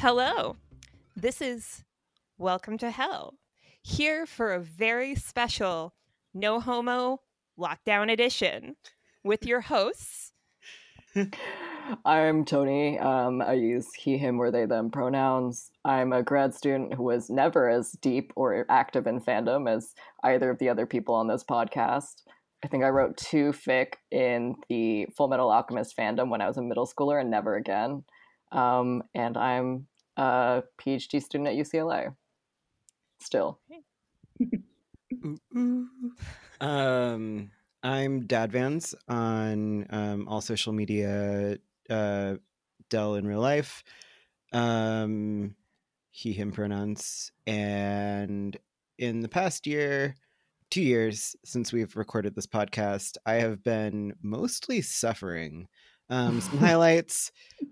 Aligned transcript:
Hello. 0.00 0.54
This 1.16 1.40
is 1.40 1.82
Welcome 2.38 2.78
to 2.78 2.92
Hell. 2.92 3.34
Here 3.82 4.26
for 4.26 4.54
a 4.54 4.60
very 4.60 5.16
special 5.16 5.92
No 6.32 6.60
Homo 6.60 7.22
Lockdown 7.58 8.08
Edition 8.08 8.76
with 9.24 9.44
your 9.44 9.60
hosts. 9.60 10.30
I'm 12.04 12.44
Tony. 12.44 12.96
Um, 13.00 13.42
I 13.42 13.54
use 13.54 13.88
he, 13.92 14.16
him, 14.18 14.38
or 14.38 14.52
they, 14.52 14.66
them 14.66 14.92
pronouns. 14.92 15.72
I'm 15.84 16.12
a 16.12 16.22
grad 16.22 16.54
student 16.54 16.94
who 16.94 17.02
was 17.02 17.28
never 17.28 17.68
as 17.68 17.90
deep 18.00 18.32
or 18.36 18.66
active 18.68 19.08
in 19.08 19.20
fandom 19.20 19.68
as 19.68 19.94
either 20.22 20.48
of 20.48 20.60
the 20.60 20.68
other 20.68 20.86
people 20.86 21.16
on 21.16 21.26
this 21.26 21.42
podcast. 21.42 22.22
I 22.64 22.68
think 22.68 22.84
I 22.84 22.90
wrote 22.90 23.16
two 23.16 23.50
fic 23.50 23.94
in 24.12 24.54
the 24.68 25.08
Fullmetal 25.18 25.52
Alchemist 25.52 25.96
fandom 25.96 26.28
when 26.28 26.40
I 26.40 26.46
was 26.46 26.56
a 26.56 26.62
middle 26.62 26.86
schooler 26.86 27.20
and 27.20 27.32
never 27.32 27.56
again. 27.56 28.04
Um, 28.52 29.02
and 29.14 29.36
I'm 29.36 29.87
a 30.18 30.64
PhD 30.78 31.22
student 31.22 31.48
at 31.48 31.54
UCLA. 31.54 32.14
Still. 33.20 33.58
um, 36.60 37.50
I'm 37.82 38.26
Dad 38.26 38.52
Vans 38.52 38.94
on 39.08 39.86
um, 39.90 40.28
all 40.28 40.40
social 40.40 40.72
media, 40.72 41.58
uh, 41.88 42.34
Dell 42.90 43.14
in 43.14 43.26
real 43.26 43.40
life, 43.40 43.84
um, 44.52 45.54
he, 46.10 46.32
him 46.32 46.52
pronouns. 46.52 47.32
And 47.46 48.56
in 48.98 49.20
the 49.20 49.28
past 49.28 49.66
year, 49.66 50.16
two 50.70 50.82
years 50.82 51.36
since 51.44 51.72
we've 51.72 51.96
recorded 51.96 52.34
this 52.34 52.46
podcast, 52.46 53.16
I 53.24 53.34
have 53.34 53.62
been 53.62 54.14
mostly 54.22 54.80
suffering. 54.82 55.68
Um, 56.10 56.40
some 56.40 56.58
highlights, 56.58 57.30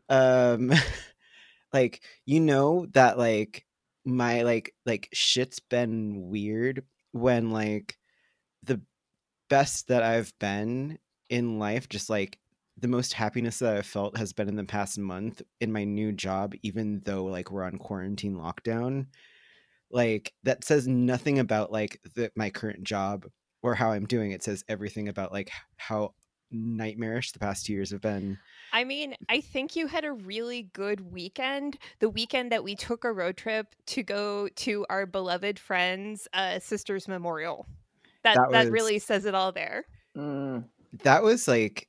um, 0.08 0.72
like 1.76 2.02
you 2.24 2.40
know 2.40 2.86
that 2.92 3.18
like 3.18 3.64
my 4.04 4.42
like 4.42 4.74
like 4.84 5.08
shit's 5.12 5.60
been 5.60 6.28
weird 6.28 6.84
when 7.12 7.50
like 7.50 7.98
the 8.62 8.80
best 9.48 9.88
that 9.88 10.02
I've 10.02 10.32
been 10.38 10.98
in 11.30 11.58
life, 11.58 11.88
just 11.88 12.10
like 12.10 12.38
the 12.78 12.88
most 12.88 13.12
happiness 13.14 13.58
that 13.60 13.76
I've 13.76 13.86
felt 13.86 14.16
has 14.16 14.32
been 14.32 14.48
in 14.48 14.56
the 14.56 14.64
past 14.64 14.98
month 14.98 15.42
in 15.60 15.72
my 15.72 15.84
new 15.84 16.12
job, 16.12 16.54
even 16.62 17.00
though 17.04 17.24
like 17.24 17.50
we're 17.50 17.64
on 17.64 17.78
quarantine 17.78 18.36
lockdown 18.36 19.06
like 19.90 20.32
that 20.42 20.64
says 20.64 20.88
nothing 20.88 21.38
about 21.38 21.72
like 21.72 22.00
the, 22.14 22.30
my 22.34 22.50
current 22.50 22.82
job 22.84 23.26
or 23.62 23.74
how 23.74 23.92
I'm 23.92 24.06
doing. 24.06 24.32
It 24.32 24.42
says 24.42 24.64
everything 24.68 25.08
about 25.08 25.32
like 25.32 25.50
how 25.76 26.14
nightmarish 26.50 27.32
the 27.32 27.38
past 27.38 27.66
two 27.66 27.72
years 27.72 27.90
have 27.90 28.00
been. 28.00 28.38
I 28.76 28.84
mean, 28.84 29.14
I 29.30 29.40
think 29.40 29.74
you 29.74 29.86
had 29.86 30.04
a 30.04 30.12
really 30.12 30.64
good 30.74 31.00
weekend. 31.10 31.78
The 32.00 32.10
weekend 32.10 32.52
that 32.52 32.62
we 32.62 32.74
took 32.74 33.04
a 33.04 33.12
road 33.12 33.38
trip 33.38 33.74
to 33.86 34.02
go 34.02 34.48
to 34.48 34.84
our 34.90 35.06
beloved 35.06 35.58
friend's 35.58 36.28
uh, 36.34 36.58
sister's 36.58 37.08
memorial. 37.08 37.66
That 38.22 38.34
that, 38.34 38.48
was, 38.48 38.52
that 38.52 38.70
really 38.70 38.98
says 38.98 39.24
it 39.24 39.34
all 39.34 39.50
there. 39.50 39.86
Mm. 40.14 40.64
That 41.04 41.22
was 41.22 41.48
like 41.48 41.88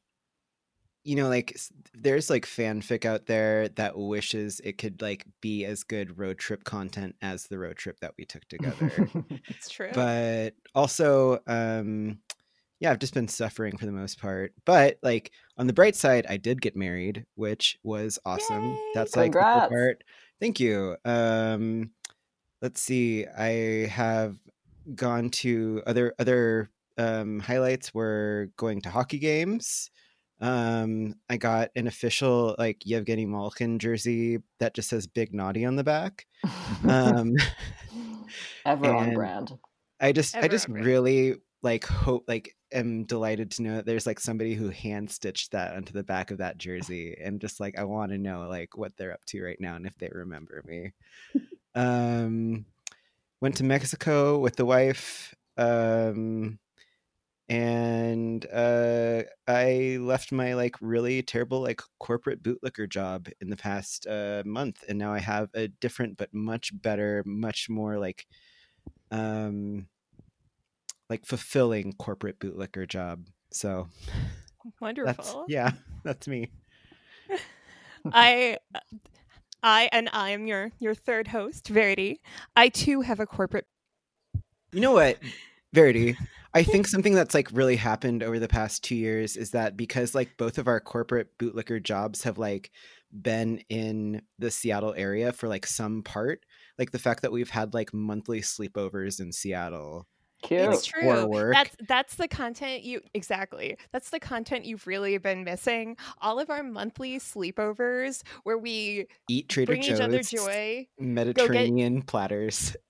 you 1.04 1.18
know 1.18 1.28
like 1.28 1.60
there's 1.94 2.30
like 2.30 2.46
fanfic 2.46 3.04
out 3.04 3.26
there 3.26 3.68
that 3.70 3.98
wishes 3.98 4.62
it 4.64 4.78
could 4.78 5.02
like 5.02 5.26
be 5.42 5.66
as 5.66 5.84
good 5.84 6.18
road 6.18 6.38
trip 6.38 6.64
content 6.64 7.16
as 7.22 7.48
the 7.48 7.58
road 7.58 7.78
trip 7.78 7.98
that 8.02 8.14
we 8.18 8.26
took 8.26 8.46
together 8.50 9.10
it's 9.48 9.70
true 9.70 9.90
but 9.94 10.54
also 10.76 11.40
um 11.48 12.20
yeah 12.80 12.92
i've 12.92 13.00
just 13.00 13.14
been 13.14 13.28
suffering 13.28 13.78
for 13.78 13.86
the 13.86 13.92
most 13.92 14.20
part 14.20 14.54
but 14.66 14.98
like 15.02 15.32
on 15.58 15.68
the 15.68 15.74
bright 15.74 15.96
side 15.96 16.26
i 16.30 16.38
did 16.38 16.62
get 16.62 16.76
married 16.76 17.26
which 17.36 17.78
was 17.84 18.20
awesome 18.26 18.72
Yay! 18.72 18.92
that's 18.94 19.16
like 19.16 19.32
the 19.32 19.40
part 19.40 20.04
thank 20.40 20.60
you 20.60 20.96
um 21.06 21.92
let's 22.62 22.82
see 22.82 23.26
i 23.38 23.88
have 23.88 24.36
gone 24.96 25.30
to 25.30 25.82
other 25.86 26.14
other 26.20 26.70
um 26.98 27.40
highlights 27.40 27.94
were 27.94 28.50
going 28.58 28.82
to 28.82 28.90
hockey 28.90 29.20
games 29.20 29.90
um, 30.40 31.16
I 31.30 31.38
got 31.38 31.70
an 31.76 31.88
official 31.88 32.56
like 32.60 32.86
Yevgeny 32.86 33.26
Malkin 33.26 33.80
jersey 33.80 34.40
that 34.60 34.74
just 34.74 34.90
says 34.90 35.08
"Big 35.08 35.34
Naughty" 35.34 35.66
on 35.66 35.76
the 35.76 35.84
back. 35.84 36.26
Um, 36.88 37.34
Ever 38.66 38.94
on 38.94 39.14
brand. 39.14 39.58
I 40.00 40.12
just, 40.12 40.36
Ever 40.36 40.46
I 40.46 40.48
just 40.48 40.68
really 40.68 41.36
like 41.64 41.86
hope, 41.86 42.26
like, 42.28 42.56
am 42.72 43.06
delighted 43.06 43.52
to 43.52 43.62
know 43.64 43.76
that 43.76 43.86
there's 43.86 44.06
like 44.06 44.20
somebody 44.20 44.54
who 44.54 44.70
hand 44.70 45.10
stitched 45.10 45.52
that 45.52 45.76
onto 45.76 45.94
the 45.94 46.04
back 46.04 46.32
of 46.32 46.40
that 46.40 46.58
jersey, 46.58 47.16
and 47.22 47.42
just 47.42 47.60
like 47.60 47.78
I 47.78 47.84
want 47.84 48.12
to 48.12 48.18
know 48.18 48.48
like 48.48 48.78
what 48.78 48.98
they're 48.98 49.14
up 49.14 49.26
to 49.26 49.44
right 49.44 49.60
now 49.60 49.76
and 49.76 49.86
if 49.86 49.98
they 49.98 50.10
remember 50.12 50.64
me. 50.66 50.94
um, 51.76 52.66
went 53.42 53.56
to 53.58 53.64
Mexico 53.64 54.40
with 54.40 54.56
the 54.56 54.66
wife. 54.66 55.36
Um, 55.58 56.60
and 57.50 58.46
uh, 58.52 59.24
I 59.48 59.98
left 60.02 60.32
my 60.32 60.54
like 60.54 60.76
really 60.82 61.22
terrible 61.22 61.62
like 61.62 61.82
corporate 62.00 62.44
bootlicker 62.44 62.90
job 62.90 63.30
in 63.40 63.50
the 63.50 63.56
past 63.56 64.06
uh, 64.08 64.44
month, 64.46 64.84
and 64.90 64.98
now 64.98 65.14
I 65.14 65.20
have 65.20 65.50
a 65.54 65.68
different 65.70 66.18
but 66.18 66.34
much 66.34 66.72
better, 66.82 67.24
much 67.26 67.70
more 67.70 67.98
like 67.98 68.28
um 69.12 69.88
like 71.10 71.26
fulfilling 71.26 71.94
corporate 71.94 72.40
bootlicker 72.40 72.88
job. 72.88 73.26
So 73.52 73.88
wonderful. 74.82 75.14
That's, 75.16 75.36
yeah, 75.48 75.72
that's 76.04 76.28
me. 76.28 76.52
I 78.12 78.58
I 79.64 79.90
and 79.92 80.10
I 80.14 80.32
am 80.32 80.48
your 80.48 80.72
your 80.80 80.96
third 80.96 81.28
host, 81.28 81.68
Verity. 81.68 82.22
I 82.56 82.70
too 82.70 83.02
have 83.02 83.20
a 83.20 83.26
corporate 83.26 83.66
You 84.72 84.82
know 84.82 84.94
what? 84.94 85.18
Verity, 85.74 86.16
I 86.54 86.64
think 86.64 86.88
something 86.88 87.14
that's 87.14 87.34
like 87.34 87.50
really 87.52 87.76
happened 87.76 88.24
over 88.24 88.40
the 88.40 88.48
past 88.48 88.84
two 88.84 88.96
years 88.96 89.36
is 89.36 89.52
that 89.52 89.78
because 89.78 90.16
like 90.16 90.38
both 90.38 90.58
of 90.58 90.68
our 90.68 90.80
corporate 90.80 91.38
bootlicker 91.38 91.82
jobs 91.82 92.24
have 92.24 92.38
like 92.38 92.72
been 93.22 93.62
in 93.70 94.22
the 94.40 94.52
Seattle 94.52 94.94
area 94.96 95.32
for 95.32 95.48
like 95.48 95.66
some 95.66 96.04
part, 96.04 96.46
like 96.78 96.92
the 96.92 97.00
fact 97.00 97.22
that 97.22 97.32
we've 97.32 97.50
had 97.50 97.74
like 97.74 97.94
monthly 97.94 98.42
sleepovers 98.42 99.20
in 99.20 99.32
Seattle 99.32 100.08
Cute. 100.44 100.62
It's 100.62 100.86
true. 100.86 101.52
That's 101.54 101.76
that's 101.88 102.16
the 102.16 102.28
content 102.28 102.84
you 102.84 103.02
exactly. 103.14 103.78
That's 103.92 104.12
the 104.12 104.20
content 104.20 104.66
you've 104.66 104.86
really 104.86 105.18
been 105.18 105.44
missing. 105.44 105.98
All 106.22 106.40
of 106.40 106.50
our 106.50 106.64
monthly 106.64 107.20
sleepovers 107.20 108.22
where 108.44 108.58
we 108.58 109.08
eat 109.28 109.50
Trader 109.50 109.72
bring 109.72 109.82
Joe's 109.82 110.00
each 110.00 110.02
other 110.02 110.22
joy, 110.22 110.88
Mediterranean 111.00 111.98
get... 111.98 112.08
platters. 112.08 112.76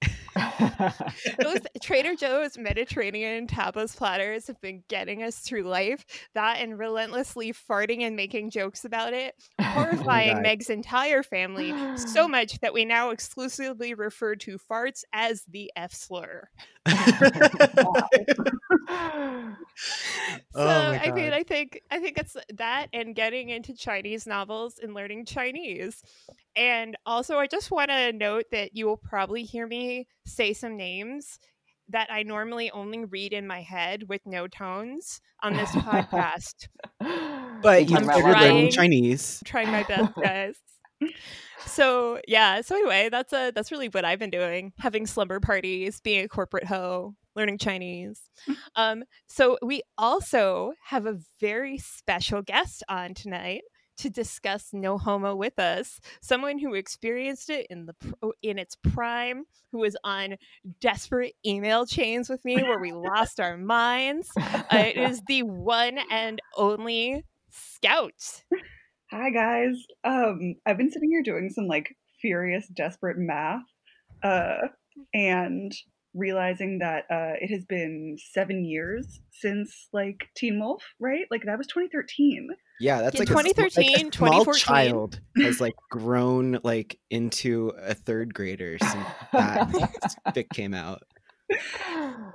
Those 1.40 1.60
Trader 1.82 2.16
Joe's 2.16 2.58
Mediterranean 2.58 3.48
tapas 3.48 3.96
platters 3.96 4.48
have 4.48 4.60
been 4.62 4.84
getting 4.88 5.24
us 5.24 5.40
through 5.40 5.64
life. 5.64 6.06
That 6.34 6.60
and 6.60 6.78
relentlessly 6.78 7.54
farting 7.54 8.02
and 8.02 8.16
making 8.16 8.52
jokes 8.52 8.86
about 8.86 9.14
it, 9.14 9.36
oh 9.60 9.64
horrifying 9.64 10.38
oh 10.38 10.42
Meg's 10.42 10.70
entire 10.70 11.24
family 11.24 11.74
so 11.98 12.28
much 12.28 12.60
that 12.60 12.74
we 12.74 12.86
now 12.86 13.10
exclusively 13.12 13.94
refer 13.94 14.36
to 14.36 14.58
farts 14.58 15.04
as 15.14 15.44
the 15.50 15.72
F 15.76 15.94
slur. 15.94 16.50
so 19.78 20.56
oh 20.56 21.00
I 21.02 21.12
mean, 21.12 21.34
I 21.34 21.44
think 21.44 21.82
I 21.92 22.00
think 22.00 22.18
it's 22.18 22.38
that 22.56 22.88
and 22.94 23.16
getting 23.16 23.50
into 23.50 23.74
Chinese 23.74 24.26
novels 24.26 24.80
and 24.82 24.94
learning 24.94 25.26
Chinese. 25.26 26.02
And 26.56 26.98
also, 27.06 27.38
I 27.38 27.48
just 27.48 27.72
want 27.72 27.92
to 27.92 28.12
note 28.14 28.46
that 28.52 28.76
you 28.76 28.86
will 28.88 28.98
probably 28.98 29.44
hear 29.44 29.68
me 29.68 30.08
say 30.26 30.54
some 30.54 30.78
names 30.78 31.40
that 31.90 32.12
I 32.12 32.24
normally 32.24 32.70
only 32.72 33.06
read 33.06 33.34
in 33.34 33.48
my 33.48 33.62
head 33.62 34.10
with 34.10 34.22
no 34.26 34.48
tones 34.48 35.22
on 35.42 35.54
this 35.54 35.70
podcast. 35.72 36.68
but 37.62 37.90
you 37.90 37.98
started 37.98 38.24
learning 38.24 38.72
Chinese. 38.72 39.42
trying 39.46 39.72
my 39.72 39.84
best, 39.84 40.14
guys. 40.22 40.58
So 41.66 42.20
yeah. 42.28 42.62
So 42.62 42.76
anyway, 42.76 43.10
that's 43.10 43.34
a 43.34 43.52
that's 43.52 43.72
really 43.72 43.90
what 43.90 44.06
I've 44.06 44.20
been 44.20 44.30
doing: 44.30 44.74
having 44.80 45.06
slumber 45.06 45.40
parties, 45.40 46.02
being 46.02 46.24
a 46.24 46.28
corporate 46.28 46.66
hoe, 46.66 47.16
learning 47.36 47.58
Chinese. 47.60 48.22
Um, 48.76 49.04
so 49.28 49.58
we 49.62 49.82
also 49.98 50.74
have 50.86 51.06
a 51.06 51.20
very 51.40 51.78
special 51.78 52.42
guest 52.42 52.84
on 52.90 53.14
tonight 53.14 53.62
to 53.98 54.10
discuss 54.10 54.70
no 54.74 54.98
homo 54.98 55.36
with 55.36 55.58
us 55.60 56.00
someone 56.22 56.60
who 56.60 56.74
experienced 56.74 57.50
it 57.50 57.66
in 57.70 57.88
the 57.88 57.96
in 58.42 58.60
its 58.60 58.76
prime 58.76 59.44
who 59.72 59.80
was 59.80 59.98
on 60.04 60.36
desperate 60.80 61.34
email 61.46 61.86
chains 61.86 62.30
with 62.30 62.44
me 62.46 62.62
where 62.62 62.80
we 62.80 62.92
lost 62.94 63.40
our 63.40 63.58
minds 63.58 64.30
uh, 64.40 64.64
it 64.72 64.98
is 65.10 65.22
the 65.28 65.42
one 65.44 65.98
and 66.12 66.42
only 66.56 67.24
scout 67.50 68.44
hi 69.12 69.30
guys 69.30 69.76
um 70.04 70.56
i've 70.66 70.78
been 70.78 70.92
sitting 70.92 71.10
here 71.10 71.24
doing 71.24 71.50
some 71.50 71.68
like 71.68 71.96
furious 72.22 72.68
desperate 72.76 73.18
math 73.18 73.62
uh 74.24 74.68
and 75.14 75.72
realizing 76.18 76.80
that 76.80 77.04
uh, 77.12 77.34
it 77.40 77.52
has 77.52 77.64
been 77.66 78.18
seven 78.34 78.66
years 78.66 79.20
since 79.32 79.88
like 79.94 80.28
Teen 80.36 80.60
Wolf, 80.60 80.84
right? 81.00 81.26
Like 81.30 81.44
that 81.46 81.58
was 81.58 81.68
2013. 81.68 82.50
Yeah, 82.80 83.02
that's 83.02 83.16
In 83.16 83.20
like 83.20 83.30
a 83.30 83.34
like, 83.34 83.46
a 83.46 83.54
2013, 83.54 84.12
small 84.12 84.44
2014. 84.46 84.60
child 84.60 85.20
has 85.38 85.62
like 85.62 85.76
grown 85.90 86.60
like 86.64 87.00
into 87.10 87.72
a 87.80 87.94
third 87.94 88.34
grader 88.34 88.78
since 88.80 89.08
that 89.32 89.70
fic 90.30 90.50
came 90.50 90.74
out. 90.74 91.04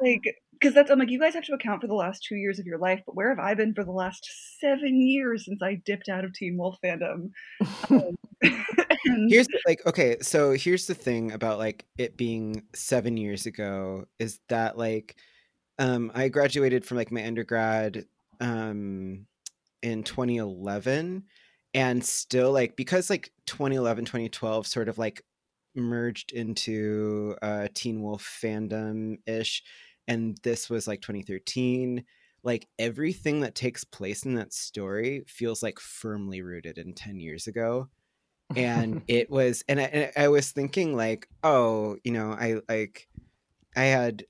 Like, 0.01 0.23
because 0.63 0.75
that's 0.75 0.91
I'm 0.91 0.99
like, 0.99 1.11
you 1.11 1.19
guys 1.19 1.35
have 1.35 1.45
to 1.45 1.55
account 1.55 1.81
for 1.81 1.89
the 1.89 1.95
last 1.95 2.23
two 2.23 2.37
years 2.37 2.61
of 2.61 2.67
your 2.67 2.79
life, 2.79 3.01
but 3.05 3.17
where 3.17 3.31
have 3.31 3.41
I 3.41 3.55
been 3.55 3.75
for 3.75 3.85
the 3.85 3.91
last 3.91 4.31
seven 4.61 5.01
years 5.01 5.47
since 5.47 5.61
I 5.61 5.83
dipped 5.85 6.09
out 6.09 6.25
of 6.25 6.33
Teen 6.33 6.57
Wolf 6.57 6.79
fandom? 6.85 7.31
Um, 7.91 8.17
Here's 9.29 9.47
the- 9.49 9.61
like 9.67 9.85
okay, 9.87 10.17
so 10.21 10.53
here's 10.53 10.87
the 10.87 10.95
thing 10.95 11.33
about 11.33 11.59
like 11.59 11.85
it 11.99 12.17
being 12.17 12.63
seven 12.75 13.17
years 13.17 13.47
ago 13.47 14.05
is 14.19 14.39
that 14.49 14.79
like 14.79 15.17
um 15.79 16.11
I 16.15 16.29
graduated 16.29 16.85
from 16.85 16.97
like 16.99 17.11
my 17.13 17.25
undergrad 17.27 18.05
um 18.41 19.27
in 19.83 20.03
2011 20.05 21.25
and 21.75 22.05
still 22.05 22.53
like 22.53 22.77
because 22.77 23.11
like 23.11 23.33
2011 23.47 24.05
2012 24.05 24.67
sort 24.67 24.89
of 24.89 24.99
like 24.99 25.23
merged 25.75 26.33
into 26.33 27.37
uh 27.43 27.69
teen 27.75 28.03
wolf 28.03 28.25
fandom 28.43 29.19
ish 29.27 29.63
and 30.09 30.39
this 30.43 30.69
was 30.69 30.87
like 30.87 31.01
2013 31.01 32.05
like 32.45 32.67
everything 32.79 33.41
that 33.41 33.55
takes 33.55 33.85
place 33.85 34.25
in 34.25 34.35
that 34.35 34.53
story 34.53 35.23
feels 35.29 35.63
like 35.63 35.79
firmly 35.79 36.43
rooted 36.43 36.79
in 36.79 36.93
10 36.93 37.21
years 37.21 37.47
ago 37.47 37.89
and 38.57 39.03
it 39.09 39.31
was 39.31 39.63
and 39.69 39.81
I, 39.81 39.85
and 39.85 40.13
I 40.17 40.29
was 40.29 40.51
thinking 40.51 40.97
like 40.97 41.29
oh 41.43 41.97
you 42.05 42.13
know 42.13 42.33
i 42.33 42.61
like 42.69 43.09
i 43.77 43.85
had 43.85 44.25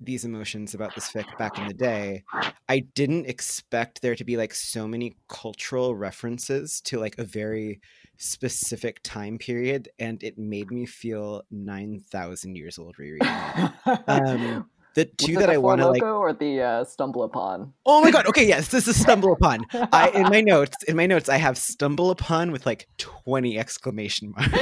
these 0.00 0.24
emotions 0.24 0.74
about 0.74 0.94
this 0.94 1.10
fic 1.10 1.26
back 1.36 1.58
in 1.58 1.68
the 1.68 1.74
day. 1.74 2.24
I 2.68 2.80
didn't 2.80 3.26
expect 3.26 4.00
there 4.00 4.14
to 4.14 4.24
be 4.24 4.36
like 4.36 4.54
so 4.54 4.88
many 4.88 5.14
cultural 5.28 5.94
references 5.94 6.80
to 6.82 6.98
like 6.98 7.18
a 7.18 7.24
very 7.24 7.80
specific 8.20 9.00
time 9.02 9.38
period 9.38 9.88
and 9.98 10.22
it 10.22 10.36
made 10.38 10.70
me 10.70 10.84
feel 10.84 11.42
9000 11.50 12.54
years 12.54 12.78
old 12.78 12.98
rereading 12.98 13.26
it. 13.26 13.72
um 14.08 14.68
the 14.94 15.06
two 15.06 15.34
that 15.36 15.46
the 15.46 15.54
i 15.54 15.56
want 15.56 15.80
to 15.80 15.88
like 15.88 16.02
or 16.02 16.32
the 16.34 16.60
uh, 16.60 16.84
stumble 16.84 17.22
upon? 17.22 17.72
oh 17.86 18.02
my 18.02 18.10
god 18.10 18.26
okay 18.26 18.46
yes 18.46 18.68
this 18.68 18.86
is 18.86 19.00
stumble 19.00 19.32
upon 19.32 19.64
i 19.92 20.10
in 20.10 20.24
my 20.24 20.42
notes 20.42 20.76
in 20.86 20.96
my 20.96 21.06
notes 21.06 21.30
i 21.30 21.36
have 21.38 21.56
stumble 21.56 22.10
upon 22.10 22.52
with 22.52 22.66
like 22.66 22.86
20 22.98 23.58
exclamation 23.58 24.32
marks 24.36 24.52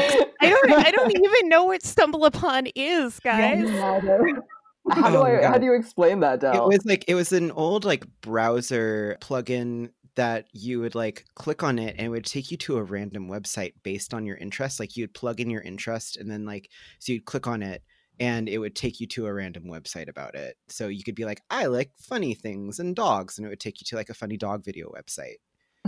I 0.40 0.50
don't 0.50 0.72
I 0.72 0.90
don't 0.92 1.10
even 1.10 1.48
know 1.48 1.64
what 1.64 1.82
stumble 1.82 2.24
upon 2.24 2.68
is, 2.76 3.18
guys. 3.18 3.58
me. 3.68 3.70
How 3.76 3.98
do 4.00 5.16
Oh 5.16 5.22
my 5.22 5.40
I? 5.40 5.46
How 5.48 5.58
do 5.58 5.66
you 5.66 5.74
explain 5.74 6.20
that, 6.20 6.42
it 6.42 6.62
was 6.62 6.84
like 6.86 7.04
it 7.08 7.14
was 7.14 7.32
an 7.32 7.50
old 7.50 7.84
like 7.84 8.06
browser 8.20 9.18
plugin 9.20 9.90
that 10.18 10.46
you 10.52 10.80
would 10.80 10.94
like 10.94 11.24
click 11.36 11.62
on 11.62 11.78
it 11.78 11.94
and 11.96 12.06
it 12.06 12.10
would 12.10 12.24
take 12.26 12.50
you 12.50 12.56
to 12.56 12.76
a 12.76 12.82
random 12.82 13.28
website 13.28 13.72
based 13.84 14.12
on 14.12 14.26
your 14.26 14.36
interest 14.36 14.80
like 14.80 14.96
you'd 14.96 15.14
plug 15.14 15.40
in 15.40 15.48
your 15.48 15.62
interest 15.62 16.16
and 16.16 16.28
then 16.30 16.44
like 16.44 16.68
so 16.98 17.12
you'd 17.12 17.24
click 17.24 17.46
on 17.46 17.62
it 17.62 17.82
and 18.20 18.48
it 18.48 18.58
would 18.58 18.74
take 18.74 18.98
you 19.00 19.06
to 19.06 19.26
a 19.26 19.32
random 19.32 19.64
website 19.64 20.08
about 20.08 20.34
it 20.34 20.56
so 20.68 20.88
you 20.88 21.04
could 21.04 21.14
be 21.14 21.24
like 21.24 21.40
i 21.50 21.66
like 21.66 21.90
funny 22.00 22.34
things 22.34 22.80
and 22.80 22.96
dogs 22.96 23.38
and 23.38 23.46
it 23.46 23.50
would 23.50 23.60
take 23.60 23.80
you 23.80 23.84
to 23.84 23.94
like 23.96 24.10
a 24.10 24.14
funny 24.14 24.36
dog 24.36 24.64
video 24.64 24.90
website 24.90 25.36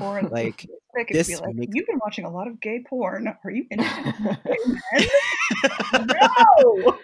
Or 0.00 0.22
Like, 0.30 0.64
this 1.10 1.28
like, 1.40 1.54
makes- 1.56 1.72
you've 1.74 1.86
been 1.88 1.98
watching 2.00 2.24
a 2.24 2.30
lot 2.30 2.46
of 2.48 2.60
gay 2.60 2.84
porn. 2.88 3.26
Are 3.44 3.50
you 3.50 3.64
interested 3.70 4.14
in 4.16 4.38
gay 4.96 5.06
men? 5.98 6.06
no. 6.06 6.98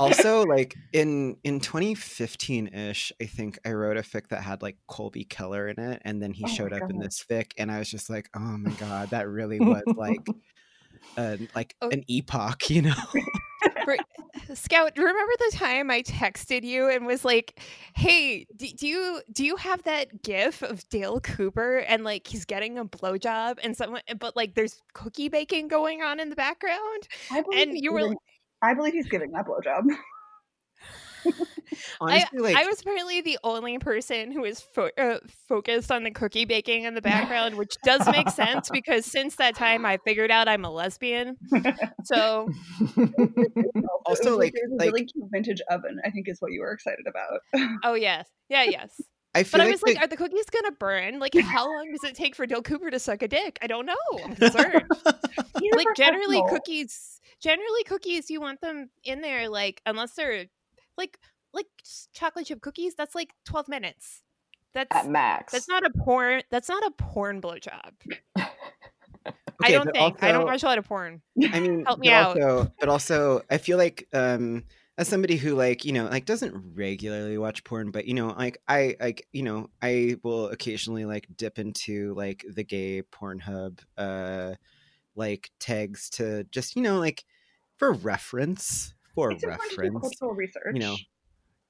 Also 0.00 0.42
like 0.44 0.74
in 0.92 1.36
in 1.44 1.60
2015ish 1.60 3.12
i 3.20 3.24
think 3.26 3.58
i 3.64 3.70
wrote 3.72 3.96
a 3.96 4.00
fic 4.02 4.28
that 4.28 4.42
had 4.42 4.62
like 4.62 4.76
colby 4.88 5.24
keller 5.24 5.68
in 5.68 5.78
it 5.78 6.00
and 6.04 6.22
then 6.22 6.32
he 6.32 6.44
Oh 6.44 6.48
showed 6.48 6.72
up 6.72 6.90
in 6.90 6.98
this 6.98 7.24
fic 7.28 7.52
and 7.58 7.70
i 7.70 7.78
was 7.78 7.90
just 7.90 8.08
like 8.10 8.28
oh 8.34 8.40
my 8.40 8.70
god 8.72 9.10
that 9.10 9.28
really 9.28 9.60
was 9.60 9.82
like 9.96 10.26
uh, 11.16 11.36
like 11.54 11.74
Oh. 11.82 11.88
an 11.90 12.04
epoch 12.08 12.68
you 12.70 12.82
know 12.82 12.94
For- 13.84 13.96
Scout, 14.54 14.92
remember 14.96 15.32
the 15.38 15.56
time 15.56 15.90
I 15.92 16.02
texted 16.02 16.64
you 16.64 16.88
and 16.88 17.06
was 17.06 17.24
like, 17.24 17.60
"Hey, 17.94 18.46
do, 18.56 18.66
do 18.66 18.86
you 18.88 19.20
do 19.32 19.44
you 19.44 19.54
have 19.56 19.82
that 19.84 20.22
GIF 20.24 20.62
of 20.62 20.88
Dale 20.88 21.20
Cooper 21.20 21.78
and 21.78 22.02
like 22.02 22.26
he's 22.26 22.44
getting 22.44 22.76
a 22.78 22.84
blowjob 22.84 23.58
and 23.62 23.76
someone, 23.76 24.00
but 24.18 24.34
like 24.34 24.54
there's 24.56 24.82
cookie 24.92 25.28
baking 25.28 25.68
going 25.68 26.02
on 26.02 26.18
in 26.18 26.30
the 26.30 26.36
background?" 26.36 27.06
I 27.30 27.44
And 27.54 27.78
you 27.78 27.92
were 27.92 28.00
giving- 28.00 28.16
I 28.62 28.74
believe 28.74 28.92
he's 28.94 29.08
giving 29.08 29.30
that 29.32 29.46
blowjob. 29.46 29.84
honestly 32.00 32.38
like 32.38 32.56
I 32.56 32.64
was 32.66 32.80
apparently 32.80 33.20
the 33.20 33.38
only 33.44 33.78
person 33.78 34.32
who 34.32 34.40
was 34.40 34.60
fo- 34.74 34.88
uh, 34.96 35.18
focused 35.48 35.92
on 35.92 36.02
the 36.02 36.10
cookie 36.10 36.46
baking 36.46 36.84
in 36.84 36.94
the 36.94 37.02
background, 37.02 37.56
which 37.56 37.76
does 37.84 38.06
make 38.10 38.30
sense 38.30 38.70
because 38.72 39.04
since 39.04 39.36
that 39.36 39.54
time 39.54 39.84
I 39.84 39.98
figured 40.06 40.30
out 40.30 40.48
I'm 40.48 40.64
a 40.64 40.70
lesbian. 40.70 41.36
So 42.04 42.48
Also, 44.06 44.22
It 44.22 44.30
was 44.30 44.38
like- 44.38 44.52
it 44.54 44.70
a 44.72 44.76
like- 44.76 44.86
really 44.92 45.04
cute 45.04 45.26
vintage 45.30 45.60
oven. 45.70 46.00
I 46.04 46.10
think 46.10 46.26
is 46.28 46.40
what 46.40 46.52
you 46.52 46.60
were 46.62 46.72
excited 46.72 47.04
about. 47.06 47.40
Oh 47.84 47.94
yes, 47.94 48.26
yeah, 48.48 48.62
yes. 48.64 49.00
i 49.34 49.42
feel 49.42 49.58
But 49.58 49.60
I 49.60 49.64
like, 49.64 49.72
was 49.74 49.82
like, 49.82 49.94
the- 49.96 50.04
are 50.04 50.06
the 50.08 50.16
cookies 50.16 50.46
gonna 50.50 50.72
burn? 50.72 51.18
Like, 51.20 51.34
how 51.38 51.66
long 51.66 51.90
does 51.92 52.08
it 52.10 52.16
take 52.16 52.34
for 52.34 52.46
Dale 52.46 52.62
Cooper 52.62 52.90
to 52.90 52.98
suck 52.98 53.22
a 53.22 53.28
dick? 53.28 53.58
I 53.62 53.66
don't 53.66 53.84
know. 53.86 53.94
I'm 54.24 54.34
concerned. 54.36 54.84
Like, 55.74 55.86
generally, 55.96 56.42
cookies, 56.48 57.19
generally 57.40 57.84
cookies, 57.84 58.30
you 58.30 58.40
want 58.40 58.60
them 58.60 58.90
in 59.04 59.20
there, 59.20 59.48
like, 59.48 59.80
unless 59.86 60.12
they're 60.14 60.46
like, 60.96 61.18
like 61.52 61.66
chocolate 62.14 62.46
chip 62.46 62.60
cookies. 62.60 62.94
That's 62.94 63.14
like 63.14 63.30
12 63.44 63.68
minutes. 63.68 64.22
That's 64.72 64.94
At 64.94 65.08
max. 65.10 65.52
that's 65.52 65.68
not 65.68 65.84
a 65.84 65.90
porn. 65.90 66.42
That's 66.50 66.68
not 66.68 66.84
a 66.86 66.92
porn 66.92 67.40
blowjob. 67.40 67.90
I 68.36 68.46
Okay, 69.62 69.72
don't 69.72 69.84
but 69.86 69.94
think. 69.94 70.22
I 70.22 70.28
don't 70.32 70.42
also- 70.42 70.46
watch 70.52 70.62
a 70.62 70.66
lot 70.66 70.78
of 70.78 70.84
porn. 70.86 71.20
I 71.52 71.60
mean, 71.60 71.84
Help 71.84 71.98
me 72.00 72.08
but 72.08 72.14
out. 72.14 72.40
Also, 72.40 72.72
but 72.80 72.88
also, 72.88 73.42
I 73.50 73.58
feel 73.58 73.76
like 73.76 74.06
um, 74.14 74.64
as 74.96 75.08
somebody 75.08 75.36
who 75.36 75.54
like 75.54 75.84
you 75.84 75.92
know 75.92 76.06
like 76.06 76.24
doesn't 76.24 76.54
regularly 76.74 77.36
watch 77.36 77.62
porn, 77.64 77.90
but 77.90 78.06
you 78.06 78.14
know 78.14 78.28
like 78.28 78.58
I 78.68 78.96
like 79.00 79.26
you 79.32 79.42
know 79.42 79.68
I 79.82 80.16
will 80.22 80.46
occasionally 80.48 81.04
like 81.04 81.26
dip 81.36 81.58
into 81.58 82.14
like 82.14 82.44
the 82.48 82.64
gay 82.64 83.02
Pornhub 83.02 83.80
uh 83.98 84.54
like 85.16 85.50
tags 85.58 86.08
to 86.10 86.44
just 86.44 86.76
you 86.76 86.82
know 86.82 86.98
like 86.98 87.24
for 87.80 87.92
reference 87.92 88.94
for 89.16 89.32
It's 89.32 89.42
important 89.42 89.70
reference. 89.72 90.00
cultural 90.00 90.34
research. 90.34 90.74
you 90.74 90.80
know, 90.80 90.96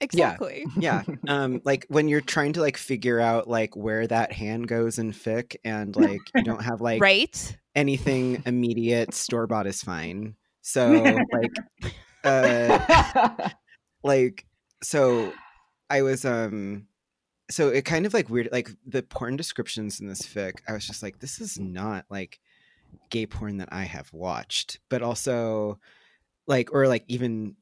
Exactly. 0.02 0.66
Yeah, 0.78 1.02
um, 1.28 1.62
like 1.64 1.86
when 1.88 2.08
you're 2.08 2.20
trying 2.20 2.54
to 2.54 2.60
like 2.60 2.76
figure 2.76 3.20
out 3.20 3.48
like 3.48 3.76
where 3.76 4.06
that 4.06 4.32
hand 4.32 4.68
goes 4.68 4.98
in 4.98 5.12
fic, 5.12 5.56
and 5.64 5.94
like 5.96 6.20
you 6.34 6.42
don't 6.42 6.62
have 6.62 6.80
like 6.82 7.00
right. 7.00 7.58
anything 7.74 8.42
immediate 8.44 9.14
store 9.14 9.46
bought 9.46 9.66
is 9.66 9.82
fine 9.82 10.34
so 10.62 10.90
like 11.32 11.94
uh 12.24 13.48
like 14.02 14.46
so 14.82 15.32
i 15.88 16.02
was 16.02 16.24
um 16.24 16.86
so 17.50 17.68
it 17.68 17.84
kind 17.84 18.06
of 18.06 18.14
like 18.14 18.28
weird 18.28 18.48
like 18.52 18.70
the 18.86 19.02
porn 19.02 19.36
descriptions 19.36 20.00
in 20.00 20.06
this 20.06 20.22
fic 20.22 20.58
i 20.68 20.72
was 20.72 20.86
just 20.86 21.02
like 21.02 21.18
this 21.18 21.40
is 21.40 21.58
not 21.58 22.04
like 22.10 22.40
gay 23.10 23.26
porn 23.26 23.56
that 23.56 23.68
i 23.72 23.84
have 23.84 24.12
watched 24.12 24.80
but 24.88 25.02
also 25.02 25.78
like 26.50 26.74
or 26.74 26.88
like 26.88 27.04
even 27.08 27.54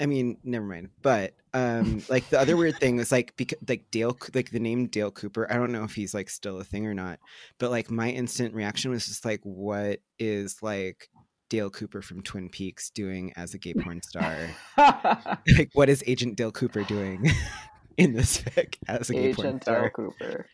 i 0.00 0.06
mean 0.06 0.38
never 0.42 0.64
mind 0.64 0.88
but 1.02 1.34
um 1.52 2.02
like 2.08 2.28
the 2.30 2.40
other 2.40 2.56
weird 2.56 2.76
thing 2.78 2.96
was 2.96 3.12
like 3.12 3.36
because 3.36 3.58
like 3.68 3.84
dale 3.92 4.16
like 4.34 4.50
the 4.50 4.58
name 4.58 4.86
dale 4.86 5.10
cooper 5.10 5.46
i 5.52 5.54
don't 5.54 5.70
know 5.70 5.84
if 5.84 5.94
he's 5.94 6.14
like 6.14 6.28
still 6.28 6.58
a 6.58 6.64
thing 6.64 6.86
or 6.86 6.94
not 6.94 7.20
but 7.58 7.70
like 7.70 7.90
my 7.90 8.10
instant 8.10 8.54
reaction 8.54 8.90
was 8.90 9.06
just 9.06 9.24
like 9.24 9.40
what 9.44 10.00
is 10.18 10.62
like 10.62 11.10
dale 11.50 11.70
cooper 11.70 12.02
from 12.02 12.22
twin 12.22 12.48
peaks 12.48 12.90
doing 12.90 13.32
as 13.36 13.54
a 13.54 13.58
gay 13.58 13.74
porn 13.74 14.02
star? 14.02 14.48
Like 14.76 15.70
what 15.74 15.88
is 15.88 16.02
agent 16.06 16.36
dale 16.36 16.50
cooper 16.50 16.82
doing 16.82 17.30
in 17.96 18.14
this 18.14 18.38
fic 18.38 18.76
as 18.88 19.10
a 19.10 19.12
gay 19.12 19.34
porn 19.34 19.48
Agent 19.48 19.64
Dale 19.64 19.74
star? 19.74 19.90
Cooper. 19.90 20.46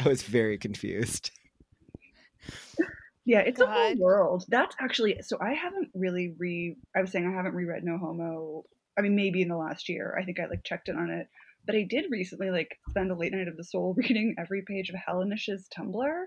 i 0.00 0.08
was 0.08 0.22
very 0.22 0.58
confused 0.58 1.30
Yeah, 3.26 3.40
it's 3.40 3.60
a 3.60 3.66
whole 3.66 3.96
world. 3.96 4.44
That's 4.48 4.76
actually 4.78 5.20
so. 5.22 5.36
I 5.40 5.52
haven't 5.52 5.90
really 5.94 6.34
re. 6.38 6.76
I 6.94 7.00
was 7.00 7.10
saying 7.10 7.26
I 7.26 7.36
haven't 7.36 7.54
reread 7.54 7.82
No 7.82 7.98
Homo. 7.98 8.64
I 8.96 9.02
mean, 9.02 9.16
maybe 9.16 9.42
in 9.42 9.48
the 9.48 9.56
last 9.56 9.88
year. 9.88 10.16
I 10.18 10.24
think 10.24 10.38
I 10.38 10.46
like 10.46 10.62
checked 10.62 10.88
in 10.88 10.96
on 10.96 11.10
it, 11.10 11.28
but 11.66 11.74
I 11.74 11.82
did 11.82 12.06
recently 12.08 12.50
like 12.50 12.78
spend 12.88 13.10
a 13.10 13.16
late 13.16 13.32
night 13.32 13.48
of 13.48 13.56
the 13.56 13.64
soul 13.64 13.94
reading 13.98 14.36
every 14.38 14.62
page 14.62 14.90
of 14.90 14.94
Hellenish's 14.94 15.68
Tumblr, 15.76 16.24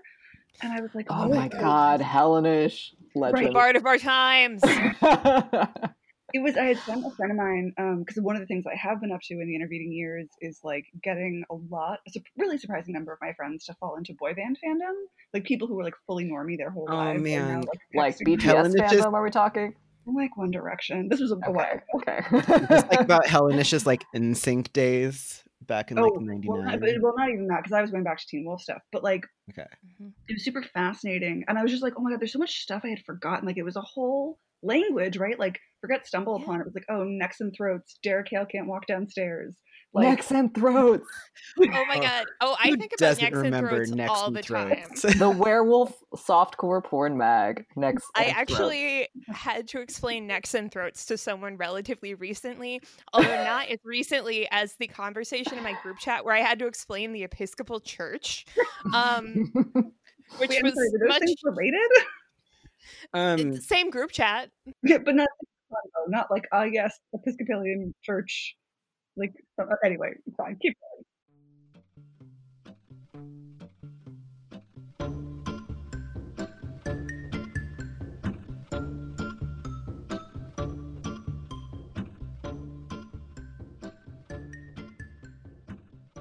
and 0.62 0.72
I 0.72 0.82
was 0.82 0.94
like, 0.94 1.06
Oh, 1.08 1.24
oh 1.24 1.28
my 1.28 1.48
god, 1.48 2.02
Hellenish 2.02 2.92
legend. 3.14 3.54
Bard 3.54 3.76
of 3.76 3.86
our 3.86 3.98
times. 3.98 4.62
It 6.32 6.40
was 6.40 6.56
I 6.56 6.64
had 6.64 6.78
sent 6.78 7.04
a 7.06 7.10
friend 7.10 7.32
of 7.32 7.38
mine 7.38 7.72
um, 7.78 8.00
because 8.04 8.20
one 8.22 8.36
of 8.36 8.40
the 8.40 8.46
things 8.46 8.64
I 8.66 8.76
have 8.76 9.00
been 9.00 9.12
up 9.12 9.20
to 9.22 9.34
in 9.34 9.46
the 9.48 9.54
intervening 9.56 9.92
years 9.92 10.28
is 10.40 10.60
like 10.64 10.86
getting 11.02 11.44
a 11.50 11.54
lot, 11.54 12.00
a 12.08 12.22
really 12.38 12.58
surprising 12.58 12.94
number 12.94 13.12
of 13.12 13.18
my 13.20 13.32
friends 13.32 13.64
to 13.66 13.74
fall 13.74 13.96
into 13.96 14.14
boy 14.14 14.34
band 14.34 14.58
fandom, 14.64 14.94
like 15.34 15.44
people 15.44 15.66
who 15.68 15.74
were 15.74 15.84
like 15.84 15.94
fully 16.06 16.24
normie 16.24 16.56
their 16.56 16.70
whole 16.70 16.86
Oh, 16.88 16.94
lives. 16.94 17.20
are 17.20 17.24
now, 17.24 17.46
man. 17.46 17.60
like, 17.62 17.80
like. 17.94 18.16
BTS 18.18 18.42
Hellenish 18.42 18.92
is- 18.92 19.00
fandom, 19.00 19.12
are 19.14 19.22
we 19.22 19.30
talking? 19.30 19.74
like 20.06 20.36
One 20.36 20.50
Direction. 20.50 21.08
This 21.08 21.20
was 21.20 21.30
a, 21.30 21.36
a 21.44 21.52
while 21.52 21.80
Okay. 21.96 22.16
ago. 22.18 22.38
Okay. 22.38 22.64
It's 22.70 22.88
like 22.90 23.00
about 23.00 23.26
Hellenish's 23.28 23.86
like 23.86 24.04
NSYNC 24.14 24.72
days 24.72 25.44
back 25.70 25.90
in 25.90 25.96
like 25.96 26.12
Oh, 26.14 26.18
'99. 26.20 26.42
well 26.46 26.62
not, 26.62 26.80
but- 26.80 27.00
well, 27.00 27.14
not 27.16 27.30
even 27.30 27.46
that 27.46 27.62
because 27.62 27.72
I 27.72 27.80
was 27.80 27.90
going 27.90 28.04
back 28.04 28.18
to 28.18 28.26
Teen 28.28 28.44
Wolf 28.44 28.60
stuff, 28.60 28.82
but 28.92 29.02
like 29.02 29.24
okay. 29.50 29.66
Mm-hmm. 29.86 30.08
it 30.28 30.34
was 30.34 30.44
super 30.44 30.62
fascinating, 30.62 31.44
and 31.48 31.58
I 31.58 31.62
was 31.62 31.70
just 31.70 31.82
like, 31.82 31.94
oh 31.96 32.02
my 32.02 32.10
god, 32.10 32.20
there's 32.20 32.32
so 32.34 32.38
much 32.38 32.60
stuff 32.60 32.82
I 32.84 32.88
had 32.88 33.04
forgotten. 33.06 33.46
Like 33.46 33.56
it 33.56 33.62
was 33.64 33.76
a 33.76 33.80
whole 33.80 34.38
language, 34.62 35.16
right? 35.16 35.38
Like 35.38 35.58
forget 35.80 36.06
stumble 36.06 36.36
Yeah. 36.38 36.44
upon 36.44 36.60
it 36.60 36.66
was 36.66 36.74
like, 36.74 36.84
oh, 36.90 37.04
necks 37.04 37.40
and 37.40 37.54
throats. 37.56 37.98
Derek 38.02 38.28
Hale 38.30 38.44
can't 38.44 38.66
walk 38.66 38.86
downstairs. 38.86 39.56
Like 39.92 40.06
Necks 40.06 40.30
and 40.30 40.54
throats. 40.54 41.08
Oh 41.58 41.84
my 41.88 41.98
god. 41.98 42.26
Oh, 42.40 42.56
I 42.62 42.68
Who 42.68 42.76
think 42.76 42.92
about 42.92 43.08
doesn't 43.08 43.24
necks 43.24 43.34
and 43.34 43.44
remember 43.44 43.70
throats 43.70 43.90
necks 43.90 44.12
all 44.14 44.26
and 44.28 44.36
the 44.36 44.42
time. 44.42 44.84
The 45.18 45.30
werewolf 45.36 45.92
softcore 46.14 46.82
porn 46.82 47.18
mag. 47.18 47.66
Next. 47.74 48.04
I 48.14 48.24
and 48.24 48.36
throats. 48.36 48.52
actually 48.52 49.08
had 49.28 49.66
to 49.68 49.80
explain 49.80 50.28
necks 50.28 50.54
and 50.54 50.70
throats 50.70 51.04
to 51.06 51.18
someone 51.18 51.56
relatively 51.56 52.14
recently, 52.14 52.80
although 53.12 53.44
not 53.44 53.68
as 53.68 53.78
recently 53.84 54.46
as 54.52 54.74
the 54.74 54.86
conversation 54.86 55.58
in 55.58 55.64
my 55.64 55.74
group 55.82 55.98
chat 55.98 56.24
where 56.24 56.34
I 56.34 56.40
had 56.40 56.58
to 56.60 56.66
explain 56.66 57.12
the 57.12 57.24
Episcopal 57.24 57.80
Church, 57.80 58.46
um, 58.94 59.50
which 60.38 60.50
Wait, 60.50 60.62
was 60.62 60.74
sorry, 60.74 61.08
much 61.08 61.22
related? 61.42 61.90
Um, 63.12 63.56
same 63.56 63.90
group 63.90 64.12
chat. 64.12 64.50
yeah, 64.84 64.98
but 64.98 65.16
not 65.16 65.28
not 66.08 66.30
like 66.30 66.46
ah 66.52 66.62
yes, 66.62 66.96
Episcopalian 67.12 67.92
Church. 68.02 68.56
Like 69.16 69.32
uh, 69.60 69.64
anyway, 69.84 70.14
fine, 70.36 70.56
keep 70.60 70.76
going. 70.80 71.04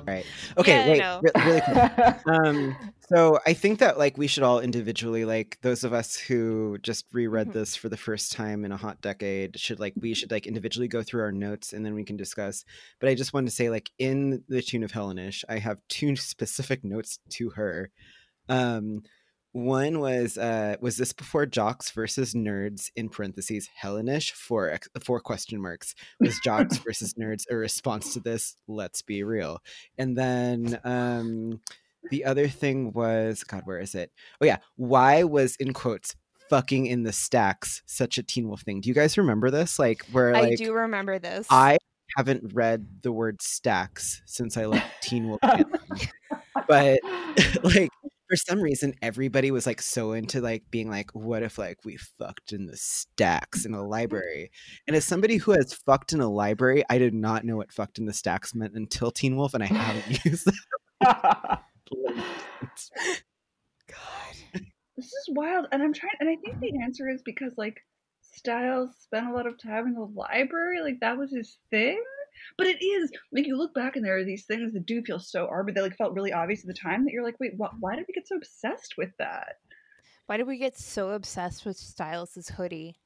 right. 0.10 0.26
Okay. 0.58 0.72
Yeah, 0.72 0.90
wait. 0.90 1.00
know. 1.00 1.22
re- 1.24 1.32
really 1.46 1.62
quick. 1.62 2.28
um 2.28 2.78
so 3.10 3.40
i 3.46 3.54
think 3.54 3.80
that 3.80 3.98
like 3.98 4.18
we 4.18 4.28
should 4.28 4.44
all 4.44 4.60
individually 4.60 5.26
like 5.26 5.58
those 5.62 5.84
of 5.84 5.94
us 5.94 6.16
who 6.16 6.78
just 6.80 7.06
reread 7.12 7.48
Mhm. 7.50 7.54
this 7.54 7.76
for 7.76 7.90
the 7.90 7.98
first 7.98 8.32
time 8.32 8.64
in 8.66 8.72
a 8.72 8.78
hot 8.78 9.02
decade 9.02 9.60
should 9.60 9.80
like 9.80 9.94
we 10.00 10.14
should 10.14 10.32
like 10.32 10.48
individually 10.48 10.88
go 10.88 11.02
through 11.04 11.22
our 11.24 11.32
notes 11.32 11.74
and 11.74 11.86
then 11.86 11.94
we 11.96 12.04
can 12.04 12.18
discuss. 12.18 12.64
But 13.00 13.10
i 13.10 13.16
just 13.16 13.34
wanted 13.34 13.50
to 13.50 13.56
say 13.56 13.70
like 13.70 13.90
in 13.98 14.44
the 14.48 14.62
tune 14.62 14.84
of 14.84 14.92
hellenish 14.92 15.44
i 15.50 15.58
have 15.58 15.80
two 15.88 16.16
specific 16.32 16.84
notes 16.84 17.20
to 17.32 17.50
her. 17.52 17.90
Um 18.48 19.04
one 19.52 20.00
was 20.00 20.38
uh 20.38 20.76
was 20.80 20.98
this 20.98 21.12
before 21.12 21.46
jocks 21.48 21.90
versus 21.92 22.36
nerds 22.36 22.92
in 22.96 23.10
parentheses 23.10 23.68
hellenish 23.76 24.32
for 24.34 24.70
ex- 24.70 24.90
four 25.04 25.20
question 25.20 25.60
marks. 25.62 25.96
Was 26.20 26.40
jocks 26.44 26.78
versus 26.86 27.16
nerds 27.16 27.46
a 27.50 27.56
response 27.56 28.14
to 28.14 28.20
this? 28.20 28.56
Let's 28.68 29.02
be 29.02 29.24
real. 29.24 29.60
And 29.98 30.16
then 30.16 30.80
um 30.84 31.62
the 32.10 32.26
other 32.26 32.48
thing 32.48 32.92
was 32.94 33.44
god 33.44 33.62
where 33.66 33.80
is 33.80 33.96
it? 33.96 34.12
Oh 34.42 34.46
yeah 34.46 34.58
why 34.76 35.24
was 35.24 35.56
in 35.58 35.74
quotes 35.74 36.16
fucking 36.50 36.88
in 36.88 37.04
the 37.04 37.14
stacks 37.14 37.84
such 37.86 38.18
a 38.18 38.24
teen 38.24 38.48
wolf 38.48 38.62
thing? 38.62 38.82
Do 38.82 38.90
you 38.90 38.96
guys 38.96 39.18
remember 39.18 39.52
this? 39.52 39.78
Like 39.78 40.06
where 40.12 40.36
I 40.36 40.42
like 40.42 40.58
do 40.58 40.74
remember 40.74 41.20
this. 41.20 41.46
i 41.50 41.78
haven't 42.18 42.54
read 42.56 42.88
the 43.04 43.12
word 43.12 43.40
stacks 43.40 44.24
since 44.26 44.58
i 44.58 44.66
left 44.66 44.88
teen 45.04 45.28
wolf 45.28 45.40
but 46.68 47.00
like 47.64 47.90
for 48.28 48.36
some 48.36 48.62
reason 48.62 48.94
everybody 49.02 49.52
was 49.52 49.66
like 49.66 49.82
so 49.82 50.14
into 50.14 50.42
like 50.42 50.64
being 50.72 50.90
like 50.90 51.10
what 51.14 51.44
if 51.44 51.58
like 51.58 51.78
we 51.86 51.98
fucked 51.98 52.54
in 52.54 52.66
the 52.68 52.78
stacks 52.78 53.66
in 53.66 53.74
a 53.74 53.86
library? 53.86 54.52
And 54.88 54.96
as 54.96 55.06
somebody 55.06 55.38
who 55.38 55.52
has 55.52 55.74
fucked 55.74 56.14
in 56.14 56.20
a 56.20 56.30
library 56.30 56.84
i 56.90 56.98
did 56.98 57.14
not 57.14 57.44
know 57.44 57.58
what 57.58 57.72
fucked 57.72 57.98
in 58.00 58.06
the 58.06 58.14
stacks 58.14 58.54
meant 58.56 58.76
until 58.76 59.12
teen 59.12 59.36
wolf 59.36 59.54
and 59.54 59.64
i 59.64 59.68
haven't 59.68 60.26
used 60.26 60.48
that 61.02 61.60
God. 63.88 63.94
This 64.98 65.06
is 65.06 65.30
wild, 65.30 65.66
and 65.72 65.82
I'm 65.82 65.94
trying, 65.94 66.12
and 66.20 66.28
I 66.28 66.36
think 66.36 66.60
the 66.60 66.78
answer 66.84 67.08
is 67.08 67.22
because 67.24 67.54
like 67.56 67.78
Stiles 68.20 68.90
spent 69.00 69.30
a 69.30 69.34
lot 69.34 69.48
of 69.48 69.58
time 69.58 69.88
in 69.88 69.94
the 69.94 70.02
library, 70.14 70.82
like 70.82 71.00
that 71.00 71.18
was 71.18 71.32
his 71.32 71.58
thing. 71.70 72.04
But 72.58 72.68
it 72.68 72.84
is 72.84 73.10
like 73.32 73.48
you 73.48 73.58
look 73.58 73.74
back 73.74 73.96
and 73.96 74.04
there 74.04 74.18
are 74.18 74.26
these 74.26 74.46
things 74.46 74.74
that 74.74 74.86
do 74.86 75.02
feel 75.02 75.20
so 75.20 75.48
arbitrary. 75.48 75.74
They 75.86 75.90
like 75.90 75.98
felt 75.98 76.14
really 76.16 76.34
obvious 76.34 76.62
at 76.62 76.68
the 76.68 76.74
time 76.74 77.06
that 77.06 77.14
you're 77.14 77.24
like, 77.24 77.40
wait, 77.40 77.54
what? 77.56 77.72
Why 77.80 77.96
did 77.96 78.06
we 78.10 78.14
get 78.14 78.28
so 78.28 78.36
obsessed 78.36 78.96
with 78.98 79.12
that? 79.20 79.56
Why 80.26 80.36
did 80.36 80.48
we 80.48 80.58
get 80.58 80.78
so 80.78 81.12
obsessed 81.12 81.66
with 81.66 81.78
Stiles' 81.78 82.50
hoodie? 82.58 82.98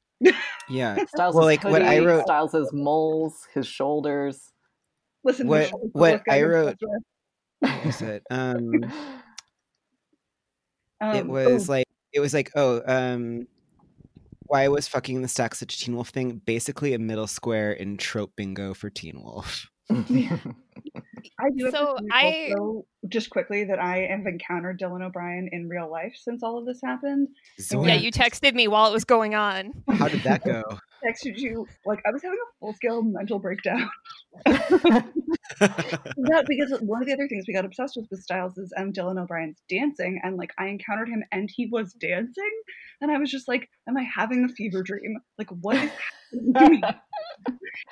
yeah 0.67 0.97
Stiles' 1.13 1.35
Well, 1.35 1.45
like, 1.45 1.63
what 1.63 1.83
I 1.83 1.93
hoodie, 1.97 2.07
wrote- 2.07 2.23
Stiles' 2.23 2.73
moles, 2.73 3.47
his 3.53 3.67
shoulders. 3.67 4.51
Listen, 5.23 5.45
What- 5.47 5.69
what 5.91 6.23
I'm 6.27 6.41
wrote- 6.43 6.61
obsessed 6.69 6.81
with. 6.81 7.03
What 7.63 7.85
was 7.85 8.01
it? 8.01 8.23
Um 8.29 8.71
Um, 11.03 11.15
it 11.17 11.27
was 11.27 11.69
oh, 11.69 11.73
like 11.73 11.87
it 12.13 12.21
was 12.21 12.33
like 12.33 12.49
oh 12.55 12.81
um 12.87 13.45
why 14.45 14.67
was 14.69 14.87
fucking 14.87 15.21
the 15.21 15.27
stacks 15.27 15.59
such 15.59 15.75
a 15.75 15.77
teen 15.77 15.95
wolf 15.95 16.09
thing 16.09 16.41
basically 16.45 16.93
a 16.93 16.99
middle 16.99 17.27
square 17.27 17.73
in 17.73 17.97
trope 17.97 18.31
bingo 18.37 18.73
for 18.73 18.89
teen 18.89 19.21
wolf 19.21 19.67
I 21.39 21.49
do 21.55 21.65
have 21.65 21.73
So 21.73 21.97
I- 22.11 22.51
also, 22.57 22.85
just 23.09 23.29
quickly 23.29 23.63
that 23.65 23.79
I 23.79 24.07
have 24.09 24.25
encountered 24.25 24.79
Dylan 24.79 25.03
O'Brien 25.05 25.49
in 25.51 25.67
real 25.67 25.91
life 25.91 26.13
since 26.15 26.41
all 26.43 26.57
of 26.57 26.65
this 26.65 26.79
happened. 26.83 27.27
Zoe, 27.59 27.87
Yeah, 27.87 27.95
you 27.95 28.11
texted 28.11 28.53
me 28.53 28.67
while 28.67 28.87
it 28.89 28.93
was 28.93 29.03
going 29.05 29.35
on. 29.35 29.71
how 29.89 30.07
did 30.07 30.23
that 30.23 30.43
go 30.45 30.63
Texted 31.05 31.37
you 31.37 31.67
like 31.85 31.99
I 32.07 32.11
was 32.11 32.23
having 32.23 32.37
a 32.37 32.49
full 32.61 32.73
scale 32.73 33.01
mental 33.03 33.37
breakdown. 33.37 33.89
Not 36.17 36.45
because 36.47 36.71
one 36.81 37.01
of 37.01 37.07
the 37.07 37.13
other 37.13 37.27
things 37.27 37.45
we 37.47 37.53
got 37.53 37.65
obsessed 37.65 37.95
with 37.95 38.07
with 38.09 38.21
Stiles 38.21 38.57
is 38.57 38.73
um, 38.77 38.91
Dylan 38.93 39.21
O'Brien's 39.21 39.61
dancing, 39.69 40.19
and 40.23 40.37
like 40.37 40.51
I 40.57 40.67
encountered 40.67 41.09
him 41.09 41.23
and 41.31 41.49
he 41.53 41.67
was 41.71 41.93
dancing, 41.93 42.51
and 43.01 43.11
I 43.11 43.17
was 43.17 43.29
just 43.29 43.47
like, 43.47 43.69
"Am 43.87 43.97
I 43.97 44.03
having 44.03 44.45
a 44.45 44.49
fever 44.49 44.81
dream? 44.81 45.17
Like, 45.37 45.49
what 45.49 45.75
is 45.75 45.91
happening 46.31 46.53
to 46.53 46.69
me? 46.69 46.81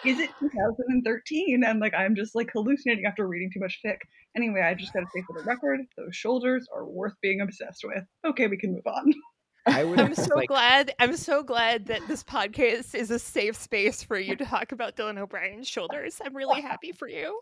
Is 0.06 0.20
it 0.20 0.30
2013?" 0.40 1.64
And 1.64 1.80
like 1.80 1.94
I'm 1.94 2.16
just 2.16 2.36
like 2.36 2.50
hallucinating 2.54 3.06
after 3.06 3.28
reading 3.28 3.52
too 3.54 3.60
much 3.60 3.80
fic. 3.86 3.98
Anyway, 4.36 4.62
I 4.62 4.74
just 4.74 4.94
got 4.94 5.02
to 5.02 5.08
say 5.14 5.24
for 5.28 5.40
the 5.40 5.46
record, 5.46 5.82
those 5.98 6.16
shoulders 6.16 6.68
are 6.74 6.86
worth 6.86 7.14
being 7.22 7.42
obsessed 7.42 7.84
with. 7.84 8.04
Okay, 8.26 8.48
we 8.48 8.58
can 8.58 8.74
move 8.74 8.88
on. 8.88 9.14
i 9.68 9.84
would 9.84 10.00
I'm 10.00 10.16
so 10.16 10.36
like 10.36 10.48
glad. 10.48 10.94
I'm 11.00 11.16
so 11.16 11.44
glad 11.44 11.86
that 11.88 12.02
this 12.08 12.24
podcast 12.24 12.96
is 12.96 13.12
a 13.12 13.20
safe 13.20 13.56
space 13.56 14.02
for 14.04 14.18
you 14.20 14.36
to 14.36 14.46
talk 14.46 14.72
about 14.72 14.96
Dylan 14.96 15.20
O'Brien's 15.20 15.68
shoulders. 15.68 16.20
I'm 16.24 16.36
really 16.36 16.62
happy 16.72 16.92
for 16.92 17.08
you. 17.08 17.40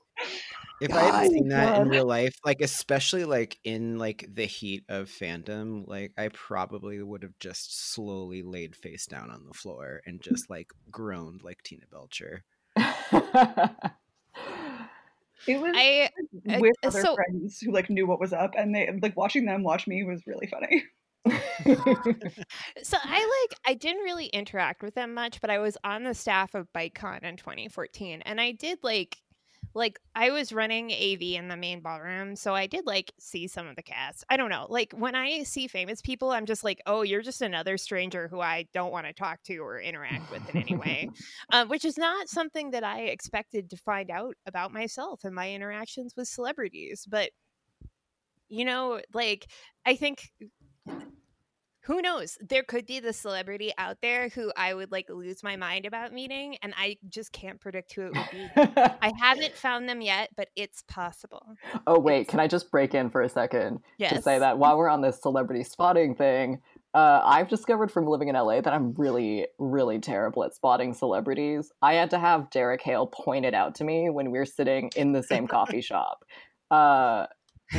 if 0.81 0.93
i 0.93 1.01
had 1.01 1.31
seen 1.31 1.47
that 1.49 1.81
in 1.81 1.87
real 1.89 2.05
life 2.05 2.35
like 2.45 2.59
especially 2.61 3.23
like 3.23 3.57
in 3.63 3.97
like 3.97 4.25
the 4.33 4.45
heat 4.45 4.83
of 4.89 5.07
fandom 5.09 5.87
like 5.87 6.11
i 6.17 6.27
probably 6.29 7.01
would 7.01 7.23
have 7.23 7.37
just 7.39 7.93
slowly 7.93 8.41
laid 8.43 8.75
face 8.75 9.05
down 9.05 9.29
on 9.31 9.45
the 9.47 9.53
floor 9.53 10.01
and 10.05 10.21
just 10.21 10.49
like 10.49 10.71
groaned 10.91 11.41
like 11.43 11.61
tina 11.63 11.85
belcher 11.91 12.43
It 15.47 15.59
was 15.59 15.73
I 15.73 16.09
I- 16.49 16.55
uh, 16.55 16.59
with 16.59 16.75
uh, 16.83 16.87
other 16.89 17.01
so- 17.01 17.15
friends 17.15 17.59
who 17.61 17.71
like 17.71 17.89
knew 17.89 18.05
what 18.05 18.19
was 18.19 18.33
up, 18.33 18.55
and 18.57 18.75
they 18.75 18.89
like 19.01 19.15
watching 19.15 19.45
them 19.45 19.63
watch 19.63 19.87
me 19.87 20.03
was 20.03 20.21
really 20.27 20.47
funny. 20.47 20.83
so 22.83 22.97
I 23.03 23.45
like 23.49 23.59
I 23.65 23.73
didn't 23.73 24.03
really 24.03 24.27
interact 24.27 24.81
with 24.81 24.95
them 24.95 25.13
much, 25.13 25.41
but 25.41 25.49
I 25.49 25.59
was 25.59 25.77
on 25.83 26.03
the 26.03 26.13
staff 26.13 26.55
of 26.55 26.71
BiteCon 26.73 27.23
in 27.23 27.37
2014, 27.37 28.21
and 28.25 28.39
I 28.39 28.51
did 28.51 28.79
like 28.83 29.17
like 29.75 29.99
I 30.15 30.31
was 30.31 30.51
running 30.51 30.91
AV 30.91 31.21
in 31.21 31.47
the 31.47 31.57
main 31.57 31.81
ballroom, 31.81 32.35
so 32.35 32.55
I 32.55 32.67
did 32.67 32.85
like 32.85 33.11
see 33.19 33.47
some 33.47 33.67
of 33.67 33.75
the 33.75 33.83
cast. 33.83 34.23
I 34.29 34.37
don't 34.37 34.49
know, 34.49 34.65
like 34.69 34.93
when 34.93 35.15
I 35.15 35.43
see 35.43 35.67
famous 35.67 36.01
people, 36.01 36.31
I'm 36.31 36.45
just 36.45 36.63
like, 36.63 36.81
oh, 36.85 37.03
you're 37.03 37.21
just 37.21 37.41
another 37.41 37.77
stranger 37.77 38.27
who 38.27 38.39
I 38.39 38.65
don't 38.73 38.91
want 38.91 39.05
to 39.07 39.13
talk 39.13 39.43
to 39.43 39.57
or 39.57 39.79
interact 39.79 40.31
with 40.31 40.49
in 40.53 40.61
any 40.61 40.75
way, 40.75 41.09
um, 41.53 41.69
which 41.69 41.85
is 41.85 41.97
not 41.97 42.29
something 42.29 42.71
that 42.71 42.83
I 42.83 43.01
expected 43.01 43.69
to 43.69 43.77
find 43.77 44.09
out 44.09 44.35
about 44.47 44.73
myself 44.73 45.23
and 45.23 45.35
my 45.35 45.51
interactions 45.51 46.13
with 46.17 46.27
celebrities. 46.27 47.05
But 47.07 47.31
you 48.49 48.65
know, 48.65 49.01
like 49.13 49.47
I 49.85 49.95
think 49.95 50.29
who 51.89 52.03
knows? 52.03 52.37
There 52.39 52.61
could 52.61 52.85
be 52.85 52.99
the 52.99 53.13
celebrity 53.13 53.73
out 53.79 53.97
there 54.01 54.29
who 54.29 54.51
i 54.55 54.73
would 54.73 54.91
like 54.91 55.09
lose 55.09 55.41
my 55.41 55.55
mind 55.55 55.87
about 55.87 56.13
meeting 56.13 56.55
and 56.61 56.71
i 56.77 56.97
just 57.09 57.31
can't 57.31 57.59
predict 57.59 57.93
who 57.93 58.03
it 58.03 58.13
would 58.13 58.29
be. 58.31 58.47
I 59.01 59.11
haven't 59.19 59.55
found 59.55 59.89
them 59.89 60.01
yet 60.01 60.29
but 60.35 60.49
it's 60.55 60.83
possible. 60.83 61.55
Oh 61.87 61.99
wait, 61.99 62.27
can 62.27 62.39
I 62.39 62.47
just 62.47 62.69
break 62.69 62.93
in 62.93 63.09
for 63.09 63.21
a 63.21 63.29
second 63.29 63.79
yes 63.97 64.13
to 64.13 64.21
say 64.21 64.37
that 64.39 64.59
while 64.59 64.77
we're 64.77 64.89
on 64.89 65.01
this 65.01 65.19
celebrity 65.21 65.63
spotting 65.63 66.13
thing, 66.15 66.61
uh, 66.93 67.21
I've 67.23 67.47
discovered 67.47 67.91
from 67.91 68.07
living 68.07 68.29
in 68.29 68.35
LA 68.35 68.61
that 68.61 68.73
I'm 68.73 68.93
really, 68.93 69.47
really 69.59 69.99
terrible 69.99 70.43
at 70.43 70.55
spotting 70.55 70.93
celebrities. 70.93 71.71
I 71.81 71.93
had 71.93 72.09
to 72.11 72.19
have 72.19 72.49
Derek 72.49 72.81
Hale 72.81 73.07
pointed 73.07 73.53
out 73.53 73.75
to 73.75 73.83
me 73.83 74.09
when 74.09 74.31
we 74.31 74.39
were 74.39 74.45
sitting 74.45 74.89
in 74.95 75.11
the 75.11 75.21
same 75.21 75.47
coffee 75.47 75.81
shop, 75.89 76.25
uh, 76.71 77.27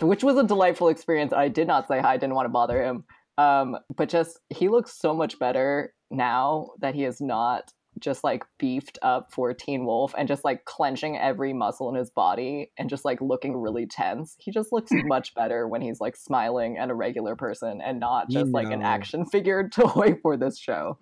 which 0.00 0.22
was 0.24 0.36
a 0.36 0.44
delightful 0.44 0.88
experience. 0.88 1.32
I 1.32 1.48
did 1.48 1.66
not 1.66 1.88
say 1.88 2.00
hi, 2.00 2.16
didn't 2.16 2.34
want 2.34 2.46
to 2.46 2.50
bother 2.50 2.82
him. 2.82 3.04
Um, 3.36 3.76
but 3.96 4.08
just 4.08 4.40
he 4.50 4.68
looks 4.68 4.98
so 4.98 5.14
much 5.14 5.38
better 5.38 5.94
now 6.10 6.70
that 6.80 6.94
he 6.94 7.04
is 7.04 7.20
not 7.20 7.72
just 8.00 8.24
like 8.24 8.44
beefed 8.58 8.98
up 9.02 9.32
for 9.32 9.52
Teen 9.54 9.84
Wolf 9.84 10.14
and 10.16 10.28
just 10.28 10.44
like 10.44 10.64
clenching 10.64 11.16
every 11.16 11.52
muscle 11.52 11.88
in 11.88 11.94
his 11.94 12.10
body 12.10 12.70
and 12.78 12.88
just 12.88 13.04
like 13.04 13.20
looking 13.20 13.56
really 13.56 13.86
tense. 13.86 14.36
He 14.38 14.50
just 14.50 14.72
looks 14.72 14.90
much 14.92 15.34
better 15.34 15.66
when 15.66 15.82
he's 15.82 16.00
like 16.00 16.16
smiling 16.16 16.78
and 16.78 16.90
a 16.90 16.94
regular 16.94 17.36
person 17.36 17.80
and 17.80 18.00
not 18.00 18.26
You 18.30 18.40
just 18.40 18.52
like 18.52 18.70
an 18.70 18.82
action 18.82 19.26
figure 19.30 19.68
toy 19.68 20.18
for 20.22 20.36
this 20.36 20.58
show. 20.58 20.98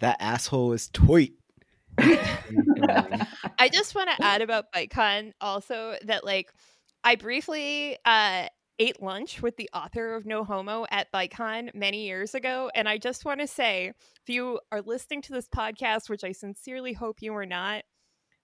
That 0.00 0.16
asshole 0.20 0.72
is 0.72 0.88
toit. 0.88 1.32
I 1.98 3.68
just 3.72 3.94
want 3.94 4.10
to 4.10 4.24
add 4.24 4.42
about 4.42 4.72
BiteCon 4.72 5.32
also 5.40 5.96
that 6.04 6.24
like 6.24 6.52
I 7.04 7.16
briefly 7.16 7.98
uh 8.04 8.48
ate 8.80 9.00
lunch 9.00 9.40
with 9.40 9.56
the 9.56 9.70
author 9.72 10.16
of 10.16 10.26
No 10.26 10.42
Homo 10.42 10.84
at 10.90 11.12
BiteCon 11.12 11.72
many 11.74 12.06
years 12.06 12.34
ago 12.34 12.70
and 12.74 12.88
I 12.88 12.98
just 12.98 13.24
want 13.24 13.40
to 13.40 13.46
say 13.46 13.92
if 14.20 14.28
you 14.28 14.58
are 14.72 14.82
listening 14.82 15.22
to 15.22 15.32
this 15.32 15.46
podcast 15.48 16.08
which 16.08 16.24
I 16.24 16.32
sincerely 16.32 16.92
hope 16.92 17.22
you 17.22 17.32
are 17.36 17.46
not 17.46 17.84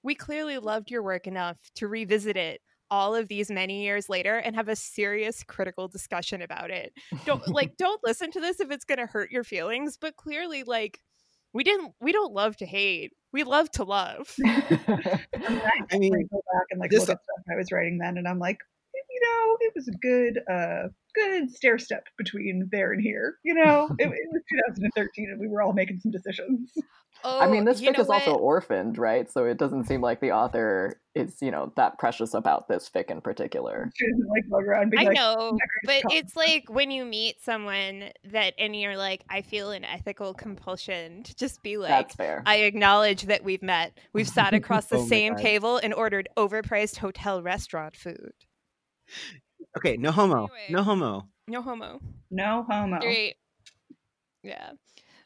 we 0.04 0.14
clearly 0.14 0.58
loved 0.58 0.90
your 0.90 1.02
work 1.02 1.26
enough 1.26 1.58
to 1.76 1.88
revisit 1.88 2.36
it 2.36 2.60
all 2.90 3.14
of 3.14 3.28
these 3.28 3.50
many 3.50 3.82
years 3.82 4.08
later 4.08 4.36
and 4.36 4.56
have 4.56 4.68
a 4.68 4.76
serious 4.76 5.44
critical 5.44 5.88
discussion 5.88 6.42
about 6.42 6.70
it. 6.70 6.92
Don't 7.24 7.46
like 7.48 7.76
don't 7.78 8.00
listen 8.04 8.30
to 8.32 8.40
this 8.40 8.60
if 8.60 8.70
it's 8.70 8.84
going 8.84 8.98
to 8.98 9.06
hurt 9.06 9.30
your 9.30 9.44
feelings, 9.44 9.96
but 10.00 10.16
clearly 10.16 10.64
like 10.64 11.00
we 11.52 11.64
didn't 11.64 11.92
we 12.00 12.12
don't 12.12 12.32
love 12.32 12.56
to 12.58 12.66
hate. 12.66 13.12
We 13.32 13.44
love 13.44 13.70
to 13.72 13.84
love. 13.84 14.34
I 14.46 15.98
mean, 15.98 16.14
I 16.14 16.22
go 16.22 16.42
back 16.52 16.66
and 16.70 16.80
like 16.80 16.90
this- 16.90 17.00
look 17.00 17.10
at 17.10 17.22
stuff 17.22 17.44
I 17.52 17.56
was 17.56 17.72
writing 17.72 17.98
then, 17.98 18.16
and 18.18 18.26
I'm 18.26 18.38
like, 18.38 18.58
you 19.20 19.28
know, 19.28 19.56
it 19.60 19.72
was 19.74 19.88
a 19.88 19.92
good, 19.92 20.40
uh, 20.50 20.88
good 21.14 21.50
stair 21.50 21.78
step 21.78 22.04
between 22.16 22.68
there 22.72 22.92
and 22.92 23.02
here. 23.02 23.36
You 23.44 23.54
know, 23.54 23.88
it, 23.98 24.06
it 24.06 24.28
was 24.32 24.42
2013, 24.72 25.30
and 25.30 25.40
we 25.40 25.48
were 25.48 25.62
all 25.62 25.72
making 25.72 26.00
some 26.00 26.10
decisions. 26.10 26.72
Oh, 27.22 27.38
I 27.38 27.48
mean, 27.48 27.66
this 27.66 27.82
you 27.82 27.90
fic 27.90 27.98
know 27.98 28.02
is 28.02 28.08
also 28.08 28.34
orphaned, 28.34 28.96
right? 28.96 29.30
So 29.30 29.44
it 29.44 29.58
doesn't 29.58 29.84
seem 29.84 30.00
like 30.00 30.20
the 30.20 30.32
author 30.32 31.02
is, 31.14 31.36
you 31.42 31.50
know, 31.50 31.70
that 31.76 31.98
precious 31.98 32.32
about 32.32 32.66
this 32.66 32.88
fic 32.88 33.10
in 33.10 33.20
particular. 33.20 33.90
She 33.94 34.06
doesn't 34.10 34.28
like 34.28 34.48
go 34.48 34.56
around 34.56 34.90
being 34.90 35.02
I 35.02 35.10
like, 35.10 35.16
know, 35.16 35.58
but 35.84 35.96
decorated 35.96 36.24
it's 36.24 36.36
like 36.36 36.70
when 36.70 36.90
you 36.90 37.04
meet 37.04 37.42
someone 37.42 38.04
that 38.32 38.54
and 38.58 38.74
you're 38.74 38.96
like, 38.96 39.24
I 39.28 39.42
feel 39.42 39.70
an 39.70 39.84
ethical 39.84 40.32
compulsion 40.32 41.22
to 41.24 41.36
just 41.36 41.62
be 41.62 41.76
like, 41.76 41.90
That's 41.90 42.14
fair. 42.14 42.42
I 42.46 42.56
acknowledge 42.60 43.24
that 43.24 43.44
we've 43.44 43.62
met. 43.62 43.98
We've 44.14 44.28
sat 44.28 44.54
across 44.54 44.86
the 44.86 44.96
Oh 44.96 45.06
same 45.06 45.36
table 45.36 45.76
and 45.76 45.92
ordered 45.92 46.28
overpriced 46.38 46.96
hotel 46.96 47.42
restaurant 47.42 47.96
food. 47.96 48.32
Okay, 49.76 49.96
no 49.96 50.12
homo. 50.12 50.48
No 50.68 50.82
homo. 50.82 51.28
No 51.48 51.62
homo. 51.62 52.00
no 52.30 52.64
homo. 52.68 52.98
Great. 53.00 53.36
Yeah. 54.42 54.72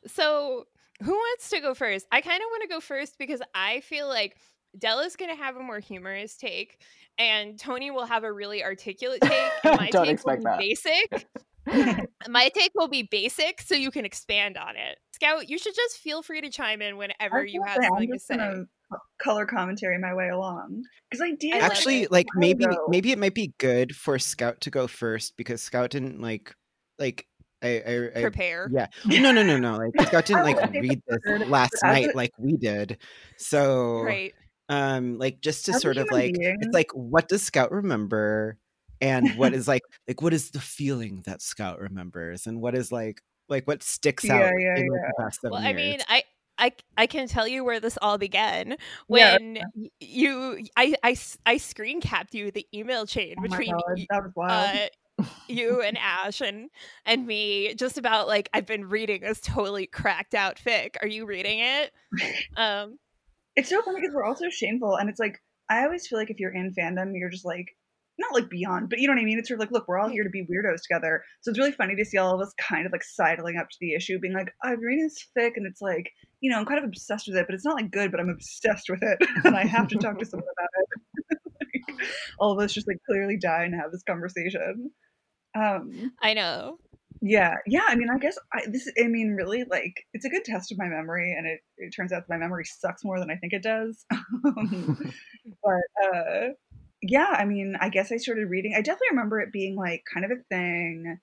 So 0.06 0.66
who 1.02 1.12
wants 1.12 1.50
to 1.50 1.60
go 1.60 1.74
first? 1.74 2.06
I 2.10 2.20
kind 2.20 2.40
of 2.40 2.46
want 2.50 2.62
to 2.62 2.68
go 2.68 2.80
first 2.80 3.18
because 3.18 3.40
I 3.54 3.80
feel 3.80 4.08
like 4.08 4.36
Della's 4.78 5.16
going 5.16 5.30
to 5.30 5.36
have 5.36 5.56
a 5.56 5.60
more 5.60 5.78
humorous 5.78 6.36
take, 6.36 6.80
and 7.18 7.58
Tony 7.58 7.90
will 7.90 8.06
have 8.06 8.24
a 8.24 8.32
really 8.32 8.64
articulate 8.64 9.20
take. 9.22 9.50
And 9.64 9.76
my 9.80 9.90
Don't 9.90 10.04
take 10.04 10.14
expect 10.14 10.38
will 10.38 10.44
that. 10.44 10.58
be 10.58 10.68
basic. 10.70 11.26
my 12.28 12.50
take 12.50 12.72
will 12.74 12.88
be 12.88 13.02
basic, 13.02 13.60
so 13.62 13.74
you 13.74 13.90
can 13.90 14.04
expand 14.04 14.56
on 14.58 14.76
it. 14.76 14.98
Scout, 15.14 15.48
you 15.48 15.58
should 15.58 15.74
just 15.74 15.98
feel 15.98 16.22
free 16.22 16.40
to 16.42 16.50
chime 16.50 16.82
in 16.82 16.96
whenever 16.96 17.44
you 17.44 17.62
have 17.64 17.76
gonna 17.76 17.82
say, 17.82 17.88
something 17.88 18.12
to 18.12 18.18
say. 18.18 18.64
Gonna 18.90 19.00
color 19.22 19.46
commentary 19.46 19.98
my 19.98 20.14
way 20.14 20.28
along 20.28 20.82
because 21.10 21.22
I 21.22 21.32
did 21.32 21.54
Actually, 21.62 22.02
it. 22.02 22.12
like 22.12 22.26
maybe 22.36 22.64
ago. 22.64 22.86
maybe 22.88 23.12
it 23.12 23.18
might 23.18 23.34
be 23.34 23.52
good 23.58 23.94
for 23.96 24.18
Scout 24.18 24.60
to 24.62 24.70
go 24.70 24.86
first 24.86 25.36
because 25.36 25.62
Scout 25.62 25.90
didn't 25.90 26.20
like 26.20 26.54
like 26.98 27.26
I 27.62 27.68
I, 27.86 28.18
I 28.18 28.22
Prepare. 28.22 28.68
yeah 28.72 28.86
no 29.06 29.32
no 29.32 29.42
no 29.42 29.56
no 29.58 29.76
like 29.78 29.92
Scout 30.08 30.26
didn't 30.26 30.42
like 30.44 30.72
read 30.72 31.00
this 31.06 31.48
last 31.48 31.74
night 31.82 32.10
a- 32.12 32.16
like 32.16 32.32
we 32.38 32.56
did. 32.56 32.98
So 33.38 34.02
Right. 34.02 34.34
um 34.68 35.18
like 35.18 35.40
just 35.40 35.66
to 35.66 35.72
As 35.74 35.80
sort 35.82 35.96
of 35.96 36.06
like 36.10 36.34
being- 36.34 36.56
it's 36.60 36.74
like 36.74 36.90
what 36.92 37.28
does 37.28 37.42
Scout 37.42 37.72
remember 37.72 38.58
and 39.00 39.30
what 39.36 39.54
is 39.54 39.66
like 39.68 39.82
like 40.08 40.20
what 40.22 40.32
is 40.34 40.50
the 40.50 40.60
feeling 40.60 41.22
that 41.26 41.40
Scout 41.42 41.80
remembers 41.80 42.46
and 42.46 42.60
what 42.60 42.74
is 42.74 42.92
like 42.92 43.20
like 43.48 43.66
what 43.66 43.82
sticks 43.82 44.24
Yeah, 44.24 44.36
out 44.36 44.52
yeah, 44.58 44.76
in 44.76 44.88
like, 44.88 45.00
yeah. 45.02 45.08
the 45.16 45.22
past 45.22 45.40
seven 45.42 45.52
Well, 45.52 45.62
years. 45.62 45.70
I 45.70 45.76
mean, 45.76 46.00
I, 46.08 46.22
I, 46.58 46.72
I 46.96 47.06
can 47.06 47.26
tell 47.28 47.48
you 47.48 47.64
where 47.64 47.80
this 47.80 47.98
all 48.00 48.18
began 48.18 48.76
Yeah. 49.08 49.38
you 50.00 50.64
I, 50.76 50.94
I 51.02 51.16
I 51.46 51.56
screen 51.56 52.00
capped 52.00 52.34
you 52.34 52.50
the 52.50 52.66
email 52.72 53.06
chain 53.06 53.34
Oh 53.38 53.42
between 53.42 53.72
God, 53.72 53.82
y- 53.96 54.06
that 54.10 54.22
was 54.22 54.32
wild. 54.36 54.76
uh, 54.76 55.24
you 55.48 55.82
and 55.82 55.98
Ash 55.98 56.40
and 56.40 56.70
and 57.06 57.26
me, 57.26 57.74
just 57.74 57.98
about 57.98 58.26
like 58.28 58.48
I've 58.54 58.66
been 58.66 58.88
reading 58.88 59.20
this 59.22 59.40
totally 59.40 59.86
cracked 59.86 60.34
out 60.34 60.56
fic. 60.64 60.96
Are 61.02 61.08
you 61.08 61.26
reading 61.26 61.58
it? 61.60 61.92
Um, 62.56 62.98
It's 63.56 63.68
so 63.68 63.82
funny 63.82 64.00
because 64.00 64.14
we're 64.14 64.24
all 64.24 64.36
so 64.36 64.48
shameful, 64.50 64.96
and 64.96 65.08
it's 65.10 65.18
like 65.20 65.40
I 65.68 65.84
always 65.84 66.06
feel 66.06 66.18
like 66.18 66.30
if 66.30 66.38
you're 66.40 66.52
in 66.54 66.72
fandom, 66.72 67.12
you're 67.14 67.30
just 67.30 67.44
like 67.44 67.76
not 68.18 68.32
like 68.32 68.48
beyond, 68.48 68.90
but 68.90 69.00
you 69.00 69.08
know 69.08 69.14
what 69.14 69.20
I 69.20 69.24
mean. 69.24 69.38
It's 69.38 69.48
sort 69.48 69.58
of 69.58 69.60
like, 69.60 69.72
look, 69.72 69.88
we're 69.88 69.98
all 69.98 70.08
here 70.08 70.24
to 70.24 70.30
be 70.30 70.42
weirdos 70.46 70.82
together. 70.82 71.24
So 71.40 71.50
it's 71.50 71.58
really 71.58 71.72
funny 71.72 71.96
to 71.96 72.04
see 72.04 72.18
all 72.18 72.34
of 72.34 72.40
us 72.40 72.52
kind 72.58 72.86
of 72.86 72.92
like 72.92 73.02
sidling 73.02 73.56
up 73.56 73.68
to 73.70 73.76
the 73.80 73.94
issue, 73.94 74.18
being 74.18 74.34
like, 74.34 74.52
I'm 74.62 74.80
reading 74.80 75.04
this 75.04 75.26
fic, 75.36 75.52
and 75.56 75.66
it's 75.66 75.80
like, 75.80 76.10
you 76.40 76.50
know, 76.50 76.58
I'm 76.58 76.66
kind 76.66 76.78
of 76.78 76.84
obsessed 76.84 77.26
with 77.26 77.36
it, 77.36 77.46
but 77.46 77.54
it's 77.54 77.64
not 77.64 77.76
like 77.76 77.90
good, 77.90 78.10
but 78.10 78.20
I'm 78.20 78.28
obsessed 78.28 78.88
with 78.88 79.02
it, 79.02 79.18
and 79.44 79.56
I 79.56 79.64
have 79.66 79.88
to 79.88 79.96
talk 79.96 80.18
to 80.18 80.24
someone 80.26 80.48
about 80.56 80.68
it. 80.78 81.38
like, 81.98 82.08
all 82.38 82.52
of 82.52 82.58
us 82.62 82.72
just 82.72 82.86
like 82.86 82.98
clearly 83.08 83.36
die 83.36 83.64
and 83.64 83.74
have 83.74 83.90
this 83.92 84.02
conversation. 84.04 84.90
Um, 85.56 86.12
I 86.20 86.34
know. 86.34 86.78
yeah, 87.20 87.54
yeah. 87.66 87.84
I 87.86 87.94
mean, 87.94 88.08
I 88.14 88.18
guess 88.18 88.36
I, 88.52 88.62
this. 88.70 88.90
I 89.02 89.06
mean, 89.06 89.30
really, 89.30 89.64
like, 89.70 90.04
it's 90.12 90.24
a 90.24 90.28
good 90.28 90.44
test 90.44 90.72
of 90.72 90.78
my 90.78 90.88
memory, 90.88 91.34
and 91.36 91.46
it, 91.46 91.60
it 91.78 91.90
turns 91.94 92.12
out 92.12 92.24
that 92.26 92.32
my 92.32 92.38
memory 92.38 92.64
sucks 92.64 93.04
more 93.04 93.18
than 93.20 93.30
I 93.30 93.36
think 93.36 93.52
it 93.52 93.62
does. 93.62 94.04
Um, 94.46 95.12
but 95.62 96.16
uh, 96.16 96.48
yeah, 97.06 97.34
I 97.36 97.44
mean, 97.44 97.76
I 97.80 97.90
guess 97.90 98.10
I 98.10 98.16
started 98.16 98.48
reading. 98.48 98.72
I 98.74 98.80
definitely 98.80 99.08
remember 99.10 99.40
it 99.40 99.52
being 99.52 99.76
like 99.76 100.04
kind 100.12 100.24
of 100.24 100.30
a 100.30 100.42
thing, 100.48 101.18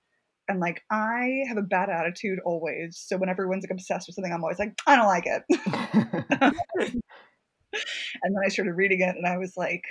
and 0.47 0.59
like 0.59 0.83
I 0.91 1.43
have 1.47 1.57
a 1.57 1.63
bad 1.63 1.89
attitude 1.89 2.39
always. 2.45 3.03
So 3.03 3.17
when 3.17 3.29
everyone's 3.29 3.63
like 3.63 3.71
obsessed 3.71 4.07
with 4.07 4.15
something, 4.15 4.31
I'm 4.31 4.43
always 4.43 4.59
like, 4.59 4.73
I 4.85 4.95
don't 4.95 5.07
like 5.07 5.25
it. 5.25 5.43
and 6.79 8.35
then 8.35 8.43
I 8.45 8.49
started 8.49 8.73
reading 8.73 9.01
it, 9.01 9.15
and 9.15 9.25
I 9.25 9.37
was 9.37 9.53
like. 9.57 9.83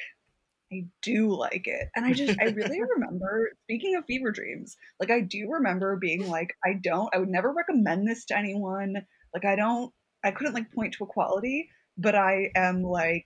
I 0.73 0.85
do 1.03 1.35
like 1.35 1.67
it. 1.67 1.89
And 1.97 2.05
I 2.05 2.13
just, 2.13 2.39
I 2.41 2.45
really 2.45 2.81
remember, 2.95 3.51
speaking 3.65 3.97
of 3.97 4.05
fever 4.05 4.31
dreams, 4.31 4.77
like 5.01 5.11
I 5.11 5.21
do 5.21 5.49
remember 5.51 5.97
being 5.97 6.29
like, 6.29 6.55
I 6.65 6.75
don't, 6.81 7.13
I 7.13 7.19
would 7.19 7.29
never 7.29 7.53
recommend 7.53 8.07
this 8.07 8.25
to 8.27 8.39
anyone. 8.39 8.95
Like 9.35 9.45
I 9.45 9.57
don't, 9.57 9.93
I 10.23 10.31
couldn't 10.31 10.55
like 10.55 10.71
point 10.71 10.95
to 10.95 11.03
a 11.03 11.09
quality, 11.09 11.69
but 11.99 12.15
I 12.15 12.53
am 12.55 12.85
like, 12.85 13.25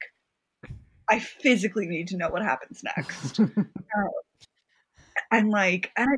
I 1.09 1.19
physically 1.19 1.87
need 1.87 2.09
to 2.09 2.17
know 2.17 2.29
what 2.31 2.43
happens 2.43 2.83
next. 2.97 3.41
Um, 3.97 4.11
and 5.31 5.51
like, 5.51 5.93
and 5.97 6.09
I, 6.11 6.17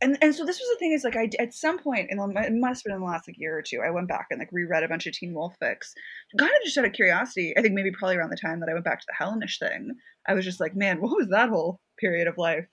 and 0.00 0.18
and 0.22 0.34
so 0.34 0.44
this 0.44 0.58
was 0.58 0.68
the 0.70 0.78
thing 0.78 0.92
is 0.92 1.04
like 1.04 1.16
I 1.16 1.28
at 1.38 1.52
some 1.52 1.78
point 1.78 2.10
in 2.10 2.16
the, 2.16 2.24
it 2.44 2.52
must 2.52 2.80
have 2.80 2.84
been 2.84 2.94
in 2.94 3.00
the 3.00 3.06
last 3.06 3.28
like 3.28 3.38
year 3.38 3.56
or 3.56 3.62
two 3.62 3.80
I 3.84 3.90
went 3.90 4.08
back 4.08 4.26
and 4.30 4.38
like 4.38 4.48
reread 4.50 4.82
a 4.82 4.88
bunch 4.88 5.06
of 5.06 5.12
Teen 5.12 5.34
Wolf 5.34 5.54
fics, 5.62 5.92
kind 6.38 6.50
of 6.50 6.64
just 6.64 6.78
out 6.78 6.84
of 6.84 6.92
curiosity. 6.92 7.54
I 7.56 7.62
think 7.62 7.74
maybe 7.74 7.90
probably 7.90 8.16
around 8.16 8.30
the 8.30 8.36
time 8.36 8.60
that 8.60 8.68
I 8.68 8.72
went 8.72 8.84
back 8.84 9.00
to 9.00 9.06
the 9.08 9.14
Hellenish 9.16 9.58
thing, 9.58 9.92
I 10.26 10.34
was 10.34 10.44
just 10.44 10.60
like, 10.60 10.74
man, 10.74 11.00
what 11.00 11.16
was 11.16 11.28
that 11.28 11.50
whole 11.50 11.80
period 11.98 12.28
of 12.28 12.38
life? 12.38 12.66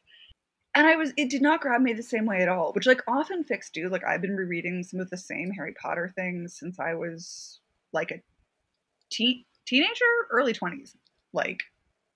And 0.73 0.87
I 0.87 0.95
was 0.95 1.11
it 1.17 1.29
did 1.29 1.41
not 1.41 1.61
grab 1.61 1.81
me 1.81 1.93
the 1.93 2.03
same 2.03 2.25
way 2.25 2.41
at 2.41 2.49
all, 2.49 2.71
which 2.73 2.87
like 2.87 3.01
often 3.07 3.43
fics 3.43 3.71
do. 3.73 3.89
Like 3.89 4.05
I've 4.05 4.21
been 4.21 4.35
rereading 4.35 4.83
some 4.83 4.99
of 4.99 5.09
the 5.09 5.17
same 5.17 5.51
Harry 5.51 5.73
Potter 5.81 6.13
things 6.15 6.57
since 6.57 6.79
I 6.79 6.93
was 6.93 7.59
like 7.93 8.11
a 8.11 8.21
teen 9.11 9.43
teenager, 9.65 10.05
early 10.31 10.53
twenties, 10.53 10.95
like 11.37 11.61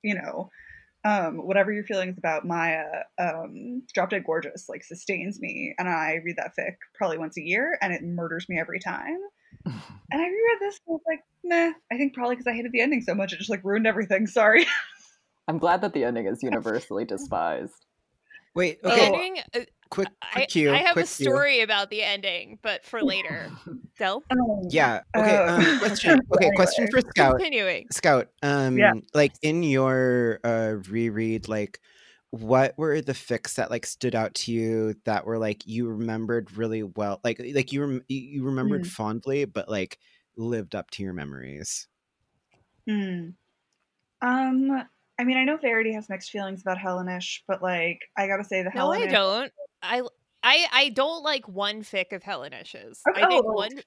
you 0.04 0.16
know 0.16 0.50
um, 1.04 1.38
whatever 1.48 1.72
your 1.72 1.84
feelings 1.84 2.18
about 2.18 2.46
Maya, 2.46 2.86
um, 3.20 3.84
Drop 3.94 4.12
Dead 4.12 4.24
Gorgeous 4.24 4.70
like 4.70 4.84
sustains 4.84 5.40
me, 5.40 5.74
and 5.78 5.88
I 5.88 6.20
read 6.24 6.36
that 6.38 6.54
fic 6.58 6.76
probably 6.94 7.18
once 7.18 7.38
a 7.38 7.42
year, 7.42 7.78
and 7.82 7.94
it 7.94 8.04
murders 8.04 8.48
me 8.50 8.60
every 8.60 8.80
time. 8.80 9.18
And 10.14 10.22
I 10.22 10.26
reread 10.26 10.60
this, 10.60 10.78
and 10.86 10.92
I 10.92 10.96
was 10.96 11.02
like, 11.08 11.24
meh. 11.42 11.72
I 11.90 11.98
think 11.98 12.14
probably 12.14 12.36
because 12.36 12.46
I 12.46 12.54
hated 12.54 12.74
the 12.74 12.82
ending 12.82 13.02
so 13.02 13.16
much, 13.16 13.32
it 13.32 13.38
just 13.38 13.50
like 13.50 13.64
ruined 13.64 13.88
everything. 13.88 14.28
Sorry. 14.28 14.66
I'm 15.48 15.58
glad 15.58 15.80
that 15.82 15.94
the 15.94 16.04
ending 16.04 16.28
is 16.28 16.44
universally 16.44 17.06
despised. 17.06 17.86
Wait, 18.54 18.82
The 18.84 18.92
okay, 18.92 19.06
ending, 19.06 19.38
uh, 19.56 19.60
quick, 19.92 20.08
I, 20.24 20.32
quick 20.34 20.50
cue. 20.50 20.72
I 20.72 20.78
have 20.78 20.94
quick 20.94 21.06
a 21.06 21.08
cue. 21.08 21.26
story 21.26 21.62
about 21.62 21.92
the 21.92 22.02
ending, 22.02 22.58
but 22.64 22.84
for 22.84 23.04
later. 23.04 23.52
Del, 24.00 24.24
Um, 24.32 24.40
Yeah. 24.70 25.02
Okay. 25.16 25.38
Oh. 25.38 25.48
Um, 25.56 25.80
question. 25.80 26.20
Okay. 26.34 26.46
Anyway. 26.46 26.56
Question 26.56 26.88
for 26.90 27.02
Scout. 27.02 27.36
continuing. 27.38 27.86
Scout. 27.92 28.30
Um. 28.42 28.78
Yeah. 28.78 28.94
Like 29.14 29.34
in 29.44 29.62
your 29.62 30.40
uh 30.44 30.78
reread, 30.90 31.48
like 31.48 31.80
what 32.32 32.74
were 32.78 33.02
the 33.02 33.14
fix 33.14 33.56
that 33.56 33.70
like 33.70 33.86
stood 33.86 34.16
out 34.16 34.34
to 34.34 34.52
you 34.54 34.96
that 35.04 35.26
were 35.26 35.38
like 35.38 35.68
you 35.68 35.88
remembered 35.90 36.56
really 36.58 36.82
well, 36.82 37.20
like 37.24 37.40
like 37.54 37.72
you 37.74 37.82
rem- 37.82 38.06
you- 38.08 38.22
you 38.22 38.44
remembered 38.46 38.84
Mm. 38.84 38.88
fondly, 38.88 39.46
but 39.46 39.68
like 39.70 40.00
lived 40.38 40.74
up 40.74 40.90
to 40.92 41.04
your 41.04 41.12
memories. 41.14 41.88
Hmm. 42.88 43.30
Um, 44.22 44.84
I 45.20 45.24
mean, 45.24 45.38
I 45.38 45.44
know 45.44 45.58
Verity 45.58 45.94
has 45.94 46.10
mixed 46.10 46.32
feelings 46.32 46.62
about 46.62 46.78
Hellenish, 46.78 47.44
but 47.48 47.62
like, 47.62 48.00
I 48.18 48.28
gotta 48.28 48.44
say 48.44 48.64
the 48.64 48.72
No, 48.74 48.92
I 48.92 49.06
don't. 49.08 49.52
I 49.82 50.02
I 50.44 50.68
I 50.72 50.90
don't 50.90 51.24
like 51.24 51.48
one 51.48 51.84
fic 51.84 52.12
of 52.12 52.24
Hellenish's. 52.24 53.02
Oh, 53.08 53.12
I 53.16 53.28
think 53.28 53.46
oh. 53.46 53.54
one. 53.54 53.82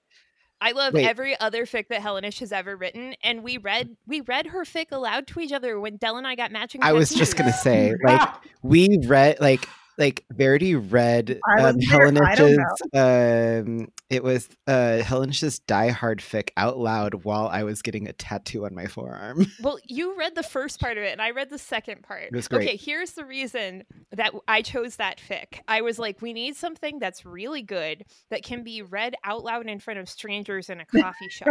I 0.60 0.72
love 0.72 0.94
Wait. 0.94 1.04
every 1.04 1.38
other 1.40 1.66
fic 1.66 1.88
that 1.88 2.00
Hellenish 2.00 2.38
has 2.38 2.52
ever 2.52 2.76
written, 2.76 3.14
and 3.22 3.42
we 3.42 3.58
read 3.58 3.96
we 4.06 4.22
read 4.22 4.46
her 4.46 4.64
fic 4.64 4.92
aloud 4.92 5.26
to 5.28 5.40
each 5.40 5.52
other 5.52 5.78
when 5.78 5.96
Dell 5.96 6.16
and 6.16 6.26
I 6.26 6.36
got 6.36 6.52
matching. 6.52 6.82
I 6.82 6.92
was 6.92 7.10
just 7.10 7.36
gonna 7.36 7.52
say, 7.52 7.92
like, 8.04 8.28
we 8.62 8.98
read 9.04 9.40
like 9.40 9.68
like 9.98 10.24
Verity 10.32 10.74
read 10.74 11.40
I 11.48 11.60
um, 11.60 11.76
wasn't 11.76 11.88
there, 11.90 12.24
I 12.24 12.34
don't 12.34 12.54
Hellenish's 12.54 12.82
um 12.94 13.88
it 14.10 14.22
was 14.22 14.48
uh 14.66 14.98
Hellenish's 14.98 15.58
Die 15.60 15.88
Hard 15.88 16.20
fic 16.20 16.50
out 16.56 16.78
loud 16.78 17.24
while 17.24 17.48
I 17.48 17.62
was 17.64 17.82
getting 17.82 18.08
a 18.08 18.12
tattoo 18.12 18.64
on 18.66 18.74
my 18.74 18.86
forearm. 18.86 19.46
Well, 19.62 19.78
you 19.86 20.14
read 20.18 20.34
the 20.34 20.42
first 20.42 20.78
part 20.78 20.98
of 20.98 21.04
it, 21.04 21.12
and 21.12 21.22
I 21.22 21.30
read 21.30 21.48
the 21.48 21.58
second 21.58 22.02
part. 22.02 22.24
It 22.24 22.34
was 22.34 22.48
great. 22.48 22.68
Okay, 22.68 22.76
here's 22.76 23.12
the 23.12 23.24
reason 23.24 23.84
that 24.12 24.32
I 24.46 24.60
chose 24.62 24.96
that 24.96 25.18
fic. 25.18 25.60
I 25.68 25.80
was 25.80 25.98
like, 25.98 26.20
we 26.20 26.32
need 26.34 26.56
something 26.56 26.98
that's 26.98 27.24
really 27.24 27.62
good 27.62 28.04
that 28.30 28.42
can 28.42 28.62
be 28.62 28.82
read 28.82 29.14
out 29.24 29.42
loud 29.42 29.66
in 29.66 29.78
front 29.78 30.00
of 30.00 30.08
strangers 30.08 30.68
in 30.68 30.80
a 30.80 30.84
coffee 30.86 31.28
shop, 31.30 31.48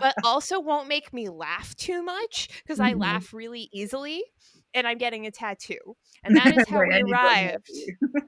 but 0.00 0.14
also 0.24 0.58
won't 0.60 0.88
make 0.88 1.12
me 1.12 1.28
laugh 1.28 1.74
too 1.76 2.02
much 2.02 2.48
because 2.62 2.80
I 2.80 2.94
Mhm. 2.94 3.00
laugh 3.00 3.34
really 3.34 3.68
easily. 3.72 4.22
And 4.74 4.86
I'm 4.86 4.98
getting 4.98 5.26
a 5.26 5.30
tattoo, 5.30 5.96
and 6.24 6.36
that 6.36 6.56
is 6.56 6.68
how 6.68 6.80
we 6.80 6.94
I 6.94 7.02
need 7.02 7.14
those 7.14 7.20
arrived. 7.20 7.70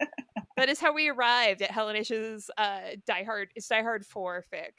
that 0.56 0.68
is 0.68 0.80
how 0.80 0.94
we 0.94 1.08
arrived 1.08 1.62
at 1.62 1.70
Hellenish's 1.70 2.50
uh, 2.56 2.80
Die 3.06 3.24
Hard. 3.24 3.48
It's 3.54 3.68
Die 3.68 3.82
Hard 3.82 4.06
Four 4.06 4.44
fic. 4.52 4.72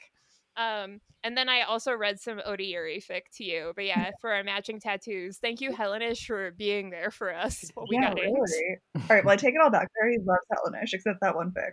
Um, 0.56 1.00
and 1.22 1.36
then 1.36 1.48
I 1.48 1.62
also 1.62 1.92
read 1.92 2.18
some 2.18 2.38
Odiuri 2.38 3.04
fic 3.04 3.22
to 3.36 3.44
you. 3.44 3.72
But 3.76 3.84
yeah, 3.84 4.10
for 4.20 4.32
our 4.32 4.42
matching 4.42 4.80
tattoos, 4.80 5.38
thank 5.38 5.60
you, 5.60 5.72
Helenish, 5.72 6.26
for 6.26 6.50
being 6.50 6.90
there 6.90 7.10
for 7.10 7.32
us 7.32 7.64
we 7.88 7.96
yeah, 7.96 8.12
really. 8.12 8.32
All 8.96 9.02
right, 9.08 9.24
well, 9.24 9.34
I 9.34 9.36
take 9.36 9.54
it 9.54 9.60
all 9.62 9.70
back. 9.70 9.88
Barry 10.00 10.18
loves 10.24 10.40
Helenish, 10.52 10.94
except 10.94 11.20
that 11.20 11.36
one 11.36 11.52
fic. 11.52 11.72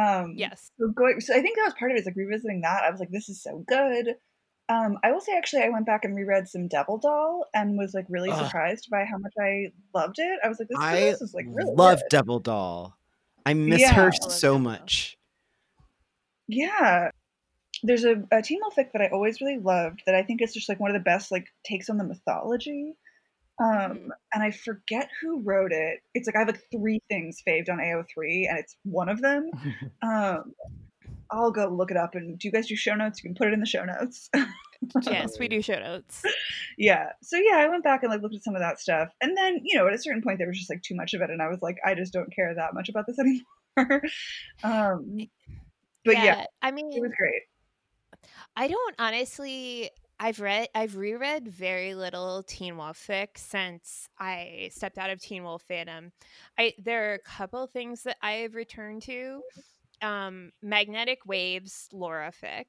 Um, 0.00 0.34
Yes. 0.36 0.70
So 0.78 0.88
going, 0.88 1.20
so 1.20 1.34
I 1.34 1.40
think 1.40 1.56
that 1.56 1.64
was 1.64 1.74
part 1.78 1.92
of 1.92 1.96
it. 1.96 2.00
Is 2.00 2.06
like 2.06 2.16
revisiting 2.16 2.62
that. 2.62 2.82
I 2.82 2.90
was 2.90 3.00
like, 3.00 3.10
this 3.10 3.28
is 3.28 3.42
so 3.42 3.64
good. 3.66 4.14
Um, 4.68 4.98
I 5.04 5.12
will 5.12 5.20
say 5.20 5.36
actually, 5.36 5.62
I 5.62 5.68
went 5.68 5.86
back 5.86 6.04
and 6.04 6.16
reread 6.16 6.48
some 6.48 6.66
Devil 6.66 6.98
Doll 6.98 7.46
and 7.54 7.78
was 7.78 7.94
like 7.94 8.06
really 8.08 8.30
Ugh. 8.30 8.44
surprised 8.44 8.88
by 8.90 9.04
how 9.04 9.16
much 9.18 9.32
I 9.40 9.70
loved 9.94 10.18
it. 10.18 10.40
I 10.42 10.48
was 10.48 10.58
like, 10.58 10.68
this, 10.68 10.78
I 10.80 11.00
this 11.00 11.20
is 11.22 11.34
like 11.34 11.46
really 11.48 11.72
love 11.74 12.00
good. 12.00 12.08
Double 12.10 12.40
Doll. 12.40 12.96
I 13.44 13.54
miss 13.54 13.80
Yeah. 13.80 13.92
her 13.94 14.08
I 14.08 14.28
so 14.28 14.58
much. 14.58 15.16
Yeah. 16.48 17.10
There's 17.82 18.04
a, 18.04 18.24
a 18.32 18.42
Teen 18.42 18.60
fic 18.76 18.90
that 18.92 19.02
I 19.02 19.08
always 19.08 19.40
really 19.40 19.58
loved 19.58 20.02
that 20.06 20.14
I 20.14 20.22
think 20.22 20.42
is 20.42 20.52
just 20.54 20.68
like 20.68 20.80
one 20.80 20.90
of 20.90 20.94
the 20.94 21.00
best 21.04 21.30
like 21.30 21.46
takes 21.64 21.88
on 21.88 21.98
the 21.98 22.04
mythology. 22.04 22.94
Um, 23.58 23.68
Mhm. 23.68 24.08
and 24.34 24.42
I 24.42 24.50
forget 24.50 25.08
who 25.20 25.40
wrote 25.40 25.72
it. 25.72 26.00
It's 26.14 26.26
like 26.26 26.36
I 26.36 26.40
have 26.40 26.48
like 26.48 26.62
three 26.72 27.00
things 27.08 27.40
faved 27.40 27.70
on 27.70 27.78
AO3, 27.78 28.48
and 28.48 28.58
it's 28.58 28.76
one 28.84 29.08
of 29.08 29.20
them. 29.22 29.50
Um, 30.02 30.54
I'll 31.30 31.50
go 31.50 31.68
look 31.68 31.90
it 31.90 31.96
up. 31.96 32.14
And 32.14 32.38
do 32.38 32.48
you 32.48 32.52
guys 32.52 32.66
do 32.66 32.76
show 32.76 32.94
notes? 32.94 33.22
You 33.22 33.28
can 33.28 33.34
put 33.34 33.48
it 33.48 33.54
in 33.54 33.60
the 33.60 33.66
show 33.66 33.84
notes. 33.84 34.30
Yes, 35.02 35.38
we 35.38 35.48
do 35.48 35.62
show 35.62 35.78
notes. 35.78 36.22
yeah. 36.78 37.12
So 37.22 37.36
yeah, 37.36 37.56
I 37.56 37.68
went 37.68 37.84
back 37.84 38.02
and 38.02 38.12
like 38.12 38.22
looked 38.22 38.34
at 38.34 38.44
some 38.44 38.54
of 38.54 38.60
that 38.60 38.80
stuff, 38.80 39.08
and 39.20 39.36
then 39.36 39.60
you 39.64 39.76
know 39.76 39.86
at 39.86 39.94
a 39.94 39.98
certain 39.98 40.22
point 40.22 40.38
there 40.38 40.48
was 40.48 40.58
just 40.58 40.70
like 40.70 40.82
too 40.82 40.94
much 40.94 41.14
of 41.14 41.22
it, 41.22 41.30
and 41.30 41.42
I 41.42 41.48
was 41.48 41.62
like, 41.62 41.78
I 41.84 41.94
just 41.94 42.12
don't 42.12 42.32
care 42.34 42.54
that 42.54 42.74
much 42.74 42.88
about 42.88 43.06
this 43.06 43.18
anymore. 43.18 44.02
um, 44.62 45.18
but 46.04 46.14
yeah, 46.14 46.44
I 46.62 46.70
mean, 46.70 46.90
it 46.92 47.00
was 47.00 47.12
great. 47.18 47.42
I 48.54 48.68
don't 48.68 48.94
honestly. 48.98 49.90
I've 50.18 50.40
read, 50.40 50.68
I've 50.74 50.96
reread 50.96 51.46
very 51.46 51.94
little 51.94 52.42
Teen 52.42 52.78
Wolf 52.78 52.98
fic 53.06 53.36
since 53.36 54.08
I 54.18 54.70
stepped 54.72 54.96
out 54.96 55.10
of 55.10 55.20
Teen 55.20 55.44
Wolf 55.44 55.62
fandom. 55.68 56.10
I 56.58 56.72
there 56.78 57.10
are 57.10 57.14
a 57.14 57.18
couple 57.18 57.66
things 57.66 58.02
that 58.04 58.16
I 58.22 58.32
have 58.32 58.54
returned 58.54 59.02
to. 59.02 59.42
Um, 60.02 60.52
Magnetic 60.62 61.20
Waves, 61.26 61.88
Laura 61.92 62.32
fic, 62.32 62.66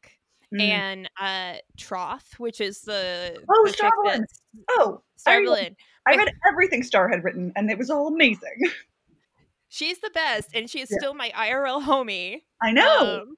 Mm. 0.53 0.61
and 0.61 1.09
uh, 1.19 1.55
Troth, 1.77 2.39
which 2.39 2.61
is 2.61 2.81
the 2.81 3.37
Oh, 3.49 3.65
the 3.65 3.71
fic 3.73 3.75
Starbolin! 3.89 4.05
that's- 4.19 4.41
Oh, 4.69 5.01
I 5.25 5.39
read, 5.39 5.75
I 6.05 6.15
read 6.15 6.33
everything 6.49 6.83
Star 6.83 7.09
had 7.09 7.23
written, 7.25 7.51
and 7.57 7.69
it 7.69 7.77
was 7.77 7.89
all 7.89 8.07
amazing. 8.07 8.61
She's 9.69 9.99
the 9.99 10.09
best, 10.11 10.51
and 10.53 10.69
she 10.69 10.79
is 10.79 10.89
Yeah. 10.89 10.97
still 10.99 11.13
my 11.13 11.31
IRL 11.35 11.83
homie. 11.83 12.43
I 12.61 12.71
know. 12.71 13.23
Um, 13.23 13.37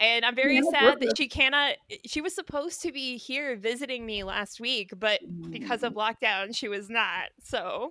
and 0.00 0.24
I'm 0.24 0.34
very 0.34 0.62
sad 0.62 1.00
that 1.00 1.18
she 1.18 1.28
cannot. 1.28 1.74
She 2.06 2.22
was 2.22 2.34
supposed 2.34 2.80
to 2.82 2.92
be 2.92 3.18
here 3.18 3.54
visiting 3.56 4.06
me 4.06 4.24
last 4.24 4.58
week, 4.58 4.90
but 4.98 5.20
because 5.50 5.82
of 5.82 5.92
lockdown, 5.92 6.56
she 6.56 6.66
was 6.68 6.88
not. 6.88 7.28
So 7.42 7.90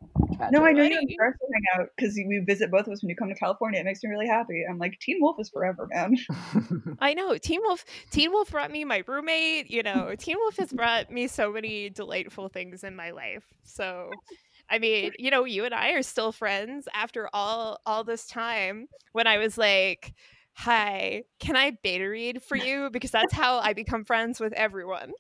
no, 0.50 0.66
I 0.66 0.72
know 0.72 0.84
you 0.84 0.90
Right. 0.96 1.00
and 1.08 1.18
Garth 1.20 1.36
will 1.42 1.50
hang 1.54 1.82
out 1.82 1.90
because 1.96 2.16
we 2.16 2.42
visit 2.46 2.72
both 2.72 2.88
of 2.88 2.94
us 2.94 3.04
when 3.04 3.10
you 3.10 3.16
come 3.16 3.30
to 3.30 3.36
California. 3.36 3.80
It 3.80 3.84
makes 3.84 4.04
me 4.04 4.10
really 4.10 4.28
happy. 4.28 4.64
I'm 4.70 4.78
like, 4.78 4.98
Teen 5.00 5.18
Wolf 5.20 5.38
is 5.40 5.50
forever, 5.50 5.88
man. 5.92 6.16
I 7.00 7.14
know 7.14 7.38
Teen 7.38 7.62
Wolf. 7.64 7.86
Teen 8.10 8.32
Wolf 8.32 8.52
brought 8.52 8.72
me 8.72 8.84
my 8.86 9.04
roommate. 9.08 9.70
You 9.70 9.84
know, 9.84 10.16
Teen 10.18 10.38
Wolf 10.38 10.58
has 10.58 10.72
brought 10.72 11.12
me 11.12 11.28
so 11.28 11.52
many 11.52 11.90
delightful 11.90 12.50
things 12.50 12.84
in 12.84 12.96
my 12.96 13.12
life. 13.12 13.44
So, 13.64 14.10
I 14.70 14.80
mean, 14.80 15.12
you 15.20 15.32
know, 15.32 15.46
you 15.46 15.66
and 15.66 15.74
I 15.74 15.92
are 15.92 16.04
still 16.04 16.32
friends 16.32 16.88
after 16.94 17.30
all 17.34 17.80
all 17.86 18.04
this 18.04 18.26
time. 18.26 18.88
When 19.12 19.28
I 19.28 19.38
was 19.38 19.58
like, 19.58 20.14
"Hi, 20.54 21.24
can 21.40 21.56
I 21.56 21.78
beta 21.84 22.08
read 22.08 22.42
for 22.42 22.56
you?" 22.56 22.90
Because 22.92 23.12
that's 23.12 23.34
how 23.34 23.60
I 23.60 23.74
become 23.74 24.06
friends 24.06 24.40
with 24.40 24.54
everyone. 24.54 25.12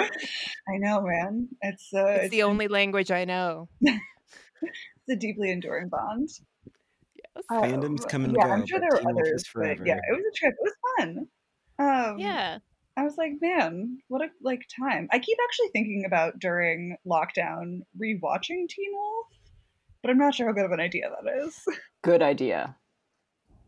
I 0.00 0.76
know, 0.78 1.02
man. 1.02 1.48
It's 1.60 1.88
uh, 1.94 2.04
It's 2.06 2.24
it's, 2.24 2.30
the 2.30 2.42
only 2.44 2.68
language 2.68 3.10
I 3.10 3.24
know. 3.24 3.68
it's 3.80 3.98
a 5.10 5.16
deeply 5.16 5.50
enduring 5.50 5.88
bond. 5.88 6.28
Yes. 7.14 7.44
Um, 7.50 7.62
Fandoms 7.62 8.08
come 8.08 8.24
and 8.24 8.34
yeah, 8.36 8.46
go, 8.46 8.52
I'm 8.52 8.66
sure 8.66 8.80
there 8.80 8.88
were 8.92 8.98
Teen 8.98 9.14
Wolf 9.14 9.26
is 9.26 9.44
others, 9.54 9.78
but 9.78 9.86
yeah, 9.86 9.96
it 9.96 10.16
was 10.16 10.24
a 10.30 10.36
trip. 10.36 10.54
It 10.58 10.62
was 10.62 10.74
fun. 10.98 11.26
Um, 11.78 12.18
yeah. 12.18 12.58
I 12.96 13.04
was 13.04 13.14
like, 13.16 13.34
man, 13.40 13.98
what 14.08 14.22
a 14.22 14.28
like 14.42 14.62
time. 14.76 15.08
I 15.12 15.20
keep 15.20 15.38
actually 15.48 15.68
thinking 15.68 16.04
about 16.04 16.40
during 16.40 16.96
lockdown 17.06 17.82
rewatching 17.96 18.68
Teen 18.68 18.90
Wolf, 18.92 19.26
but 20.02 20.10
I'm 20.10 20.18
not 20.18 20.34
sure 20.34 20.48
how 20.48 20.52
good 20.52 20.64
of 20.64 20.72
an 20.72 20.80
idea 20.80 21.08
that 21.08 21.46
is. 21.46 21.56
Good 22.02 22.22
idea. 22.22 22.76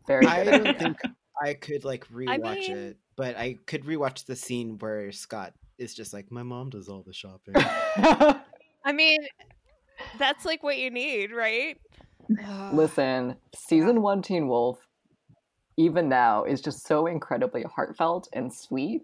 Very 0.07 0.25
I 0.25 0.43
good 0.43 0.51
don't 0.51 0.67
idea. 0.67 0.79
think 0.79 0.97
I 1.41 1.53
could 1.53 1.85
like 1.85 2.07
rewatch 2.09 2.67
mean- 2.67 2.77
it, 2.77 2.97
but 3.15 3.37
I 3.37 3.57
could 3.67 3.85
rewatch 3.85 4.25
the 4.25 4.35
scene 4.35 4.77
where 4.79 5.11
Scott 5.13 5.53
is 5.81 5.93
just 5.93 6.13
like, 6.13 6.31
"My 6.31 6.43
mom 6.43 6.69
does 6.69 6.87
all 6.87 7.03
the 7.03 7.13
shopping." 7.13 7.55
I 8.85 8.91
mean, 8.93 9.19
that's 10.17 10.45
like 10.45 10.63
what 10.63 10.77
you 10.77 10.89
need, 10.91 11.31
right? 11.31 11.77
Listen, 12.71 13.35
season 13.55 14.01
one 14.01 14.21
Teen 14.21 14.47
Wolf, 14.47 14.79
even 15.77 16.07
now, 16.07 16.43
is 16.43 16.61
just 16.61 16.87
so 16.87 17.07
incredibly 17.07 17.63
heartfelt 17.63 18.27
and 18.33 18.53
sweet. 18.53 19.01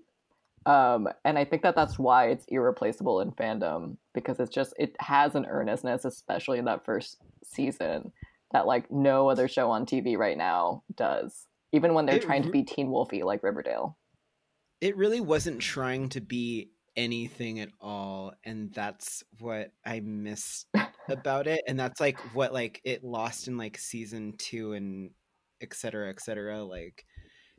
Um, 0.65 1.07
and 1.23 1.37
I 1.37 1.45
think 1.45 1.63
that 1.63 1.75
that's 1.75 1.97
why 1.97 2.27
it's 2.27 2.45
irreplaceable 2.49 3.21
in 3.21 3.31
fandom 3.31 3.95
because 4.13 4.39
it's 4.39 4.53
just 4.53 4.73
it 4.77 4.95
has 4.99 5.35
an 5.35 5.45
earnestness, 5.45 6.05
especially 6.05 6.59
in 6.59 6.65
that 6.65 6.85
first 6.85 7.17
season, 7.43 8.11
that 8.51 8.67
like 8.67 8.91
no 8.91 9.29
other 9.29 9.47
show 9.47 9.71
on 9.71 9.85
TV 9.85 10.17
right 10.17 10.37
now 10.37 10.83
does. 10.95 11.47
Even 11.71 11.93
when 11.93 12.05
they're 12.05 12.15
It 12.17 12.21
trying 12.21 12.43
to 12.43 12.49
be 12.49 12.63
Teen 12.63 12.87
Wolfy 12.87 13.23
like 13.23 13.43
Riverdale. 13.43 13.97
It 14.81 14.95
really 14.97 15.21
wasn't 15.21 15.59
trying 15.59 16.09
to 16.09 16.21
be 16.21 16.71
anything 16.95 17.59
at 17.59 17.69
all 17.79 18.33
and 18.43 18.73
that's 18.73 19.23
what 19.39 19.71
i 19.85 19.99
missed 19.99 20.67
about 21.09 21.45
it 21.47 21.61
and 21.67 21.79
that's 21.79 22.01
like 22.01 22.19
what 22.33 22.51
like 22.51 22.81
it 22.83 23.03
lost 23.03 23.47
in 23.47 23.55
like 23.55 23.77
season 23.77 24.33
two 24.37 24.73
and 24.73 25.11
et 25.61 25.73
cetera 25.73 26.09
et 26.09 26.19
cetera 26.19 26.63
like 26.63 27.05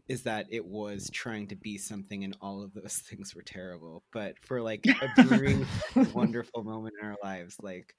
is 0.09 0.23
that 0.23 0.47
it 0.51 0.65
was 0.65 1.09
trying 1.11 1.47
to 1.47 1.55
be 1.55 1.79
something 1.79 2.25
and 2.25 2.37
all 2.41 2.63
of 2.63 2.73
those 2.75 2.95
things 3.09 3.35
were 3.35 3.43
terrible 3.43 4.03
but 4.13 4.35
for 4.43 4.61
like 4.61 4.85
a 4.87 5.23
brief 5.23 5.69
wonderful 6.15 6.65
moment 6.65 6.95
in 7.01 7.07
our 7.07 7.17
lives 7.23 7.57
like 7.63 7.95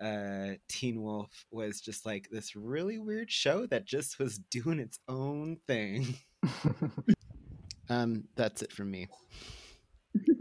uh 0.00 0.52
teen 0.68 1.02
wolf 1.02 1.44
was 1.50 1.80
just 1.80 2.06
like 2.06 2.28
this 2.30 2.56
really 2.56 2.98
weird 2.98 3.30
show 3.30 3.66
that 3.66 3.84
just 3.84 4.18
was 4.18 4.38
doing 4.50 4.78
its 4.80 4.98
own 5.06 5.58
thing 5.66 6.14
um 7.92 8.24
that's 8.36 8.62
it 8.62 8.72
from 8.72 8.90
me 8.90 9.08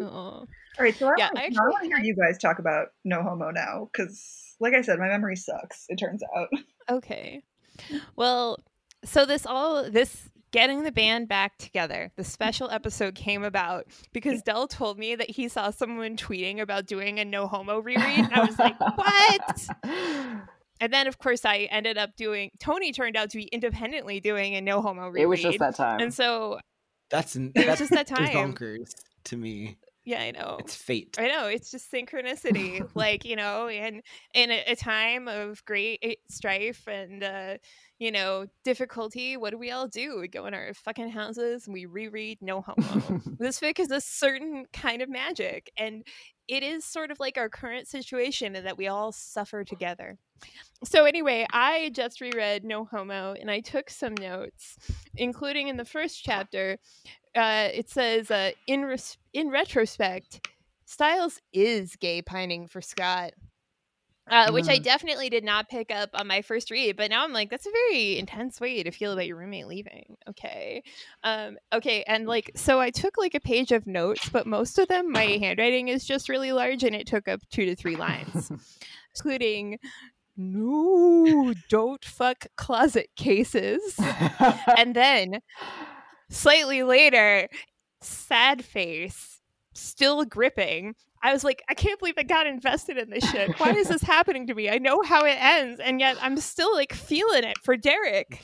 All 0.02 0.48
right, 0.80 0.96
so 0.96 1.08
I, 1.08 1.14
Yeah, 1.18 1.26
want, 1.28 1.38
I 1.38 1.42
I 1.42 1.46
actually- 1.46 1.60
want 1.60 1.84
to 1.84 1.88
hear 1.88 2.00
you 2.00 2.16
guys 2.16 2.38
talk 2.38 2.60
about 2.60 2.88
No 3.06 3.22
Homo 3.24 3.52
now, 3.52 3.90
because, 3.92 4.56
like 4.60 4.74
I 4.74 4.82
said, 4.82 5.00
my 5.00 5.08
memory 5.08 5.36
sucks. 5.36 5.86
It 5.90 5.98
turns 5.98 6.22
out. 6.36 6.48
Okay. 6.90 7.44
Well, 8.18 8.58
so 9.06 9.26
this 9.26 9.46
all 9.46 9.90
this 9.90 10.30
getting 10.52 10.84
the 10.84 10.92
band 10.92 11.30
back 11.30 11.58
together, 11.58 12.12
the 12.18 12.24
special 12.24 12.70
episode 12.70 13.16
came 13.16 13.44
about 13.46 13.86
because 14.12 14.42
Dell 14.42 14.68
told 14.68 14.98
me 15.00 15.16
that 15.16 15.30
he 15.30 15.48
saw 15.48 15.70
someone 15.70 16.18
tweeting 16.18 16.60
about 16.60 16.86
doing 16.88 17.20
a 17.20 17.24
no 17.24 17.48
homo 17.48 17.80
reread. 17.88 18.26
And 18.26 18.34
I 18.34 18.44
was 18.46 18.60
like, 18.60 18.78
what? 18.98 19.68
And 20.82 20.92
then 20.92 21.06
of 21.06 21.20
course 21.20 21.46
I 21.46 21.68
ended 21.72 22.00
up 22.00 22.16
doing 22.18 22.50
Tony 22.60 22.92
turned 22.92 23.16
out 23.16 23.30
to 23.30 23.38
be 23.38 23.44
independently 23.44 24.20
doing 24.20 24.56
a 24.56 24.62
no 24.62 24.82
homo 24.82 25.04
reread. 25.10 25.22
it 25.24 25.28
was 25.28 25.40
just 25.42 25.60
that 25.60 25.76
time. 25.76 26.00
And 26.00 26.12
so 26.12 26.60
That's 27.12 27.34
just 27.34 27.92
that 27.92 28.08
time. 28.08 28.30
bonkers 28.30 28.94
to 29.26 29.38
me. 29.38 29.78
Yeah, 30.04 30.22
I 30.22 30.32
know. 30.32 30.58
It's 30.60 30.76
fate. 30.76 31.18
I 31.20 31.28
know 31.28 31.46
it's 31.46 31.70
just 31.70 31.92
synchronicity, 31.92 32.90
like 32.96 33.24
you 33.24 33.36
know, 33.36 33.68
and 33.68 34.02
in 34.34 34.50
a, 34.50 34.64
a 34.68 34.76
time 34.76 35.28
of 35.28 35.64
great 35.66 36.00
eh, 36.02 36.16
strife 36.28 36.88
and 36.88 37.24
uh, 37.24 37.58
you 38.00 38.12
know 38.12 38.48
difficulty, 38.64 39.38
what 39.38 39.52
do 39.52 39.60
we 39.60 39.70
all 39.70 39.88
do? 39.88 40.20
We 40.20 40.28
go 40.28 40.48
in 40.48 40.56
our 40.56 40.74
fucking 40.74 41.10
houses 41.10 41.68
and 41.68 41.74
we 41.74 41.86
reread 41.86 42.40
No 42.42 42.62
Homo. 42.62 43.22
this 43.40 43.60
fic 43.60 43.80
is 43.80 43.92
a 43.92 44.02
certain 44.02 44.66
kind 44.74 45.04
of 45.04 45.10
magic, 45.10 45.72
and 45.78 46.04
it 46.48 46.64
is 46.64 46.84
sort 46.84 47.12
of 47.12 47.20
like 47.20 47.38
our 47.38 47.50
current 47.50 47.88
situation 47.88 48.56
in 48.56 48.64
that 48.64 48.78
we 48.78 48.88
all 48.88 49.12
suffer 49.12 49.64
together. 49.64 50.18
So 50.84 51.06
anyway, 51.06 51.46
I 51.52 51.92
just 51.94 52.22
reread 52.22 52.64
No 52.64 52.86
Homo, 52.86 53.34
and 53.40 53.50
I 53.52 53.60
took 53.60 53.90
some 53.90 54.16
notes, 54.16 54.78
including 55.16 55.68
in 55.68 55.78
the 55.78 55.86
first 55.86 56.24
chapter. 56.24 56.78
Uh, 57.36 57.70
it 57.74 57.90
says, 57.90 58.32
uh, 58.32 58.52
in 58.68 58.82
res- 58.82 59.18
in 59.34 59.50
retrospect, 59.50 60.48
Stiles 60.86 61.40
is 61.54 61.96
gay 61.96 62.22
pining 62.22 62.68
for 62.68 62.82
Scott, 62.82 63.32
uh, 64.30 64.52
which 64.52 64.68
I 64.70 64.78
Mm. 64.80 64.84
definitely 64.84 65.30
did 65.30 65.44
not 65.44 65.68
pick 65.70 65.92
up 65.92 66.10
on 66.14 66.28
my 66.28 66.42
first 66.42 66.72
read. 66.72 66.96
But 66.96 67.10
now 67.10 67.24
I'm 67.24 67.34
like, 67.34 67.50
that's 67.50 67.66
a 67.66 67.72
very 67.72 68.18
intense 68.18 68.60
way 68.62 68.84
to 68.84 68.92
feel 68.92 69.12
about 69.14 69.28
your 69.28 69.38
roommate 69.38 69.68
leaving. 69.68 70.16
Okay, 70.30 70.84
um, 71.24 71.58
okay, 71.74 72.04
and 72.08 72.28
like, 72.28 72.52
so 72.56 72.80
I 72.80 72.92
took 72.92 73.18
like 73.18 73.36
a 73.36 73.40
page 73.40 73.72
of 73.72 73.88
notes, 73.88 74.30
but 74.30 74.46
most 74.48 74.78
of 74.80 74.88
them, 74.88 75.12
my 75.12 75.24
handwriting 75.24 75.88
is 75.88 76.06
just 76.06 76.30
really 76.30 76.52
large, 76.52 76.84
and 76.84 76.96
it 76.96 77.08
took 77.08 77.28
up 77.28 77.42
two 77.52 77.66
to 77.66 77.76
three 77.76 77.96
lines, 77.96 78.52
including. 79.16 79.80
No, 80.38 81.54
don't 81.70 82.04
fuck 82.04 82.46
closet 82.56 83.10
cases. 83.16 84.00
And 84.78 84.96
then 84.96 85.40
slightly 86.30 86.84
later, 86.84 87.48
sad 88.02 88.64
face, 88.64 89.42
still 89.74 90.24
gripping. 90.26 90.96
I 91.24 91.34
was 91.34 91.44
like, 91.44 91.62
I 91.70 91.74
can't 91.74 92.00
believe 92.00 92.16
I 92.18 92.24
got 92.24 92.48
invested 92.48 92.98
in 92.98 93.10
this 93.10 93.30
shit. 93.30 93.60
Why 93.60 93.72
is 93.72 93.90
this 93.90 94.02
happening 94.02 94.48
to 94.48 94.56
me? 94.56 94.70
I 94.70 94.80
know 94.80 95.02
how 95.04 95.24
it 95.26 95.38
ends, 95.40 95.80
and 95.80 96.00
yet 96.00 96.18
I'm 96.22 96.38
still 96.38 96.74
like 96.74 96.94
feeling 96.94 97.44
it 97.44 97.58
for 97.64 97.78
Derek. 97.78 98.42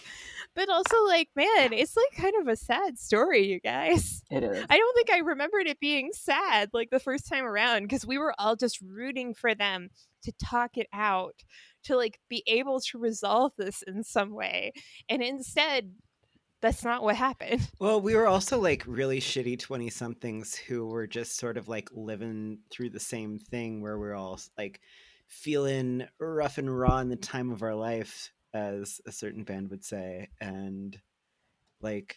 But 0.56 0.70
also, 0.70 1.06
like, 1.06 1.30
man, 1.36 1.72
it's 1.72 1.96
like 1.96 2.20
kind 2.20 2.34
of 2.42 2.48
a 2.48 2.56
sad 2.56 2.98
story, 2.98 3.46
you 3.46 3.60
guys. 3.60 4.24
it 4.32 4.44
is. 4.44 4.66
I 4.68 4.78
don't 4.78 4.96
think 4.96 5.12
I 5.12 5.20
remembered 5.20 5.68
it 5.68 5.80
being 5.80 6.10
sad 6.14 6.70
like 6.74 6.90
the 6.90 7.00
first 7.00 7.30
time 7.30 7.46
around 7.46 7.84
because 7.84 8.08
we 8.08 8.18
were 8.18 8.34
all 8.40 8.56
just 8.56 8.82
rooting 8.82 9.36
for 9.36 9.54
them 9.54 9.90
to 10.24 10.32
talk 10.44 10.72
it 10.78 10.88
out, 10.92 11.36
to 11.84 11.96
like 11.96 12.20
be 12.28 12.44
able 12.48 12.80
to 12.82 12.98
resolve 12.98 13.52
this 13.58 13.84
in 13.84 14.04
some 14.04 14.34
way. 14.34 14.74
And 15.08 15.22
instead, 15.22 15.92
that's 16.62 16.84
not 16.84 17.04
what 17.04 17.16
happened. 17.16 17.62
Well, 17.80 18.02
we 18.02 18.16
were 18.16 18.28
also 18.28 18.60
like 18.60 18.84
really 18.88 19.20
shitty 19.20 19.60
20 19.60 19.90
somethings 19.90 20.56
who 20.56 20.88
were 20.88 21.08
just 21.08 21.38
sort 21.38 21.58
of 21.58 21.68
like 21.68 21.90
living 21.92 22.60
through 22.72 22.90
the 22.90 23.00
same 23.00 23.38
thing 23.40 23.82
where 23.82 23.98
we're 23.98 24.16
all 24.16 24.40
like 24.58 24.82
feeling 25.28 26.08
rough 26.20 26.58
and 26.58 26.76
raw 26.76 26.98
in 27.00 27.10
the 27.10 27.16
time 27.16 27.52
of 27.52 27.62
our 27.62 27.76
life, 27.76 28.34
as 28.54 29.00
a 29.06 29.12
certain 29.12 29.44
band 29.44 29.70
would 29.70 29.84
say. 29.84 30.30
And 30.42 31.00
like, 31.82 32.16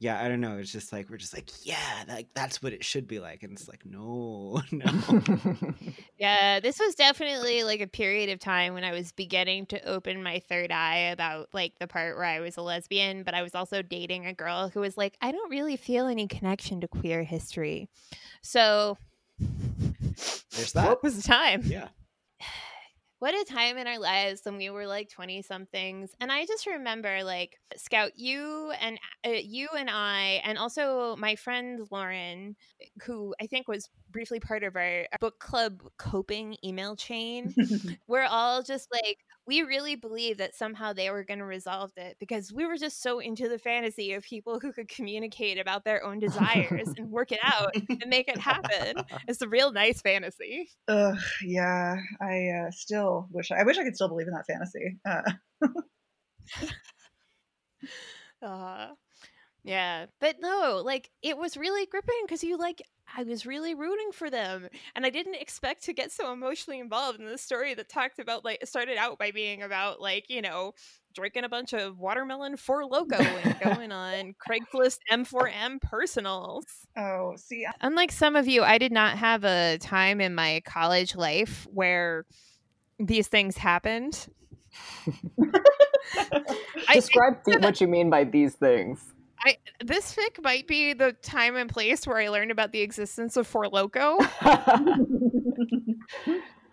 yeah, 0.00 0.18
I 0.18 0.28
don't 0.28 0.40
know. 0.40 0.56
It's 0.56 0.72
just 0.72 0.94
like, 0.94 1.10
we're 1.10 1.18
just 1.18 1.34
like, 1.34 1.50
yeah, 1.62 1.76
like 2.08 2.28
that's 2.34 2.62
what 2.62 2.72
it 2.72 2.82
should 2.82 3.06
be 3.06 3.20
like. 3.20 3.42
And 3.42 3.52
it's 3.52 3.68
like, 3.68 3.84
no, 3.84 4.62
no. 4.72 4.84
Yeah, 6.18 6.60
this 6.60 6.78
was 6.78 6.94
definitely 6.94 7.64
like 7.64 7.80
a 7.80 7.86
period 7.86 8.30
of 8.30 8.38
time 8.40 8.74
when 8.74 8.84
I 8.84 8.92
was 8.92 9.12
beginning 9.12 9.66
to 9.66 9.82
open 9.88 10.22
my 10.22 10.38
third 10.38 10.70
eye 10.70 11.10
about 11.12 11.48
like 11.52 11.74
the 11.78 11.86
part 11.86 12.16
where 12.16 12.24
I 12.24 12.40
was 12.40 12.56
a 12.56 12.62
lesbian, 12.62 13.22
but 13.22 13.34
I 13.34 13.42
was 13.42 13.54
also 13.54 13.82
dating 13.82 14.26
a 14.26 14.32
girl 14.34 14.68
who 14.68 14.80
was 14.80 14.96
like, 14.96 15.16
I 15.20 15.32
don't 15.32 15.50
really 15.50 15.76
feel 15.76 16.06
any 16.06 16.26
connection 16.26 16.80
to 16.80 16.88
queer 16.88 17.22
history. 17.22 17.88
So 18.42 18.96
There's 19.38 20.72
that. 20.72 20.88
what 20.88 21.02
was 21.02 21.16
the 21.16 21.22
time? 21.22 21.62
Yeah. 21.64 21.88
what 23.20 23.34
a 23.34 23.44
time 23.44 23.76
in 23.76 23.86
our 23.86 23.98
lives 23.98 24.40
when 24.44 24.56
we 24.56 24.70
were 24.70 24.86
like 24.86 25.08
20 25.10 25.42
somethings 25.42 26.10
and 26.20 26.32
i 26.32 26.44
just 26.46 26.66
remember 26.66 27.22
like 27.22 27.60
scout 27.76 28.12
you 28.16 28.72
and 28.80 28.98
uh, 29.26 29.30
you 29.30 29.68
and 29.78 29.88
i 29.90 30.40
and 30.44 30.58
also 30.58 31.14
my 31.16 31.36
friend 31.36 31.86
lauren 31.90 32.56
who 33.04 33.34
i 33.40 33.46
think 33.46 33.68
was 33.68 33.88
briefly 34.10 34.40
part 34.40 34.64
of 34.64 34.74
our 34.74 35.06
book 35.20 35.38
club 35.38 35.82
coping 35.98 36.56
email 36.64 36.96
chain 36.96 37.54
we're 38.08 38.24
all 38.24 38.62
just 38.62 38.88
like 38.92 39.18
we 39.46 39.62
really 39.62 39.96
believe 39.96 40.38
that 40.38 40.54
somehow 40.54 40.92
they 40.92 41.10
were 41.10 41.24
going 41.24 41.38
to 41.38 41.44
resolve 41.44 41.90
it 41.96 42.16
because 42.20 42.52
we 42.52 42.66
were 42.66 42.76
just 42.76 43.02
so 43.02 43.18
into 43.18 43.48
the 43.48 43.58
fantasy 43.58 44.12
of 44.12 44.22
people 44.22 44.60
who 44.60 44.72
could 44.72 44.88
communicate 44.88 45.58
about 45.58 45.84
their 45.84 46.04
own 46.04 46.18
desires 46.18 46.88
and 46.96 47.10
work 47.10 47.32
it 47.32 47.40
out 47.42 47.74
and 47.74 48.04
make 48.06 48.28
it 48.28 48.38
happen 48.38 49.02
it's 49.28 49.42
a 49.42 49.48
real 49.48 49.72
nice 49.72 50.00
fantasy 50.00 50.68
Ugh, 50.88 51.18
yeah. 51.44 51.96
I 52.20 52.48
uh, 52.48 52.70
still 52.70 53.28
wish 53.30 53.50
I, 53.50 53.60
I 53.60 53.62
wish 53.64 53.78
I 53.78 53.84
could 53.84 53.94
still 53.94 54.08
believe 54.08 54.28
in 54.28 54.34
that 54.34 54.46
fantasy. 54.46 54.98
Uh, 55.04 55.22
Uh, 58.42 58.88
yeah, 59.62 60.06
but 60.20 60.36
no, 60.40 60.82
like 60.84 61.10
it 61.22 61.36
was 61.36 61.56
really 61.56 61.86
gripping 61.86 62.22
because 62.24 62.42
you 62.42 62.56
like 62.56 62.82
I 63.16 63.22
was 63.24 63.44
really 63.46 63.74
rooting 63.74 64.12
for 64.12 64.30
them, 64.30 64.68
and 64.94 65.04
I 65.04 65.10
didn't 65.10 65.34
expect 65.36 65.84
to 65.84 65.92
get 65.92 66.12
so 66.12 66.32
emotionally 66.32 66.78
involved 66.80 67.18
in 67.20 67.26
this 67.26 67.42
story 67.42 67.74
that 67.74 67.88
talked 67.88 68.18
about 68.18 68.44
like 68.44 68.58
it 68.62 68.68
started 68.68 68.96
out 68.96 69.18
by 69.18 69.30
being 69.30 69.62
about 69.62 70.00
like 70.00 70.26
you 70.28 70.42
know 70.42 70.74
drinking 71.14 71.42
a 71.44 71.48
bunch 71.48 71.72
of 71.72 71.98
watermelon 71.98 72.56
Four 72.56 72.84
Loco 72.86 73.16
and 73.16 73.58
going 73.64 73.90
on 73.92 74.34
Craigslist 74.48 74.98
M4M 75.10 75.80
personals. 75.80 76.64
oh, 76.96 77.34
see, 77.36 77.66
I- 77.66 77.72
Unlike 77.80 78.12
some 78.12 78.36
of 78.36 78.46
you, 78.46 78.62
I 78.62 78.78
did 78.78 78.92
not 78.92 79.18
have 79.18 79.44
a 79.44 79.78
time 79.80 80.20
in 80.20 80.34
my 80.34 80.62
college 80.64 81.16
life 81.16 81.66
where 81.72 82.26
these 83.00 83.26
things 83.26 83.56
happened. 83.56 84.28
I- 86.88 86.94
Describe 86.94 87.38
what 87.44 87.80
you 87.80 87.88
mean 87.88 88.08
by 88.10 88.24
these 88.24 88.54
things. 88.54 89.00
This 89.82 90.14
fic 90.14 90.42
might 90.42 90.66
be 90.66 90.92
the 90.92 91.12
time 91.12 91.56
and 91.56 91.70
place 91.70 92.06
where 92.06 92.18
I 92.18 92.28
learned 92.28 92.50
about 92.50 92.72
the 92.72 92.80
existence 92.80 93.36
of 93.36 93.46
Four 93.46 93.68
Loco. 93.68 94.18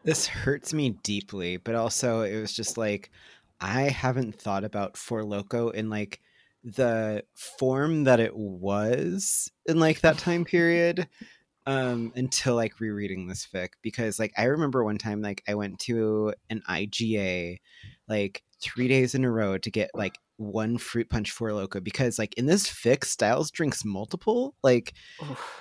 This 0.08 0.26
hurts 0.26 0.74
me 0.74 0.92
deeply, 1.04 1.58
but 1.58 1.76
also 1.76 2.22
it 2.22 2.40
was 2.40 2.54
just 2.54 2.78
like 2.78 3.12
I 3.60 3.82
haven't 3.82 4.40
thought 4.40 4.64
about 4.64 4.96
Four 4.96 5.26
Loco 5.26 5.68
in 5.70 5.90
like 5.90 6.22
the 6.64 7.26
form 7.36 8.06
that 8.06 8.22
it 8.22 8.34
was 8.34 9.52
in 9.66 9.82
like 9.82 10.00
that 10.02 10.18
time 10.18 10.46
period 10.46 11.10
um 11.66 12.14
until 12.16 12.56
like 12.56 12.80
rereading 12.80 13.28
this 13.28 13.46
fic 13.54 13.70
because 13.82 14.18
like 14.18 14.32
I 14.38 14.46
remember 14.46 14.84
one 14.86 14.98
time 14.98 15.22
like 15.22 15.44
I 15.46 15.56
went 15.56 15.80
to 15.80 16.34
an 16.50 16.62
IGA 16.70 17.58
like 18.08 18.44
3 18.62 18.88
days 18.88 19.14
in 19.14 19.26
a 19.26 19.32
row 19.32 19.58
to 19.58 19.70
get 19.70 19.92
like 19.94 20.18
one 20.38 20.78
fruit 20.78 21.10
punch 21.10 21.32
Four 21.32 21.54
Loco 21.54 21.80
because 21.80 22.18
like 22.20 22.34
in 22.36 22.46
this 22.46 22.68
fic 22.68 23.04
stiles 23.04 23.52
drinks 23.52 23.84
multiple 23.84 24.56
like 24.64 24.94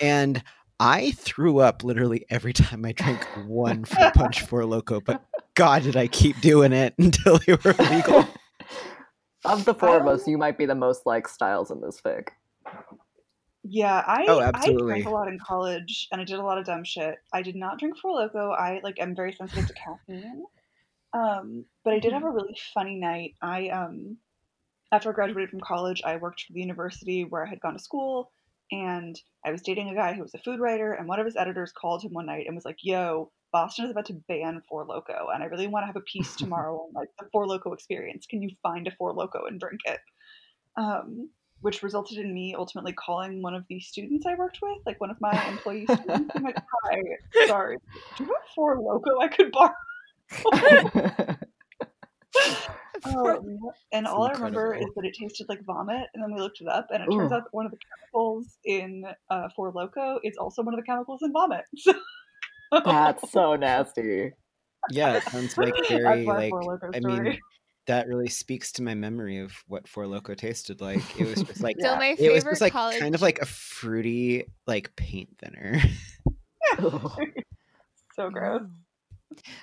and 0.00 0.42
I 0.78 1.12
threw 1.12 1.58
up 1.60 1.82
literally 1.84 2.26
every 2.28 2.52
time 2.54 2.84
I 2.84 2.92
drank 2.92 3.24
one 3.48 3.84
fruit 3.84 4.12
punch 4.14 4.42
Four 4.42 4.64
Loco, 4.66 5.00
but 5.00 5.22
God, 5.54 5.82
did 5.84 5.96
I 5.96 6.06
keep 6.06 6.40
doing 6.40 6.72
it 6.72 6.94
until 6.98 7.38
they 7.38 7.54
were 7.54 7.74
legal? 7.90 8.26
of 9.46 9.64
the 9.64 9.74
four 9.74 9.98
of 9.98 10.06
us, 10.06 10.26
you 10.26 10.36
might 10.36 10.58
be 10.58 10.66
the 10.66 10.74
most 10.74 11.06
like 11.06 11.26
Stiles 11.28 11.70
in 11.70 11.80
this 11.80 12.00
fic. 12.00 12.28
yeah, 13.64 14.02
I 14.06 14.26
Oh, 14.28 14.40
I 14.40 14.48
absolutely. 14.48 14.86
drank 14.88 15.06
a 15.06 15.10
lot 15.10 15.28
in 15.28 15.38
college 15.38 16.08
and 16.12 16.20
I 16.20 16.24
did 16.24 16.38
a 16.38 16.42
lot 16.42 16.58
of 16.58 16.66
dumb 16.66 16.84
shit. 16.84 17.16
I 17.32 17.40
did 17.42 17.56
not 17.56 17.78
drink 17.78 17.96
Four 17.98 18.12
Loco. 18.12 18.50
I 18.50 18.80
like 18.82 19.00
am 19.00 19.14
very 19.14 19.32
sensitive 19.32 19.66
to 19.68 19.72
caffeine. 19.74 20.44
Um, 21.14 21.64
but 21.84 21.94
I 21.94 21.98
did 21.98 22.12
have 22.12 22.24
a 22.24 22.30
really 22.30 22.58
funny 22.74 22.96
night. 22.96 23.34
I 23.40 23.68
um 23.68 24.18
after 24.96 25.10
I 25.10 25.12
graduated 25.12 25.50
from 25.50 25.60
college, 25.60 26.00
I 26.04 26.16
worked 26.16 26.44
for 26.44 26.54
the 26.54 26.60
university 26.60 27.24
where 27.24 27.44
I 27.44 27.48
had 27.48 27.60
gone 27.60 27.74
to 27.74 27.78
school 27.78 28.32
and 28.72 29.20
I 29.44 29.52
was 29.52 29.60
dating 29.60 29.90
a 29.90 29.94
guy 29.94 30.14
who 30.14 30.22
was 30.22 30.34
a 30.34 30.38
food 30.38 30.58
writer 30.58 30.92
and 30.92 31.06
one 31.06 31.20
of 31.20 31.26
his 31.26 31.36
editors 31.36 31.70
called 31.70 32.02
him 32.02 32.14
one 32.14 32.24
night 32.26 32.46
and 32.46 32.56
was 32.56 32.64
like, 32.64 32.78
"Yo, 32.82 33.30
Boston 33.52 33.84
is 33.84 33.90
about 33.90 34.06
to 34.06 34.14
ban 34.26 34.62
Four 34.66 34.86
Loco 34.86 35.28
and 35.32 35.42
I 35.42 35.46
really 35.46 35.66
want 35.66 35.82
to 35.82 35.86
have 35.86 35.96
a 35.96 36.00
piece 36.00 36.34
tomorrow 36.36 36.76
on 36.76 36.94
like 36.94 37.10
the 37.18 37.28
Four 37.30 37.46
Loco 37.46 37.74
experience. 37.74 38.26
Can 38.26 38.40
you 38.40 38.50
find 38.62 38.86
a 38.86 38.90
Four 38.92 39.12
Loco 39.12 39.44
and 39.44 39.60
drink 39.60 39.82
it?" 39.84 40.00
Um, 40.76 41.28
which 41.60 41.82
resulted 41.82 42.16
in 42.18 42.32
me 42.32 42.54
ultimately 42.56 42.94
calling 42.94 43.42
one 43.42 43.54
of 43.54 43.64
the 43.68 43.80
students 43.80 44.24
I 44.24 44.34
worked 44.34 44.60
with, 44.62 44.78
like 44.86 44.98
one 45.00 45.10
of 45.10 45.20
my 45.20 45.46
employees. 45.48 45.88
students. 45.92 46.30
I'm 46.34 46.42
like, 46.42 46.56
"Hi, 46.84 47.02
sorry, 47.46 47.76
do 48.16 48.24
you 48.24 48.30
have 48.32 48.48
Four 48.54 48.80
Loco 48.80 49.20
I 49.20 49.28
could 49.28 49.52
borrow?" 49.52 49.74
Um, 53.16 53.58
and 53.92 54.06
It's 54.06 54.12
all 54.12 54.24
I 54.24 54.32
remember 54.32 54.74
is 54.74 54.86
that 54.96 55.04
it 55.04 55.14
tasted 55.14 55.48
like 55.48 55.64
vomit, 55.64 56.08
and 56.14 56.22
then 56.22 56.34
we 56.34 56.40
looked 56.40 56.60
it 56.60 56.68
up, 56.68 56.88
and 56.90 57.02
it 57.02 57.14
turns 57.14 57.32
out 57.32 57.44
that 57.44 57.52
one 57.52 57.66
of 57.66 57.72
the 57.72 57.78
chemicals 57.78 58.58
in 58.64 59.04
uh, 59.30 59.48
Four 59.54 59.72
Loco 59.72 60.18
is 60.24 60.36
also 60.36 60.62
one 60.62 60.74
of 60.74 60.80
the 60.80 60.84
chemicals 60.86 61.20
in 61.22 61.32
vomit. 61.32 61.64
So 62.74 62.80
That's 62.84 63.30
so 63.30 63.54
nasty. 63.60 64.32
Yeah, 64.90 65.14
it 65.14 65.22
sounds 65.24 65.56
like 65.56 65.74
very 65.88 66.26
like 66.26 66.52
I 66.94 67.00
mean 67.00 67.38
that 67.86 68.08
really 68.08 68.28
speaks 68.28 68.72
to 68.72 68.82
my 68.82 68.94
memory 68.94 69.38
of 69.38 69.52
what 69.68 69.86
Four 69.86 70.06
Loco 70.06 70.34
tasted 70.34 70.80
like. 70.80 71.18
It 71.18 71.24
was 71.26 71.42
just 71.42 71.62
like 71.62 71.76
So 71.80 71.92
Yeah. 71.92 71.98
my 71.98 72.16
it 72.18 72.32
was 72.32 72.44
just 72.44 72.60
like 72.60 72.72
college 72.72 72.98
kind 72.98 73.14
of 73.14 73.22
like 73.22 73.38
a 73.38 73.46
fruity 73.46 74.44
like 74.66 74.94
paint 74.96 75.28
thinner. 75.38 75.80
so 78.14 78.30
gross. 78.30 78.62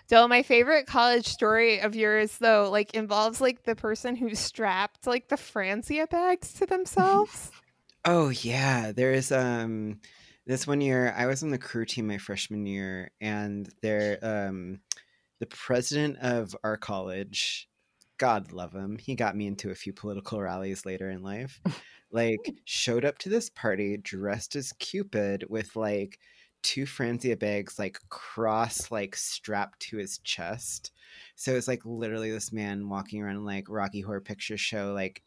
So 0.10 0.28
my 0.28 0.44
favorite 0.44 0.88
college 0.88 1.28
story 1.28 1.80
of 1.80 1.96
yours 1.96 2.38
though 2.40 2.70
like 2.72 2.94
involves 2.94 3.42
like 3.42 3.64
the 3.64 3.76
person 3.76 4.16
who 4.16 4.36
strapped 4.36 5.08
like 5.08 5.30
the 5.30 5.36
Franzia 5.36 6.10
bags 6.10 6.54
to 6.54 6.66
themselves. 6.66 7.52
Oh 8.06 8.28
yeah, 8.30 8.92
there 8.92 9.14
is 9.14 9.32
um 9.32 10.02
this 10.46 10.68
one 10.68 10.82
year 10.82 11.14
I 11.16 11.26
was 11.26 11.42
on 11.42 11.52
the 11.52 11.58
crew 11.58 11.86
team 11.86 12.08
my 12.08 12.18
freshman 12.18 12.66
year 12.66 13.12
and 13.22 13.70
there 13.82 14.20
um 14.22 14.82
the 15.40 15.46
president 15.46 16.18
of 16.20 16.54
our 16.66 16.76
college 16.76 17.70
God 18.18 18.52
love 18.52 18.74
him. 18.74 18.98
He 18.98 19.16
got 19.16 19.36
me 19.36 19.48
into 19.48 19.72
a 19.72 19.76
few 19.76 19.94
political 19.94 20.42
rallies 20.42 20.86
later 20.86 21.10
in 21.10 21.24
life. 21.24 21.62
Like 22.12 22.54
showed 22.66 23.06
up 23.06 23.18
to 23.20 23.30
this 23.30 23.50
party 23.50 23.98
dressed 23.98 24.56
as 24.56 24.72
Cupid 24.74 25.46
with 25.50 25.76
like 25.76 26.20
two 26.64 26.86
Franzia 26.86 27.38
bags 27.38 27.78
like 27.78 28.00
cross 28.10 28.90
like 28.90 29.16
strapped 29.16 29.82
to 29.82 29.98
his 29.98 30.18
chest. 30.20 30.92
So 31.36 31.56
it's 31.56 31.68
like 31.68 31.82
literally 31.86 32.32
this 32.32 32.52
man 32.52 32.90
walking 32.90 33.22
around 33.22 33.46
like 33.46 33.66
Rocky 33.70 34.02
Horror 34.02 34.22
Picture 34.22 34.58
Show 34.58 34.94
like 34.94 35.22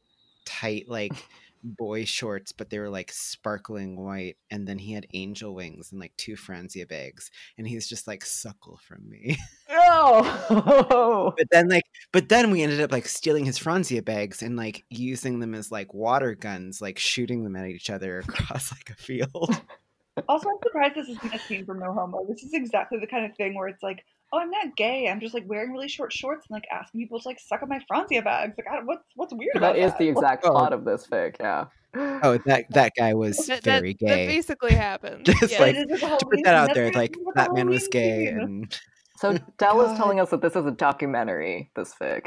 tight 0.45 0.89
like 0.89 1.13
boy 1.63 2.05
shorts, 2.05 2.53
but 2.53 2.71
they 2.71 2.79
were 2.79 2.89
like 2.89 3.13
sparkling 3.13 3.97
white. 4.03 4.37
And 4.51 4.67
then 4.67 4.79
he 4.79 4.93
had 4.93 5.07
angel 5.13 5.55
wings 5.55 5.93
and 5.93 6.01
like 6.01 6.17
two 6.17 6.35
Franzia 6.35 6.89
bags. 6.89 7.31
And 7.59 7.67
he's 7.67 7.89
just 7.89 8.07
like 8.07 8.25
suckle 8.25 8.79
from 8.87 9.09
me. 9.09 9.37
no. 9.69 11.35
but 11.37 11.49
then 11.51 11.69
like 11.69 11.85
but 12.13 12.29
then 12.29 12.51
we 12.51 12.63
ended 12.63 12.81
up 12.81 12.93
like 12.93 13.07
stealing 13.07 13.45
his 13.45 13.59
Franzia 13.59 14.05
bags 14.05 14.43
and 14.43 14.57
like 14.57 14.85
using 14.91 15.41
them 15.41 15.55
as 15.55 15.71
like 15.71 15.93
water 15.93 16.35
guns, 16.35 16.81
like 16.81 16.99
shooting 16.99 17.45
them 17.45 17.57
at 17.57 17.67
each 17.67 17.91
other 17.91 18.21
across 18.21 18.73
like 18.73 18.91
a 18.91 18.95
field. 18.95 19.61
Also, 20.29 20.49
I'm 20.49 20.57
surprised 20.63 20.95
this 20.95 21.09
isn't 21.09 21.35
a 21.35 21.39
scene 21.39 21.67
from 21.67 21.79
No 21.79 21.93
Homo. 21.93 22.25
This 22.29 22.43
is 22.43 22.55
exactly 22.55 22.99
the 22.99 23.07
kind 23.07 23.31
of 23.31 23.37
thing 23.37 23.55
where 23.55 23.69
it's 23.69 23.83
like, 23.83 24.03
oh, 24.33 24.39
I'm 24.39 24.51
not 24.51 24.75
gay. 24.77 25.09
I'm 25.09 25.21
just 25.21 25.35
like 25.35 25.45
wearing 25.47 25.73
really 25.73 25.89
short 25.89 26.13
shorts 26.13 26.47
and 26.49 26.55
like 26.57 26.67
asking 26.73 27.03
people 27.03 27.21
to 27.21 27.29
like 27.29 27.39
suck 27.39 27.63
on 27.63 27.69
my 27.69 27.81
Franzia 27.91 28.25
bags. 28.25 28.55
Like, 28.57 28.67
I 28.71 28.77
don't, 28.77 28.87
what's 28.87 29.05
what's 29.15 29.35
weird 29.35 29.57
about 29.57 29.75
that? 29.75 29.81
that 29.81 29.93
is 29.93 29.99
the 29.99 30.09
exact 30.09 30.45
Oh. 30.47 30.51
plot 30.53 30.73
of 30.73 30.85
this 30.85 31.07
fic, 31.07 31.37
yeah. 31.39 31.67
Oh, 31.95 32.39
that 32.47 32.65
that 32.71 32.93
guy 32.97 33.13
was 33.15 33.37
that, 33.47 33.63
that, 33.65 33.81
very 33.81 33.93
that 34.01 34.07
gay. 34.07 34.27
basically 34.27 34.73
happened. 34.73 35.27
Just 35.41 35.53
yeah. 35.53 35.61
like- 35.61 35.77
It 35.77 35.91
is 35.91 36.03
a 36.03 36.17
to 36.17 36.27
put 36.27 36.41
that 36.45 36.55
out 36.55 36.75
there, 36.75 36.91
like 36.93 37.15
that 37.35 37.53
man 37.53 37.69
was 37.69 37.87
gay 37.89 38.27
and 38.29 38.75
So 39.19 39.37
Dell 39.59 39.81
is 39.83 39.97
telling 39.99 40.19
us 40.21 40.31
that 40.31 40.41
this 40.41 40.57
is 40.57 40.65
a 40.65 40.71
documentary, 40.73 41.71
this 41.77 41.95
fic. 41.95 42.27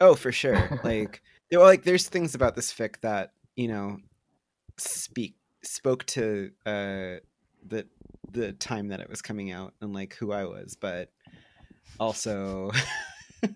Oh, 0.00 0.14
for 0.14 0.32
sure. 0.32 0.80
Like 0.82 1.22
there 1.50 1.60
like 1.60 1.84
there's 1.84 2.08
things 2.08 2.34
about 2.34 2.56
this 2.56 2.72
fic 2.72 3.00
that, 3.02 3.32
you 3.54 3.68
know, 3.68 3.98
speak 4.78 5.36
spoke 5.62 6.04
to 6.06 6.50
uh 6.66 7.16
the 7.66 7.86
the 8.32 8.52
time 8.52 8.88
that 8.88 9.00
it 9.00 9.08
was 9.08 9.22
coming 9.22 9.50
out 9.50 9.74
and 9.80 9.92
like 9.92 10.14
who 10.14 10.32
I 10.32 10.44
was, 10.44 10.76
but 10.80 11.10
also 12.00 12.70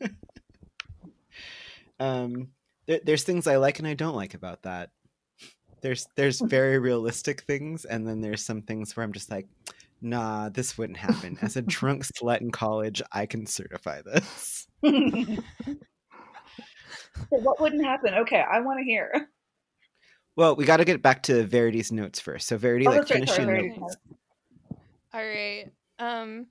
um 2.01 2.49
there, 2.87 3.01
there's 3.05 3.25
things 3.25 3.47
I 3.47 3.57
like 3.57 3.79
and 3.79 3.89
I 3.89 3.95
don't 3.95 4.15
like 4.15 4.35
about 4.35 4.63
that. 4.63 4.91
There's 5.81 6.07
there's 6.17 6.41
very 6.41 6.79
realistic 6.79 7.43
things 7.43 7.85
and 7.85 8.07
then 8.07 8.21
there's 8.21 8.45
some 8.45 8.63
things 8.63 8.97
where 8.97 9.05
I'm 9.05 9.13
just 9.13 9.31
like 9.31 9.47
nah, 10.03 10.51
this 10.51 10.77
wouldn't 10.77 10.99
happen. 10.99 11.39
As 11.41 11.57
a 11.57 11.63
drunk 11.63 12.05
slut 12.23 12.43
in 12.43 12.51
college, 12.51 13.03
I 13.13 13.27
can 13.27 13.47
certify 13.47 14.03
this. 14.03 14.67
So 17.31 17.39
what 17.39 17.61
wouldn't 17.61 17.85
happen? 17.85 18.15
Okay, 18.15 18.45
I 18.49 18.61
want 18.61 18.79
to 18.79 18.85
hear. 18.85 19.29
Well, 20.37 20.55
we 20.55 20.65
got 20.67 20.77
to 20.79 20.85
get 20.85 21.03
back 21.03 21.23
to 21.25 21.45
Verity's 21.47 21.91
notes 21.91 22.21
first. 22.21 22.47
So 22.49 22.59
Verity, 22.59 22.85
Oh, 22.87 22.91
like, 22.91 23.01
that's 23.01 23.11
right, 23.11 23.19
finish 23.21 23.39
your 23.39 23.47
Verity. 23.47 23.81
notes. 23.81 23.97
All 25.15 25.21
right. 25.25 25.67
Um 25.99 26.47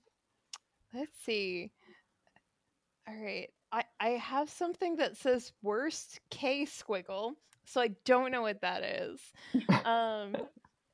let's 0.93 1.11
see. 1.23 1.71
All 3.07 3.15
right. 3.15 3.49
I 3.71 3.83
I 3.99 4.09
have 4.11 4.49
something 4.49 4.95
that 4.97 5.17
says 5.17 5.51
worst 5.61 6.19
K 6.31 6.65
squiggle. 6.65 7.33
So 7.65 7.81
I 7.81 7.89
don't 8.05 8.31
know 8.31 8.41
what 8.41 8.61
that 8.61 8.83
is. 8.83 9.19
Um 9.85 10.35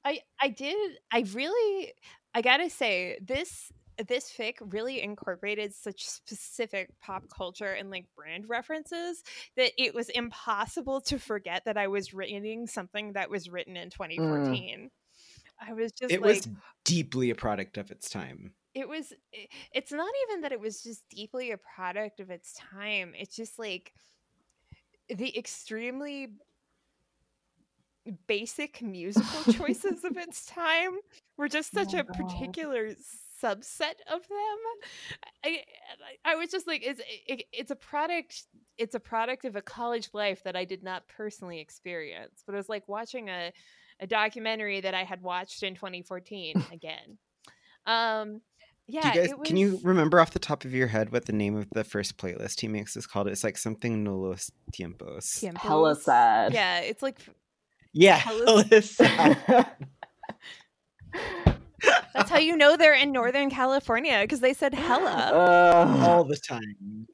I 0.03 0.19
I 0.41 0.49
did 0.49 0.97
I 1.13 1.25
really 1.33 1.93
I 2.33 2.41
got 2.41 2.57
to 2.57 2.69
say 2.69 3.17
this 3.21 3.71
this 4.03 4.31
fic 4.31 4.55
really 4.61 5.01
incorporated 5.01 5.73
such 5.73 6.05
specific 6.07 6.89
pop 7.01 7.23
culture 7.29 7.73
and 7.73 7.89
like 7.89 8.05
brand 8.15 8.45
references 8.49 9.23
that 9.57 9.71
it 9.77 9.93
was 9.93 10.09
impossible 10.09 11.01
to 11.01 11.19
forget 11.19 11.63
that 11.65 11.77
I 11.77 11.87
was 11.87 12.13
reading 12.13 12.67
something 12.67 13.13
that 13.13 13.29
was 13.29 13.49
written 13.49 13.77
in 13.77 13.89
mm. 14.17 14.63
2014. 14.69 14.89
I 15.59 15.73
was 15.73 15.91
just 15.91 16.13
It 16.13 16.21
like 16.21 16.43
was 16.43 16.47
deeply 16.83 17.29
a 17.29 17.35
product 17.35 17.77
of 17.77 17.91
its 17.91 18.09
time. 18.09 18.53
it 18.73 18.87
was 18.87 19.11
eh, 19.33 19.45
it's 19.73 19.91
not 19.91 20.11
even 20.27 20.41
that 20.41 20.51
it 20.51 20.59
was 20.59 20.81
just 20.83 21.07
deeply 21.09 21.51
a 21.51 21.57
product 21.57 22.19
of 22.19 22.29
its 22.29 22.53
time 22.53 23.13
it's 23.17 23.35
just 23.35 23.59
like 23.59 23.93
the 25.09 25.37
extremely 25.37 26.29
basic 28.27 28.81
musical 28.81 29.43
choices 29.53 30.03
of 30.03 30.17
its 30.17 30.45
time 30.45 30.93
were 31.37 31.47
just 31.47 31.73
such 31.73 31.93
Oh, 31.93 31.99
a 31.99 32.03
particular 32.03 32.91
subset 33.41 33.95
of 34.11 34.21
them 34.27 34.59
i 35.43 35.57
i 36.25 36.31
I 36.31 36.35
was 36.35 36.49
just 36.49 36.67
like 36.67 36.81
it's 36.83 37.01
it, 37.27 37.45
it's 37.51 37.71
a 37.71 37.75
product 37.75 38.43
it's 38.77 38.95
a 38.95 38.99
product 38.99 39.45
of 39.45 39.55
a 39.55 39.61
college 39.61 40.09
life 40.13 40.43
that 40.43 40.55
i 40.55 40.65
did 40.65 40.83
not 40.83 41.07
personally 41.07 41.59
experience 41.59 42.43
but 42.45 42.53
it 42.53 42.57
was 42.57 42.69
like 42.69 42.87
watching 42.87 43.29
a 43.29 43.51
a 43.99 44.07
documentary 44.07 44.81
that 44.81 44.93
i 44.93 45.03
had 45.03 45.21
watched 45.21 45.63
in 45.63 45.75
2014 45.75 46.63
again 46.71 47.17
um 47.85 48.41
yeah 48.87 49.13
you 49.13 49.21
guys, 49.21 49.31
it 49.31 49.43
can 49.43 49.57
you 49.57 49.79
remember 49.83 50.19
off 50.19 50.31
the 50.31 50.39
top 50.39 50.65
of 50.65 50.73
your 50.73 50.87
head 50.87 51.11
what 51.11 51.25
the 51.25 51.33
name 51.33 51.55
of 51.55 51.67
the 51.71 51.83
first 51.83 52.17
playlist 52.17 52.59
he 52.59 52.67
makes 52.67 52.97
is 52.97 53.07
called? 53.07 53.27
It's 53.27 53.43
like 53.43 53.57
something 53.57 54.03
no 54.03 54.17
los 54.17 54.51
tiempos. 54.73 55.41
Hella 55.57 55.95
sad. 55.95 56.53
yeah 56.53 56.79
it's 56.79 57.01
like 57.01 57.19
Yeah, 57.93 58.15
Hella- 58.17 58.63
hella 58.63 58.81
sad. 58.81 59.67
That's 62.13 62.29
how 62.29 62.37
you 62.37 62.55
know 62.57 62.77
they're 62.77 62.93
in 62.93 63.11
northern 63.11 63.49
california 63.49 64.19
because 64.21 64.39
they 64.39 64.53
said 64.53 64.73
hella 64.73 65.31
Ugh. 65.33 65.99
all 66.01 66.23
the 66.23 66.37
time. 66.47 67.07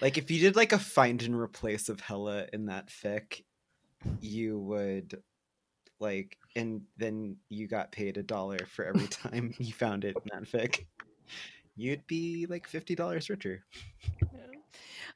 Like 0.00 0.18
if 0.18 0.30
you 0.30 0.40
did 0.40 0.56
like 0.56 0.72
a 0.72 0.78
find 0.78 1.22
and 1.22 1.38
replace 1.38 1.88
of 1.88 2.00
hella 2.00 2.46
in 2.52 2.66
that 2.66 2.88
fic, 2.88 3.42
you 4.20 4.58
would 4.58 5.22
like 6.00 6.36
and 6.56 6.82
then 6.96 7.36
you 7.48 7.68
got 7.68 7.92
paid 7.92 8.16
a 8.16 8.22
dollar 8.22 8.58
for 8.66 8.84
every 8.84 9.06
time 9.08 9.54
you 9.58 9.72
found 9.72 10.04
it 10.04 10.16
in 10.16 10.30
that 10.32 10.50
fic. 10.50 10.86
You'd 11.76 12.06
be 12.06 12.46
like 12.48 12.66
fifty 12.66 12.94
dollars 12.94 13.30
richer. 13.30 13.64
Yeah. 14.20 14.61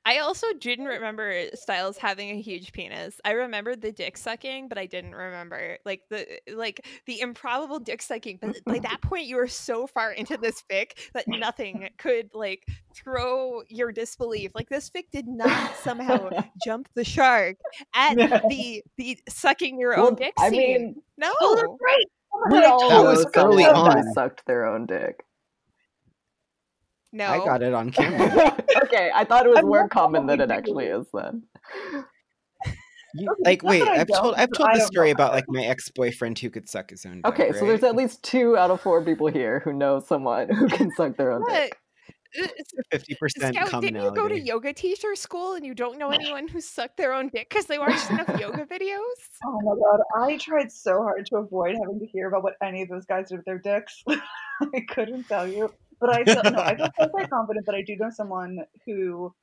I 0.06 0.18
also 0.18 0.46
didn't 0.60 0.84
remember 0.84 1.46
Stiles 1.54 1.98
having 1.98 2.30
a 2.30 2.40
huge 2.40 2.72
penis. 2.72 3.20
I 3.24 3.32
remembered 3.32 3.80
the 3.80 3.90
dick 3.90 4.16
sucking, 4.16 4.68
but 4.68 4.78
I 4.78 4.86
didn't 4.86 5.16
remember 5.16 5.78
like 5.84 6.02
the 6.10 6.24
like 6.54 6.86
the 7.06 7.20
improbable 7.20 7.80
dick 7.80 8.00
sucking. 8.00 8.38
But 8.40 8.64
by 8.64 8.78
that 8.78 9.00
point, 9.02 9.26
you 9.26 9.34
were 9.34 9.48
so 9.48 9.88
far 9.88 10.12
into 10.12 10.36
this 10.36 10.62
fic 10.70 10.92
that 11.12 11.26
nothing 11.26 11.88
could 11.98 12.30
like 12.34 12.68
throw 12.94 13.62
your 13.68 13.90
disbelief. 13.90 14.52
Like 14.54 14.68
this 14.68 14.88
fic 14.90 15.10
did 15.10 15.26
not 15.26 15.74
somehow 15.82 16.30
jump 16.64 16.88
the 16.94 17.02
shark 17.02 17.56
at 17.92 18.14
the 18.48 18.84
the 18.96 19.18
sucking 19.28 19.80
your 19.80 19.96
Well, 19.96 20.06
own 20.06 20.14
dick 20.14 20.34
I 20.38 20.50
scene. 20.50 20.60
mean, 20.60 21.02
no, 21.18 21.34
Oh, 21.40 21.78
right. 21.84 22.06
Oh 22.32 22.46
we 22.52 22.60
God, 22.60 22.64
I 22.64 22.68
all 22.70 22.90
That 22.90 23.02
know 23.02 23.10
was 23.10 23.24
forgot 23.24 23.46
early 23.46 23.64
about 23.64 23.74
someone 23.74 23.96
that. 23.96 24.02
who 24.04 24.08
on. 24.08 24.14
sucked 24.14 24.46
their 24.46 24.66
own 24.66 24.86
dick. 24.86 25.24
No, 27.16 27.26
I 27.26 27.38
got 27.38 27.62
it 27.62 27.72
on 27.74 27.90
camera. 27.92 28.56
okay, 28.84 29.10
I 29.14 29.24
thought 29.24 29.46
it 29.46 29.50
was 29.50 29.58
I'm 29.58 29.66
more 29.66 29.88
common 29.88 30.26
than 30.26 30.40
it 30.40 30.50
actually 30.50 30.86
is 30.86 31.06
then. 31.12 31.42
You- 33.14 33.34
like 33.44 33.62
wait, 33.62 33.82
I 33.82 34.00
I've 34.00 34.08
told 34.08 34.34
don't, 34.34 34.38
I've 34.38 34.52
told 34.52 34.68
I 34.70 34.78
the 34.78 34.84
story 34.84 35.08
know 35.08 35.12
about 35.12 35.28
about 35.30 35.34
like 35.36 35.44
my 35.48 35.64
ex 35.64 35.90
boyfriend 35.90 36.38
who 36.38 36.50
could 36.50 36.68
suck 36.68 36.90
his 36.90 37.06
own. 37.06 37.16
Dick, 37.22 37.26
Okay, 37.26 37.52
so 37.52 37.66
there's 37.66 37.82
at 37.82 37.96
least 37.96 38.22
two 38.22 38.56
out 38.58 38.70
of 38.70 38.80
four 38.82 39.02
people 39.02 39.28
here 39.28 39.60
who 39.64 39.72
know 39.72 40.00
someone 40.00 40.48
who 40.54 40.68
can 40.68 40.90
suck 40.96 41.16
their 41.16 41.32
own 41.32 41.40
What? 41.42 41.52
dick. 41.52 41.78
It's- 42.34 42.66
fifty 42.90 43.14
percent 43.14 43.54
Scout, 43.54 43.80
didn't 43.80 44.02
you 44.02 44.12
go 44.12 44.28
to 44.28 44.38
yoga 44.38 44.72
teacher 44.74 45.14
school 45.14 45.54
and 45.54 45.64
you 45.64 45.72
don't 45.74 45.96
know 45.96 46.10
anyone 46.10 46.46
who 46.48 46.60
sucked 46.60 46.98
their 46.98 47.14
own 47.14 47.28
dick 47.28 47.48
because 47.48 47.64
they 47.64 47.78
watched 47.78 48.10
enough 48.10 48.28
yoga 48.38 48.66
videos? 48.70 49.20
Oh 49.46 49.60
my 49.62 49.74
god, 49.80 50.00
I 50.28 50.36
tried 50.36 50.70
so 50.70 51.00
hard 51.02 51.24
to 51.26 51.36
avoid 51.36 51.76
having 51.80 51.98
to 52.00 52.06
hear 52.06 52.28
about 52.28 52.42
what 52.42 52.54
any 52.62 52.82
of 52.82 52.90
those 52.90 53.06
guys 53.06 53.30
did 53.30 53.36
with 53.38 53.46
their 53.46 53.58
dicks. 53.58 54.02
I 54.08 54.80
couldn't 54.90 55.24
tell 55.28 55.46
you, 55.48 55.72
but 56.00 56.10
I 56.10 56.24
feel 56.26 56.42
no, 56.48 56.60
I 56.60 56.76
feel 56.76 56.88
so 56.96 57.08
quite 57.10 57.28
confident 57.30 57.66
that 57.66 57.74
I 57.74 57.82
do 57.82 57.96
know 57.96 58.10
someone 58.10 58.58
who 58.86 59.34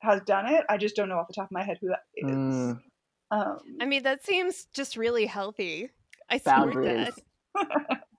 has 0.00 0.22
done 0.22 0.46
it. 0.52 0.64
I 0.68 0.78
just 0.78 0.96
don't 0.96 1.08
know 1.08 1.18
off 1.18 1.28
the 1.28 1.34
top 1.34 1.46
of 1.46 1.52
my 1.52 1.64
head 1.64 1.78
who 1.80 1.88
that 1.88 2.04
is. 2.16 2.74
Mm, 2.74 2.80
Um, 3.30 3.60
I 3.80 3.86
mean, 3.86 4.02
that 4.04 4.24
seems 4.24 4.66
just 4.66 4.96
really 4.96 5.26
healthy. 5.26 5.90
I 6.30 6.38
support 6.38 6.76
boundaries. 6.76 6.82
that. 6.82 7.18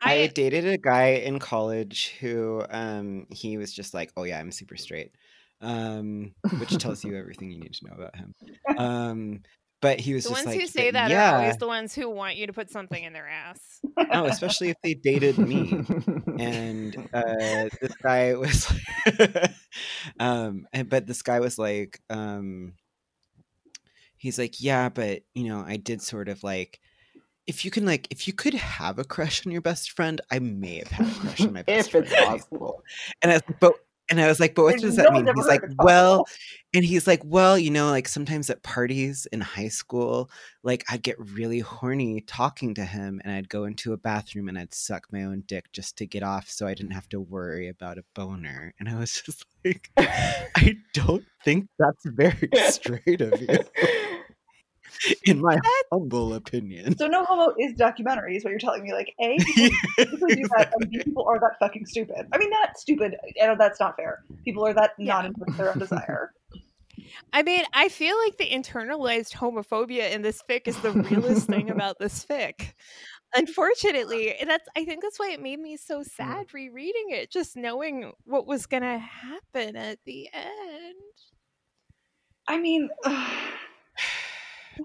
I 0.00 0.22
I 0.22 0.26
dated 0.28 0.66
a 0.66 0.78
guy 0.78 1.08
in 1.10 1.38
college 1.38 2.10
who 2.20 2.64
um 2.70 3.26
he 3.30 3.56
was 3.58 3.72
just 3.72 3.94
like, 3.94 4.12
"Oh 4.16 4.24
yeah, 4.24 4.38
I'm 4.38 4.52
super 4.52 4.76
straight." 4.76 5.14
Um 5.60 6.34
which 6.56 6.78
tells 6.78 7.04
you 7.04 7.16
everything 7.18 7.50
you 7.50 7.58
need 7.60 7.74
to 7.74 7.86
know 7.86 7.94
about 7.94 8.16
him. 8.16 8.34
Um 8.76 9.42
but 9.80 10.00
he 10.00 10.14
was 10.14 10.24
the 10.24 10.32
ones 10.32 10.46
like 10.46 10.60
who 10.60 10.66
say 10.66 10.90
that 10.90 11.10
yeah, 11.10 11.32
are 11.32 11.38
always 11.38 11.56
the 11.56 11.66
ones 11.66 11.94
who 11.94 12.08
want 12.10 12.36
you 12.36 12.46
to 12.46 12.52
put 12.52 12.70
something 12.70 13.02
in 13.02 13.12
their 13.12 13.28
ass. 13.28 13.80
no, 14.12 14.26
especially 14.26 14.70
if 14.70 14.76
they 14.82 14.94
dated 14.94 15.38
me. 15.38 15.84
and 16.38 16.96
uh 17.12 17.68
this 17.80 17.94
guy 18.02 18.34
was 18.34 18.72
um 20.20 20.66
and 20.72 20.88
but 20.88 21.06
this 21.06 21.22
guy 21.22 21.40
was 21.40 21.58
like 21.58 22.00
um 22.10 22.72
he's 24.16 24.38
like 24.38 24.60
yeah 24.60 24.88
but 24.88 25.22
you 25.34 25.48
know 25.48 25.64
i 25.66 25.76
did 25.76 26.02
sort 26.02 26.28
of 26.28 26.42
like 26.42 26.80
if 27.46 27.64
you 27.64 27.70
can 27.70 27.86
like 27.86 28.06
if 28.10 28.26
you 28.26 28.32
could 28.32 28.54
have 28.54 28.98
a 28.98 29.04
crush 29.04 29.46
on 29.46 29.52
your 29.52 29.62
best 29.62 29.92
friend 29.92 30.20
i 30.30 30.38
may 30.38 30.78
have 30.78 30.88
had 30.88 31.06
a 31.06 31.20
crush 31.20 31.40
on 31.40 31.52
my 31.52 31.62
best 31.64 31.86
if 31.86 31.92
friend 31.92 32.06
it's 32.10 32.24
possible. 32.24 32.82
and 33.22 33.32
i 33.32 33.36
was 33.36 33.42
like 33.48 33.60
but 33.60 33.72
and 34.10 34.20
i 34.20 34.26
was 34.26 34.40
like 34.40 34.54
but 34.54 34.64
what 34.64 34.78
does 34.78 34.96
that 34.96 35.12
mean? 35.12 35.26
he's 35.34 35.46
like 35.46 35.62
well 35.78 36.24
and 36.74 36.84
he's 36.84 37.06
like 37.06 37.22
well 37.24 37.58
you 37.58 37.70
know 37.70 37.90
like 37.90 38.08
sometimes 38.08 38.50
at 38.50 38.62
parties 38.62 39.26
in 39.32 39.40
high 39.40 39.68
school 39.68 40.30
like 40.68 40.84
I'd 40.90 41.02
get 41.02 41.16
really 41.18 41.60
horny 41.60 42.20
talking 42.20 42.74
to 42.74 42.84
him 42.84 43.22
and 43.24 43.32
I'd 43.32 43.48
go 43.48 43.64
into 43.64 43.94
a 43.94 43.96
bathroom 43.96 44.48
and 44.48 44.58
I'd 44.58 44.74
suck 44.74 45.06
my 45.10 45.22
own 45.22 45.44
dick 45.46 45.72
just 45.72 45.96
to 45.96 46.06
get 46.06 46.22
off 46.22 46.50
so 46.50 46.66
I 46.66 46.74
didn't 46.74 46.92
have 46.92 47.08
to 47.08 47.20
worry 47.20 47.68
about 47.68 47.96
a 47.96 48.04
boner. 48.14 48.74
And 48.78 48.86
I 48.86 48.98
was 48.98 49.22
just 49.24 49.46
like, 49.64 49.90
I 49.96 50.76
don't 50.92 51.24
think 51.42 51.68
that's 51.78 52.04
very 52.04 52.50
straight 52.68 53.22
of 53.22 53.40
you, 53.40 53.58
in 55.24 55.40
my 55.40 55.58
humble 55.92 56.34
opinion. 56.34 56.96
So 56.96 57.06
no 57.06 57.24
homo 57.24 57.54
is 57.58 57.74
documentary, 57.74 58.36
is 58.36 58.44
what 58.44 58.50
you're 58.50 58.58
telling 58.58 58.82
me. 58.82 58.92
Like, 58.92 59.14
A, 59.20 59.36
people 59.54 59.76
typically 59.98 60.36
do 60.36 60.48
that, 60.56 60.72
and 60.78 60.90
B, 60.90 60.98
people 61.02 61.26
are 61.28 61.38
that 61.40 61.58
fucking 61.58 61.86
stupid. 61.86 62.26
I 62.32 62.38
mean, 62.38 62.50
not 62.50 62.78
stupid. 62.78 63.16
I 63.42 63.46
know 63.46 63.56
that's 63.58 63.80
not 63.80 63.96
fair. 63.96 64.24
People 64.44 64.66
are 64.66 64.74
that 64.74 64.92
not 64.98 65.26
in 65.26 65.34
their 65.56 65.70
own 65.70 65.78
desire. 65.78 66.32
I 67.32 67.42
mean, 67.42 67.64
I 67.72 67.88
feel 67.88 68.16
like 68.24 68.36
the 68.38 68.48
internalized 68.48 69.34
homophobia 69.34 70.10
in 70.10 70.22
this 70.22 70.42
fic 70.48 70.66
is 70.66 70.78
the 70.80 70.92
realest 70.92 71.46
thing 71.46 71.70
about 71.70 71.98
this 71.98 72.24
fic. 72.24 72.72
Unfortunately, 73.34 74.34
that's 74.46 74.66
I 74.76 74.84
think 74.84 75.02
that's 75.02 75.18
why 75.18 75.30
it 75.30 75.42
made 75.42 75.60
me 75.60 75.76
so 75.76 76.00
mm. 76.00 76.06
sad 76.06 76.46
rereading 76.54 77.10
it, 77.10 77.30
just 77.30 77.56
knowing 77.56 78.12
what 78.24 78.46
was 78.46 78.66
gonna 78.66 78.98
happen 78.98 79.76
at 79.76 79.98
the 80.06 80.28
end. 80.32 80.94
I 82.46 82.58
mean, 82.58 82.88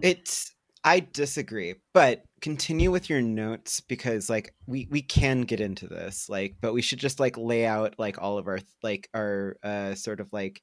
It's 0.02 0.54
I 0.84 1.00
disagree, 1.00 1.76
but 1.94 2.24
continue 2.42 2.92
with 2.92 3.10
your 3.10 3.22
notes 3.22 3.80
because 3.80 4.30
like 4.30 4.54
we 4.68 4.88
we 4.92 5.02
can 5.02 5.42
get 5.42 5.62
into 5.62 5.88
this 5.88 6.28
like 6.28 6.56
but 6.60 6.74
we 6.74 6.82
should 6.82 7.00
just 7.00 7.20
like 7.20 7.38
lay 7.38 7.66
out 7.66 7.96
like 7.98 8.22
all 8.22 8.38
of 8.38 8.48
our 8.48 8.60
like 8.82 9.08
our 9.14 9.56
uh 9.64 9.96
sort 9.96 10.20
of 10.20 10.28
like 10.34 10.62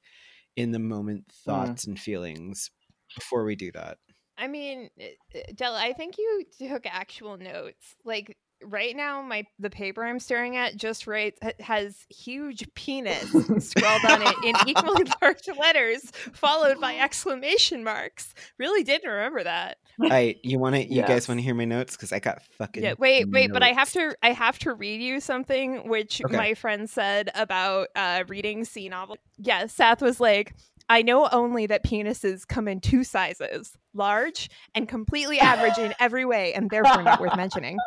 in 0.55 0.71
the 0.71 0.79
moment 0.79 1.25
thoughts 1.45 1.85
and 1.85 1.99
feelings 1.99 2.69
before 3.15 3.43
we 3.43 3.55
do 3.55 3.71
that. 3.71 3.97
I 4.37 4.47
mean, 4.47 4.89
uh, 4.99 5.37
uh, 5.37 5.41
Della, 5.55 5.79
I 5.79 5.93
think 5.93 6.17
you 6.17 6.43
took 6.67 6.85
actual 6.85 7.37
notes. 7.37 7.95
Like 8.03 8.35
right 8.63 8.95
now, 8.95 9.21
my 9.21 9.45
the 9.59 9.69
paper 9.69 10.03
I'm 10.03 10.19
staring 10.19 10.57
at 10.57 10.75
just 10.75 11.07
writes 11.07 11.39
ha- 11.41 11.51
has 11.59 12.05
huge 12.09 12.67
penis 12.75 13.31
scrawled 13.59 14.05
on 14.05 14.21
it 14.21 14.35
in 14.45 14.55
equally 14.67 15.05
large 15.21 15.47
letters, 15.59 16.11
followed 16.33 16.79
by 16.79 16.95
exclamation 16.95 17.83
marks. 17.83 18.33
Really 18.57 18.83
didn't 18.83 19.09
remember 19.09 19.43
that. 19.43 19.77
I 20.01 20.35
you 20.43 20.57
want 20.57 20.75
to 20.75 20.83
you 20.83 21.01
guys 21.03 21.27
want 21.27 21.39
to 21.39 21.43
hear 21.43 21.53
my 21.53 21.65
notes 21.65 21.95
cuz 21.97 22.11
I 22.11 22.19
got 22.19 22.41
fucking 22.57 22.83
Yeah, 22.83 22.93
wait, 22.97 23.29
wait, 23.29 23.51
but 23.53 23.61
I 23.63 23.69
have 23.69 23.91
to 23.91 24.15
I 24.23 24.31
have 24.31 24.57
to 24.59 24.73
read 24.73 25.01
you 25.01 25.19
something 25.19 25.87
which 25.87 26.21
Okay. 26.25 26.35
my 26.35 26.53
friend 26.53 26.89
said 26.89 27.29
about 27.35 27.89
uh 27.95 28.23
reading 28.27 28.65
C 28.65 28.89
novel. 28.89 29.17
Yeah, 29.37 29.67
Seth 29.67 30.01
was 30.01 30.19
like, 30.19 30.53
I 30.89 31.01
know 31.01 31.27
only 31.31 31.67
that 31.67 31.83
penises 31.83 32.47
come 32.47 32.67
in 32.67 32.79
two 32.79 33.03
sizes, 33.03 33.73
large 33.93 34.49
and 34.75 34.87
completely 34.87 35.39
average 35.39 35.77
in 35.77 35.93
every 35.99 36.25
way, 36.25 36.53
and 36.53 36.69
therefore 36.69 37.03
not 37.03 37.21
worth 37.21 37.35
mentioning. 37.35 37.77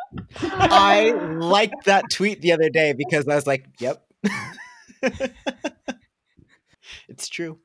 I 0.41 1.11
liked 1.11 1.85
that 1.85 2.05
tweet 2.11 2.41
the 2.41 2.51
other 2.51 2.69
day 2.69 2.93
because 2.93 3.27
I 3.27 3.35
was 3.35 3.47
like, 3.47 3.67
"Yep." 3.79 4.05
it's 7.07 7.27
true. 7.27 7.59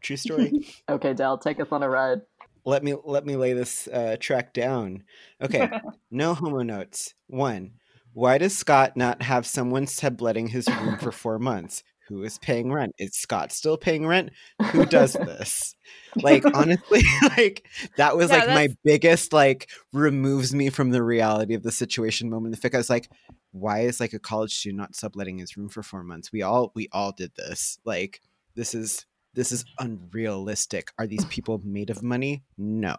True 0.00 0.16
story. 0.16 0.66
okay, 0.88 1.14
Dal, 1.14 1.38
take 1.38 1.58
us 1.60 1.68
on 1.72 1.82
a 1.82 1.88
ride. 1.88 2.20
let 2.66 2.84
me 2.84 2.94
let 3.04 3.26
me 3.26 3.36
lay 3.36 3.54
this 3.54 3.88
uh, 3.88 4.16
track 4.20 4.52
down. 4.52 5.02
Okay, 5.42 5.68
no 6.10 6.34
homo 6.34 6.62
notes. 6.62 7.14
One, 7.26 7.72
why 8.12 8.38
does 8.38 8.56
Scott 8.56 8.96
not 8.96 9.22
have 9.22 9.46
someone 9.46 9.86
subletting 9.86 10.48
his 10.48 10.68
room 10.68 10.98
for 10.98 11.10
four 11.10 11.38
months? 11.38 11.82
Who 12.08 12.22
is 12.22 12.38
paying 12.38 12.72
rent? 12.72 12.94
Is 12.98 13.14
Scott 13.14 13.52
still 13.52 13.76
paying 13.76 14.06
rent? 14.06 14.30
Who 14.72 14.84
does 14.86 15.12
this? 15.14 15.74
Like 16.16 16.44
honestly, 16.54 17.02
like 17.36 17.66
that 17.96 18.16
was 18.16 18.30
Yeah, 18.30 18.38
like 18.38 18.48
my 18.48 18.68
biggest 18.84 19.32
like 19.32 19.68
removes 19.92 20.54
me 20.54 20.70
from 20.70 20.90
the 20.90 21.02
reality 21.02 21.54
of 21.54 21.62
the 21.62 21.72
situation 21.72 22.30
moment. 22.30 22.60
The 22.60 22.68
fic 22.68 22.74
I 22.74 22.78
was 22.78 22.90
like, 22.90 23.10
why 23.52 23.80
is 23.80 24.00
like 24.00 24.12
a 24.12 24.18
college 24.18 24.54
student 24.54 24.78
not 24.78 24.96
subletting 24.96 25.38
his 25.38 25.56
room 25.56 25.68
for 25.68 25.82
four 25.82 26.02
months? 26.02 26.32
We 26.32 26.42
all 26.42 26.72
we 26.74 26.88
all 26.92 27.12
did 27.12 27.32
this. 27.36 27.78
Like 27.84 28.20
this 28.54 28.74
is 28.74 29.06
this 29.34 29.50
is 29.50 29.64
unrealistic. 29.78 30.92
Are 30.98 31.06
these 31.06 31.24
people 31.26 31.60
made 31.64 31.90
of 31.90 32.02
money? 32.02 32.42
No. 32.56 32.96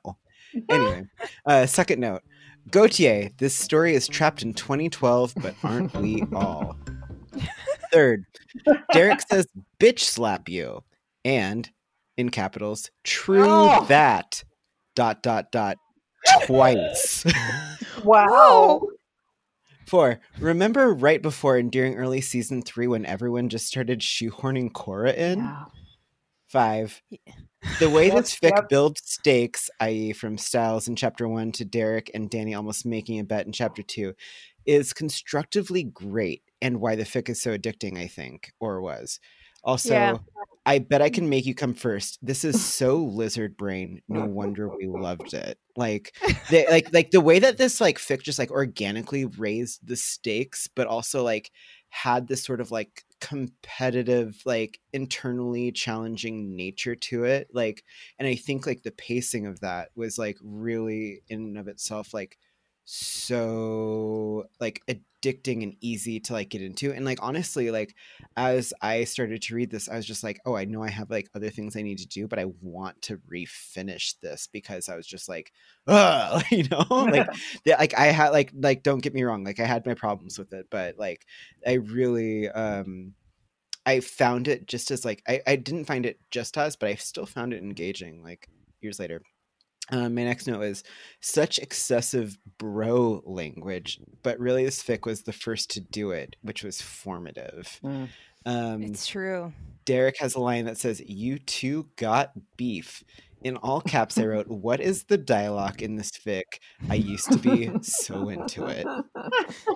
Anyway, 0.70 1.06
uh, 1.46 1.66
second 1.66 2.00
note. 2.00 2.22
Gautier, 2.72 3.30
this 3.38 3.56
story 3.56 3.94
is 3.94 4.08
trapped 4.08 4.42
in 4.42 4.54
2012, 4.54 5.34
but 5.42 5.56
aren't 5.64 5.94
we 5.96 6.24
all? 6.34 6.76
Third, 7.92 8.26
Derek 8.94 9.22
says, 9.22 9.48
bitch 9.80 10.00
slap 10.00 10.50
you. 10.50 10.84
And, 11.24 11.70
in 12.18 12.30
capitals, 12.30 12.92
true 13.04 13.46
Oh. 13.48 13.86
that, 13.86 14.44
dot, 14.96 15.24
dot, 15.24 15.52
dot, 15.52 15.78
twice. 16.46 17.26
wow. 18.04 18.82
Four, 19.88 20.20
remember 20.40 20.94
right 20.94 21.22
before 21.22 21.58
and 21.58 21.72
during 21.72 21.96
early 21.96 22.22
season 22.22 22.62
three 22.62 22.88
when 22.88 23.06
everyone 23.06 23.50
just 23.50 23.68
started 23.68 24.00
shoehorning 24.02 24.74
Cora 24.74 25.12
in? 25.14 25.40
Yeah. 25.40 25.66
Five, 26.48 27.02
the 27.80 27.90
way 27.90 28.08
Yep, 28.08 28.16
this 28.16 28.36
fic 28.36 28.56
yep. 28.56 28.70
builds 28.70 29.02
stakes, 29.04 29.70
i.e., 29.80 30.14
from 30.14 30.38
Stiles 30.38 30.88
in 30.88 30.96
chapter 30.96 31.28
one 31.28 31.52
to 31.54 31.66
Derek 31.66 32.10
and 32.14 32.30
Danny 32.30 32.54
almost 32.54 32.86
making 32.86 33.20
a 33.20 33.24
bet 33.24 33.46
in 33.46 33.52
chapter 33.52 33.82
two, 33.84 34.14
is 34.66 34.94
constructively 34.94 35.84
great 35.84 36.44
and 36.66 36.82
why 36.82 36.96
the 36.96 37.04
fic 37.04 37.30
is 37.30 37.40
so 37.40 37.56
addicting, 37.56 37.96
I 37.96 38.08
think, 38.08 38.52
or 38.60 38.82
was. 38.82 39.20
Also, 39.64 39.94
Yeah. 39.94 40.18
I 40.68 40.80
bet 40.80 41.00
I 41.00 41.10
mm-hmm. 41.10 41.14
can 41.14 41.30
make 41.30 41.46
you 41.46 41.54
come 41.54 41.76
first. 41.76 42.18
This 42.24 42.44
is 42.44 42.64
so 42.80 42.98
lizard 42.98 43.56
brain. 43.56 44.02
No 44.10 44.26
wonder 44.26 44.68
we 44.68 44.88
loved 44.88 45.36
it. 45.36 45.60
Like, 45.76 46.16
the, 46.50 46.66
like, 46.72 46.92
like 46.92 47.12
the 47.12 47.22
way 47.22 47.38
that 47.38 47.58
this 47.58 47.80
like 47.80 48.00
fic 48.00 48.24
just 48.24 48.40
like 48.40 48.50
organically 48.50 49.26
raised 49.26 49.88
the 49.88 49.96
stakes, 49.96 50.68
but 50.68 50.88
also 50.88 51.24
like 51.24 51.52
had 51.90 52.28
this 52.28 52.44
sort 52.44 52.62
of 52.62 52.72
like 52.72 53.04
competitive, 53.22 54.42
like 54.44 54.80
internally 54.92 55.72
challenging 55.72 56.56
nature 56.56 56.96
to 56.96 57.26
it. 57.26 57.48
Like, 57.54 57.84
and 58.18 58.28
I 58.28 58.34
think 58.34 58.66
like 58.66 58.82
the 58.82 58.92
pacing 58.92 59.46
of 59.46 59.60
that 59.60 59.90
was 59.96 60.18
like 60.18 60.38
really 60.42 61.22
in 61.30 61.42
and 61.42 61.58
of 61.60 61.68
itself 61.68 62.12
like 62.12 62.40
so 62.86 64.46
like 64.60 64.82
addicting 65.26 65.64
and 65.64 65.76
easy 65.82 66.20
to 66.20 66.34
like 66.34 66.50
get 66.50 66.62
into 66.62 66.92
and 66.94 67.06
like 67.06 67.20
honestly 67.22 67.72
like 67.72 67.96
as 68.38 68.74
i 68.82 69.04
started 69.04 69.42
to 69.42 69.56
read 69.56 69.72
this 69.72 69.90
i 69.90 69.96
was 69.96 70.06
just 70.06 70.24
like 70.24 70.40
oh 70.46 70.56
i 70.56 70.66
know 70.66 70.84
i 70.84 70.90
have 70.90 71.10
like 71.10 71.30
other 71.36 71.50
things 71.50 71.76
i 71.76 71.82
need 71.82 71.98
to 71.98 72.08
do 72.08 72.28
but 72.28 72.40
i 72.40 72.46
want 72.62 73.00
to 73.02 73.18
refinish 73.32 74.16
this 74.22 74.48
because 74.52 74.90
i 74.90 74.96
was 74.96 75.08
just 75.08 75.28
like 75.28 75.52
Ugh, 75.88 76.44
you 76.52 76.68
know? 76.70 76.86
Like 77.06 77.28
yeah, 77.66 77.78
like 77.78 77.98
i 77.98 78.08
had 78.08 78.30
like 78.30 78.52
like 78.56 78.84
don't 78.84 79.02
get 79.02 79.14
me 79.14 79.24
wrong 79.24 79.44
like 79.44 79.60
i 79.60 79.66
had 79.66 79.86
my 79.86 79.94
problems 79.94 80.38
with 80.38 80.54
it 80.54 80.68
but 80.70 80.98
like 80.98 81.26
i 81.66 81.74
really 81.74 82.50
um 82.50 83.14
i 83.86 84.00
found 84.00 84.48
it 84.48 84.68
just 84.68 84.92
as 84.92 85.06
like 85.06 85.22
i, 85.28 85.42
I 85.48 85.56
didn't 85.56 85.86
find 85.86 86.06
it 86.06 86.20
just 86.32 86.58
as 86.58 86.76
but 86.76 86.90
i 86.90 86.96
still 86.96 87.26
found 87.26 87.54
it 87.54 87.64
engaging 87.64 88.24
like 88.24 88.48
years 88.82 89.00
later 89.00 89.22
um, 89.92 90.16
my 90.16 90.24
next 90.24 90.48
note 90.48 90.62
is 90.62 90.84
such 91.20 91.60
excessive 91.60 92.38
bro 92.58 93.22
language, 93.26 94.00
but 94.24 94.40
really 94.40 94.66
this 94.66 94.82
fic 94.82 95.06
was 95.06 95.24
the 95.24 95.34
first 95.34 95.70
to 95.72 95.80
do 95.80 96.12
it, 96.12 96.36
which 96.42 96.64
was 96.64 96.82
formative. 96.82 97.80
Mm. 97.84 98.10
Um, 98.46 98.84
It's 98.84 99.08
true. 99.08 99.54
Derek 99.86 100.18
has 100.20 100.36
a 100.36 100.40
line 100.40 100.66
that 100.66 100.78
says, 100.78 101.02
"You 101.06 101.40
two 101.40 101.90
got 101.96 102.32
beef." 102.58 103.04
In 103.44 103.58
all 103.58 103.82
caps, 103.82 104.18
I 104.18 104.26
wrote, 104.26 104.48
"What 104.48 104.80
is 104.80 105.04
the 105.04 105.18
dialogue 105.18 105.82
in 105.82 105.96
this 105.96 106.12
fic? 106.12 106.60
I 106.90 106.96
used 106.96 107.32
to 107.32 107.38
be 107.38 107.70
so 107.82 108.30
into 108.30 108.66
it." 108.66 108.86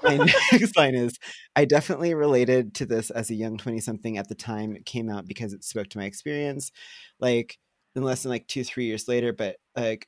My 0.03 0.17
next 0.51 0.75
line 0.75 0.95
is, 0.95 1.17
"I 1.55 1.65
definitely 1.65 2.13
related 2.15 2.73
to 2.75 2.85
this 2.85 3.11
as 3.11 3.29
a 3.29 3.35
young 3.35 3.57
twenty-something 3.57 4.17
at 4.17 4.27
the 4.27 4.35
time 4.35 4.75
it 4.75 4.85
came 4.85 5.09
out 5.09 5.27
because 5.27 5.53
it 5.53 5.63
spoke 5.63 5.89
to 5.89 5.97
my 5.97 6.05
experience, 6.05 6.71
like." 7.19 7.59
In 7.95 8.03
less 8.03 8.23
than 8.23 8.29
like 8.29 8.47
two 8.47 8.63
three 8.63 8.85
years 8.85 9.07
later 9.07 9.33
but 9.33 9.57
like 9.75 10.07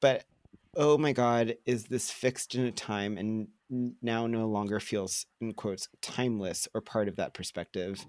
but 0.00 0.24
oh 0.76 0.96
my 0.96 1.12
god 1.12 1.56
is 1.66 1.84
this 1.84 2.10
fixed 2.10 2.54
in 2.54 2.66
a 2.66 2.72
time 2.72 3.16
and 3.18 3.48
now 4.02 4.26
no 4.26 4.46
longer 4.46 4.80
feels 4.80 5.26
in 5.40 5.52
quotes 5.52 5.88
timeless 6.02 6.68
or 6.74 6.80
part 6.80 7.08
of 7.08 7.16
that 7.16 7.34
perspective? 7.34 8.04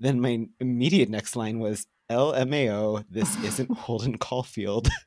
Then 0.00 0.20
my 0.20 0.46
immediate 0.60 1.08
next 1.08 1.36
line 1.36 1.58
was 1.58 1.86
lmao 2.10 3.04
this 3.08 3.36
isn't 3.42 3.70
holden 3.76 4.18
caulfield. 4.18 4.88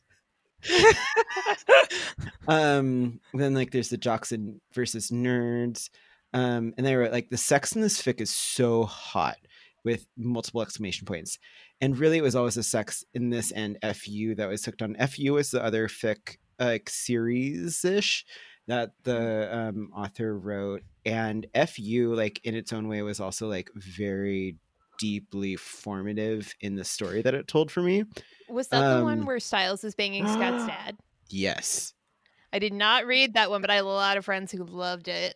Um 2.47 3.19
then 3.33 3.53
like 3.53 3.71
there's 3.71 3.89
the 3.89 3.97
jocks 3.97 4.31
and 4.31 4.61
versus 4.73 5.11
nerds 5.11 5.89
um 6.33 6.73
and 6.77 6.85
they 6.85 6.95
were 6.95 7.09
like 7.09 7.29
the 7.29 7.37
sex 7.37 7.73
in 7.73 7.81
this 7.81 8.01
fic 8.01 8.21
is 8.21 8.33
so 8.33 8.85
hot 8.85 9.35
with 9.83 10.07
multiple 10.17 10.61
exclamation 10.61 11.05
points 11.05 11.39
and 11.81 11.97
really 11.97 12.17
it 12.17 12.23
was 12.23 12.35
always 12.35 12.55
the 12.55 12.63
sex 12.63 13.03
in 13.13 13.29
this 13.29 13.51
and 13.51 13.77
fu 13.95 14.33
that 14.35 14.47
was 14.49 14.63
hooked 14.65 14.81
on 14.81 14.95
fu 15.07 15.33
was 15.33 15.51
the 15.51 15.63
other 15.63 15.87
fic 15.87 16.37
like 16.59 16.89
series 16.89 17.83
ish 17.85 18.25
that 18.67 18.91
the 19.03 19.55
um, 19.55 19.89
author 19.95 20.37
wrote 20.37 20.81
and 21.05 21.45
fu 21.67 22.13
like 22.15 22.39
in 22.43 22.55
its 22.55 22.73
own 22.73 22.87
way 22.87 23.01
was 23.01 23.19
also 23.19 23.47
like 23.47 23.69
very 23.75 24.55
deeply 24.99 25.55
formative 25.55 26.53
in 26.61 26.75
the 26.75 26.83
story 26.83 27.21
that 27.21 27.35
it 27.35 27.47
told 27.47 27.69
for 27.71 27.81
me 27.83 28.03
Was 28.49 28.67
that 28.69 28.97
the 28.97 29.03
one 29.03 29.19
Um, 29.19 29.25
where 29.25 29.39
Stiles 29.39 29.83
is 29.83 29.93
banging 29.93 30.27
Scott's 30.27 30.65
dad? 30.67 30.97
yes 31.29 31.93
I 32.51 32.59
did 32.59 32.71
not 32.73 33.05
read 33.05 33.33
that 33.33 33.49
one, 33.49 33.59
but 33.59 33.69
I 33.69 33.75
had 33.75 33.83
a 33.83 33.87
lot 33.87 34.15
of 34.15 34.23
friends 34.23 34.53
who 34.53 34.63
loved 34.63 35.09
it. 35.09 35.35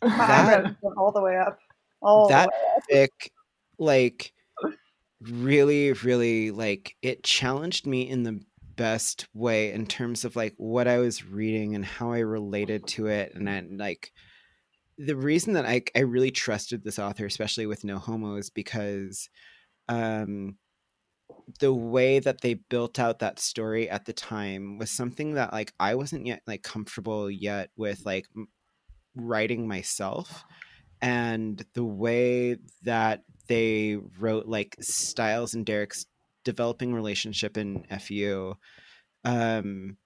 That- 0.00 0.76
went 0.80 0.96
all 0.96 1.10
the 1.10 1.20
way 1.20 1.36
up. 1.36 1.58
All 2.00 2.28
that 2.28 2.48
the 2.88 2.94
way 2.94 3.02
up. 3.02 3.10
fic 3.10 3.30
like 3.78 4.32
really 5.30 5.92
really 5.92 6.50
like 6.50 6.96
it 7.02 7.22
challenged 7.22 7.86
me 7.86 8.08
in 8.08 8.22
the 8.22 8.40
best 8.76 9.26
way 9.34 9.72
in 9.72 9.86
terms 9.86 10.24
of 10.24 10.34
like 10.34 10.54
what 10.56 10.88
i 10.88 10.98
was 10.98 11.24
reading 11.24 11.74
and 11.74 11.84
how 11.84 12.12
i 12.12 12.18
related 12.18 12.86
to 12.86 13.06
it 13.06 13.32
and 13.34 13.46
then 13.46 13.76
like 13.78 14.12
the 14.98 15.16
reason 15.16 15.54
that 15.54 15.64
I, 15.64 15.82
I 15.96 16.00
really 16.00 16.30
trusted 16.30 16.84
this 16.84 16.98
author 16.98 17.26
especially 17.26 17.66
with 17.66 17.84
no 17.84 17.98
homo 17.98 18.36
is 18.36 18.50
because 18.50 19.28
um 19.88 20.56
the 21.60 21.72
way 21.72 22.18
that 22.18 22.40
they 22.40 22.54
built 22.54 22.98
out 22.98 23.18
that 23.18 23.40
story 23.40 23.88
at 23.88 24.04
the 24.04 24.12
time 24.12 24.78
was 24.78 24.90
something 24.90 25.34
that 25.34 25.52
like 25.52 25.72
i 25.78 25.94
wasn't 25.94 26.26
yet 26.26 26.42
like 26.46 26.62
comfortable 26.62 27.30
yet 27.30 27.70
with 27.76 28.02
like 28.04 28.26
writing 29.14 29.68
myself 29.68 30.44
and 31.02 31.64
the 31.74 31.84
way 31.84 32.56
that 32.82 33.24
they 33.48 33.98
wrote 34.18 34.46
like 34.46 34.76
Stiles 34.80 35.52
and 35.52 35.66
Derek's 35.66 36.06
developing 36.44 36.94
relationship 36.94 37.56
in 37.56 37.84
FU 38.00 38.54
um 39.24 39.96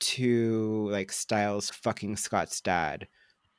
to 0.00 0.88
like 0.90 1.10
Stiles 1.10 1.70
fucking 1.70 2.16
Scott's 2.16 2.60
dad. 2.60 3.08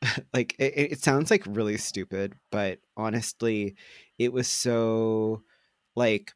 like 0.34 0.56
it, 0.60 0.92
it 0.92 1.00
sounds 1.04 1.32
like 1.32 1.44
really 1.48 1.78
stupid, 1.78 2.36
but 2.52 2.80
honestly, 2.96 3.76
it 4.20 4.32
was 4.32 4.48
so 4.48 5.42
like 5.96 6.34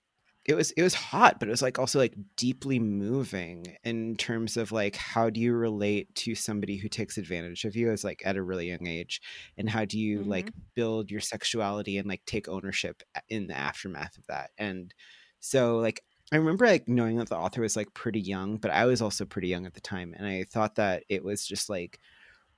it 0.49 0.55
was 0.55 0.71
it 0.71 0.81
was 0.81 0.95
hot 0.95 1.39
but 1.39 1.47
it 1.47 1.51
was 1.51 1.61
like 1.61 1.77
also 1.77 1.99
like 1.99 2.15
deeply 2.35 2.79
moving 2.79 3.77
in 3.83 4.15
terms 4.15 4.57
of 4.57 4.71
like 4.71 4.95
how 4.95 5.29
do 5.29 5.39
you 5.39 5.53
relate 5.53 6.13
to 6.15 6.33
somebody 6.33 6.75
who 6.75 6.89
takes 6.89 7.19
advantage 7.19 7.65
of 7.65 7.75
you 7.75 7.91
as 7.91 8.03
like 8.03 8.23
at 8.25 8.35
a 8.35 8.41
really 8.41 8.67
young 8.67 8.87
age? 8.87 9.21
And 9.59 9.69
how 9.69 9.85
do 9.85 9.99
you 9.99 10.23
like 10.23 10.47
mm-hmm. 10.47 10.59
build 10.73 11.11
your 11.11 11.19
sexuality 11.21 11.99
and 11.99 12.09
like 12.09 12.25
take 12.25 12.49
ownership 12.49 13.03
in 13.29 13.45
the 13.45 13.55
aftermath 13.55 14.17
of 14.17 14.25
that? 14.25 14.49
And 14.57 14.91
so 15.39 15.77
like 15.77 16.03
i 16.31 16.35
remember 16.35 16.65
like 16.65 16.87
knowing 16.87 17.17
that 17.17 17.29
the 17.29 17.37
author 17.37 17.61
was 17.61 17.75
like 17.75 17.93
pretty 17.93 18.19
young 18.19 18.57
but 18.57 18.71
i 18.71 18.85
was 18.85 19.01
also 19.01 19.23
pretty 19.25 19.47
young 19.47 19.65
at 19.65 19.73
the 19.73 19.79
time 19.79 20.13
and 20.17 20.27
i 20.27 20.43
thought 20.43 20.75
that 20.75 21.03
it 21.07 21.23
was 21.23 21.45
just 21.45 21.69
like 21.69 21.97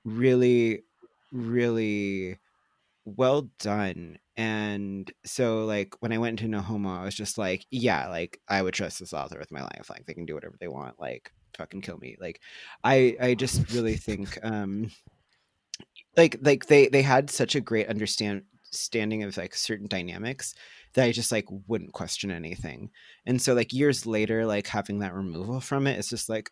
really 0.04 0.82
really 1.30 2.36
well 3.04 3.50
done 3.58 4.16
and 4.36 5.12
so 5.24 5.64
like 5.64 5.94
when 6.00 6.12
i 6.12 6.18
went 6.18 6.40
into 6.40 6.50
no 6.50 6.60
homo 6.60 6.94
i 6.94 7.04
was 7.04 7.14
just 7.14 7.36
like 7.36 7.66
yeah 7.70 8.08
like 8.08 8.40
i 8.48 8.62
would 8.62 8.74
trust 8.74 9.00
this 9.00 9.12
author 9.12 9.38
with 9.38 9.50
my 9.50 9.62
life 9.62 9.90
like 9.90 10.06
they 10.06 10.14
can 10.14 10.24
do 10.24 10.34
whatever 10.34 10.56
they 10.60 10.68
want 10.68 10.98
like 11.00 11.32
fucking 11.56 11.80
kill 11.80 11.98
me 11.98 12.16
like 12.20 12.40
i 12.84 13.16
i 13.20 13.34
just 13.34 13.72
really 13.72 13.96
think 13.96 14.38
um 14.42 14.90
like 16.16 16.36
like 16.42 16.66
they 16.66 16.88
they 16.88 17.02
had 17.02 17.28
such 17.28 17.54
a 17.54 17.60
great 17.60 17.88
understand 17.88 18.42
standing 18.70 19.22
of 19.22 19.36
like 19.36 19.54
certain 19.54 19.86
dynamics 19.86 20.54
that 20.94 21.04
i 21.04 21.12
just 21.12 21.32
like 21.32 21.46
wouldn't 21.66 21.92
question 21.92 22.30
anything 22.30 22.88
and 23.26 23.40
so 23.40 23.52
like 23.52 23.72
years 23.72 24.06
later 24.06 24.46
like 24.46 24.66
having 24.66 25.00
that 25.00 25.14
removal 25.14 25.60
from 25.60 25.86
it 25.86 25.98
it's 25.98 26.08
just 26.08 26.28
like 26.28 26.50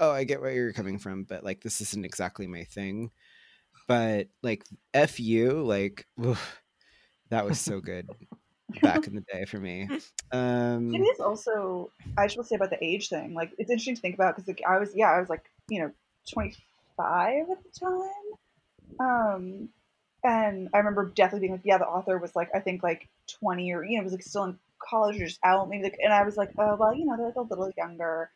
oh 0.00 0.10
i 0.10 0.24
get 0.24 0.40
where 0.40 0.52
you're 0.52 0.72
coming 0.72 0.98
from 0.98 1.22
but 1.24 1.44
like 1.44 1.60
this 1.60 1.80
isn't 1.80 2.04
exactly 2.04 2.46
my 2.46 2.64
thing 2.64 3.10
but 3.88 4.28
like 4.42 4.64
fu 5.08 5.62
like 5.64 6.06
oof, 6.24 6.62
that 7.30 7.44
was 7.44 7.60
so 7.60 7.80
good 7.80 8.08
back 8.82 9.06
in 9.06 9.14
the 9.14 9.24
day 9.32 9.46
for 9.46 9.58
me 9.58 9.88
um 10.32 10.94
It 10.94 10.98
is 11.00 11.20
also. 11.20 11.90
I 12.16 12.26
just 12.26 12.36
will 12.36 12.44
say 12.44 12.56
about 12.56 12.70
the 12.70 12.84
age 12.84 13.08
thing. 13.08 13.34
Like, 13.34 13.52
it's 13.58 13.70
interesting 13.70 13.94
to 13.94 14.00
think 14.00 14.14
about 14.14 14.36
because 14.36 14.46
like, 14.46 14.62
I 14.68 14.78
was, 14.78 14.94
yeah, 14.94 15.10
I 15.10 15.18
was 15.20 15.30
like, 15.30 15.50
you 15.68 15.80
know, 15.80 15.90
twenty 16.30 16.54
five 16.96 17.46
at 17.50 17.58
the 17.62 17.80
time, 17.80 19.00
um, 19.00 19.68
and 20.24 20.68
I 20.74 20.78
remember 20.78 21.06
definitely 21.14 21.48
being 21.48 21.52
like, 21.52 21.64
yeah, 21.64 21.78
the 21.78 21.86
author 21.86 22.18
was 22.18 22.36
like, 22.36 22.50
I 22.54 22.60
think 22.60 22.82
like 22.82 23.08
twenty 23.26 23.72
or 23.72 23.84
you 23.84 23.96
know, 23.96 24.04
was 24.04 24.12
like 24.12 24.22
still 24.22 24.44
in 24.44 24.58
college 24.86 25.20
or 25.20 25.26
just 25.26 25.40
out, 25.44 25.68
maybe 25.68 25.84
like, 25.84 25.98
and 26.02 26.12
I 26.12 26.24
was 26.24 26.36
like, 26.36 26.50
oh 26.58 26.76
well, 26.76 26.94
you 26.94 27.06
know, 27.06 27.16
they're 27.16 27.26
like 27.26 27.36
a 27.36 27.42
little 27.42 27.70
younger. 27.76 28.30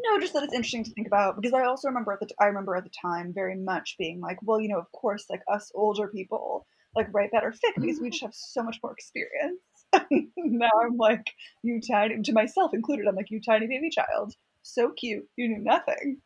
No, 0.00 0.18
just 0.20 0.32
that 0.32 0.42
it's 0.42 0.52
interesting 0.54 0.84
to 0.84 0.90
think 0.92 1.06
about 1.06 1.36
because 1.36 1.52
I 1.52 1.64
also 1.64 1.88
remember 1.88 2.12
at 2.12 2.20
the 2.20 2.26
t- 2.26 2.34
I 2.40 2.46
remember 2.46 2.74
at 2.76 2.84
the 2.84 2.90
time 2.90 3.32
very 3.34 3.56
much 3.56 3.96
being 3.98 4.20
like, 4.20 4.38
well, 4.42 4.60
you 4.60 4.68
know, 4.68 4.78
of 4.78 4.90
course, 4.92 5.26
like 5.30 5.42
us 5.52 5.70
older 5.74 6.08
people 6.08 6.66
like 6.96 7.08
write 7.12 7.30
better 7.32 7.50
fic 7.52 7.80
because 7.80 8.00
we 8.00 8.10
just 8.10 8.22
have 8.22 8.34
so 8.34 8.62
much 8.62 8.78
more 8.82 8.92
experience. 8.92 9.60
now 10.36 10.68
I'm 10.84 10.96
like, 10.96 11.30
you 11.62 11.80
tiny 11.80 12.20
to 12.22 12.32
myself 12.32 12.74
included. 12.74 13.06
I'm 13.06 13.14
like, 13.16 13.30
you 13.30 13.40
tiny 13.40 13.66
baby 13.66 13.90
child, 13.90 14.34
so 14.62 14.90
cute. 14.92 15.24
You 15.36 15.48
knew 15.48 15.58
nothing. 15.62 16.18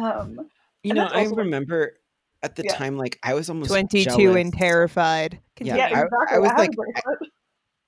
Um, 0.00 0.48
you 0.82 0.94
know 0.94 1.04
i 1.06 1.20
also, 1.20 1.30
like- 1.30 1.38
remember 1.38 1.98
at 2.42 2.54
the 2.54 2.62
Yeah. 2.64 2.74
time 2.76 2.96
like 2.96 3.18
i 3.24 3.34
was 3.34 3.48
almost 3.48 3.70
22 3.70 4.04
jealous. 4.04 4.36
and 4.36 4.52
terrified. 4.52 5.40
Yeah, 5.58 5.76
yeah, 5.76 5.84
I- 5.86 5.88
exactly. 6.04 6.16
I 6.32 6.38
was 6.38 6.50
had 6.50 6.58
like- 6.58 6.70
bracelet. 6.76 7.30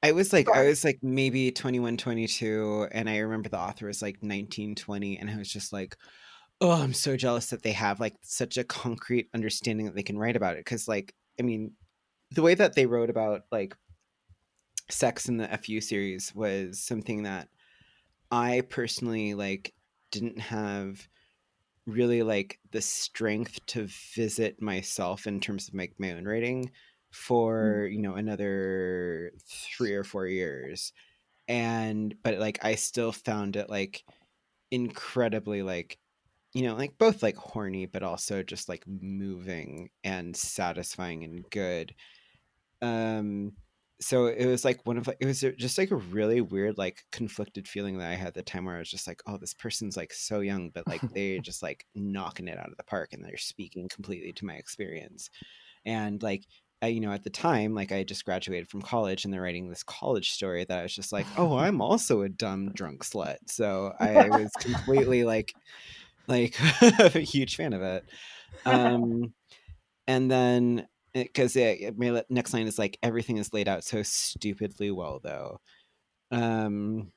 I 0.02 0.12
was 0.12 0.32
like, 0.32 0.48
I 0.48 0.66
was 0.66 0.84
like 0.84 1.00
maybe 1.02 1.50
21, 1.50 1.96
22, 1.96 2.88
and 2.92 3.10
I 3.10 3.18
remember 3.18 3.48
the 3.48 3.58
author 3.58 3.86
was 3.86 4.00
like 4.00 4.22
19, 4.22 4.76
20, 4.76 5.18
and 5.18 5.28
I 5.28 5.36
was 5.36 5.52
just 5.52 5.72
like, 5.72 5.96
oh, 6.60 6.70
I'm 6.70 6.92
so 6.94 7.16
jealous 7.16 7.50
that 7.50 7.62
they 7.62 7.72
have 7.72 8.00
like 8.00 8.14
such 8.22 8.56
a 8.58 8.64
concrete 8.64 9.28
understanding 9.34 9.86
that 9.86 9.96
they 9.96 10.02
can 10.02 10.18
write 10.18 10.36
about 10.36 10.56
it. 10.56 10.64
Cause 10.64 10.88
like, 10.88 11.14
I 11.38 11.42
mean, 11.42 11.72
the 12.30 12.42
way 12.42 12.54
that 12.54 12.74
they 12.74 12.86
wrote 12.86 13.10
about 13.10 13.42
like 13.50 13.76
sex 14.90 15.28
in 15.28 15.36
the 15.36 15.48
FU 15.58 15.80
series 15.80 16.34
was 16.34 16.80
something 16.80 17.24
that 17.24 17.48
I 18.30 18.62
personally 18.68 19.34
like 19.34 19.74
didn't 20.10 20.40
have 20.40 21.06
really 21.86 22.22
like 22.22 22.58
the 22.70 22.82
strength 22.82 23.64
to 23.66 23.88
visit 24.14 24.60
myself 24.60 25.26
in 25.26 25.40
terms 25.40 25.68
of 25.68 25.74
like 25.74 25.94
my 25.98 26.12
own 26.12 26.24
writing 26.24 26.70
for 27.18 27.88
you 27.90 27.98
know 27.98 28.14
another 28.14 29.32
three 29.76 29.92
or 29.92 30.04
four 30.04 30.26
years 30.26 30.92
and 31.48 32.14
but 32.22 32.38
like 32.38 32.64
i 32.64 32.74
still 32.74 33.12
found 33.12 33.56
it 33.56 33.68
like 33.68 34.04
incredibly 34.70 35.62
like 35.62 35.98
you 36.54 36.62
know 36.62 36.74
like 36.74 36.96
both 36.98 37.22
like 37.22 37.36
horny 37.36 37.86
but 37.86 38.02
also 38.02 38.42
just 38.42 38.68
like 38.68 38.84
moving 38.86 39.90
and 40.04 40.36
satisfying 40.36 41.24
and 41.24 41.48
good. 41.50 41.94
Um 42.82 43.52
so 44.00 44.26
it 44.26 44.46
was 44.46 44.64
like 44.64 44.86
one 44.86 44.96
of 44.96 45.08
like 45.08 45.16
it 45.20 45.26
was 45.26 45.40
just 45.40 45.76
like 45.76 45.90
a 45.90 45.96
really 45.96 46.40
weird 46.40 46.78
like 46.78 47.04
conflicted 47.10 47.66
feeling 47.66 47.98
that 47.98 48.08
i 48.08 48.14
had 48.14 48.28
at 48.28 48.34
the 48.34 48.42
time 48.42 48.64
where 48.64 48.76
i 48.76 48.78
was 48.78 48.90
just 48.90 49.08
like 49.08 49.20
oh 49.26 49.36
this 49.36 49.54
person's 49.54 49.96
like 49.96 50.12
so 50.12 50.38
young 50.38 50.70
but 50.70 50.86
like 50.86 51.00
they're 51.14 51.40
just 51.40 51.64
like 51.64 51.84
knocking 51.96 52.46
it 52.46 52.58
out 52.58 52.70
of 52.70 52.76
the 52.76 52.84
park 52.84 53.12
and 53.12 53.24
they're 53.24 53.36
speaking 53.36 53.88
completely 53.88 54.32
to 54.32 54.46
my 54.46 54.54
experience. 54.54 55.30
And 55.84 56.22
like 56.22 56.44
you 56.86 57.00
know 57.00 57.10
at 57.10 57.24
the 57.24 57.30
time 57.30 57.74
like 57.74 57.90
i 57.90 58.04
just 58.04 58.24
graduated 58.24 58.68
from 58.68 58.80
college 58.80 59.24
and 59.24 59.34
they're 59.34 59.42
writing 59.42 59.68
this 59.68 59.82
college 59.82 60.30
story 60.30 60.64
that 60.64 60.78
i 60.78 60.82
was 60.82 60.94
just 60.94 61.12
like 61.12 61.26
oh 61.36 61.56
i'm 61.58 61.80
also 61.80 62.22
a 62.22 62.28
dumb 62.28 62.70
drunk 62.72 63.04
slut. 63.04 63.38
So 63.46 63.92
i 63.98 64.28
was 64.30 64.50
completely 64.60 65.24
like 65.24 65.52
like 66.28 66.56
a 66.82 67.18
huge 67.20 67.56
fan 67.56 67.72
of 67.72 67.82
it. 67.82 68.04
Um 68.64 69.32
and 70.06 70.30
then 70.30 70.86
because 71.14 71.56
my 71.56 72.22
next 72.28 72.52
line 72.52 72.66
is 72.66 72.78
like 72.78 72.98
everything 73.02 73.38
is 73.38 73.52
laid 73.52 73.66
out 73.66 73.82
so 73.82 74.02
stupidly 74.02 74.90
well 74.90 75.20
though. 75.22 75.60
Um 76.30 77.12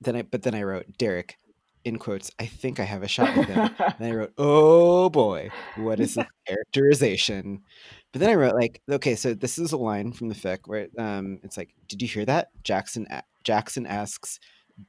then 0.00 0.16
i 0.16 0.22
but 0.22 0.42
then 0.42 0.54
i 0.54 0.62
wrote 0.62 0.84
derek 0.98 1.36
in 1.84 1.96
quotes 1.96 2.32
i 2.40 2.46
think 2.46 2.80
i 2.80 2.84
have 2.84 3.04
a 3.04 3.08
shot 3.08 3.36
with 3.36 3.46
him. 3.46 3.70
And 3.78 3.94
I 4.00 4.10
wrote, 4.10 4.32
"Oh 4.36 5.08
boy, 5.10 5.50
what 5.76 6.00
is 6.00 6.14
the 6.14 6.26
characterization?" 6.46 7.62
But 8.16 8.20
then 8.20 8.30
I 8.30 8.34
wrote 8.34 8.54
like, 8.54 8.80
"Okay, 8.90 9.14
so 9.14 9.34
this 9.34 9.58
is 9.58 9.72
a 9.72 9.76
line 9.76 10.10
from 10.12 10.28
the 10.30 10.34
fic 10.34 10.60
where 10.64 10.88
um, 10.98 11.38
it's 11.42 11.58
like, 11.58 11.74
did 11.86 12.00
you 12.00 12.08
hear 12.08 12.24
that?" 12.24 12.48
Jackson 12.64 13.06
a- 13.10 13.22
Jackson 13.44 13.86
asks, 13.86 14.40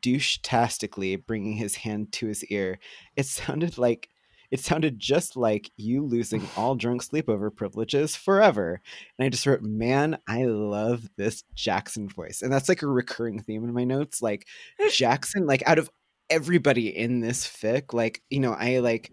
douche-tastically, 0.02 1.18
bringing 1.18 1.58
his 1.58 1.76
hand 1.76 2.12
to 2.14 2.28
his 2.28 2.44
ear. 2.46 2.80
It 3.18 3.26
sounded 3.26 3.78
like 3.78 4.10
It 4.52 4.62
sounded 4.62 4.98
just 5.00 5.36
like 5.36 5.72
you 5.76 6.04
losing 6.06 6.48
all 6.56 6.76
drunk 6.76 7.04
sleepover 7.04 7.54
privileges 7.54 8.16
forever. 8.16 8.82
And 9.20 9.26
I 9.26 9.30
just 9.30 9.46
wrote, 9.46 9.62
man, 9.62 10.18
I 10.28 10.46
love 10.46 11.10
this 11.18 11.44
Jackson 11.56 12.08
voice. 12.08 12.42
And 12.42 12.52
that's 12.54 12.70
like 12.70 12.82
a 12.82 12.88
recurring 12.88 13.42
theme 13.42 13.66
in 13.66 13.74
my 13.74 13.84
notes. 13.84 14.22
Like 14.22 14.48
Jackson, 14.92 15.46
like 15.46 15.64
out 15.68 15.80
of 15.80 15.90
everybody 16.30 16.88
in 16.96 17.20
this 17.20 17.46
fic, 17.46 17.94
like, 17.94 18.22
you 18.30 18.40
know, 18.40 18.54
I 18.54 18.80
like 18.80 19.12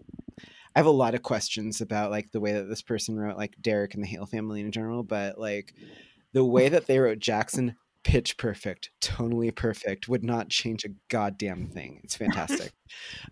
I 0.75 0.79
have 0.79 0.85
a 0.85 0.91
lot 0.91 1.15
of 1.15 1.23
questions 1.23 1.79
about 1.79 2.11
like 2.11 2.31
the 2.31 2.41
way 2.41 2.51
that 2.53 2.67
this 2.67 2.81
person 2.81 3.17
wrote 3.17 3.37
like 3.37 3.55
Derek 3.61 3.93
and 3.93 4.03
the 4.03 4.07
Hale 4.07 4.25
family 4.25 4.59
in 4.59 4.71
general, 4.71 5.03
but 5.03 5.39
like 5.39 5.73
the 6.33 6.43
way 6.43 6.67
that 6.67 6.85
they 6.85 6.99
wrote 6.99 7.19
Jackson, 7.19 7.75
pitch 8.03 8.37
perfect, 8.37 8.91
tonally 9.01 9.55
perfect, 9.55 10.09
would 10.09 10.23
not 10.23 10.49
change 10.49 10.83
a 10.83 10.89
goddamn 11.07 11.67
thing. 11.67 12.01
It's 12.03 12.15
fantastic. 12.15 12.73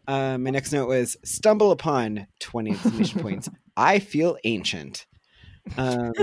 um, 0.08 0.44
my 0.44 0.52
next 0.52 0.72
note 0.72 0.88
was 0.88 1.18
stumble 1.26 1.72
upon 1.72 2.28
20 2.40 2.72
exclamation 2.72 3.22
points. 3.22 3.50
I 3.76 4.00
feel 4.00 4.38
ancient. 4.46 5.06
Um, 5.78 6.14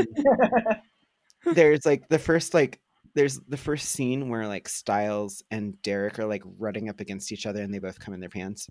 there's 1.54 1.84
like 1.84 2.08
the 2.08 2.18
first 2.18 2.54
like 2.54 2.80
there's 3.14 3.40
the 3.48 3.56
first 3.56 3.88
scene 3.90 4.28
where 4.28 4.46
like 4.46 4.68
Stiles 4.68 5.42
and 5.50 5.80
Derek 5.82 6.18
are 6.18 6.26
like 6.26 6.42
running 6.58 6.88
up 6.88 7.00
against 7.00 7.32
each 7.32 7.46
other 7.46 7.62
and 7.62 7.74
they 7.74 7.78
both 7.78 7.98
come 7.98 8.14
in 8.14 8.20
their 8.20 8.28
pants. 8.28 8.68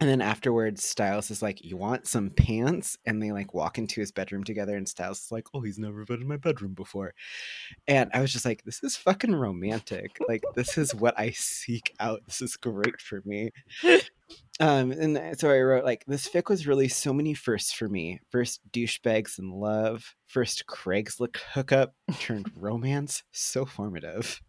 And 0.00 0.08
then 0.08 0.20
afterwards, 0.20 0.84
Stiles 0.84 1.30
is 1.30 1.42
like, 1.42 1.64
"You 1.64 1.76
want 1.76 2.06
some 2.06 2.30
pants?" 2.30 2.96
And 3.04 3.20
they 3.20 3.32
like 3.32 3.52
walk 3.52 3.78
into 3.78 4.00
his 4.00 4.12
bedroom 4.12 4.44
together, 4.44 4.76
and 4.76 4.88
Stiles 4.88 5.24
is 5.24 5.32
like, 5.32 5.46
"Oh, 5.52 5.60
he's 5.60 5.78
never 5.78 6.04
been 6.04 6.22
in 6.22 6.28
my 6.28 6.36
bedroom 6.36 6.74
before." 6.74 7.14
And 7.88 8.10
I 8.14 8.20
was 8.20 8.32
just 8.32 8.44
like, 8.44 8.62
"This 8.64 8.82
is 8.84 8.96
fucking 8.96 9.34
romantic. 9.34 10.16
Like, 10.28 10.44
this 10.54 10.78
is 10.78 10.94
what 10.94 11.18
I 11.18 11.30
seek 11.30 11.94
out. 11.98 12.20
This 12.26 12.40
is 12.42 12.56
great 12.56 13.00
for 13.00 13.22
me." 13.24 13.50
Um, 14.60 14.90
and 14.90 15.38
so 15.38 15.50
I 15.50 15.60
wrote 15.60 15.84
like, 15.84 16.04
"This 16.06 16.28
fic 16.28 16.48
was 16.50 16.66
really 16.66 16.88
so 16.88 17.12
many 17.12 17.32
firsts 17.32 17.72
for 17.72 17.88
me. 17.88 18.20
First 18.30 18.60
douchebags 18.72 19.38
in 19.38 19.50
love. 19.50 20.14
First 20.26 20.64
Craigslist 20.66 21.36
hookup 21.54 21.94
turned 22.20 22.50
romance. 22.56 23.22
So 23.32 23.64
formative." 23.64 24.40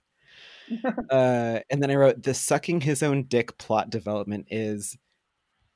uh, 1.11 1.59
and 1.69 1.81
then 1.81 1.91
I 1.91 1.95
wrote, 1.95 2.23
"The 2.23 2.33
sucking 2.33 2.81
his 2.81 3.03
own 3.03 3.23
dick 3.23 3.57
plot 3.57 3.89
development 3.89 4.47
is." 4.49 4.97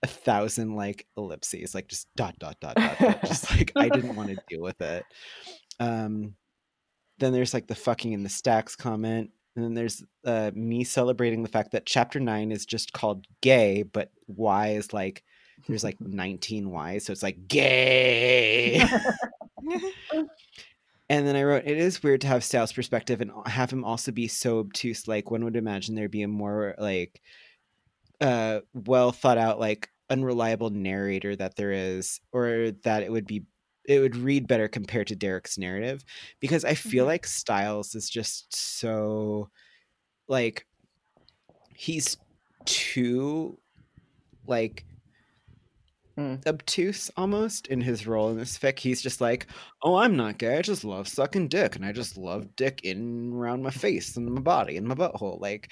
A 0.04 0.08
thousand 0.08 0.76
like 0.76 1.08
ellipses, 1.18 1.74
like 1.74 1.88
just 1.88 2.08
dot 2.16 2.38
dot 2.38 2.60
dot 2.60 2.76
dot, 2.76 3.00
dot 3.00 3.22
just 3.26 3.50
like 3.52 3.72
I 3.76 3.90
didn't 3.90 4.16
want 4.18 4.30
to 4.30 4.38
deal 4.50 4.62
with 4.62 4.82
it. 4.82 5.06
Um, 5.80 6.36
then 7.20 7.32
there's 7.34 7.54
like 7.54 7.68
the 7.68 7.76
fucking 7.76 8.12
in 8.12 8.24
the 8.24 8.30
stacks 8.30 8.76
comment, 8.76 9.32
and 9.56 9.64
then 9.64 9.74
there's 9.74 10.04
uh, 10.26 10.52
me 10.54 10.84
celebrating 10.84 11.42
the 11.42 11.50
fact 11.50 11.72
that 11.72 11.86
chapter 11.86 12.20
nine 12.20 12.52
is 12.52 12.66
just 12.66 12.92
called 12.92 13.26
gay, 13.42 13.84
but 13.84 14.12
Y 14.28 14.70
is 14.72 14.94
like 14.94 15.24
there's 15.68 15.84
like 15.84 15.98
19 16.02 16.70
Y's, 16.70 17.06
so 17.06 17.12
it's 17.12 17.24
like 17.24 17.48
gay. 17.48 18.80
and 21.10 21.28
then 21.28 21.36
I 21.36 21.44
wrote, 21.44 21.64
it 21.66 21.78
is 21.78 22.04
weird 22.04 22.22
to 22.22 22.28
have 22.28 22.44
Stiles' 22.44 22.74
perspective 22.74 23.22
and 23.22 23.32
have 23.46 23.72
him 23.72 23.86
also 23.86 24.12
be 24.12 24.28
so 24.28 24.60
obtuse. 24.60 25.08
Like 25.08 25.32
one 25.32 25.44
would 25.44 25.56
imagine 25.56 25.96
there'd 25.96 26.12
be 26.12 26.24
a 26.24 26.28
more 26.28 26.76
like 26.78 27.22
uh 28.22 28.60
well 28.74 29.12
thought 29.12 29.38
out 29.38 29.60
like 29.60 29.90
unreliable 30.14 30.70
narrator 30.70 31.36
that 31.36 31.56
there 31.56 31.72
is 31.72 32.22
or 32.32 32.72
that 32.84 33.02
it 33.02 33.12
would 33.12 33.26
be 33.26 33.44
it 33.86 34.00
would 34.00 34.16
read 34.16 34.48
better 34.48 34.68
compared 34.68 35.08
to 35.08 35.16
Derek's 35.16 35.58
narrative 35.58 36.06
because 36.40 36.64
I 36.64 36.76
feel 36.76 37.04
mm-hmm. 37.04 37.10
like 37.10 37.26
Stiles 37.26 37.96
is 37.96 38.10
just 38.10 38.56
so 38.56 39.50
like 40.28 40.68
he's 41.76 42.16
too 42.66 43.58
like 44.46 44.86
mm. 46.18 46.46
obtuse 46.48 47.12
almost 47.18 47.68
in 47.68 47.82
his 47.82 48.08
role 48.08 48.30
in 48.30 48.38
this 48.38 48.58
fic. 48.58 48.80
He's 48.80 49.02
just 49.02 49.22
like, 49.22 49.48
oh, 49.82 49.96
I'm 49.96 50.16
not 50.16 50.38
gay. 50.38 50.58
I 50.58 50.62
just 50.62 50.84
love 50.84 51.08
sucking 51.08 51.48
dick, 51.48 51.76
and 51.76 51.86
I 51.86 51.92
just 51.92 52.18
love 52.18 52.56
dick 52.56 52.82
in 52.84 53.34
around 53.34 53.64
my 53.64 53.72
face 53.72 54.16
and 54.18 54.30
my 54.30 54.42
body 54.42 54.78
and 54.78 54.88
my 54.88 54.96
butthole. 54.96 55.40
Like, 55.40 55.70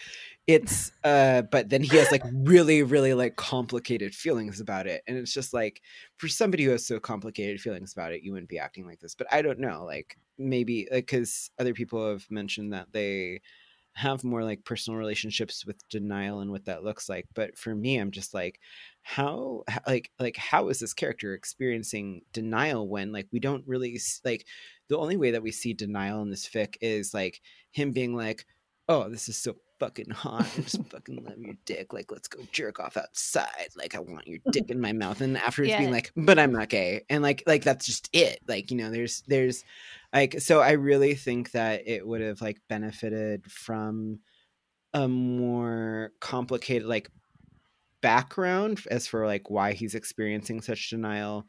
it's 0.47 0.91
uh 1.03 1.43
but 1.43 1.69
then 1.69 1.83
he 1.83 1.97
has 1.97 2.11
like 2.11 2.23
really 2.33 2.83
really 2.83 3.13
like 3.13 3.35
complicated 3.35 4.13
feelings 4.13 4.59
about 4.59 4.87
it 4.87 5.03
and 5.07 5.17
it's 5.17 5.33
just 5.33 5.53
like 5.53 5.81
for 6.17 6.27
somebody 6.27 6.63
who 6.63 6.71
has 6.71 6.85
so 6.85 6.99
complicated 6.99 7.61
feelings 7.61 7.93
about 7.93 8.11
it 8.11 8.23
you 8.23 8.31
wouldn't 8.31 8.49
be 8.49 8.59
acting 8.59 8.85
like 8.85 8.99
this 8.99 9.15
but 9.15 9.27
i 9.31 9.41
don't 9.41 9.59
know 9.59 9.83
like 9.85 10.17
maybe 10.37 10.87
like 10.91 11.05
because 11.05 11.51
other 11.59 11.73
people 11.73 12.09
have 12.09 12.25
mentioned 12.29 12.73
that 12.73 12.87
they 12.91 13.39
have 13.93 14.23
more 14.23 14.43
like 14.43 14.63
personal 14.63 14.97
relationships 14.97 15.65
with 15.65 15.87
denial 15.89 16.39
and 16.39 16.49
what 16.49 16.65
that 16.65 16.83
looks 16.83 17.09
like 17.09 17.25
but 17.33 17.57
for 17.57 17.75
me 17.75 17.97
i'm 17.97 18.11
just 18.11 18.33
like 18.33 18.59
how 19.01 19.63
like 19.85 20.11
like 20.19 20.37
how 20.37 20.69
is 20.69 20.79
this 20.79 20.93
character 20.93 21.33
experiencing 21.33 22.21
denial 22.31 22.87
when 22.87 23.11
like 23.11 23.27
we 23.31 23.39
don't 23.39 23.67
really 23.67 23.99
like 24.23 24.45
the 24.87 24.97
only 24.97 25.17
way 25.17 25.31
that 25.31 25.43
we 25.43 25.51
see 25.51 25.73
denial 25.73 26.21
in 26.21 26.29
this 26.29 26.47
fic 26.47 26.75
is 26.81 27.13
like 27.13 27.41
him 27.71 27.91
being 27.91 28.15
like 28.15 28.45
oh 28.87 29.09
this 29.09 29.27
is 29.27 29.37
so 29.37 29.55
fucking 29.81 30.11
hot. 30.11 30.45
I 30.57 30.61
just 30.61 30.83
fucking 30.89 31.23
love 31.23 31.39
your 31.39 31.55
dick. 31.65 31.91
Like, 31.91 32.11
let's 32.11 32.27
go 32.27 32.39
jerk 32.51 32.79
off 32.79 32.97
outside. 32.97 33.69
Like, 33.75 33.95
I 33.95 33.99
want 33.99 34.27
your 34.27 34.37
dick 34.51 34.69
in 34.69 34.79
my 34.87 34.93
mouth. 34.93 35.21
And 35.21 35.37
afterwards 35.37 35.71
yeah. 35.71 35.79
being 35.79 35.91
like, 35.91 36.11
but 36.15 36.37
I'm 36.37 36.53
not 36.53 36.69
gay. 36.69 37.01
And 37.09 37.23
like, 37.23 37.43
like 37.47 37.63
that's 37.63 37.87
just 37.87 38.07
it. 38.13 38.39
Like, 38.47 38.69
you 38.69 38.77
know, 38.77 38.91
there's, 38.91 39.23
there's 39.27 39.65
like, 40.13 40.39
so 40.41 40.59
I 40.61 40.71
really 40.71 41.15
think 41.15 41.51
that 41.51 41.83
it 41.87 42.05
would 42.05 42.21
have 42.21 42.41
like 42.41 42.59
benefited 42.67 43.49
from 43.49 44.19
a 44.93 45.07
more 45.07 46.11
complicated 46.19 46.87
like 46.87 47.09
background 48.01 48.81
as 48.89 49.07
for 49.07 49.25
like 49.25 49.49
why 49.49 49.73
he's 49.73 49.95
experiencing 49.95 50.61
such 50.61 50.89
denial 50.89 51.45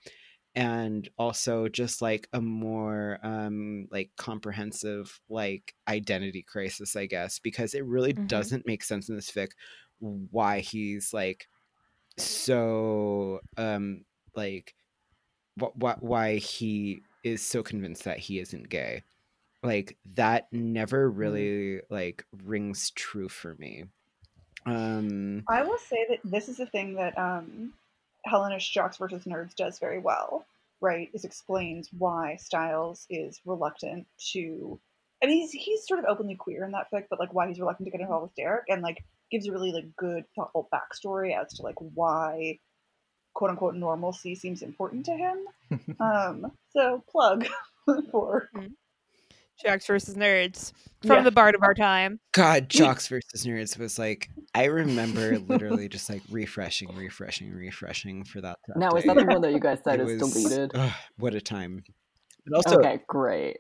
and 0.54 1.08
also 1.16 1.66
just 1.66 2.02
like 2.02 2.28
a 2.34 2.40
more 2.40 3.18
um 3.22 3.86
like 3.90 4.10
comprehensive 4.18 5.18
like 5.30 5.74
identity 5.88 6.44
crisis 6.46 6.94
i 6.94 7.06
guess 7.06 7.38
because 7.38 7.72
it 7.72 7.84
really 7.86 8.12
mm-hmm. 8.12 8.26
doesn't 8.26 8.66
make 8.66 8.84
sense 8.84 9.08
in 9.08 9.16
this 9.16 9.30
fic 9.30 9.48
why 10.00 10.60
he's 10.60 11.14
like 11.14 11.48
so 12.18 13.40
um 13.56 14.04
like 14.34 14.74
what 15.56 15.76
what 15.76 16.02
why 16.02 16.36
he 16.36 17.02
is 17.24 17.42
so 17.42 17.62
convinced 17.62 18.04
that 18.04 18.18
he 18.18 18.38
isn't 18.38 18.68
gay 18.68 19.02
like 19.62 19.96
that 20.14 20.48
never 20.52 21.10
mm. 21.10 21.18
really 21.18 21.80
like 21.90 22.24
rings 22.44 22.90
true 22.90 23.28
for 23.28 23.54
me 23.56 23.84
um 24.66 25.42
i 25.48 25.62
will 25.62 25.78
say 25.78 26.06
that 26.08 26.18
this 26.24 26.48
is 26.48 26.60
a 26.60 26.66
thing 26.66 26.94
that 26.94 27.16
um 27.18 27.72
Hellenish 28.24 28.70
Jocks 28.70 28.96
versus 28.96 29.24
Nerds 29.24 29.54
does 29.54 29.78
very 29.78 29.98
well, 29.98 30.46
right? 30.80 31.10
Is 31.12 31.24
explains 31.24 31.88
why 31.96 32.36
Stiles 32.36 33.06
is 33.10 33.40
reluctant 33.44 34.06
to. 34.32 34.78
I 35.22 35.26
mean, 35.26 35.38
he's 35.38 35.52
he's 35.52 35.86
sort 35.86 36.00
of 36.00 36.06
openly 36.06 36.34
queer 36.34 36.64
in 36.64 36.72
that 36.72 36.90
fic, 36.92 37.06
but 37.10 37.20
like 37.20 37.32
why 37.34 37.48
he's 37.48 37.60
reluctant 37.60 37.86
to 37.86 37.90
get 37.90 38.00
involved 38.00 38.24
with 38.24 38.34
Derek, 38.36 38.64
and 38.68 38.82
like 38.82 39.04
gives 39.30 39.46
a 39.46 39.52
really 39.52 39.72
like 39.72 39.96
good 39.96 40.24
thoughtful 40.34 40.68
backstory 40.72 41.36
as 41.38 41.52
to 41.54 41.62
like 41.62 41.76
why 41.78 42.58
quote 43.34 43.50
unquote 43.50 43.74
normalcy 43.74 44.34
seems 44.34 44.62
important 44.62 45.04
to 45.06 45.12
him. 45.12 45.38
um, 46.00 46.52
so 46.70 47.02
plug 47.10 47.46
for. 48.10 48.48
Jocks 49.62 49.86
versus 49.86 50.16
Nerds 50.16 50.72
from 51.02 51.18
yeah. 51.18 51.22
the 51.22 51.30
Bard 51.30 51.54
of 51.54 51.62
our 51.62 51.74
time. 51.74 52.18
God, 52.32 52.68
Jocks 52.68 53.06
versus 53.06 53.46
Nerds 53.46 53.78
was 53.78 53.98
like 53.98 54.28
I 54.54 54.64
remember 54.64 55.38
literally 55.38 55.88
just 55.88 56.10
like 56.10 56.22
refreshing, 56.30 56.94
refreshing, 56.96 57.52
refreshing 57.52 58.24
for 58.24 58.40
that. 58.40 58.58
that 58.66 58.76
now 58.76 58.90
day. 58.90 58.98
is 58.98 59.04
that 59.04 59.16
the 59.16 59.24
one 59.24 59.40
that 59.42 59.52
you 59.52 59.60
guys 59.60 59.78
said 59.84 60.00
it 60.00 60.08
is 60.08 60.20
was, 60.20 60.32
deleted? 60.32 60.72
what 61.16 61.34
a 61.34 61.40
time! 61.40 61.84
But 62.44 62.56
also, 62.56 62.78
okay, 62.78 63.00
great. 63.06 63.58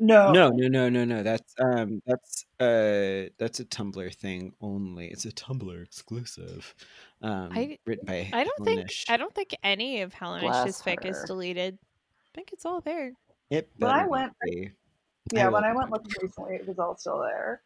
No, 0.00 0.32
no, 0.32 0.50
no, 0.50 0.68
no, 0.68 0.88
no, 0.88 1.04
no. 1.04 1.22
That's 1.22 1.54
um, 1.60 2.02
that's 2.04 2.46
uh, 2.58 3.30
that's 3.38 3.60
a 3.60 3.64
Tumblr 3.64 4.14
thing 4.16 4.52
only. 4.60 5.08
It's 5.08 5.24
a 5.24 5.30
Tumblr 5.30 5.82
exclusive. 5.82 6.74
Um, 7.22 7.50
I, 7.52 7.78
written 7.86 8.04
by. 8.06 8.28
I 8.32 8.44
don't 8.44 8.64
think. 8.64 8.90
I 9.08 9.16
don't 9.16 9.34
think 9.34 9.54
any 9.62 10.02
of 10.02 10.12
Helenish's 10.12 10.82
fic 10.82 11.04
is 11.04 11.22
deleted. 11.26 11.78
I 11.80 12.30
think 12.34 12.50
it's 12.52 12.66
all 12.66 12.80
there. 12.80 13.12
It 13.50 13.70
when 13.78 13.90
I 13.90 14.06
went, 14.06 14.32
be. 14.42 14.72
yeah, 15.32 15.46
I 15.46 15.50
when 15.50 15.64
I 15.64 15.72
went 15.72 15.90
looking 15.90 16.12
recently, 16.20 16.56
it 16.56 16.66
was 16.66 16.78
all 16.78 16.96
still 16.96 17.20
there. 17.20 17.62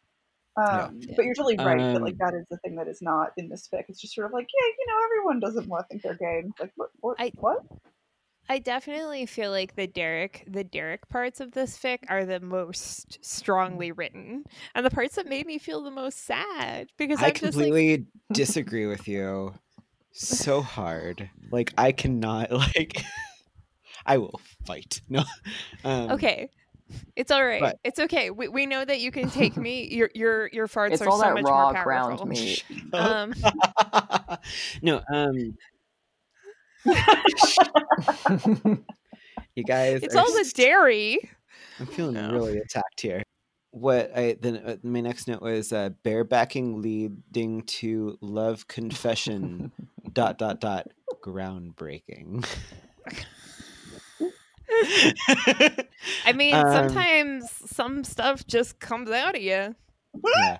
Um, 0.55 0.99
yeah. 1.01 1.13
But 1.15 1.25
you're 1.25 1.33
totally 1.33 1.57
right 1.57 1.79
um, 1.79 1.93
that 1.93 2.01
like 2.01 2.13
um 2.13 2.17
that 2.19 2.33
is 2.35 2.45
the 2.51 2.57
thing 2.57 2.75
that 2.75 2.87
is 2.87 3.01
not 3.01 3.31
in 3.37 3.49
this 3.49 3.67
fic. 3.73 3.85
It's 3.87 3.99
just 3.99 4.13
sort 4.13 4.27
of 4.27 4.33
like, 4.33 4.47
yeah, 4.53 4.67
you 4.77 4.85
know, 4.87 5.05
everyone 5.05 5.39
doesn't 5.39 5.67
want 5.67 5.85
to 5.85 5.87
think 5.87 6.03
they're 6.03 6.13
gay. 6.15 6.47
like, 6.59 6.71
what? 6.75 6.89
What? 6.99 7.15
I, 7.19 7.31
what? 7.35 7.63
I 8.49 8.57
definitely 8.57 9.27
feel 9.27 9.51
like 9.51 9.75
the 9.75 9.85
Derek, 9.85 10.43
the 10.47 10.63
Derek 10.63 11.07
parts 11.07 11.39
of 11.39 11.51
this 11.51 11.77
fic 11.77 11.99
are 12.09 12.25
the 12.25 12.39
most 12.39 13.23
strongly 13.23 13.91
written, 13.91 14.43
and 14.73 14.83
the 14.83 14.89
parts 14.89 15.15
that 15.15 15.27
made 15.27 15.45
me 15.45 15.59
feel 15.59 15.83
the 15.83 15.91
most 15.91 16.25
sad 16.25 16.89
because 16.97 17.21
I 17.21 17.27
I'm 17.27 17.33
completely 17.33 17.91
like... 17.91 18.05
disagree 18.33 18.87
with 18.87 19.07
you 19.07 19.53
so 20.11 20.61
hard. 20.63 21.29
Like 21.51 21.73
I 21.77 21.91
cannot 21.91 22.51
like. 22.75 23.03
I 24.05 24.17
will 24.17 24.41
fight. 24.65 25.01
No. 25.07 25.23
Um, 25.83 26.11
okay. 26.11 26.49
It's 27.15 27.29
all 27.29 27.45
right. 27.45 27.61
But, 27.61 27.79
it's 27.83 27.99
okay. 27.99 28.31
We, 28.31 28.47
we 28.47 28.65
know 28.65 28.83
that 28.83 28.99
you 28.99 29.11
can 29.11 29.29
take 29.29 29.55
me. 29.57 29.87
Your 29.93 30.09
your 30.15 30.49
your 30.51 30.67
farts 30.67 30.93
it's 30.93 31.01
are 31.03 31.09
all 31.09 31.19
so 31.19 31.25
that 31.25 31.33
much 31.35 31.43
raw 31.43 31.65
more 31.65 31.73
powerful. 31.73 32.25
ground 32.25 32.29
meat. 32.29 32.63
um, 32.93 33.35
no, 34.81 35.01
um, 35.13 35.55
you 39.55 39.63
guys, 39.65 40.03
It's 40.03 40.15
are 40.15 40.19
all 40.19 40.31
the 40.31 40.51
dairy. 40.55 41.19
I'm 41.79 41.85
feeling 41.87 42.15
Yeah. 42.15 42.31
really 42.31 42.57
attacked 42.57 43.01
here. 43.01 43.23
What 43.71 44.11
I 44.17 44.35
then 44.39 44.57
uh, 44.57 44.77
my 44.83 45.01
next 45.01 45.27
note 45.27 45.41
was 45.41 45.71
uh, 45.71 45.91
barebacking 46.03 46.81
leading 46.81 47.61
to 47.63 48.17
love 48.21 48.67
confession 48.67 49.71
dot 50.13 50.37
dot 50.39 50.59
dot 50.59 50.87
groundbreaking. 51.23 52.45
I 56.25 56.33
mean, 56.33 56.53
Um, 56.65 56.73
sometimes 56.73 57.51
some 57.71 58.03
stuff 58.03 58.45
just 58.47 58.79
comes 58.79 59.09
out 59.09 59.35
of 59.35 59.41
you. 59.41 59.75
yeah. 60.35 60.57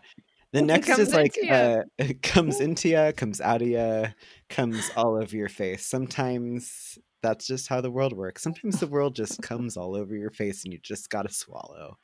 The 0.52 0.62
next 0.64 0.89
is 0.89 1.14
like 1.14 1.38
uh, 1.50 1.84
it 1.97 2.22
comes 2.22 2.60
into 2.60 2.89
you, 2.89 3.14
comes 3.14 3.41
out 3.41 3.62
of 3.62 3.68
you, 3.68 4.08
comes 4.50 4.89
all 4.95 5.16
over 5.16 5.36
your 5.36 5.50
face. 5.50 5.86
Sometimes 5.86 6.97
that's 7.22 7.45
just 7.47 7.68
how 7.68 7.82
the 7.82 7.91
world 7.91 8.14
works. 8.14 8.41
Sometimes 8.41 8.80
the 8.80 8.88
world 8.88 9.16
just 9.16 9.41
comes 9.41 9.78
all 9.78 9.95
over 9.95 10.16
your 10.16 10.32
face, 10.32 10.64
and 10.64 10.74
you 10.74 10.80
just 10.82 11.10
gotta 11.10 11.32
swallow. 11.32 11.97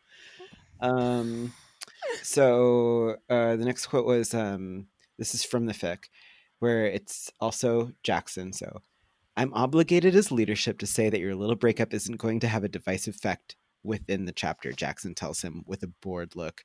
Um, 0.82 1.54
so 2.22 3.16
uh, 3.30 3.56
the 3.56 3.66
next 3.66 3.88
quote 3.88 4.06
was 4.06 4.34
um, 4.34 4.88
this 5.18 5.34
is 5.34 5.44
from 5.44 5.66
the 5.66 5.74
fic, 5.74 6.06
where 6.60 6.86
it's 6.86 7.32
also 7.40 7.92
Jackson. 8.04 8.54
So 8.54 8.82
I'm 9.38 9.54
obligated 9.54 10.16
as 10.16 10.32
leadership 10.32 10.78
to 10.80 10.88
say 10.88 11.10
that 11.10 11.20
your 11.20 11.36
little 11.36 11.56
breakup 11.56 11.94
isn't 11.94 12.18
going 12.18 12.40
to 12.42 12.48
have 12.48 12.64
a 12.64 12.70
divisive 12.70 13.16
effect 13.16 13.56
within 13.84 14.26
the 14.26 14.32
chapter. 14.32 14.72
Jackson 14.72 15.14
tells 15.14 15.42
him 15.42 15.64
with 15.66 15.84
a 15.84 15.88
bored 15.88 16.36
look. 16.36 16.64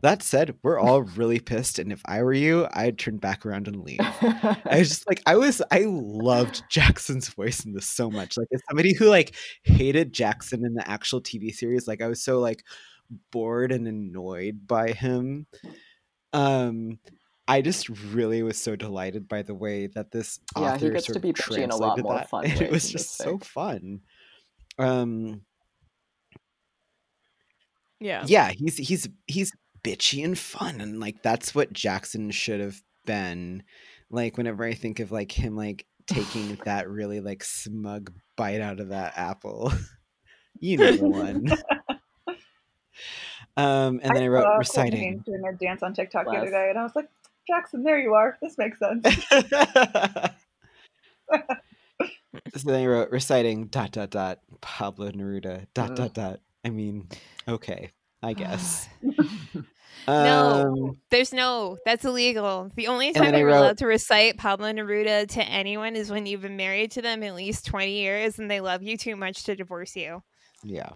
That 0.00 0.22
said, 0.22 0.56
we're 0.62 0.78
all 0.78 1.02
really 1.02 1.40
pissed, 1.40 1.78
and 1.80 1.90
if 1.92 2.00
I 2.06 2.22
were 2.22 2.32
you, 2.32 2.68
I'd 2.72 2.98
turn 2.98 3.16
back 3.18 3.44
around 3.44 3.66
and 3.66 3.82
leave. 3.82 4.16
I 4.70 4.78
was 4.78 4.88
just 4.90 5.08
like, 5.08 5.20
I 5.26 5.34
was, 5.36 5.60
I 5.72 5.86
loved 5.88 6.68
Jackson's 6.70 7.28
voice 7.28 7.64
in 7.64 7.72
this 7.72 7.88
so 7.88 8.08
much. 8.10 8.36
Like, 8.36 8.46
as 8.54 8.60
somebody 8.68 8.94
who 8.94 9.06
like 9.06 9.34
hated 9.64 10.12
Jackson 10.12 10.64
in 10.64 10.74
the 10.74 10.88
actual 10.88 11.20
TV 11.20 11.52
series, 11.52 11.88
like 11.88 12.00
I 12.00 12.06
was 12.06 12.22
so 12.22 12.38
like 12.38 12.64
bored 13.32 13.72
and 13.72 13.88
annoyed 13.88 14.66
by 14.68 14.92
him. 14.92 15.46
Um, 16.32 16.98
I 17.48 17.62
just 17.62 17.88
really 17.88 18.42
was 18.42 18.58
so 18.58 18.76
delighted 18.76 19.28
by 19.28 19.42
the 19.42 19.54
way 19.54 19.88
that 19.88 20.10
this 20.12 20.38
Yeah, 20.56 20.76
author 20.76 20.86
he 20.86 20.90
gets 20.90 21.06
sort 21.06 21.14
to 21.14 21.18
of 21.18 21.22
be 21.22 21.32
bitchy 21.32 21.62
in 21.62 21.70
a 21.70 21.76
lot 21.76 22.00
translated 22.00 22.04
more 22.04 22.18
that, 22.18 22.28
fun 22.30 22.44
and 22.44 22.60
it 22.62 22.70
was 22.70 22.88
just 22.88 23.20
so 23.20 23.38
fic. 23.38 23.44
fun. 23.44 24.02
Um, 24.78 25.42
Yeah. 28.00 28.24
yeah 28.26 28.50
he's 28.50 28.76
he's 28.76 29.08
he's 29.26 29.52
bitchy 29.82 30.24
and 30.24 30.38
fun 30.38 30.80
and 30.80 31.00
like 31.00 31.22
that's 31.22 31.54
what 31.54 31.72
jackson 31.72 32.30
should 32.30 32.60
have 32.60 32.80
been 33.06 33.62
like 34.10 34.36
whenever 34.36 34.64
i 34.64 34.74
think 34.74 35.00
of 35.00 35.12
like 35.12 35.32
him 35.32 35.56
like 35.56 35.86
taking 36.06 36.58
that 36.64 36.88
really 36.88 37.20
like 37.20 37.42
smug 37.44 38.12
bite 38.36 38.60
out 38.60 38.80
of 38.80 38.88
that 38.88 39.12
apple 39.16 39.72
you 40.60 40.76
know 40.76 40.92
the 40.92 41.08
one 41.08 41.46
um 43.56 44.00
and 44.02 44.16
then 44.16 44.22
i, 44.22 44.28
wrote 44.28 44.42
saw 44.42 44.56
reciting 44.56 45.18
doing 45.24 45.42
a 45.48 45.52
dance 45.52 45.82
on 45.82 45.94
TikTok 45.94 46.26
the 46.26 46.32
other 46.32 46.50
day, 46.50 46.70
and 46.70 46.78
I 46.78 46.82
was 46.82 46.94
like, 46.94 47.08
Jackson, 47.46 47.82
there 47.82 47.98
you 47.98 48.14
are. 48.14 48.36
This 48.42 48.58
makes 48.58 48.78
sense. 48.78 49.04
so 52.56 52.70
then 52.70 52.80
i 52.82 52.86
wrote 52.86 53.10
reciting 53.10 53.66
dot 53.66 53.90
dot 53.92 54.10
dot 54.10 54.38
pablo 54.60 55.10
neruda 55.10 55.66
dot 55.74 55.90
Mm. 55.90 55.96
dot 55.96 56.14
dot 56.14 56.40
i 56.64 56.70
mean 56.70 57.08
okay 57.46 57.90
i 58.22 58.32
guess 58.42 58.88
No. 60.06 60.64
um 60.88 61.00
There's 61.10 61.34
no, 61.34 61.76
that's 61.84 62.04
illegal. 62.06 62.70
The 62.76 62.86
only 62.86 63.12
time 63.12 63.34
you're 63.34 63.46
wrote- 63.46 63.58
allowed 63.58 63.78
to 63.78 63.86
recite 63.86 64.38
Pablo 64.38 64.72
Neruda 64.72 65.28
to 65.28 65.42
anyone 65.42 65.96
is 65.96 66.10
when 66.10 66.24
you've 66.24 66.40
been 66.40 66.56
married 66.56 66.92
to 66.92 67.02
them 67.02 67.22
at 67.22 67.34
least 67.34 67.66
20 67.66 67.90
years 67.92 68.38
and 68.38 68.50
they 68.50 68.60
love 68.60 68.82
you 68.82 68.96
too 68.96 69.16
much 69.16 69.44
to 69.44 69.54
divorce 69.54 69.94
you. 69.96 70.22
Yeah. 70.64 70.90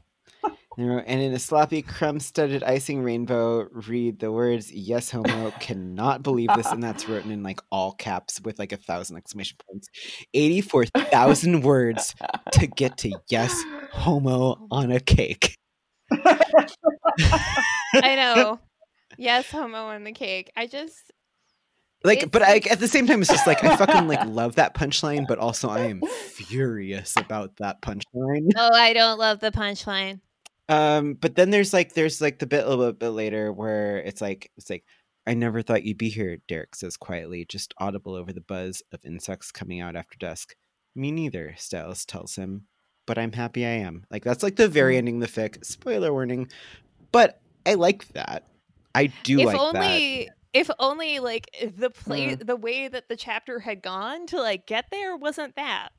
And 0.79 0.89
wrote, 0.89 1.05
and 1.07 1.21
in 1.21 1.35
a 1.35 1.39
sloppy, 1.39 1.83
crumb 1.83 2.21
studded 2.21 2.63
icing 2.63 3.03
rainbow, 3.03 3.69
read 3.87 4.19
the 4.19 4.33
words, 4.33 4.73
yes, 4.73 5.11
homo, 5.11 5.51
cannot 5.61 6.23
believe 6.23 6.49
this. 6.57 6.73
And 6.73 6.83
that's 6.83 7.07
written 7.07 7.31
in 7.31 7.43
like 7.43 7.61
all 7.71 7.93
caps 7.93 8.41
with 8.41 8.59
like 8.59 8.73
a 8.73 8.79
thousand 8.79 9.19
exclamation 9.19 9.59
points. 9.69 9.89
84,000 10.33 11.61
words 11.61 12.15
to 12.53 12.67
get 12.67 12.97
to 12.99 13.13
yes, 13.29 13.63
homo 13.93 14.67
on 14.71 14.91
a 14.91 15.01
cake. 15.01 15.59
I 17.95 18.15
know. 18.17 18.61
yes, 19.19 19.51
homo 19.51 19.87
on 19.87 20.05
the 20.05 20.13
cake. 20.13 20.51
I 20.57 20.67
just, 20.67 21.13
Like, 22.05 22.31
but 22.31 22.43
I, 22.43 22.61
at 22.71 22.81
the 22.81 22.89
same 22.89 23.07
time, 23.07 23.21
it's 23.21 23.31
just 23.31 23.47
like, 23.47 23.63
I 23.63 23.77
fucking 23.77 24.09
like 24.09 24.25
love 24.27 24.57
that 24.57 24.75
punchline, 24.75 25.27
but 25.27 25.39
also 25.39 25.69
I 25.69 25.81
am 25.81 26.03
furious 26.03 27.17
about 27.17 27.57
that 27.59 27.81
punchline. 27.83 28.51
oh, 28.57 28.71
I 28.75 28.93
don't 28.93 29.19
love 29.19 29.41
the 29.41 29.51
punchline. 29.51 30.21
Um, 30.69 31.15
but 31.15 31.35
then 31.35 31.51
there's 31.51 31.73
like 31.73 31.93
there's 31.95 32.21
like 32.21 32.39
the 32.39 32.47
bit 32.47 32.65
a 32.65 32.71
little 32.71 32.93
bit 32.93 33.11
later 33.11 33.53
where 33.53 33.99
it's 33.99 34.21
like 34.21 34.51
it's 34.57 34.71
like 34.71 34.85
I 35.27 35.35
never 35.35 35.61
thought 35.61 35.85
you'd 35.85 35.99
be 35.99 36.09
here, 36.09 36.39
Derek 36.49 36.75
says 36.75 36.97
quietly, 36.97 37.45
just 37.49 37.75
audible 37.79 38.15
over 38.15 38.33
the 38.33 38.41
buzz 38.41 38.83
of 38.93 39.05
insects 39.05 39.53
coming 39.53 39.81
out 39.81 39.97
after 39.97 40.17
dusk. 40.19 40.55
Me 40.95 41.11
neither, 41.11 41.55
Stiles 41.59 42.05
tells 42.05 42.37
him, 42.37 42.67
but 43.07 43.19
I'm 43.19 43.33
happy 43.33 43.65
I 43.67 43.71
am. 43.71 44.05
Like 44.11 44.25
that's 44.25 44.43
like 44.43 44.57
the 44.57 44.69
very 44.69 44.97
ending 44.97 45.23
of 45.23 45.33
the 45.33 45.41
fic. 45.41 45.65
Spoiler 45.65 46.13
warning. 46.13 46.49
But 47.13 47.41
I 47.67 47.75
like 47.75 48.09
that. 48.09 48.49
I 48.95 49.07
do 49.23 49.41
if 49.41 49.47
like 49.47 49.59
only 49.59 50.31
if 50.53 50.71
only 50.79 51.19
like 51.19 51.49
the 51.77 51.91
play 51.91 52.37
Mm. 52.37 52.47
the 52.47 52.57
way 52.57 52.89
that 52.89 53.09
the 53.09 53.17
chapter 53.17 53.59
had 53.61 53.83
gone 53.83 54.27
to 54.29 54.41
like 54.41 54.67
get 54.67 54.87
there 54.91 55.17
wasn't 55.17 55.57
that. 55.57 55.91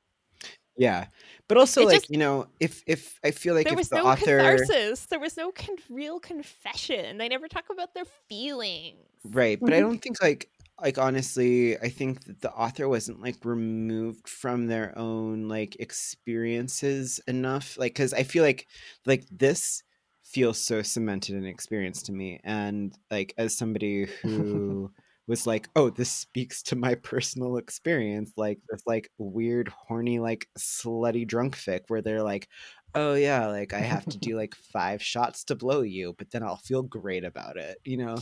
that. 0.41 0.49
Yeah. 0.77 1.05
But 1.47 1.57
also 1.57 1.81
It 1.81 1.85
like, 1.85 1.95
just- 1.97 2.09
you 2.09 2.17
know, 2.17 2.47
if 2.59 2.83
if 2.87 3.19
I 3.23 3.31
feel 3.31 3.53
like 3.55 3.65
there 3.65 3.73
if 3.73 3.77
was 3.77 3.89
the 3.89 3.97
no 3.97 4.05
author 4.07 4.37
catharsis. 4.39 5.05
There 5.07 5.19
was 5.19 5.37
no 5.37 5.51
con- 5.51 5.77
real 5.89 6.19
confession. 6.19 7.17
They 7.17 7.27
never 7.29 7.47
talk 7.47 7.65
about 7.69 7.93
their 7.93 8.05
feelings. 8.29 8.97
Right, 9.23 9.59
but 9.59 9.73
I 9.73 9.79
don't 9.81 9.99
think 10.01 10.21
like 10.21 10.49
like 10.81 10.97
honestly, 10.97 11.77
I 11.77 11.89
think 11.89 12.25
that 12.25 12.41
the 12.41 12.51
author 12.51 12.89
wasn't 12.89 13.21
like 13.21 13.45
removed 13.45 14.27
from 14.27 14.67
their 14.67 14.97
own 14.97 15.47
like 15.47 15.75
experiences 15.79 17.19
enough. 17.27 17.77
Like 17.77 17.95
cuz 17.95 18.13
I 18.13 18.23
feel 18.23 18.43
like 18.43 18.67
like 19.05 19.25
this 19.31 19.83
feels 20.23 20.59
so 20.59 20.81
cemented 20.81 21.35
an 21.35 21.45
experience 21.45 22.01
to 22.03 22.11
me 22.11 22.39
and 22.43 22.97
like 23.11 23.33
as 23.37 23.55
somebody 23.55 24.05
who 24.21 24.91
was 25.27 25.47
like, 25.47 25.69
"Oh, 25.75 25.89
this 25.89 26.11
speaks 26.11 26.61
to 26.63 26.75
my 26.75 26.95
personal 26.95 27.57
experience." 27.57 28.33
Like 28.35 28.59
this 28.69 28.81
like 28.85 29.09
weird 29.17 29.69
horny 29.69 30.19
like 30.19 30.49
slutty 30.57 31.25
drunk 31.27 31.55
fic 31.55 31.81
where 31.87 32.01
they're 32.01 32.23
like, 32.23 32.49
"Oh 32.95 33.13
yeah, 33.13 33.47
like 33.47 33.73
I 33.73 33.79
have 33.79 34.05
to 34.07 34.17
do 34.17 34.35
like 34.37 34.55
5 34.55 35.01
shots 35.01 35.43
to 35.45 35.55
blow 35.55 35.81
you, 35.81 36.13
but 36.17 36.31
then 36.31 36.43
I'll 36.43 36.57
feel 36.57 36.83
great 36.83 37.23
about 37.23 37.57
it." 37.57 37.77
You 37.85 37.97
know? 37.97 38.15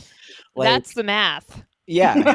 Like 0.54 0.68
That's 0.68 0.94
the 0.94 1.04
math. 1.04 1.64
Yeah. 1.86 2.14
you 2.16 2.34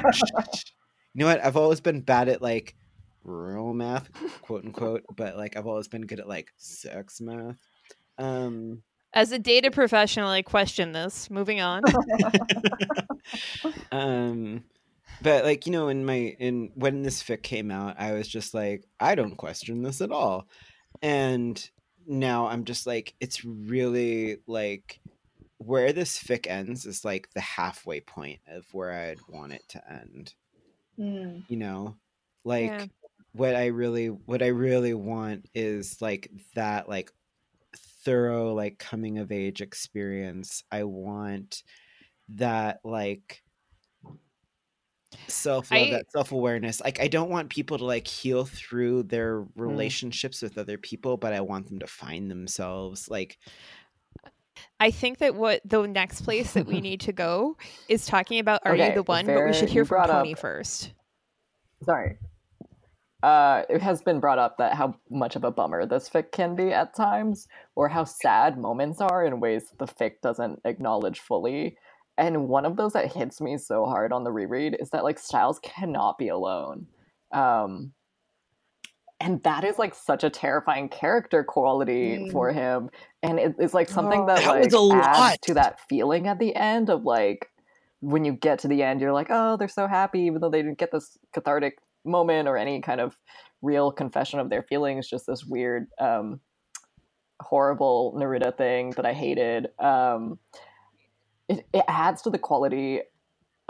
know 1.16 1.28
what? 1.28 1.44
I've 1.44 1.58
always 1.58 1.82
been 1.82 2.02
bad 2.02 2.30
at 2.30 2.42
like 2.42 2.76
real 3.24 3.74
math, 3.74 4.10
quote 4.42 4.66
unquote, 4.66 5.04
but 5.16 5.38
like 5.38 5.58
I've 5.58 5.68
always 5.68 5.88
been 5.88 6.06
good 6.06 6.20
at 6.20 6.28
like 6.28 6.52
sex 6.58 7.22
math. 7.22 7.60
Um 8.18 8.84
As 9.14 9.32
a 9.32 9.40
data 9.40 9.72
professional, 9.72 10.30
I 10.30 10.42
question 10.42 10.92
this. 10.92 11.30
Moving 11.30 11.62
on. 11.62 11.84
um 13.92 14.64
but 15.22 15.44
like 15.44 15.66
you 15.66 15.72
know 15.72 15.88
in 15.90 16.06
my 16.06 16.36
in 16.40 16.72
when 16.76 17.02
this 17.02 17.24
fic 17.24 17.42
came 17.42 17.72
out 17.72 17.96
i 18.00 18.14
was 18.14 18.28
just 18.28 18.54
like 18.54 18.86
i 19.00 19.16
don't 19.16 19.36
question 19.36 19.82
this 19.82 20.02
at 20.02 20.12
all 20.12 20.48
and 21.02 21.70
now 22.06 22.48
i'm 22.48 22.64
just 22.66 22.88
like 22.88 23.14
it's 23.20 23.44
really 23.44 24.38
like 24.48 25.00
where 25.60 25.92
this 25.94 26.22
fic 26.22 26.48
ends 26.48 26.86
is 26.86 27.04
like 27.04 27.30
the 27.34 27.42
halfway 27.42 28.00
point 28.02 28.40
of 28.48 28.66
where 28.74 28.92
i'd 28.92 29.20
want 29.28 29.54
it 29.54 29.64
to 29.70 29.92
end. 29.92 30.34
Mm. 31.00 31.44
you 31.48 31.58
know? 31.58 31.98
Like 32.44 32.70
Yeah. 32.72 32.86
what 33.34 33.56
i 33.56 33.68
really 33.68 34.08
what 34.08 34.42
i 34.42 34.48
really 34.48 34.94
want 34.94 35.48
is 35.54 36.02
like 36.02 36.32
that 36.56 36.90
like 36.90 37.12
thorough 38.04 38.54
like 38.54 38.80
coming 38.80 39.18
of 39.20 39.32
age 39.32 39.62
experience. 39.62 40.64
I 40.72 40.84
want 40.86 41.64
that 42.30 42.80
like 42.84 43.44
self 45.28 45.72
love 45.72 45.90
that 45.90 46.12
self 46.12 46.34
awareness 46.34 46.82
like 46.82 47.00
i 47.00 47.08
don't 47.08 47.30
want 47.30 47.50
people 47.50 47.78
to 47.78 47.86
like 47.86 48.06
heal 48.06 48.44
through 48.44 49.04
their 49.04 49.46
relationships 49.56 50.42
with 50.42 50.58
other 50.58 50.78
people 50.78 51.16
but 51.16 51.32
i 51.34 51.40
want 51.40 51.66
them 51.68 51.80
to 51.80 51.88
find 51.88 52.30
themselves. 52.30 53.10
Like 53.10 53.38
I 54.80 54.92
think 54.92 55.20
that 55.20 55.36
what 55.36 55.62
the 55.66 55.86
next 55.88 56.22
place 56.22 56.54
that 56.54 56.68
we 56.68 56.82
need 56.82 57.02
to 57.02 57.12
go 57.12 57.58
is 57.90 58.06
talking 58.06 58.40
about 58.40 58.62
Are 58.66 58.74
Okay, 58.74 58.90
You 58.90 58.96
the 58.96 59.04
One? 59.04 59.26
But 59.26 59.46
we 59.46 59.54
should 59.54 59.70
hear 59.70 59.86
from 59.86 60.08
Tony 60.08 60.34
up- 60.34 60.40
first. 60.40 60.94
Sorry. 61.84 62.18
Uh, 63.24 63.64
it 63.70 63.82
has 63.82 64.02
been 64.02 64.20
brought 64.20 64.38
up 64.38 64.58
that 64.58 64.76
how 64.76 64.96
much 65.10 65.36
of 65.36 65.44
a 65.44 65.52
bummer 65.52 65.86
this 65.88 66.08
fic 66.08 66.32
can 66.32 66.56
be 66.56 66.72
at 66.72 66.96
times, 66.96 67.48
or 67.76 67.90
how 67.90 68.04
sad 68.04 68.60
moments 68.60 69.02
are 69.02 69.26
in 69.26 69.40
ways 69.40 69.70
that 69.70 69.80
the 69.80 69.92
fic 69.92 70.22
doesn't 70.22 70.60
acknowledge 70.66 71.20
fully. 71.20 71.76
And 72.18 72.48
one 72.48 72.66
of 72.66 72.78
those 72.78 72.94
that 72.94 73.12
hits 73.12 73.42
me 73.42 73.58
so 73.58 73.86
hard 73.86 74.12
on 74.12 74.24
the 74.24 74.32
reread 74.32 74.78
is 74.80 74.92
that 74.92 75.04
like 75.04 75.18
Stiles 75.20 75.60
cannot 75.60 76.18
be 76.18 76.28
alone. 76.30 76.88
Um, 77.32 77.94
and 79.20 79.42
that 79.44 79.64
is 79.64 79.80
like 79.80 79.96
such 79.96 80.24
a 80.24 80.30
terrifying 80.30 80.90
character 80.90 81.44
quality 81.44 82.18
Mm. 82.18 82.32
for 82.32 82.52
him 82.52 82.90
and 83.24 83.40
it, 83.40 83.56
it's 83.60 83.74
like 83.74 83.90
something 83.90 84.22
Oh, 84.22 84.28
that, 84.28 84.44
that 84.44 84.62
like 84.62 84.72
a 84.72 84.78
adds 84.78 84.80
lot. 84.80 85.42
to 85.44 85.54
that 85.56 85.80
feeling 85.90 86.28
at 86.28 86.40
the 86.40 86.56
end 86.56 86.90
of 86.90 87.04
like 87.04 87.50
when 88.00 88.24
you 88.26 88.34
get 88.34 88.60
to 88.60 88.68
the 88.68 88.84
end 88.84 89.02
you're 89.02 89.14
like 89.14 89.28
oh 89.30 89.58
they're 89.58 89.68
so 89.68 89.88
happy 89.88 90.22
even 90.22 90.42
though 90.42 90.50
they 90.50 90.62
didn't 90.62 90.78
get 90.78 90.92
this 90.92 91.18
cathartic 91.34 91.80
moment 92.06 92.48
or 92.48 92.58
any 92.58 92.80
kind 92.82 93.02
of 93.02 93.18
real 93.62 93.92
confession 93.92 94.40
of 94.40 94.50
their 94.50 94.64
feelings 94.64 95.10
just 95.10 95.26
this 95.26 95.44
weird 95.46 95.88
um 96.00 96.40
horrible 97.40 98.16
Neruda 98.18 98.56
thing 98.56 98.92
that 98.92 99.06
I 99.06 99.14
hated 99.14 99.68
um 99.80 100.40
it, 101.50 101.66
it 101.74 101.84
adds 101.88 102.22
to 102.24 102.30
the 102.30 102.38
quality 102.38 103.02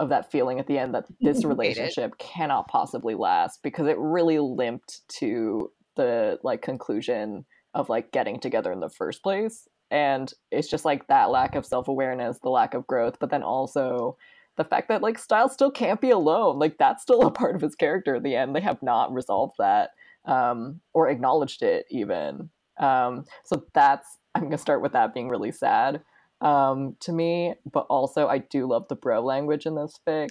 of 0.00 0.08
that 0.10 0.30
feeling 0.30 0.58
at 0.58 0.66
the 0.66 0.78
end 0.78 0.94
that 0.94 1.06
this 1.20 1.44
relationship 1.44 2.16
cannot 2.18 2.68
possibly 2.68 3.14
last 3.14 3.60
because 3.62 3.86
it 3.86 3.98
really 3.98 4.38
limped 4.38 5.00
to 5.08 5.70
the 5.96 6.38
like 6.42 6.62
conclusion 6.62 7.44
of 7.74 7.88
like 7.88 8.12
getting 8.12 8.40
together 8.40 8.72
in 8.72 8.80
the 8.80 8.88
first 8.88 9.22
place. 9.22 9.68
And 9.90 10.32
it's 10.50 10.68
just 10.68 10.84
like 10.84 11.06
that 11.08 11.30
lack 11.30 11.54
of 11.54 11.64
self-awareness 11.64 12.40
the 12.40 12.50
lack 12.50 12.74
of 12.74 12.86
growth 12.86 13.16
but 13.18 13.30
then 13.30 13.42
also 13.42 14.16
the 14.56 14.64
fact 14.64 14.88
that 14.88 15.02
like 15.02 15.18
Stiles 15.18 15.52
still 15.52 15.70
can't 15.70 16.00
be 16.00 16.10
alone. 16.10 16.58
Like 16.58 16.78
that's 16.78 17.02
still 17.02 17.22
a 17.26 17.30
part 17.30 17.54
of 17.54 17.62
his 17.62 17.74
character 17.74 18.16
at 18.16 18.22
the 18.22 18.36
end. 18.36 18.54
They 18.54 18.60
have 18.60 18.82
not 18.82 19.12
resolved 19.12 19.54
that 19.58 19.90
um 20.24 20.80
or 20.92 21.08
acknowledged 21.08 21.62
it 21.62 21.86
even. 21.90 22.50
Um 22.78 23.24
so 23.44 23.64
that's 23.74 24.18
i'm 24.34 24.44
gonna 24.44 24.58
start 24.58 24.82
with 24.82 24.92
that 24.92 25.14
being 25.14 25.28
really 25.28 25.50
sad 25.50 26.00
um 26.40 26.96
to 27.00 27.12
me 27.12 27.54
but 27.70 27.86
also 27.88 28.28
i 28.28 28.38
do 28.38 28.66
love 28.66 28.86
the 28.88 28.94
bro 28.94 29.20
language 29.20 29.66
in 29.66 29.74
this 29.74 29.98
fic 30.06 30.30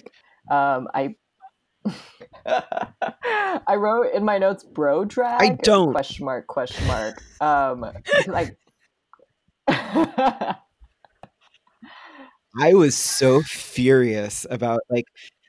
um 0.50 0.88
i 0.94 1.14
I 2.46 3.76
wrote 3.76 4.12
in 4.14 4.24
my 4.24 4.38
notes 4.38 4.64
bro 4.64 5.04
drag. 5.04 5.42
I 5.42 5.50
don't. 5.62 5.92
question 5.92 6.24
mark 6.24 6.46
question 6.46 6.86
mark. 6.86 7.22
Um, 7.40 7.86
like 8.26 8.56
I 9.68 10.56
was 12.74 12.96
so 12.96 13.42
furious 13.42 14.46
about 14.50 14.80
like 14.90 15.04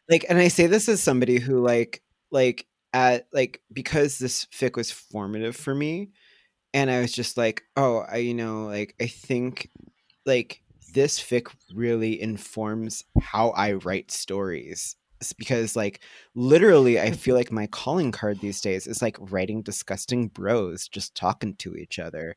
like 0.09 0.25
and 0.29 0.37
I 0.37 0.49
say 0.49 0.67
this 0.67 0.89
as 0.89 1.01
somebody 1.01 1.39
who 1.39 1.59
like 1.59 2.03
like 2.31 2.67
at 2.93 3.27
like 3.31 3.61
because 3.71 4.19
this 4.19 4.45
fic 4.45 4.75
was 4.75 4.91
formative 4.91 5.55
for 5.55 5.73
me 5.73 6.09
and 6.73 6.91
I 6.91 7.01
was 7.01 7.11
just 7.11 7.37
like, 7.37 7.63
oh, 7.77 7.99
I 8.11 8.17
you 8.17 8.33
know, 8.33 8.65
like 8.65 8.95
I 9.01 9.07
think 9.07 9.69
like 10.29 10.63
this 10.93 11.19
fic 11.19 11.47
really 11.73 12.21
informs 12.21 13.03
how 13.21 13.49
I 13.49 13.73
write 13.73 14.11
stories. 14.11 14.95
It's 15.21 15.33
because 15.33 15.75
like 15.75 16.01
literally 16.35 16.99
I 16.99 17.11
feel 17.11 17.35
like 17.35 17.51
my 17.51 17.67
calling 17.67 18.11
card 18.11 18.39
these 18.39 18.61
days 18.61 18.87
is 18.87 19.01
like 19.01 19.17
writing 19.19 19.61
disgusting 19.61 20.29
bros 20.29 20.87
just 20.87 21.15
talking 21.15 21.55
to 21.55 21.75
each 21.75 21.99
other. 21.99 22.35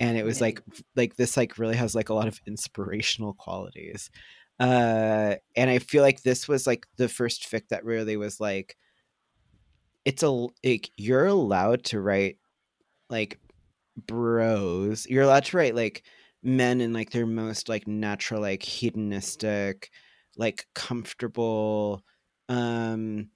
And 0.00 0.18
it 0.18 0.24
was 0.24 0.40
like 0.40 0.60
like 0.96 1.16
this 1.16 1.36
like 1.36 1.58
really 1.58 1.76
has 1.76 1.94
like 1.94 2.08
a 2.08 2.14
lot 2.14 2.28
of 2.28 2.40
inspirational 2.46 3.34
qualities. 3.34 4.10
Uh 4.58 5.36
and 5.54 5.70
I 5.70 5.78
feel 5.78 6.02
like 6.02 6.22
this 6.22 6.48
was 6.48 6.66
like 6.66 6.86
the 6.96 7.08
first 7.08 7.44
fic 7.50 7.68
that 7.68 7.84
really 7.84 8.16
was 8.16 8.40
like 8.40 8.76
it's 10.04 10.22
a 10.22 10.30
like 10.64 10.90
you're 10.96 11.26
allowed 11.26 11.84
to 11.84 12.00
write 12.00 12.38
like 13.10 13.38
bros. 13.96 15.06
You're 15.08 15.24
allowed 15.24 15.44
to 15.46 15.56
write 15.56 15.74
like 15.74 16.04
men 16.46 16.80
in 16.80 16.92
like 16.92 17.10
their 17.10 17.26
most 17.26 17.68
like 17.68 17.86
natural 17.86 18.40
like 18.40 18.62
hedonistic 18.62 19.90
like 20.36 20.66
comfortable 20.74 22.02
um 22.48 23.30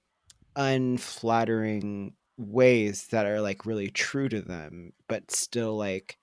unflattering 0.55 2.13
ways 2.37 3.07
that 3.07 3.25
are 3.25 3.41
like 3.41 3.65
really 3.65 3.89
true 3.89 4.29
to 4.29 4.41
them 4.41 4.91
but 5.07 5.31
still 5.31 5.77
like 5.77 6.17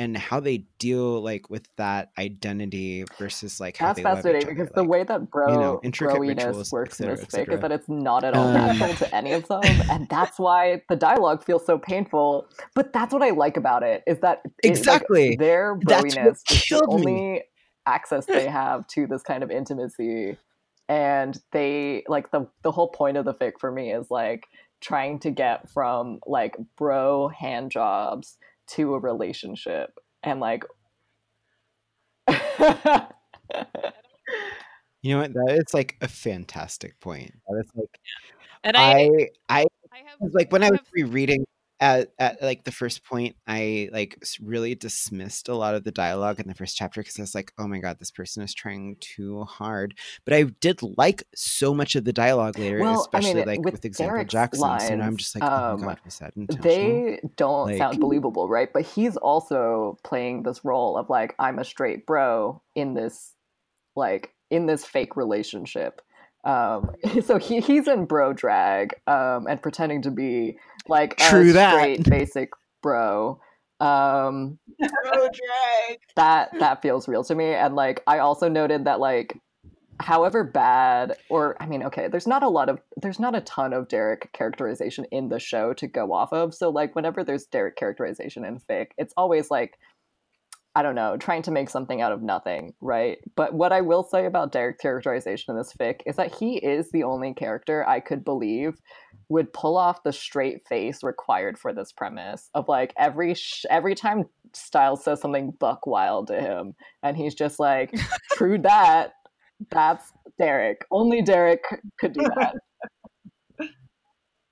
and 0.00 0.16
how 0.16 0.40
they 0.40 0.64
deal 0.78 1.20
like 1.20 1.50
with 1.50 1.68
that 1.76 2.10
identity 2.18 3.04
versus 3.18 3.60
like 3.60 3.76
how 3.76 3.88
that's 3.88 3.98
they 3.98 4.04
love 4.04 4.12
each 4.12 4.24
fascinating 4.24 4.46
other, 4.46 4.54
because 4.54 4.72
the 4.74 4.84
way 4.84 5.04
that 5.04 5.30
bro 5.30 5.52
you 5.52 5.58
know, 5.60 5.80
intricate 5.82 6.18
rituals, 6.20 6.72
works 6.72 7.00
in 7.00 7.08
this 7.10 7.24
fic 7.26 7.52
is 7.52 7.60
that 7.60 7.70
it's 7.70 7.88
not 7.88 8.24
at 8.24 8.32
all 8.32 8.48
Um, 8.56 8.78
natural 8.78 8.94
to 8.94 9.14
any 9.14 9.32
of 9.32 9.46
them, 9.48 9.82
and 9.90 10.08
that's 10.08 10.38
why 10.38 10.82
the 10.88 10.96
dialogue 10.96 11.44
feels 11.44 11.66
so 11.66 11.78
painful. 11.78 12.46
But 12.74 12.94
that's 12.94 13.12
what 13.12 13.22
I 13.22 13.30
like 13.30 13.58
about 13.58 13.82
it 13.82 14.02
is 14.06 14.20
that 14.20 14.40
it, 14.62 14.70
like, 14.70 14.78
Exactly. 14.78 15.36
their 15.36 15.74
That's 15.84 16.16
what 16.16 16.16
broiness 16.16 16.44
is 16.50 16.58
the 16.70 16.76
me. 16.76 16.88
only 16.88 17.42
access 17.86 18.26
they 18.26 18.48
have 18.48 18.86
to 18.88 19.06
this 19.06 19.22
kind 19.22 19.42
of 19.42 19.50
intimacy, 19.50 20.38
and 20.88 21.38
they 21.52 22.04
like 22.08 22.30
the 22.30 22.48
the 22.62 22.72
whole 22.72 22.88
point 22.88 23.18
of 23.18 23.26
the 23.26 23.34
fic 23.34 23.52
for 23.60 23.70
me 23.70 23.92
is 23.92 24.10
like 24.10 24.46
trying 24.80 25.18
to 25.20 25.30
get 25.30 25.68
from 25.68 26.20
like 26.26 26.56
bro 26.78 27.28
hand 27.28 27.70
jobs 27.70 28.38
to 28.72 28.94
a 28.94 28.98
relationship 28.98 29.90
and 30.22 30.40
like 30.40 30.64
you 35.02 35.14
know 35.14 35.20
what? 35.20 35.32
That 35.32 35.56
is 35.66 35.74
like 35.74 35.96
a 36.00 36.08
fantastic 36.08 36.98
point. 37.00 37.32
That 37.48 37.60
is 37.64 37.70
like 37.74 37.98
And 38.64 38.76
I, 38.76 38.82
i 39.02 39.08
i 39.48 39.64
I 39.92 39.98
have 40.06 40.20
was 40.20 40.32
like 40.34 40.52
when 40.52 40.62
I 40.62 40.66
I 40.66 40.70
was 40.70 40.78
have- 40.80 40.86
rereading 40.92 41.44
at, 41.80 42.12
at 42.18 42.42
like 42.42 42.64
the 42.64 42.72
first 42.72 43.04
point, 43.04 43.36
I 43.46 43.88
like 43.92 44.22
really 44.40 44.74
dismissed 44.74 45.48
a 45.48 45.54
lot 45.54 45.74
of 45.74 45.82
the 45.84 45.90
dialogue 45.90 46.38
in 46.38 46.46
the 46.46 46.54
first 46.54 46.76
chapter 46.76 47.00
because 47.00 47.18
I 47.18 47.22
was 47.22 47.34
like, 47.34 47.52
oh 47.58 47.66
my 47.66 47.78
god, 47.78 47.98
this 47.98 48.10
person 48.10 48.42
is 48.42 48.52
trying 48.52 48.96
too 49.00 49.44
hard. 49.44 49.94
But 50.26 50.34
I 50.34 50.42
did 50.60 50.80
like 50.98 51.22
so 51.34 51.72
much 51.72 51.94
of 51.96 52.04
the 52.04 52.12
dialogue 52.12 52.58
later, 52.58 52.80
Well, 52.80 52.98
I 52.98 53.00
especially 53.00 53.34
mean, 53.34 53.46
like 53.46 53.60
with 53.64 53.72
with, 53.72 53.84
example 53.86 54.16
Derek's 54.16 54.32
Jackson. 54.32 54.80
so 54.80 54.94
now 54.96 55.06
I'm 55.06 55.16
just 55.16 55.34
like, 55.34 55.44
oh 55.50 55.72
um, 55.74 55.80
my 55.80 55.86
god, 55.86 56.00
was 56.04 56.18
that 56.18 56.36
intentional? 56.36 56.62
they 56.74 57.20
don't 57.36 57.66
Like- 57.68 57.78
sound 57.78 57.98
believable, 57.98 58.46
right? 58.48 58.70
But 58.72 58.82
he's 58.82 59.16
also 59.16 59.98
playing 60.04 60.42
this 60.42 60.64
role 60.64 60.98
of 60.98 61.08
like 61.08 61.34
I'm 61.38 61.58
a 61.58 61.64
straight 61.64 62.06
bro 62.06 62.60
in 62.74 62.92
this 62.94 63.34
like 63.96 64.34
in 64.50 64.66
this 64.66 64.84
fake 64.84 65.16
relationship. 65.16 66.02
Um 66.44 66.90
so 67.24 67.38
he 67.38 67.60
he's 67.60 67.86
in 67.88 68.06
bro 68.06 68.32
drag 68.32 68.94
um 69.06 69.46
and 69.48 69.60
pretending 69.62 70.02
to 70.02 70.10
be 70.10 70.58
like 70.88 71.16
True 71.18 71.50
a 71.50 71.52
that. 71.52 71.74
straight 71.74 72.04
basic 72.08 72.50
bro. 72.82 73.40
Um 73.80 74.58
bro 74.78 75.12
drag. 75.12 75.98
that 76.16 76.50
that 76.58 76.82
feels 76.82 77.08
real 77.08 77.24
to 77.24 77.34
me 77.34 77.54
and 77.54 77.74
like 77.74 78.02
I 78.06 78.18
also 78.18 78.48
noted 78.48 78.84
that 78.84 79.00
like 79.00 79.36
however 80.00 80.42
bad 80.42 81.14
or 81.28 81.56
i 81.60 81.66
mean 81.66 81.82
okay 81.82 82.08
there's 82.08 82.26
not 82.26 82.42
a 82.42 82.48
lot 82.48 82.70
of 82.70 82.80
there's 83.02 83.20
not 83.20 83.34
a 83.36 83.40
ton 83.42 83.74
of 83.74 83.86
derek 83.88 84.32
characterization 84.32 85.04
in 85.12 85.28
the 85.28 85.38
show 85.38 85.74
to 85.74 85.86
go 85.86 86.12
off 86.12 86.32
of 86.32 86.54
so 86.54 86.70
like 86.70 86.94
whenever 86.94 87.22
there's 87.22 87.44
derek 87.46 87.76
characterization 87.76 88.42
in 88.44 88.58
fic 88.58 88.88
it's 88.96 89.12
always 89.18 89.50
like 89.50 89.78
i 90.74 90.82
don't 90.82 90.94
know 90.94 91.16
trying 91.16 91.42
to 91.42 91.50
make 91.50 91.68
something 91.68 92.00
out 92.00 92.12
of 92.12 92.22
nothing 92.22 92.72
right 92.80 93.18
but 93.36 93.54
what 93.54 93.72
i 93.72 93.80
will 93.80 94.02
say 94.02 94.26
about 94.26 94.52
derek's 94.52 94.80
characterization 94.80 95.52
in 95.52 95.58
this 95.58 95.72
fic 95.78 96.00
is 96.06 96.16
that 96.16 96.34
he 96.34 96.56
is 96.56 96.90
the 96.90 97.02
only 97.02 97.34
character 97.34 97.86
i 97.88 98.00
could 98.00 98.24
believe 98.24 98.74
would 99.28 99.52
pull 99.52 99.76
off 99.76 100.02
the 100.02 100.12
straight 100.12 100.66
face 100.66 101.02
required 101.02 101.58
for 101.58 101.72
this 101.72 101.92
premise 101.92 102.50
of 102.54 102.68
like 102.68 102.92
every 102.98 103.34
sh- 103.34 103.66
every 103.70 103.94
time 103.94 104.24
stiles 104.52 105.04
says 105.04 105.20
something 105.20 105.52
buck 105.60 105.86
wild 105.86 106.26
to 106.26 106.40
him 106.40 106.74
and 107.02 107.16
he's 107.16 107.34
just 107.34 107.60
like 107.60 107.94
true 108.32 108.58
that 108.58 109.12
that's 109.70 110.12
Derek. 110.38 110.86
Only 110.90 111.22
Derek 111.22 111.62
could 111.98 112.14
do 112.14 112.22
that. 112.22 112.54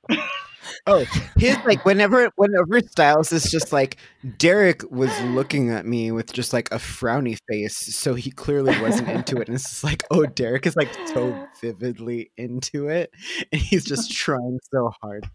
Oh, 0.87 1.05
his 1.39 1.57
like 1.67 1.85
whenever 1.85 2.31
whenever 2.37 2.81
Stiles 2.81 3.33
is 3.33 3.45
just 3.51 3.73
like 3.73 3.97
Derek 4.37 4.89
was 4.91 5.19
looking 5.23 5.71
at 5.71 5.87
me 5.87 6.11
with 6.11 6.33
just 6.33 6.53
like 6.53 6.71
a 6.73 6.77
frowny 6.77 7.39
face, 7.49 7.77
so 7.77 8.15
he 8.15 8.31
clearly 8.31 8.79
wasn't 8.81 9.09
into 9.09 9.39
it. 9.41 9.49
And 9.49 9.55
it's 9.55 9.69
just 9.69 9.85
like, 9.85 10.05
oh, 10.11 10.27
Derek 10.27 10.67
is 10.67 10.77
like 10.77 10.93
so 11.07 11.49
vividly 11.61 12.31
into 12.37 12.89
it, 12.89 13.11
and 13.53 13.61
he's 13.61 13.85
just 13.85 14.13
trying 14.17 14.59
so 14.73 14.91
hard. 15.03 15.29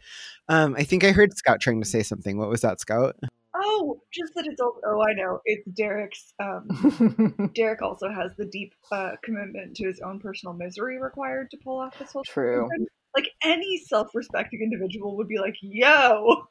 Um, 0.50 0.76
I 0.78 0.84
think 0.84 1.04
I 1.04 1.12
heard 1.12 1.36
Scout 1.38 1.62
trying 1.62 1.82
to 1.82 1.88
say 1.88 2.04
something. 2.04 2.38
What 2.38 2.50
was 2.50 2.62
that, 2.62 2.80
Scout? 2.80 3.16
Oh, 3.56 4.02
just 4.12 4.34
that 4.36 4.48
it's 4.48 4.60
all. 4.60 4.80
Oh, 4.86 5.02
I 5.08 5.14
know. 5.14 5.40
It's 5.46 5.68
Derek's. 5.70 6.34
Um, 6.40 7.52
Derek 7.56 7.82
also 7.82 8.10
has 8.10 8.32
the 8.36 8.46
deep 8.46 8.74
uh, 8.92 9.12
commitment 9.24 9.76
to 9.78 9.88
his 9.88 10.00
own 10.02 10.20
personal 10.20 10.54
misery 10.54 11.00
required 11.00 11.52
to 11.52 11.58
pull 11.64 11.80
off 11.80 11.98
this 12.00 12.12
whole. 12.12 12.24
True. 12.24 12.68
Like 13.16 13.30
any 13.44 13.78
self-respecting 13.78 14.62
individual 14.62 15.18
would 15.18 15.28
be 15.28 15.40
like, 15.40 15.56
"Yo, 15.62 16.48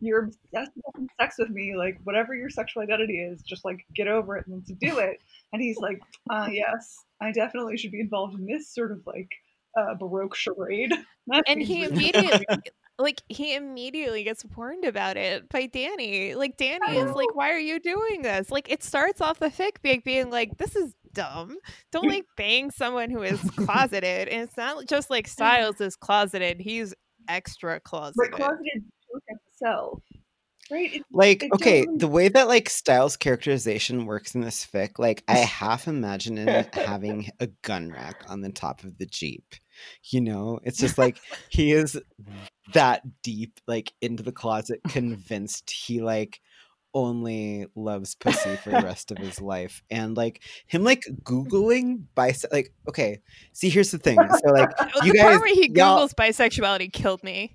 you're 0.00 0.24
obsessed 0.24 0.72
with 0.74 1.08
sex 1.20 1.36
with 1.38 1.50
me. 1.50 1.74
Like 1.76 1.98
whatever 2.04 2.34
your 2.34 2.50
sexual 2.50 2.82
identity 2.82 3.18
is, 3.18 3.42
just 3.42 3.64
like 3.64 3.78
get 3.94 4.08
over 4.08 4.36
it 4.36 4.46
and 4.46 4.64
do 4.64 4.98
it." 4.98 5.18
And 5.52 5.62
he's 5.62 5.78
like, 5.78 6.00
"Ah, 6.30 6.48
yes, 6.48 6.96
I 7.20 7.32
definitely 7.32 7.76
should 7.76 7.92
be 7.92 8.00
involved 8.00 8.38
in 8.38 8.46
this 8.46 8.72
sort 8.72 8.92
of 8.92 9.02
like 9.06 9.30
uh, 9.78 9.94
baroque 9.94 10.36
charade." 10.36 10.92
That 11.28 11.42
and 11.48 11.60
he 11.60 11.84
really 11.84 11.86
immediately 11.86 12.46
like 12.98 13.22
he 13.28 13.54
immediately 13.54 14.22
gets 14.24 14.44
warned 14.56 14.84
about 14.84 15.16
it 15.16 15.48
by 15.48 15.66
Danny. 15.66 16.34
Like 16.34 16.56
Danny 16.56 16.96
is 16.96 17.14
like, 17.14 17.34
"Why 17.34 17.50
are 17.50 17.58
you 17.58 17.80
doing 17.80 18.22
this?" 18.22 18.50
Like 18.50 18.70
it 18.70 18.82
starts 18.82 19.20
off 19.20 19.38
the 19.38 19.48
fic 19.48 19.82
being 19.82 20.02
being 20.04 20.30
like, 20.30 20.56
"This 20.58 20.76
is 20.76 20.94
dumb. 21.16 21.56
Don't 21.90 22.08
like 22.08 22.24
bang 22.36 22.70
someone 22.70 23.10
who 23.10 23.22
is 23.22 23.40
closeted." 23.56 24.28
and 24.28 24.42
it's 24.42 24.56
not 24.56 24.86
just 24.86 25.10
like 25.10 25.26
Stiles 25.36 25.80
is 25.80 25.96
closeted; 25.96 26.60
he's 26.60 26.94
extra 27.28 27.72
Right, 27.72 27.82
closeted. 27.84 28.32
closeted 28.32 28.84
to. 29.62 30.02
Right? 30.68 30.94
It, 30.96 31.02
like 31.12 31.44
it 31.44 31.52
okay 31.52 31.84
doesn't- 31.84 31.98
the 31.98 32.08
way 32.08 32.28
that 32.28 32.48
like 32.48 32.68
stiles 32.68 33.16
characterization 33.16 34.04
works 34.04 34.34
in 34.34 34.40
this 34.40 34.66
fic 34.66 34.98
like 34.98 35.22
i 35.28 35.36
half 35.60 35.86
imagine 35.86 36.38
it 36.38 36.74
having 36.74 37.30
a 37.38 37.46
gun 37.62 37.92
rack 37.92 38.24
on 38.28 38.40
the 38.40 38.50
top 38.50 38.82
of 38.82 38.98
the 38.98 39.06
jeep 39.06 39.44
you 40.10 40.20
know 40.20 40.58
it's 40.64 40.78
just 40.78 40.98
like 40.98 41.18
he 41.50 41.70
is 41.70 41.96
that 42.74 43.02
deep 43.22 43.60
like 43.68 43.92
into 44.02 44.24
the 44.24 44.32
closet 44.32 44.80
convinced 44.88 45.70
he 45.70 46.02
like 46.02 46.40
only 46.96 47.66
loves 47.74 48.14
pussy 48.14 48.56
for 48.56 48.70
the 48.70 48.80
rest 48.80 49.10
of 49.10 49.18
his 49.18 49.38
life 49.54 49.82
and 49.90 50.16
like 50.16 50.40
him 50.66 50.82
like 50.82 51.02
googling 51.24 52.00
by 52.14 52.34
like 52.50 52.72
okay 52.88 53.20
see 53.52 53.68
here's 53.68 53.90
the 53.90 53.98
thing 53.98 54.18
so 54.42 54.50
like 54.50 54.70
Oh, 54.94 55.04
you 55.04 55.12
the 55.12 55.18
guys 55.18 55.24
part 55.26 55.40
where 55.42 55.54
he 55.54 55.68
googles 55.68 56.14
bisexuality 56.14 56.90
killed 56.90 57.22
me. 57.22 57.54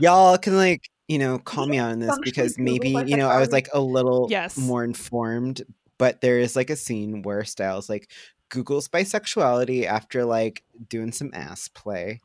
y'all 0.00 0.36
can 0.36 0.56
like 0.56 0.90
you 1.08 1.18
know 1.18 1.38
call 1.38 1.66
me 1.66 1.78
out 1.78 1.92
on 1.92 2.00
this 2.00 2.18
because 2.22 2.58
maybe 2.58 2.90
you 3.06 3.16
know 3.16 3.28
i 3.28 3.40
was 3.40 3.50
like 3.50 3.68
a 3.72 3.80
little 3.80 4.26
Yes. 4.30 4.56
more 4.58 4.84
informed 4.84 5.62
but 5.98 6.20
there 6.20 6.38
is 6.38 6.54
like 6.54 6.68
a 6.68 6.76
scene 6.76 7.22
where 7.22 7.44
stiles 7.44 7.88
like 7.88 8.10
googles 8.50 8.88
bisexuality 8.90 9.86
after 9.86 10.24
like 10.24 10.62
doing 10.88 11.12
some 11.12 11.30
ass 11.32 11.68
play 11.68 12.20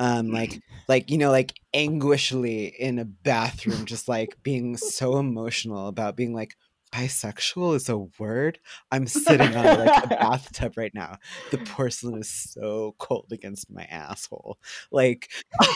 um 0.00 0.32
like 0.32 0.60
like 0.88 1.10
you 1.10 1.18
know 1.18 1.30
like 1.30 1.60
anguishly 1.72 2.66
in 2.66 2.98
a 2.98 3.04
bathroom 3.04 3.84
just 3.84 4.08
like 4.08 4.36
being 4.42 4.76
so 4.76 5.18
emotional 5.18 5.86
about 5.86 6.16
being 6.16 6.34
like 6.34 6.56
bisexual 6.92 7.76
is 7.76 7.88
a 7.88 7.98
word? 8.18 8.58
I'm 8.90 9.06
sitting 9.06 9.54
on 9.54 9.64
like 9.64 10.04
a 10.04 10.08
bathtub 10.08 10.76
right 10.76 10.92
now. 10.92 11.18
The 11.52 11.58
porcelain 11.58 12.18
is 12.18 12.28
so 12.28 12.96
cold 12.98 13.28
against 13.30 13.70
my 13.70 13.84
asshole. 13.84 14.58
Like 14.90 15.30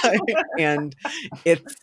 and 0.58 0.94
it's 1.44 1.76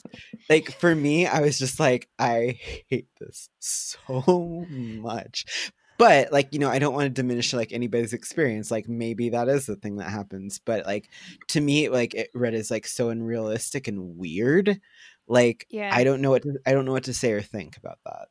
like 0.50 0.72
for 0.72 0.94
me 0.96 1.28
i 1.28 1.42
was 1.42 1.58
just 1.58 1.80
like 1.80 2.10
i 2.20 2.58
hate 2.90 3.08
this 3.20 3.50
so 3.60 4.66
much 4.70 5.72
but 6.02 6.32
like 6.32 6.50
you 6.52 6.58
know 6.60 6.70
i 6.70 6.80
don't 6.80 6.94
want 6.96 7.06
to 7.06 7.10
diminish 7.22 7.54
like 7.54 7.72
anybody's 7.72 8.12
experience 8.14 8.72
like 8.72 8.90
maybe 8.90 9.30
that 9.30 9.48
is 9.48 9.68
the 9.68 9.76
thing 9.76 9.98
that 9.98 10.10
happens 10.10 10.60
but 10.66 10.86
like 10.86 11.08
to 11.48 11.62
me 11.62 11.90
like 11.90 12.16
it 12.16 12.30
read 12.34 12.56
as 12.56 12.72
like 12.72 12.88
so 12.88 13.10
unrealistic 13.10 13.88
and 13.88 14.18
weird 14.18 14.82
like 15.28 15.68
Yeah. 15.70 15.92
i 15.94 16.04
don't 16.04 16.22
know 16.22 16.32
what 16.32 16.42
to, 16.42 16.58
i 16.66 16.72
don't 16.72 16.86
know 16.86 16.92
what 16.92 17.04
to 17.06 17.14
say 17.14 17.32
or 17.34 17.42
think 17.42 17.78
about 17.78 18.00
that 18.06 18.28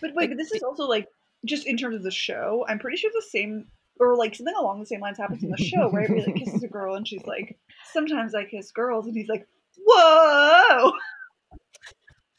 But 0.00 0.10
wait, 0.14 0.28
but 0.30 0.38
this 0.38 0.52
is 0.52 0.62
also 0.62 0.84
like 0.88 1.06
just 1.46 1.66
in 1.66 1.76
terms 1.76 1.96
of 1.96 2.02
the 2.02 2.10
show. 2.10 2.64
I'm 2.68 2.78
pretty 2.78 2.96
sure 2.96 3.10
the 3.14 3.22
same 3.22 3.66
or 4.00 4.16
like 4.16 4.34
something 4.34 4.54
along 4.58 4.80
the 4.80 4.86
same 4.86 5.00
lines 5.00 5.18
happens 5.18 5.42
in 5.44 5.50
the 5.50 5.56
show 5.56 5.88
where 5.90 6.06
he 6.06 6.20
like 6.20 6.34
kisses 6.36 6.62
a 6.62 6.68
girl 6.68 6.94
and 6.96 7.06
she's 7.06 7.24
like, 7.26 7.56
"Sometimes 7.92 8.34
I 8.34 8.44
kiss 8.44 8.70
girls," 8.72 9.06
and 9.06 9.14
he's 9.16 9.28
like, 9.28 9.46
"Whoa." 9.86 10.92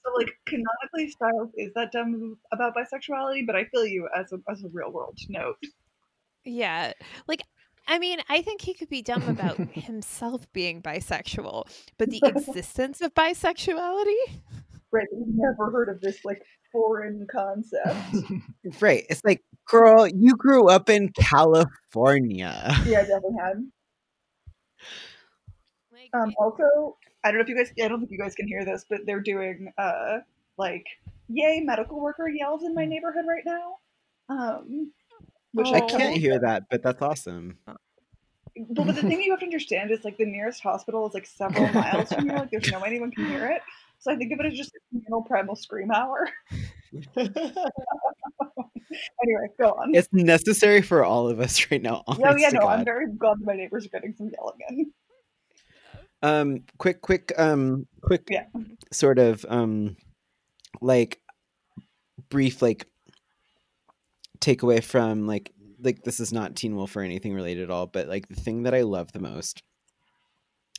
So 0.06 0.14
like 0.18 0.38
canonically, 0.45 1.10
Stiles 1.10 1.49
is 1.56 1.74
that 1.74 1.91
dumb 1.91 2.38
about 2.53 2.74
bisexuality, 2.76 3.45
but 3.45 3.56
I 3.56 3.66
feel 3.66 3.86
you 3.86 4.08
as 4.16 4.32
a 4.32 4.38
as 4.49 4.64
a 4.64 4.68
real 4.72 4.91
world 4.91 5.18
note. 5.30 5.58
Yeah. 6.43 6.93
Like 7.28 7.41
I 7.88 7.97
mean, 7.99 8.20
I 8.30 8.41
think 8.41 8.62
he 8.62 8.74
could 8.74 8.89
be 8.89 9.01
dumb 9.01 9.28
about 9.28 9.58
himself 9.58 10.51
being 10.53 10.82
bisexual, 10.82 11.66
but 11.97 12.10
the 12.10 12.22
existence 12.26 13.01
of 13.01 13.14
bisexuality? 13.14 14.41
Right? 14.91 15.08
We've 15.12 15.36
never 15.36 15.72
heard 15.72 15.89
of 15.89 16.01
this 16.01 16.24
like 16.24 16.41
foreign 16.72 17.26
concept. 17.32 17.95
right 18.82 19.06
it's 19.10 19.22
like 19.24 19.41
girl 19.66 20.06
you 20.08 20.36
grew 20.36 20.68
up 20.68 20.89
in 20.89 21.10
california 21.14 22.76
yeah, 22.86 22.99
I 22.99 23.01
definitely 23.01 23.38
had. 23.39 23.72
Like 25.91 26.10
Um, 26.14 26.34
also, 26.38 26.97
I 27.26 27.30
don't 27.30 27.39
know 27.39 27.41
if 27.41 27.49
you 27.49 27.57
guys, 27.57 27.71
I 27.84 27.88
don't 27.88 27.99
think 27.99 28.11
you 28.11 28.19
guys 28.19 28.36
can 28.36 28.47
hear 28.47 28.63
this, 28.63 28.86
but 28.88 28.99
they're 29.07 29.19
doing, 29.19 29.73
uh, 29.80 30.19
like, 30.57 30.86
yay, 31.28 31.59
medical 31.59 31.99
worker 31.99 32.30
yells 32.30 32.63
in 32.63 32.76
my 32.76 32.86
neighborhood 32.86 33.26
right 33.28 33.43
now. 33.43 33.78
Um, 34.30 34.91
which 35.53 35.67
i 35.73 35.82
Oh. 35.82 35.88
can't 35.88 36.17
hear 36.17 36.39
that 36.39 36.63
but 36.69 36.82
that's 36.82 37.01
awesome 37.01 37.57
Well, 38.57 38.86
but 38.86 38.95
the 38.95 39.01
thing 39.01 39.21
you 39.21 39.32
have 39.32 39.39
to 39.39 39.45
understand 39.45 39.91
is, 39.91 40.05
like, 40.05 40.17
the 40.17 40.26
nearest 40.26 40.61
hospital 40.61 41.05
is, 41.07 41.13
like, 41.13 41.26
several 41.26 41.67
miles 41.73 42.13
from 42.13 42.30
here. 42.30 42.38
Like, 42.38 42.51
there's 42.51 42.71
no 42.71 42.80
way 42.80 42.88
anyone 42.88 43.11
can 43.11 43.26
hear 43.26 43.47
it. 43.47 43.61
So 43.99 44.11
I 44.11 44.15
think 44.15 44.32
of 44.32 44.39
it 44.39 44.45
as 44.45 44.53
just 44.57 44.71
a 44.76 44.80
communal 44.91 45.23
primal 45.23 45.55
scream 45.55 45.91
hour. 45.91 46.30
anyway, 47.17 47.34
go 49.59 49.69
on. 49.71 49.93
it's 49.95 50.07
necessary 50.13 50.82
for 50.82 51.03
all 51.03 51.28
of 51.28 51.39
us 51.39 51.69
right 51.71 51.82
now 51.82 52.03
oh, 52.07 52.15
yeah, 52.17 52.30
honest 52.30 52.49
to 52.51 52.59
no, 52.59 52.67
I'm 52.67 52.86
very 52.86 53.07
glad 53.17 53.38
my 53.41 53.55
neighbors 53.55 53.86
are 53.86 53.89
getting 53.89 54.13
some 54.15 54.30
yelling 54.32 54.59
in. 54.69 54.91
Um 56.24 56.63
quick 56.78 57.01
quick 57.01 57.32
um 57.38 57.88
quick 58.01 58.28
Yeah. 58.30 58.45
sort 58.91 59.20
of 59.20 59.45
um 59.49 59.95
like 60.82 61.20
brief 62.30 62.61
like 62.61 62.88
takeaway 64.39 64.84
from 64.84 65.28
like 65.28 65.51
like 65.82 66.03
this 66.03 66.20
is 66.20 66.32
not 66.34 66.55
teen 66.55 66.76
wolf 66.76 66.95
or 66.95 67.01
anything 67.01 67.34
related 67.34 67.63
at 67.63 67.70
all 67.72 67.88
but 67.88 68.07
like 68.07 68.28
the 68.28 68.36
thing 68.36 68.63
that 68.63 68.74
i 68.74 68.82
love 68.82 69.11
the 69.11 69.20
most 69.20 69.61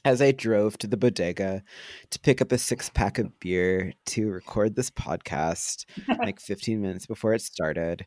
as 0.04 0.22
i 0.22 0.30
drove 0.30 0.78
to 0.78 0.86
the 0.86 0.96
bodega 0.96 1.62
to 2.10 2.18
pick 2.20 2.40
up 2.40 2.52
a 2.52 2.58
six 2.58 2.88
pack 2.90 3.18
of 3.18 3.38
beer 3.40 3.92
to 4.04 4.28
record 4.30 4.74
this 4.74 4.90
podcast 4.90 5.84
like 6.18 6.40
15 6.40 6.80
minutes 6.80 7.06
before 7.06 7.34
it 7.34 7.42
started 7.42 8.06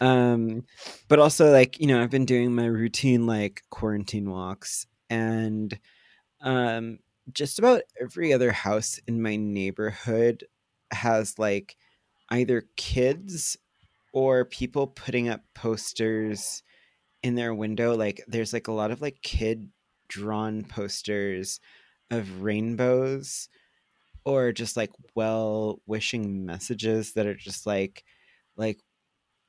um 0.00 0.64
but 1.08 1.18
also 1.18 1.50
like 1.52 1.78
you 1.80 1.86
know 1.86 2.02
i've 2.02 2.10
been 2.10 2.24
doing 2.26 2.54
my 2.54 2.66
routine 2.66 3.26
like 3.26 3.62
quarantine 3.70 4.30
walks 4.30 4.86
and 5.08 5.78
um 6.40 6.98
just 7.32 7.58
about 7.58 7.82
every 8.00 8.32
other 8.32 8.52
house 8.52 9.00
in 9.06 9.20
my 9.20 9.36
neighborhood 9.36 10.44
has 10.92 11.38
like 11.38 11.76
either 12.30 12.68
kids 12.76 13.56
or 14.12 14.44
people 14.44 14.86
putting 14.86 15.28
up 15.28 15.42
posters 15.54 16.62
in 17.22 17.34
their 17.34 17.54
window 17.54 17.96
like 17.96 18.22
there's 18.28 18.52
like 18.52 18.68
a 18.68 18.72
lot 18.72 18.90
of 18.90 19.00
like 19.00 19.20
kid 19.22 19.70
drawn 20.08 20.64
posters 20.64 21.60
of 22.10 22.42
rainbows 22.42 23.48
or 24.24 24.52
just 24.52 24.76
like 24.76 24.90
well 25.14 25.80
wishing 25.86 26.44
messages 26.44 27.14
that 27.14 27.26
are 27.26 27.34
just 27.34 27.66
like 27.66 28.04
like 28.56 28.80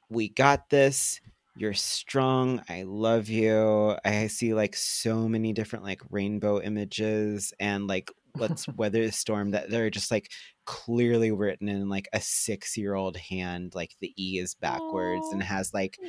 we 0.10 0.30
got 0.30 0.70
this 0.70 1.20
you're 1.60 1.74
strong 1.74 2.62
i 2.70 2.84
love 2.84 3.30
you. 3.30 3.96
I 4.06 4.28
see 4.28 4.54
like 4.54 4.76
so 4.76 5.28
many 5.28 5.54
different 5.54 5.86
like 5.86 6.02
rainbow 6.10 6.62
images 6.62 7.54
and 7.60 7.88
like 7.88 8.12
let's 8.36 8.68
weather 8.78 9.06
the 9.06 9.12
storm 9.12 9.52
that 9.52 9.70
they're 9.70 9.90
just 9.90 10.12
like 10.12 10.32
clearly 10.66 11.32
written 11.32 11.68
in 11.70 11.90
like 11.90 12.08
a 12.14 12.22
six 12.22 12.78
year 12.78 12.94
old 12.96 13.18
hand 13.18 13.74
like 13.76 13.96
the 14.02 14.14
e 14.22 14.40
is 14.40 14.56
backwards 14.56 15.32
and 15.32 15.42
has 15.44 15.74
like 15.74 16.00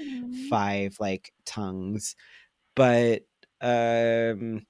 five 0.51 0.97
like 1.01 1.33
tongues. 1.47 2.15
But 2.77 3.23
um 3.61 4.67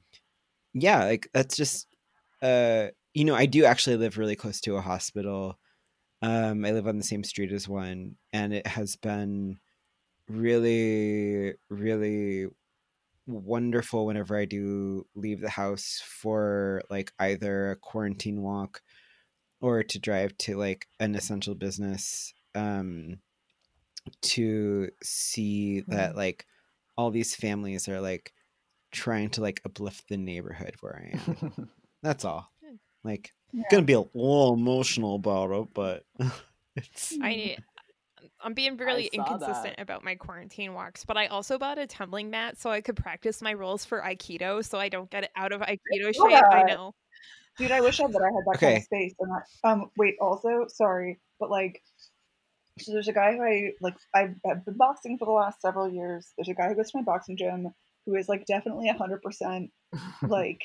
yeah 0.74 1.04
like 1.04 1.28
that's 1.34 1.56
just 1.56 1.88
uh 2.42 2.88
you 3.14 3.24
know 3.24 3.34
i 3.34 3.46
do 3.46 3.64
actually 3.64 3.96
live 3.96 4.18
really 4.18 4.36
close 4.36 4.60
to 4.62 4.76
a 4.76 4.80
hospital. 4.82 5.58
Um 6.22 6.64
i 6.64 6.72
live 6.72 6.88
on 6.88 6.98
the 6.98 7.04
same 7.04 7.24
street 7.24 7.52
as 7.52 7.68
one 7.68 8.16
and 8.32 8.52
it 8.54 8.66
has 8.66 8.96
been 8.96 9.58
really 10.28 11.54
really 11.68 12.46
wonderful 13.26 14.06
whenever 14.06 14.36
i 14.36 14.44
do 14.44 15.06
leave 15.14 15.40
the 15.40 15.50
house 15.50 16.02
for 16.04 16.82
like 16.90 17.12
either 17.20 17.72
a 17.72 17.76
quarantine 17.76 18.42
walk 18.42 18.82
or 19.60 19.82
to 19.82 19.98
drive 19.98 20.36
to 20.38 20.56
like 20.56 20.88
an 21.00 21.14
essential 21.14 21.54
business 21.54 22.34
um 22.54 23.20
to 24.20 24.90
see 25.02 25.80
that 25.80 26.16
like 26.16 26.46
all 26.96 27.10
these 27.10 27.34
families 27.34 27.88
are 27.88 28.00
like 28.00 28.32
trying 28.92 29.30
to 29.30 29.40
like 29.40 29.60
uplift 29.64 30.08
the 30.08 30.16
neighborhood 30.16 30.76
where 30.80 30.96
I 30.96 31.18
am. 31.18 31.70
That's 32.02 32.24
all. 32.24 32.52
Like 33.04 33.32
Yeah. 33.52 33.64
gonna 33.70 33.84
be 33.84 33.94
a 33.94 34.00
little 34.00 34.54
emotional 34.54 35.16
about 35.16 35.50
it, 35.52 35.68
but 35.74 36.04
it's 36.76 37.18
I 37.20 37.56
I'm 38.48 38.54
being 38.54 38.78
really 38.78 39.10
inconsistent 39.12 39.76
that. 39.76 39.80
about 39.82 40.02
my 40.02 40.14
quarantine 40.14 40.72
walks, 40.72 41.04
but 41.04 41.18
I 41.18 41.26
also 41.26 41.58
bought 41.58 41.76
a 41.76 41.86
tumbling 41.86 42.30
mat 42.30 42.56
so 42.56 42.70
I 42.70 42.80
could 42.80 42.96
practice 42.96 43.42
my 43.42 43.52
rolls 43.52 43.84
for 43.84 44.00
Aikido 44.00 44.64
so 44.64 44.78
I 44.78 44.88
don't 44.88 45.10
get 45.10 45.30
out 45.36 45.52
of 45.52 45.60
Aikido 45.60 46.14
saw 46.14 46.30
shape. 46.30 46.42
I 46.50 46.62
know. 46.62 46.94
Dude, 47.58 47.72
I 47.72 47.82
wish 47.82 48.00
I 48.00 48.06
that 48.06 48.22
I 48.22 48.34
had 48.34 48.44
that 48.46 48.58
kind 48.60 48.78
of 48.78 48.84
space. 48.84 49.14
And 49.20 49.30
I, 49.34 49.70
um, 49.70 49.90
wait, 49.98 50.14
also, 50.18 50.64
sorry, 50.68 51.18
but 51.38 51.50
like, 51.50 51.82
so 52.78 52.92
there's 52.92 53.08
a 53.08 53.12
guy 53.12 53.36
who 53.36 53.42
I 53.42 53.72
like. 53.82 53.96
I've, 54.14 54.34
I've 54.50 54.64
been 54.64 54.78
boxing 54.78 55.18
for 55.18 55.26
the 55.26 55.32
last 55.32 55.60
several 55.60 55.90
years. 55.90 56.32
There's 56.38 56.48
a 56.48 56.54
guy 56.54 56.68
who 56.68 56.74
goes 56.74 56.90
to 56.92 56.96
my 56.96 57.02
boxing 57.02 57.36
gym 57.36 57.74
who 58.06 58.14
is 58.14 58.30
like 58.30 58.46
definitely 58.46 58.88
hundred 58.88 59.20
percent 59.20 59.70
like, 60.22 60.62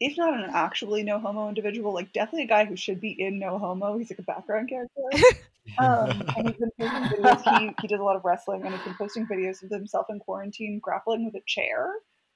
if 0.00 0.16
not 0.16 0.32
an 0.32 0.48
actually 0.54 1.02
no 1.02 1.18
homo 1.18 1.50
individual, 1.50 1.92
like 1.92 2.14
definitely 2.14 2.44
a 2.44 2.48
guy 2.48 2.64
who 2.64 2.76
should 2.76 3.02
be 3.02 3.10
in 3.10 3.38
no 3.38 3.58
homo. 3.58 3.98
He's 3.98 4.10
like 4.10 4.18
a 4.18 4.22
background 4.22 4.70
character. 4.70 5.02
Um, 5.78 6.10
and 6.36 6.48
he's 6.48 6.56
been 6.56 6.70
posting 6.78 7.02
videos. 7.18 7.58
He 7.58 7.74
he 7.82 7.88
does 7.88 8.00
a 8.00 8.02
lot 8.04 8.16
of 8.16 8.24
wrestling, 8.24 8.62
and 8.64 8.74
he's 8.74 8.84
been 8.84 8.94
posting 8.94 9.26
videos 9.26 9.62
of 9.62 9.70
himself 9.70 10.06
in 10.10 10.18
quarantine 10.18 10.80
grappling 10.82 11.24
with 11.24 11.34
a 11.34 11.44
chair. 11.46 11.92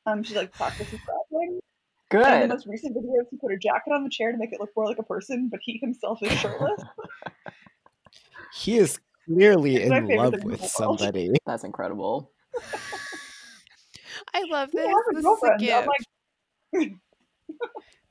Um, 0.07 0.23
to 0.23 0.35
like 0.35 0.53
practice 0.53 0.89
his 0.91 1.01
grappling. 1.01 1.61
And 2.11 2.23
in 2.23 2.41
Good. 2.41 2.51
the 2.51 2.55
most 2.55 2.67
recent 2.67 2.95
videos, 2.95 3.25
he 3.31 3.39
put 3.39 3.53
a 3.53 3.57
jacket 3.57 3.91
on 3.93 4.05
the 4.05 4.11
chair 4.11 4.31
to 4.31 4.39
make 4.39 4.53
it 4.53 4.61
look 4.61 4.71
more 4.77 4.87
like 4.87 4.99
a 4.99 5.03
person, 5.03 5.49
but 5.51 5.61
he 5.63 5.79
himself 5.79 6.23
is 6.23 6.33
shirtless. 6.33 6.83
He 8.55 8.79
is 8.79 9.01
clearly 9.27 9.77
It's 9.77 9.91
in 9.91 10.17
love 10.17 10.35
in 10.35 10.45
with 10.45 10.65
somebody. 10.65 11.33
That's 11.45 11.65
incredible. 11.65 12.31
I 14.33 14.45
love 14.49 14.71
this. 14.71 14.87
has 14.87 14.95
a 15.11 15.15
This 15.15 15.19
is 15.19 15.25
a 15.25 15.59
girlfriend. 15.59 15.89
I'm 16.73 16.89
gift. 16.89 17.01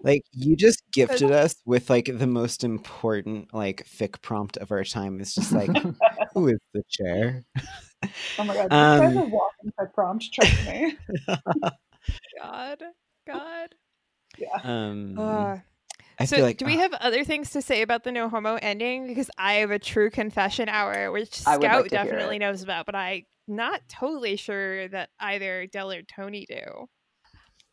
Like, 0.03 0.15
Like 0.15 0.23
you 0.31 0.55
just 0.55 0.83
gifted 0.91 1.31
us 1.31 1.55
with 1.65 1.89
like 1.89 2.05
the 2.11 2.27
most 2.27 2.63
important 2.63 3.53
like 3.53 3.85
fic 3.87 4.21
prompt 4.21 4.57
of 4.57 4.71
our 4.71 4.83
time. 4.83 5.19
It's 5.21 5.35
just 5.35 5.53
like, 5.53 5.77
who 6.33 6.47
is 6.49 6.59
the 6.73 6.83
chair? 6.89 7.43
oh 8.37 8.43
my 8.43 8.53
god, 8.55 8.71
these 8.75 8.91
guys 8.93 9.15
Um, 9.15 9.17
are 9.17 9.25
walking 9.25 9.71
tech 9.79 9.93
prompt. 9.93 10.31
Trust 10.33 10.61
me. 10.63 10.97
God, 12.41 12.83
God. 13.27 13.75
Yeah. 14.37 14.59
Um, 14.63 15.17
Uh, 15.17 15.57
I 16.19 16.25
so, 16.25 16.37
feel 16.37 16.45
like 16.45 16.57
do 16.57 16.65
we 16.65 16.77
ah, 16.77 16.79
have 16.79 16.93
other 16.93 17.23
things 17.23 17.51
to 17.51 17.61
say 17.61 17.81
about 17.81 18.03
the 18.03 18.11
no 18.11 18.29
homo 18.29 18.55
ending? 18.61 19.07
Because 19.07 19.29
I 19.37 19.55
have 19.55 19.71
a 19.71 19.79
true 19.79 20.09
confession 20.09 20.69
hour, 20.69 21.11
which 21.11 21.41
I 21.45 21.57
would 21.57 21.71
like 21.73 21.87
Scout 21.87 21.89
definitely 21.89 22.39
knows 22.39 22.61
about, 22.63 22.85
but 22.85 22.95
I'm 22.95 23.23
not 23.47 23.81
totally 23.89 24.35
sure 24.37 24.87
that 24.89 25.09
either 25.19 25.67
Del 25.67 25.91
or 25.91 26.03
Tony 26.03 26.45
do. 26.47 26.87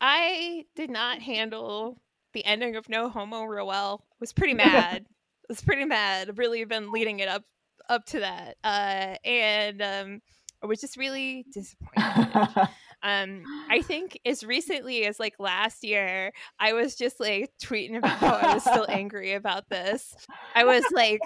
I 0.00 0.64
did 0.76 0.90
not 0.90 1.20
handle 1.20 2.00
the 2.32 2.44
ending 2.44 2.76
of 2.76 2.88
No 2.88 3.08
Homo 3.08 3.44
real 3.44 3.66
well. 3.66 4.04
Was 4.20 4.32
pretty 4.32 4.54
mad. 4.54 4.98
It 4.98 5.48
was 5.48 5.62
pretty 5.62 5.84
mad. 5.84 6.38
Really 6.38 6.64
been 6.64 6.92
leading 6.92 7.20
it 7.20 7.28
up 7.28 7.44
up 7.88 8.04
to 8.06 8.20
that, 8.20 8.56
uh, 8.62 9.16
and 9.24 9.82
um, 9.82 10.22
I 10.62 10.66
was 10.66 10.80
just 10.80 10.96
really 10.96 11.44
disappointed. 11.52 12.68
um 13.02 13.42
i 13.70 13.80
think 13.80 14.20
as 14.26 14.44
recently 14.44 15.06
as 15.06 15.18
like 15.18 15.34
last 15.38 15.82
year 15.82 16.32
i 16.58 16.74
was 16.74 16.94
just 16.94 17.18
like 17.18 17.50
tweeting 17.58 17.96
about 17.96 18.18
how 18.18 18.34
i 18.34 18.52
was 18.52 18.62
still 18.62 18.84
angry 18.90 19.32
about 19.32 19.66
this 19.70 20.14
i 20.54 20.64
was 20.64 20.84
like 20.92 21.18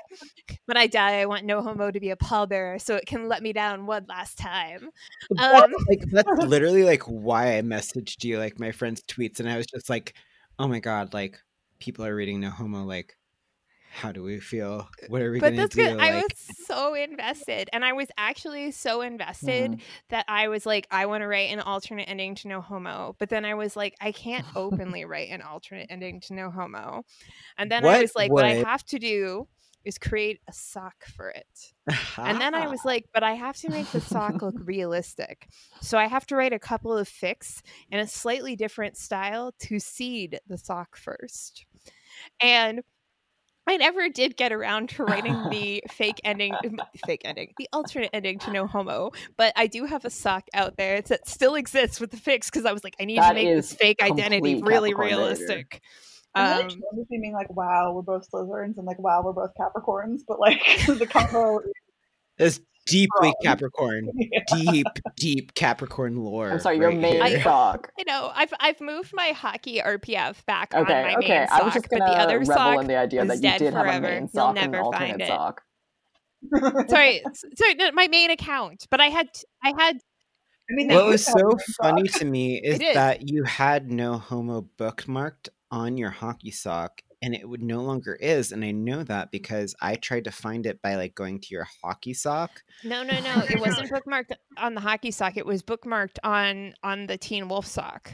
when 0.66 0.76
i 0.76 0.86
die 0.86 1.20
i 1.20 1.26
want 1.26 1.44
no 1.44 1.60
homo 1.62 1.90
to 1.90 1.98
be 1.98 2.10
a 2.10 2.16
pallbearer 2.16 2.80
so 2.80 2.94
it 2.94 3.06
can 3.06 3.28
let 3.28 3.42
me 3.42 3.52
down 3.52 3.86
one 3.86 4.06
last 4.08 4.38
time 4.38 4.88
That's, 5.30 5.64
um, 5.64 5.72
like 5.88 6.04
that's 6.12 6.44
literally 6.44 6.84
like 6.84 7.02
why 7.24 7.58
I 7.58 7.62
messaged 7.62 8.24
you 8.24 8.38
like 8.38 8.58
my 8.58 8.72
friend's 8.72 9.02
tweets 9.02 9.40
and 9.40 9.48
I 9.48 9.56
was 9.56 9.66
just 9.66 9.88
like, 9.90 10.14
oh 10.58 10.68
my 10.68 10.80
god, 10.80 11.14
like 11.14 11.38
people 11.78 12.04
are 12.04 12.14
reading 12.14 12.40
no 12.40 12.50
homo. 12.50 12.84
Like, 12.84 13.16
how 13.90 14.12
do 14.12 14.22
we 14.22 14.40
feel? 14.40 14.88
What 15.08 15.22
are 15.22 15.30
we 15.30 15.40
but 15.40 15.50
gonna 15.50 15.56
that's 15.56 15.74
do? 15.74 15.84
good 15.84 15.96
i 16.00 16.22
was 16.22 16.32
so 16.66 16.94
invested 16.94 17.68
and 17.72 17.84
i 17.84 17.92
was 17.92 18.08
actually 18.16 18.70
so 18.72 19.02
invested 19.02 19.72
Mhm. 19.72 19.80
that 20.08 20.24
i 20.28 20.48
was 20.48 20.66
like 20.66 20.86
i 20.90 21.06
want 21.06 21.22
to 21.22 21.28
write 21.28 21.50
an 21.50 21.60
alternate 21.60 22.08
ending 22.08 22.34
to 22.36 22.48
no 22.48 22.60
homo 22.60 23.14
but 23.18 23.28
then 23.28 23.44
i 23.44 23.54
was 23.54 23.76
like 23.76 23.94
i 24.00 24.10
can't 24.12 24.46
openly 24.56 25.04
write 25.04 25.30
an 25.30 25.42
alternate 25.42 25.86
ending 25.90 26.20
to 26.22 26.34
no 26.34 26.50
homo 26.50 27.02
and 27.58 27.70
then 27.70 27.84
i 27.84 28.00
was 28.00 28.14
like 28.16 28.30
what 28.32 28.44
i 28.44 28.54
have 28.54 28.84
to 28.84 28.98
do 28.98 29.46
is 29.84 29.98
create 29.98 30.40
a 30.48 30.52
sock 30.52 31.04
for 31.16 31.30
it 31.30 31.74
And 32.18 32.40
then 32.40 32.54
I 32.54 32.68
was 32.68 32.80
like, 32.84 33.06
but 33.12 33.22
I 33.22 33.34
have 33.34 33.56
to 33.58 33.70
make 33.70 33.90
the 33.90 34.00
sock 34.00 34.42
look 34.42 34.54
realistic. 34.64 35.48
So 35.80 35.98
I 35.98 36.06
have 36.06 36.26
to 36.26 36.36
write 36.36 36.52
a 36.52 36.58
couple 36.58 36.96
of 36.96 37.08
fics 37.08 37.62
in 37.90 37.98
a 37.98 38.06
slightly 38.06 38.56
different 38.56 38.96
style 38.96 39.52
to 39.60 39.78
seed 39.78 40.40
the 40.46 40.58
sock 40.58 40.96
first. 40.96 41.66
And 42.40 42.82
I 43.66 43.78
never 43.78 44.10
did 44.10 44.36
get 44.36 44.52
around 44.52 44.90
to 44.90 45.04
writing 45.04 45.32
the 45.50 45.82
fake 45.90 46.20
ending, 46.22 46.54
fake 47.06 47.22
ending, 47.24 47.54
the 47.56 47.68
alternate 47.72 48.10
ending 48.12 48.38
to 48.40 48.50
No 48.50 48.66
Homo. 48.66 49.10
But 49.36 49.52
I 49.56 49.66
do 49.66 49.86
have 49.86 50.04
a 50.04 50.10
sock 50.10 50.44
out 50.52 50.76
there 50.76 51.00
that 51.02 51.28
still 51.28 51.54
exists 51.54 52.00
with 52.00 52.10
the 52.10 52.16
fics 52.16 52.46
because 52.46 52.66
I 52.66 52.72
was 52.72 52.84
like, 52.84 52.96
I 53.00 53.04
need 53.04 53.18
That 53.18 53.30
to 53.30 53.34
make 53.34 53.54
this 53.56 53.72
fake 53.72 54.02
identity 54.02 54.62
really 54.62 54.94
realistic. 54.94 55.80
Um, 56.34 56.68
torn 56.68 56.80
between 56.96 57.20
being 57.22 57.32
like, 57.34 57.50
wow, 57.54 57.92
we're 57.94 58.02
both 58.02 58.28
Slytherins, 58.30 58.76
and 58.76 58.86
like, 58.86 58.98
wow, 58.98 59.22
we're 59.24 59.32
both 59.32 59.50
Capricorns, 59.58 60.20
but 60.26 60.40
like 60.40 60.60
the 60.86 61.06
combo. 61.06 61.60
is 62.38 62.60
deeply 62.86 63.08
Wrong. 63.22 63.34
Capricorn, 63.42 64.08
yeah. 64.14 64.40
deep, 64.54 64.86
deep 65.16 65.54
Capricorn 65.54 66.16
lore. 66.16 66.50
I'm 66.50 66.58
sorry, 66.60 66.76
your 66.78 66.88
right 66.88 66.98
main 66.98 67.24
here. 67.26 67.42
sock. 67.42 67.88
I 67.98 68.02
know 68.06 68.30
I've 68.34 68.52
I've 68.60 68.80
moved 68.80 69.12
my 69.14 69.28
hockey 69.28 69.80
RPF 69.80 70.44
back 70.46 70.74
on 70.74 70.82
Okay, 70.82 71.02
my 71.04 71.14
okay. 71.16 71.28
main 71.38 71.48
sock, 71.48 71.60
I 71.60 71.64
was 71.64 71.74
just 71.74 71.86
but 71.90 71.98
gonna 72.00 72.10
the 72.12 72.18
other 72.18 72.38
revel 72.40 72.54
sock 72.54 72.80
in 72.80 72.86
the 72.88 72.96
idea 72.96 73.22
is 73.22 73.28
that 73.28 73.36
you 73.36 73.42
dead 73.42 73.58
did 73.58 73.74
have 73.74 73.86
a 73.86 74.00
main 74.00 74.20
You'll 74.22 74.28
sock 74.28 74.56
and 74.56 74.64
an 74.66 74.70
never 74.72 74.82
find 74.92 74.94
alternate 74.94 75.20
it. 75.22 75.26
sock. 75.28 75.62
sorry, 76.90 77.22
sorry, 77.56 77.74
no, 77.76 77.90
my 77.92 78.08
main 78.08 78.30
account. 78.30 78.86
But 78.90 79.00
I 79.00 79.06
had 79.06 79.28
I 79.62 79.72
had 79.78 79.96
I 80.70 80.74
mean, 80.74 80.88
What 80.88 81.06
was 81.06 81.24
so 81.24 81.56
funny 81.80 82.04
to 82.08 82.24
me 82.24 82.56
is 82.62 82.78
did. 82.78 82.96
that 82.96 83.28
you 83.30 83.44
had 83.44 83.90
no 83.90 84.16
homo 84.18 84.66
bookmarked 84.78 85.48
on 85.74 85.96
your 85.96 86.10
hockey 86.10 86.52
sock 86.52 87.02
and 87.20 87.34
it 87.34 87.48
would 87.48 87.62
no 87.62 87.82
longer 87.82 88.14
is 88.14 88.52
and 88.52 88.64
i 88.64 88.70
know 88.70 89.02
that 89.02 89.32
because 89.32 89.74
i 89.80 89.96
tried 89.96 90.22
to 90.24 90.30
find 90.30 90.66
it 90.66 90.80
by 90.82 90.94
like 90.94 91.14
going 91.16 91.40
to 91.40 91.48
your 91.50 91.66
hockey 91.82 92.14
sock 92.14 92.62
no 92.84 93.02
no 93.02 93.18
no. 93.18 93.40
It 93.50 93.58
wasn't 93.66 93.90
bookmarked 93.90 94.32
on 94.58 94.74
the 94.74 94.80
hockey 94.80 95.10
sock. 95.10 95.36
It 95.38 95.46
was 95.46 95.62
bookmarked 95.62 96.18
on 96.22 96.74
on 96.82 97.06
the 97.06 97.16
Teen 97.16 97.48
Wolf 97.48 97.66
sock. 97.66 98.12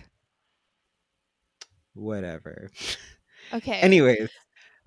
whatever 1.94 2.70
Okay. 3.52 3.80
anyways 3.80 4.28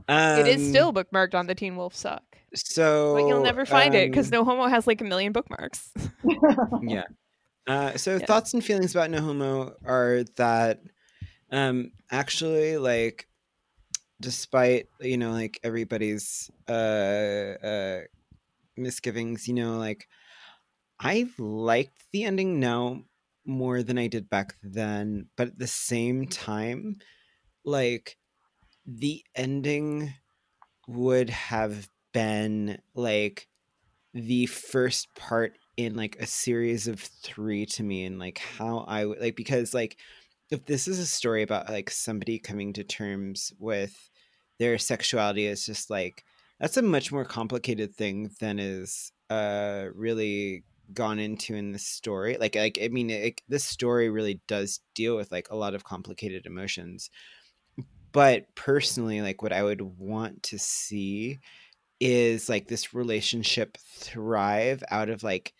um, 0.07 0.39
it 0.39 0.47
is 0.47 0.67
still 0.69 0.91
bookmarked 0.93 1.36
on 1.36 1.47
the 1.47 1.55
Teen 1.55 1.76
Wolf 1.76 1.95
sock, 1.95 2.24
so 2.55 3.13
but 3.13 3.28
you'll 3.28 3.43
never 3.43 3.65
find 3.65 3.93
it 3.93 4.09
because 4.09 4.28
um, 4.28 4.32
No 4.32 4.43
Homo 4.45 4.67
has 4.67 4.88
like 4.88 4.99
a 5.01 5.03
million 5.03 5.32
bookmarks. 5.32 5.91
yeah 6.82 7.03
uh, 7.67 7.95
so 7.97 8.17
Yeah. 8.17 8.26
thoughts 8.26 8.53
and 8.53 8.63
feelings 8.63 8.95
about 8.95 9.11
no 9.11 9.21
homo 9.21 9.76
are 9.86 10.24
that 10.38 10.82
um 11.54 11.93
actually 12.12 12.78
like 12.78 13.30
despite 14.22 14.88
you 15.01 15.18
know 15.18 15.32
like 15.32 15.60
everybody's 15.64 16.51
uh 16.70 16.72
uh 17.64 18.01
misgivings 18.78 19.47
you 19.47 19.54
know 19.54 19.78
like 19.78 20.08
i 20.99 21.28
liked 21.38 22.06
the 22.14 22.24
ending 22.26 22.60
now 22.60 23.04
more 23.45 23.84
than 23.84 23.97
i 23.97 24.08
did 24.08 24.30
back 24.30 24.56
then 24.64 25.30
but 25.38 25.49
at 25.49 25.60
the 25.60 25.68
same 25.68 26.28
time 26.28 26.97
like 27.66 28.18
the 28.86 29.24
ending 29.36 30.14
would 30.88 31.30
have 31.30 31.89
been 32.14 32.82
like 32.93 33.47
the 34.14 34.45
first 34.47 35.14
part 35.16 35.58
in 35.78 35.95
like 35.95 36.18
a 36.18 36.28
series 36.28 36.88
of 36.88 36.99
three 36.99 37.66
to 37.66 37.84
me 37.84 38.06
and 38.06 38.20
like 38.20 38.38
how 38.39 38.80
i 38.80 39.06
would 39.06 39.20
like 39.20 39.36
because 39.36 39.74
like 39.74 39.99
if 40.54 40.66
this 40.66 40.88
is 40.88 40.99
a 40.99 41.06
story 41.06 41.41
about 41.41 41.70
like 41.70 41.89
somebody 41.89 42.38
coming 42.38 42.74
to 42.74 42.84
terms 42.84 43.51
with 43.60 44.10
their 44.60 44.78
sexuality 44.78 45.47
it's 45.47 45.66
just 45.66 45.89
like 45.89 46.24
that's 46.60 46.78
a 46.78 46.82
much 46.82 47.12
more 47.12 47.26
complicated 47.26 47.93
thing 47.93 48.30
than 48.39 48.60
is 48.60 49.12
uh 49.30 49.86
really 49.95 50.64
gone 50.93 51.18
into 51.18 51.56
in 51.56 51.72
the 51.72 51.80
story 51.80 52.38
like 52.39 52.56
like 52.56 52.78
i 52.82 52.88
mean 52.88 53.10
it, 53.10 53.41
this 53.49 53.64
story 53.64 54.10
really 54.10 54.39
does 54.47 54.80
deal 54.93 55.16
with 55.16 55.32
like 55.32 55.49
a 55.49 55.56
lot 55.56 55.74
of 55.74 55.84
complicated 55.84 56.46
emotions. 56.46 57.09
But 58.12 58.54
personally 58.54 59.21
like 59.21 59.42
what 59.42 59.54
i 59.54 59.63
would 59.63 59.82
want 59.82 60.43
to 60.43 60.59
see 60.59 61.39
is 62.00 62.47
like 62.47 62.67
this 62.67 62.93
relationship 62.93 63.75
thrive 63.78 64.84
out 64.92 65.09
of 65.09 65.24
like 65.24 65.54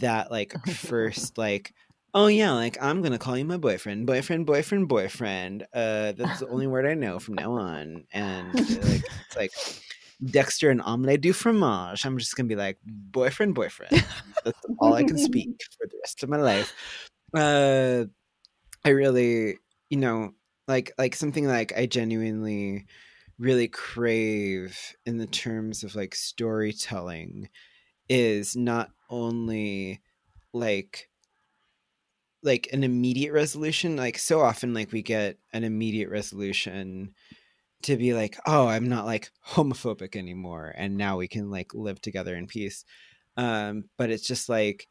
that 0.00 0.30
like 0.30 0.52
first 0.68 1.38
like 1.38 1.72
oh 2.14 2.26
yeah 2.26 2.52
like 2.52 2.76
i'm 2.80 3.02
gonna 3.02 3.18
call 3.18 3.36
you 3.36 3.44
my 3.44 3.56
boyfriend 3.56 4.06
boyfriend 4.06 4.46
boyfriend 4.46 4.88
boyfriend 4.88 5.62
uh 5.74 6.12
that's 6.12 6.40
the 6.40 6.48
only 6.48 6.66
word 6.66 6.86
i 6.86 6.94
know 6.94 7.18
from 7.18 7.34
now 7.34 7.52
on 7.52 8.04
and 8.12 8.58
uh, 8.58 8.88
like 8.88 9.02
it's 9.26 9.36
like 9.36 9.52
dexter 10.24 10.70
and 10.70 10.82
omelette 10.82 11.20
du 11.20 11.32
fromage. 11.32 12.04
I'm 12.04 12.18
just 12.18 12.36
gonna 12.36 12.48
be 12.48 12.56
like 12.56 12.78
boyfriend 12.84 13.54
boyfriend. 13.54 14.04
That's 14.44 14.58
all 14.78 14.94
i 14.94 15.04
can 15.04 15.18
speak 15.18 15.60
for 15.78 15.86
the 15.86 15.98
rest 16.02 16.22
of 16.22 16.28
my 16.28 16.38
life. 16.38 16.74
Uh 17.34 18.04
i 18.84 18.90
really 18.90 19.58
you 19.90 19.98
know 19.98 20.32
like 20.66 20.92
like 20.98 21.14
something 21.14 21.46
like 21.46 21.76
i 21.76 21.86
genuinely 21.86 22.86
really 23.38 23.68
crave 23.68 24.96
in 25.06 25.18
the 25.18 25.26
terms 25.26 25.84
of 25.84 25.94
like 25.94 26.14
storytelling 26.14 27.48
is 28.08 28.56
not 28.56 28.90
only 29.10 30.00
like 30.52 31.07
like 32.42 32.68
an 32.72 32.84
immediate 32.84 33.32
resolution 33.32 33.96
like 33.96 34.18
so 34.18 34.40
often 34.40 34.72
like 34.72 34.92
we 34.92 35.02
get 35.02 35.38
an 35.52 35.64
immediate 35.64 36.08
resolution 36.08 37.12
to 37.82 37.96
be 37.96 38.14
like 38.14 38.38
oh 38.46 38.66
i'm 38.66 38.88
not 38.88 39.06
like 39.06 39.30
homophobic 39.46 40.16
anymore 40.16 40.72
and 40.76 40.96
now 40.96 41.16
we 41.16 41.28
can 41.28 41.50
like 41.50 41.74
live 41.74 42.00
together 42.00 42.36
in 42.36 42.46
peace. 42.46 42.84
Um 43.36 43.84
but 43.96 44.10
it's 44.10 44.26
just 44.26 44.48
like 44.48 44.88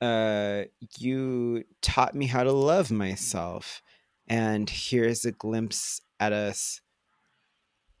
uh 0.00 0.62
you 0.98 1.64
taught 1.82 2.14
me 2.14 2.26
how 2.26 2.44
to 2.44 2.52
love 2.52 2.90
myself 2.90 3.82
and 4.28 4.68
here's 4.68 5.24
a 5.24 5.32
glimpse 5.32 6.00
at 6.20 6.32
us 6.32 6.80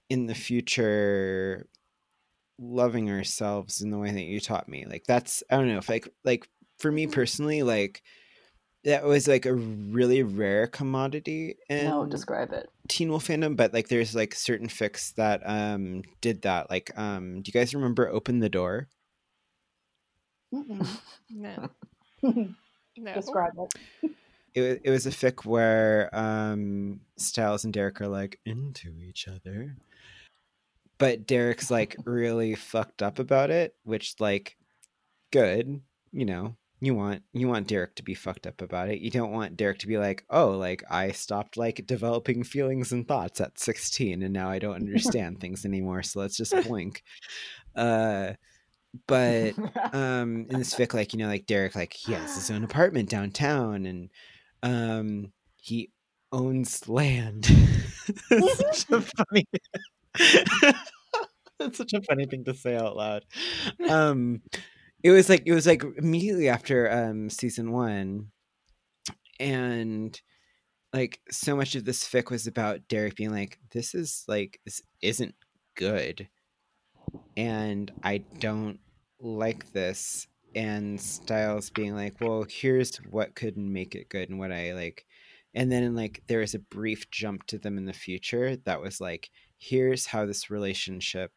in 0.08 0.26
the 0.26 0.34
future 0.34 1.68
loving 2.58 3.10
ourselves 3.10 3.80
in 3.80 3.90
the 3.90 3.98
way 3.98 4.10
that 4.10 4.22
you 4.22 4.40
taught 4.40 4.68
me. 4.68 4.86
Like 4.86 5.04
that's 5.06 5.42
i 5.50 5.56
don't 5.56 5.68
know 5.68 5.78
if 5.78 5.88
like 5.88 6.08
like 6.24 6.48
for 6.78 6.90
me 6.92 7.06
personally 7.06 7.62
like 7.62 8.02
that 8.86 9.04
was 9.04 9.26
like 9.26 9.46
a 9.46 9.52
really 9.52 10.22
rare 10.22 10.68
commodity 10.68 11.56
in 11.68 11.86
No, 11.86 12.06
describe 12.06 12.52
it. 12.52 12.70
Teen 12.88 13.10
Wolf 13.10 13.26
fandom, 13.26 13.56
but 13.56 13.74
like 13.74 13.88
there's 13.88 14.14
like 14.14 14.32
certain 14.32 14.68
fics 14.68 15.12
that 15.16 15.42
um 15.44 16.02
did 16.20 16.42
that. 16.42 16.70
Like 16.70 16.96
um 16.96 17.42
do 17.42 17.48
you 17.48 17.52
guys 17.52 17.74
remember 17.74 18.08
Open 18.08 18.38
the 18.38 18.48
Door? 18.48 18.88
Mm-mm. 20.54 20.86
No. 21.30 21.68
No. 22.98 23.12
Describe 23.12 23.52
it. 23.58 24.10
It 24.54 24.60
was 24.62 24.78
it 24.84 24.90
was 24.90 25.06
a 25.06 25.10
fic 25.10 25.44
where 25.44 26.08
um 26.16 27.00
Stiles 27.18 27.64
and 27.64 27.74
Derek 27.74 28.00
are 28.00 28.08
like 28.08 28.40
into 28.46 28.94
each 29.02 29.28
other. 29.28 29.76
But 30.96 31.26
Derek's 31.26 31.70
like 31.70 31.96
really 32.06 32.54
fucked 32.54 33.02
up 33.02 33.18
about 33.18 33.50
it, 33.50 33.74
which 33.84 34.14
like 34.18 34.56
good, 35.30 35.82
you 36.10 36.24
know. 36.24 36.56
You 36.80 36.94
want 36.94 37.22
you 37.32 37.48
want 37.48 37.68
Derek 37.68 37.94
to 37.96 38.02
be 38.02 38.14
fucked 38.14 38.46
up 38.46 38.60
about 38.60 38.90
it. 38.90 39.00
You 39.00 39.10
don't 39.10 39.32
want 39.32 39.56
Derek 39.56 39.78
to 39.78 39.86
be 39.86 39.96
like, 39.98 40.24
"Oh, 40.28 40.50
like 40.50 40.82
I 40.90 41.12
stopped 41.12 41.56
like 41.56 41.86
developing 41.86 42.44
feelings 42.44 42.92
and 42.92 43.08
thoughts 43.08 43.40
at 43.40 43.58
16 43.58 44.22
and 44.22 44.32
now 44.32 44.50
I 44.50 44.58
don't 44.58 44.74
understand 44.74 45.40
things 45.40 45.64
anymore, 45.64 46.02
so 46.02 46.20
let's 46.20 46.36
just 46.36 46.54
blink." 46.66 47.02
Uh 47.74 48.32
but 49.06 49.54
um 49.94 50.46
in 50.50 50.58
this 50.58 50.74
fic 50.74 50.94
like 50.94 51.12
you 51.12 51.18
know 51.18 51.26
like 51.26 51.46
derek 51.46 51.74
like 51.74 51.92
he 51.92 52.12
has 52.12 52.34
his 52.34 52.50
own 52.50 52.64
apartment 52.64 53.08
downtown 53.08 53.86
and 53.86 54.10
um 54.62 55.32
he 55.56 55.90
owns 56.32 56.88
land 56.88 57.46
It's 58.30 58.86
such 58.86 58.90
a 58.90 59.00
funny 59.00 59.46
that's 61.58 61.78
such 61.78 61.92
a 61.92 62.02
funny 62.02 62.26
thing 62.26 62.44
to 62.44 62.54
say 62.54 62.76
out 62.76 62.96
loud 62.96 63.24
um 63.88 64.40
it 65.02 65.10
was 65.10 65.28
like 65.28 65.42
it 65.46 65.52
was 65.52 65.66
like 65.66 65.84
immediately 65.98 66.48
after 66.48 66.90
um 66.90 67.30
season 67.30 67.72
one 67.72 68.28
and 69.38 70.20
like 70.92 71.20
so 71.30 71.54
much 71.54 71.74
of 71.74 71.84
this 71.84 72.06
fic 72.06 72.30
was 72.30 72.46
about 72.46 72.88
derek 72.88 73.16
being 73.16 73.32
like 73.32 73.58
this 73.72 73.94
is 73.94 74.24
like 74.28 74.60
this 74.64 74.80
isn't 75.02 75.34
good 75.76 76.28
and 77.36 77.92
i 78.02 78.18
don't 78.38 78.78
like 79.20 79.72
this 79.72 80.26
and 80.54 81.00
stiles 81.00 81.70
being 81.70 81.94
like 81.94 82.18
well 82.20 82.46
here's 82.48 82.96
what 83.10 83.34
could 83.34 83.56
make 83.56 83.94
it 83.94 84.08
good 84.08 84.30
and 84.30 84.38
what 84.38 84.52
i 84.52 84.72
like 84.72 85.04
and 85.54 85.70
then 85.70 85.94
like 85.94 86.22
there 86.28 86.40
was 86.40 86.54
a 86.54 86.58
brief 86.58 87.10
jump 87.10 87.46
to 87.46 87.58
them 87.58 87.78
in 87.78 87.84
the 87.84 87.92
future 87.92 88.56
that 88.56 88.80
was 88.80 89.00
like 89.00 89.30
here's 89.58 90.06
how 90.06 90.24
this 90.24 90.50
relationship 90.50 91.30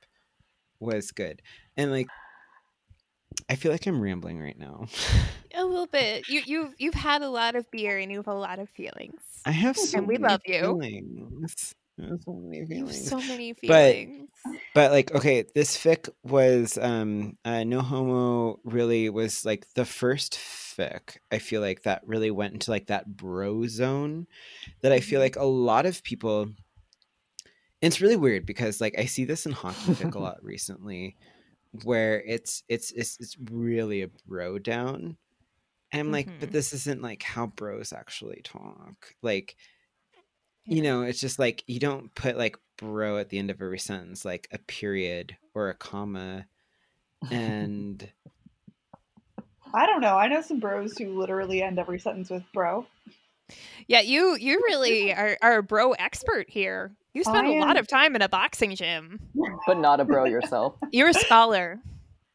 was 0.80 1.12
good 1.12 1.42
and 1.76 1.92
like 1.92 2.08
i 3.50 3.56
feel 3.56 3.72
like 3.72 3.86
i'm 3.88 4.02
rambling 4.02 4.40
right 4.40 4.58
now 4.60 4.86
A 5.56 5.66
little 5.66 5.88
bit. 5.88 6.30
You 6.30 6.42
you've 6.46 6.74
you've 6.78 6.94
had 6.94 7.22
a 7.24 7.30
lot 7.30 7.56
of 7.56 7.70
beer 7.72 7.98
and 7.98 8.12
you 8.12 8.20
have 8.20 8.28
a 8.28 8.34
lot 8.34 8.60
of 8.60 8.70
feelings. 8.70 9.20
i 9.46 9.52
have 9.52 9.76
so 9.76 9.98
And 9.98 10.08
we 10.08 10.18
many 10.18 10.32
love 10.32 10.42
you. 10.46 10.60
feelings. 10.62 11.74
I 12.00 12.06
have 12.06 12.22
so 12.24 12.34
many 12.34 12.66
feelings 12.66 13.10
so 13.10 13.18
many 13.18 13.54
But- 13.54 13.94
feelings. 13.96 14.30
but 14.76 14.92
like 14.92 15.14
okay 15.14 15.46
this 15.56 15.76
fic 15.76 16.08
was 16.24 16.78
um 16.78 17.36
uh, 17.44 17.64
no 17.66 17.82
homo 17.82 18.60
really 18.64 19.10
was 19.10 19.44
like 19.44 19.66
the 19.74 19.84
first 19.86 20.36
fic 20.38 21.18
i 21.32 21.40
feel 21.40 21.60
like 21.62 21.82
that 21.84 22.04
really 22.06 22.32
went 22.32 22.54
into 22.54 22.72
like 22.72 22.88
that 22.88 23.18
bro 23.18 23.66
zone 23.68 24.28
that 24.82 24.94
i 24.94 25.00
feel 25.02 25.20
like 25.20 25.36
a 25.36 25.44
lot 25.44 25.86
of 25.86 26.02
people 26.04 26.48
it's 27.82 28.00
really 28.00 28.16
weird 28.16 28.46
because 28.46 28.80
like 28.80 28.96
i 28.98 29.04
see 29.06 29.26
this 29.26 29.46
in 29.46 29.52
hockey 29.52 29.92
fic 29.94 30.16
a 30.16 30.20
lot 30.28 30.38
recently 30.44 31.18
where 31.84 32.22
it's 32.24 32.64
it's 32.68 32.92
it's, 32.92 33.20
it's 33.20 33.38
really 33.52 34.02
a 34.02 34.10
bro 34.28 34.58
down 34.60 35.18
and 35.92 36.00
i'm 36.00 36.12
like 36.12 36.28
but 36.40 36.50
Mhm. 36.50 36.52
this 36.52 36.74
isn't 36.74 37.02
like 37.02 37.24
how 37.24 37.48
bros 37.48 37.94
actually 37.94 38.42
talk 38.44 39.16
like 39.22 39.56
you 40.66 40.82
know 40.82 41.04
it's 41.04 41.20
just 41.20 41.40
like 41.40 41.64
you 41.68 41.80
don't 41.80 42.14
put 42.16 42.38
like 42.38 42.58
bro 42.78 43.18
at 43.18 43.30
the 43.30 43.38
end 43.38 43.50
of 43.50 43.62
every 43.62 43.80
sentence 43.80 44.24
like 44.26 44.48
a 44.52 44.58
period 44.60 45.38
or 45.54 45.70
a 45.70 45.76
comma 45.76 46.46
and 47.32 48.12
I 49.74 49.86
don't 49.86 50.02
know. 50.02 50.18
I 50.18 50.28
know 50.28 50.42
some 50.42 50.60
bros 50.60 50.98
who 50.98 51.20
literally 51.20 51.62
end 51.62 51.78
every 51.80 52.00
sentence 52.00 52.30
with 52.30 52.44
bro. 52.54 52.88
Yeah, 53.88 54.02
you 54.02 54.36
you 54.38 54.62
really 54.68 55.14
are, 55.14 55.38
are 55.42 55.58
a 55.58 55.64
bro 55.64 55.92
expert 55.94 56.50
here. 56.50 56.96
You 57.14 57.24
spend 57.24 57.48
a 57.48 57.60
lot 57.60 57.78
of 57.78 57.88
time 57.88 58.16
in 58.16 58.22
a 58.22 58.30
boxing 58.30 58.76
gym. 58.76 59.20
but 59.68 59.78
not 59.78 60.00
a 60.00 60.06
bro 60.06 60.26
yourself. 60.26 60.76
You're 60.92 61.10
a 61.10 61.14
scholar. 61.14 61.80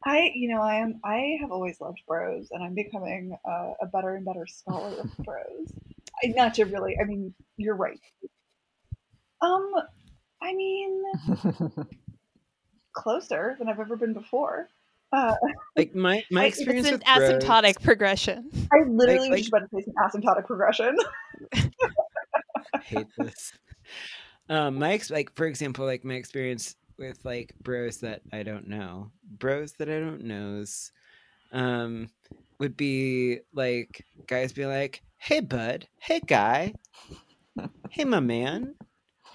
I, 0.07 0.31
you 0.35 0.49
know, 0.49 0.61
I 0.61 0.75
am. 0.75 0.99
I 1.03 1.37
have 1.41 1.51
always 1.51 1.81
loved 1.81 2.01
bros, 2.07 2.49
and 2.51 2.63
I'm 2.63 2.75
becoming 2.75 3.35
uh, 3.43 3.71
a 3.81 3.87
better 3.87 4.15
and 4.15 4.23
better 4.23 4.45
scholar 4.45 4.99
of 4.99 5.17
bros. 5.25 5.71
I, 6.23 6.27
not 6.27 6.53
to 6.55 6.65
really. 6.65 6.95
I 7.01 7.05
mean, 7.05 7.33
you're 7.57 7.75
right. 7.75 7.99
Um, 9.41 9.73
I 10.41 10.53
mean, 10.53 11.03
closer 12.93 13.55
than 13.57 13.67
I've 13.67 13.79
ever 13.79 13.95
been 13.95 14.13
before. 14.13 14.69
Uh, 15.11 15.35
like 15.77 15.95
my 15.95 16.23
my 16.31 16.43
I- 16.43 16.45
It's 16.47 16.57
experience 16.57 16.87
an 16.87 16.93
with 16.95 17.03
bros, 17.03 17.43
asymptotic 17.43 17.81
progression. 17.81 18.49
I 18.73 18.83
literally 18.87 19.29
like- 19.29 19.31
was 19.31 19.39
just 19.41 19.49
about 19.49 19.69
to 19.69 19.81
say 19.81 19.85
some 19.85 20.21
asymptotic 20.21 20.45
progression. 20.45 20.97
I 22.73 22.77
hate 22.83 23.07
this. 23.17 23.53
Um, 24.49 24.75
my 24.75 24.93
ex- 24.93 25.09
like 25.11 25.33
for 25.35 25.45
example, 25.45 25.85
like 25.85 26.03
my 26.05 26.15
experience 26.15 26.75
with 26.97 27.23
like 27.25 27.53
bros 27.61 27.97
that 27.97 28.21
I 28.31 28.43
don't 28.43 28.67
know, 28.67 29.11
bros 29.39 29.73
that 29.73 29.89
I 29.89 29.99
don't 29.99 30.23
knows, 30.23 30.91
um, 31.51 32.09
would 32.59 32.77
be 32.77 33.39
like 33.53 34.05
guys 34.27 34.53
be 34.53 34.65
like, 34.65 35.01
"Hey, 35.17 35.39
bud. 35.39 35.87
Hey, 35.99 36.19
guy. 36.25 36.73
hey, 37.89 38.05
my 38.05 38.19
man. 38.19 38.75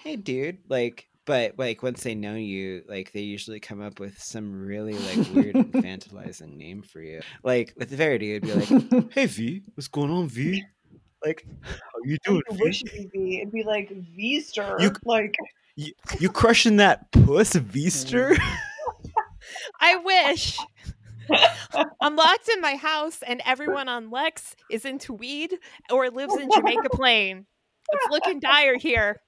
Hey, 0.02 0.16
dude." 0.16 0.59
Like, 0.68 1.09
but 1.31 1.57
like 1.57 1.81
once 1.81 2.02
they 2.02 2.16
know 2.16 2.35
you, 2.35 2.82
like 2.89 3.12
they 3.12 3.20
usually 3.20 3.61
come 3.61 3.81
up 3.81 4.01
with 4.01 4.20
some 4.20 4.51
really 4.66 4.94
like 4.94 5.32
weird 5.32 5.55
infantilizing 5.55 6.57
name 6.57 6.82
for 6.82 7.01
you. 7.01 7.20
Like 7.44 7.73
with 7.77 7.89
Verity, 7.89 8.35
it'd 8.35 8.43
be 8.43 8.52
like, 8.52 9.12
"Hey, 9.12 9.27
V, 9.27 9.62
what's 9.77 9.86
going 9.86 10.11
on, 10.11 10.27
V? 10.27 10.61
Like, 11.24 11.47
how 11.62 11.98
you 12.02 12.19
doing, 12.24 12.43
I 12.51 12.55
V?" 12.55 12.62
wish 12.65 12.82
it'd 12.82 13.12
be. 13.12 13.39
It'd 13.39 13.52
be 13.52 13.62
like 13.62 13.90
Vster. 14.19 14.81
You- 14.81 14.90
like 15.05 15.36
You, 15.77 15.93
you 16.19 16.31
crushing 16.31 16.78
that 16.78 17.12
puss, 17.12 17.52
Vester? 17.52 18.35
Mm. 18.35 18.57
I 19.81 19.97
wish. 19.98 20.59
I'm 22.01 22.16
locked 22.16 22.48
in 22.48 22.61
my 22.61 22.74
house 22.74 23.23
and 23.24 23.40
everyone 23.47 23.89
on 23.89 24.11
Lex 24.11 24.57
is 24.69 24.85
into 24.85 25.12
weed 25.12 25.55
or 25.93 26.11
lives 26.11 26.35
in 26.35 26.51
Jamaica 26.52 26.89
Plain. 26.93 27.47
It's 27.93 28.07
looking 28.11 28.40
dire 28.40 28.78
here. 28.78 29.20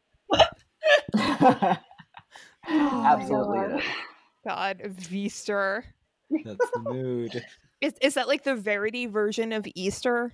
Absolutely 2.69 3.59
God. 3.59 3.71
it 3.73 3.79
is. 3.79 3.85
God, 4.47 4.81
Veaster. 4.85 5.83
That's 6.45 6.71
the 6.73 6.81
mood. 6.81 7.45
Is 7.81 7.95
is 8.01 8.15
that 8.15 8.29
like 8.29 8.45
the 8.45 8.55
Verity 8.55 9.07
version 9.07 9.53
of 9.53 9.67
Easter? 9.75 10.33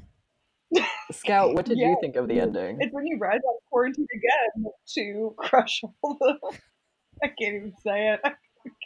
Scout, 1.12 1.54
what 1.54 1.64
did 1.64 1.78
Yeah. 1.78 1.88
you 1.90 1.96
think 2.00 2.16
of 2.16 2.28
the 2.28 2.40
ending? 2.40 2.76
it's 2.80 2.92
when 2.92 3.06
you 3.06 3.16
rise 3.18 3.36
out 3.36 3.54
of 3.56 3.70
quarantine 3.70 4.06
again 4.14 4.70
to 4.94 5.34
crush 5.38 5.82
all 6.02 6.16
the. 6.20 6.38
I 7.22 7.28
can't 7.28 7.54
even 7.56 7.74
say 7.82 8.10
it. 8.12 8.20
I 8.24 8.34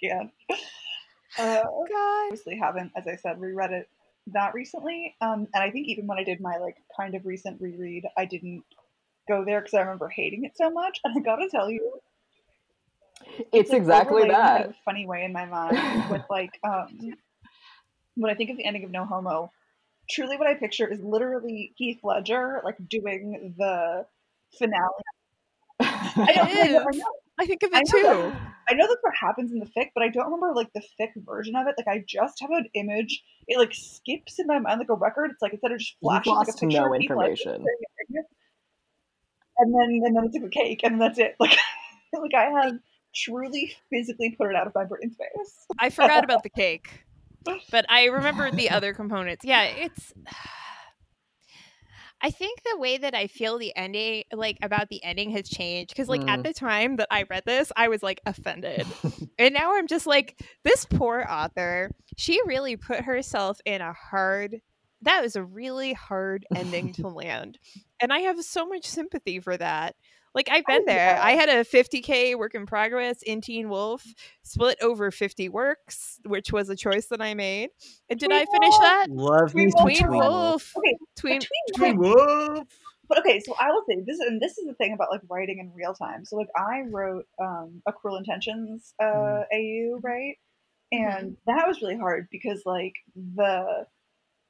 can't. 0.03 0.31
Uh, 1.39 1.63
God. 1.63 2.25
obviously 2.27 2.57
haven't, 2.57 2.93
as 2.97 3.07
I 3.07 3.17
said, 3.17 3.41
reread 3.41 3.73
it 3.73 3.89
that 4.29 4.55
recently. 4.55 5.15
Um, 5.21 5.49
and 5.53 5.63
I 5.63 5.71
think 5.71 5.89
even 5.89 6.07
when 6.07 6.19
I 6.19 6.25
did 6.25 6.41
my 6.41 6.57
like 6.59 6.77
kind 6.97 7.15
of 7.15 7.27
recent 7.27 7.61
reread, 7.61 8.05
I 8.17 8.25
didn't 8.25 8.63
go 9.29 9.45
there 9.45 9.61
because 9.61 9.75
I 9.75 9.81
remember 9.81 10.09
hating 10.09 10.45
it 10.45 10.53
so 10.57 10.71
much. 10.71 10.99
And 11.05 11.15
I 11.19 11.21
gotta 11.21 11.49
tell 11.51 11.69
you, 11.71 11.99
It's 13.53 13.71
like, 13.71 13.79
exactly 13.81 14.23
overlaid 14.23 14.31
in 14.31 14.41
that. 14.41 14.71
a 14.71 14.75
funny 14.85 15.07
way 15.07 15.25
in 15.25 15.33
my 15.33 15.45
mind 15.47 16.11
with 16.11 16.23
like 16.31 16.59
um, 16.65 17.15
when 18.17 18.31
I 18.31 18.35
think 18.35 18.51
of 18.51 18.57
the 18.57 18.65
ending 18.65 18.85
of 18.85 18.91
No 18.91 19.05
Homo. 19.05 19.51
Truly, 20.11 20.37
what 20.37 20.47
I 20.49 20.55
picture 20.55 20.87
is 20.91 21.01
literally 21.01 21.73
Heath 21.77 22.01
Ledger 22.03 22.61
like 22.65 22.77
doing 22.89 23.55
the 23.57 24.05
finale. 24.59 25.03
I 25.81 26.33
know, 26.37 26.43
I 26.43 26.53
know, 26.53 26.61
I 26.61 26.67
is. 26.91 26.97
know. 26.97 27.05
I 27.39 27.47
think 27.47 27.63
of 27.63 27.71
it 27.73 27.83
know 27.93 27.99
too. 27.99 28.03
that- 28.03 28.49
I 28.71 28.75
know 28.75 28.87
that's 28.87 29.03
what 29.03 29.13
happens 29.21 29.51
in 29.53 29.59
the 29.59 29.67
fic, 29.67 29.89
but 29.93 30.05
I 30.05 30.09
don't 30.09 30.27
remember 30.27 30.53
like 30.55 30.73
the 30.73 30.83
fic 31.01 31.11
version 31.17 31.57
of 31.57 31.67
it. 31.67 31.75
Like 31.77 31.89
I 31.89 32.05
just 32.07 32.41
have 32.41 32.51
an 32.51 32.67
image. 32.75 33.23
It 33.49 33.59
like 33.59 33.75
skips 33.75 34.39
in 34.39 34.47
my 34.47 34.61
mind 34.61 34.79
like 34.79 34.89
a 34.89 34.95
record. 34.95 35.33
It's 35.33 35.43
like 35.43 35.53
instead 35.53 35.73
of 35.73 35.79
just 35.81 35.97
You've 36.01 36.27
like 36.27 36.49
a 36.49 36.53
picture 36.53 36.67
no 36.69 36.95
of 36.95 37.01
Heath 37.01 37.11
Ledger 37.11 37.33
information. 37.33 37.43
staring 37.55 37.67
at 37.67 38.07
Agnes, 38.09 38.27
and 39.59 39.75
then 39.75 40.01
and 40.07 40.17
then 40.17 40.25
it's 40.27 40.35
like 40.37 40.45
a 40.45 40.49
cake, 40.49 40.81
and 40.85 41.01
that's 41.01 41.19
it. 41.19 41.37
Like 41.41 41.59
like 42.13 42.35
I 42.35 42.45
have 42.63 42.75
truly 43.15 43.75
physically 43.91 44.35
put 44.37 44.49
it 44.51 44.57
out 44.57 44.67
of 44.67 44.75
my 44.75 44.85
brain 44.85 45.11
space. 45.13 45.67
I 45.79 45.91
forgot 45.91 46.25
about 46.25 46.43
the 46.43 46.51
cake, 46.57 47.05
but 47.71 47.87
I 47.89 48.07
remember 48.07 48.51
the 48.51 48.71
other 48.71 48.93
components. 48.95 49.45
Yeah, 49.45 49.63
it's. 49.65 50.13
I 52.25 52.31
think 52.31 52.63
the 52.63 52.79
way 52.79 52.99
that 52.99 53.17
I 53.17 53.27
feel 53.27 53.59
the 53.59 53.75
ending, 53.75 54.23
like 54.33 54.57
about 54.63 54.89
the 54.89 55.03
ending, 55.03 55.33
has 55.33 55.49
changed 55.49 55.91
because, 55.91 56.09
like, 56.09 56.23
at 56.29 56.39
Mm. 56.39 56.45
the 56.45 56.53
time 56.55 56.97
that 56.97 57.09
I 57.11 57.25
read 57.25 57.43
this, 57.47 57.73
I 57.77 57.89
was 57.89 58.01
like 58.01 58.21
offended, 58.25 58.87
and 59.39 59.53
now 59.53 59.75
I'm 59.75 59.89
just 59.89 60.07
like, 60.07 60.41
this 60.63 60.85
poor 60.85 61.27
author. 61.29 61.91
She 62.17 62.41
really 62.47 62.77
put 62.77 63.01
herself 63.01 63.59
in 63.65 63.81
a 63.81 63.93
hard 63.93 64.61
that 65.03 65.21
was 65.21 65.35
a 65.37 65.43
really 65.43 65.93
hard 65.93 66.47
ending 66.55 66.93
to 66.95 67.09
land. 67.09 67.59
And 68.01 68.13
I 68.13 68.21
have 68.21 68.41
so 68.45 68.67
much 68.67 68.85
sympathy 68.85 69.41
for 69.41 69.57
that. 69.57 69.97
Like 70.35 70.49
I've 70.51 70.65
been 70.67 70.83
Oh, 70.83 70.87
there. 70.87 71.19
I 71.23 71.33
had 71.33 71.49
a 71.51 71.63
50k 71.65 72.37
work 72.39 72.55
in 72.55 72.65
progress 72.67 73.23
in 73.23 73.41
Teen 73.43 73.69
Wolf, 73.69 74.05
split 74.43 74.79
over 74.81 75.11
50 75.11 75.49
works, 75.51 76.19
which 76.25 76.53
was 76.53 76.69
a 76.71 76.77
choice 76.77 77.07
that 77.09 77.21
I 77.21 77.35
made. 77.35 77.71
And 78.09 78.19
did 78.19 78.33
I 78.33 78.47
finish 78.47 78.71
Wolf! 78.71 78.81
that? 78.83 79.07
Love 79.11 79.55
me 79.55 79.63
Tween 79.65 79.71
some 79.73 79.83
Tween 79.85 79.99
Tween 79.99 80.11
Wolf. 80.11 80.31
Wolf. 80.31 80.73
Okay, 80.79 80.97
Tween 81.17 81.41
Tween 81.77 81.99
Wolf- 81.99 82.17
Wolf. 82.17 82.69
But 83.09 83.19
okay, 83.19 83.41
so 83.41 83.55
I 83.61 83.69
will 83.69 83.83
say 83.87 84.01
this, 84.07 84.19
and 84.21 84.41
this 84.41 84.57
is 84.57 84.67
the 84.67 84.73
thing 84.75 84.95
about 84.95 85.11
like 85.11 85.21
writing 85.29 85.59
in 85.59 85.71
real 85.75 85.93
time. 85.93 86.25
So 86.25 86.37
like 86.37 86.49
I 86.57 86.83
wrote 86.89 87.27
um, 87.39 87.83
a 87.87 87.93
Cruel 87.93 88.17
Intentions 88.17 88.95
uh, 88.99 89.05
Mm. 89.05 89.45
AU, 89.53 90.01
right? 90.03 90.37
Mm-hmm. 90.95 91.05
And 91.19 91.37
that 91.47 91.67
was 91.69 91.83
really 91.83 91.99
hard 91.99 92.29
because 92.31 92.63
like 92.65 92.95
the, 93.37 93.87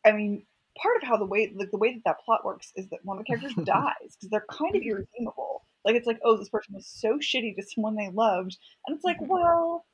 I 0.05 0.13
mean, 0.13 0.45
part 0.81 0.97
of 1.03 1.09
how 1.09 1.17
the 1.17 1.25
way 1.27 1.53
like 1.57 1.71
the 1.73 1.77
way 1.77 1.95
that 1.95 2.03
that 2.05 2.17
plot 2.25 2.45
works 2.45 2.73
is 2.77 2.89
that 2.91 3.01
one 3.05 3.19
of 3.19 3.25
the 3.25 3.27
characters 3.27 3.55
dies 3.65 3.95
because 4.17 4.31
they're 4.31 4.47
kind 4.49 4.77
of 4.77 4.83
irredeemable. 4.83 5.65
Like 5.85 5.97
it's 5.97 6.07
like, 6.07 6.21
oh, 6.25 6.37
this 6.37 6.49
person 6.49 6.75
was 6.75 6.87
so 6.87 7.19
shitty 7.19 7.57
to 7.57 7.63
someone 7.63 7.97
they 7.97 8.11
loved, 8.13 8.57
and 8.87 8.95
it's 8.95 9.05
like, 9.05 9.19
well, 9.21 9.85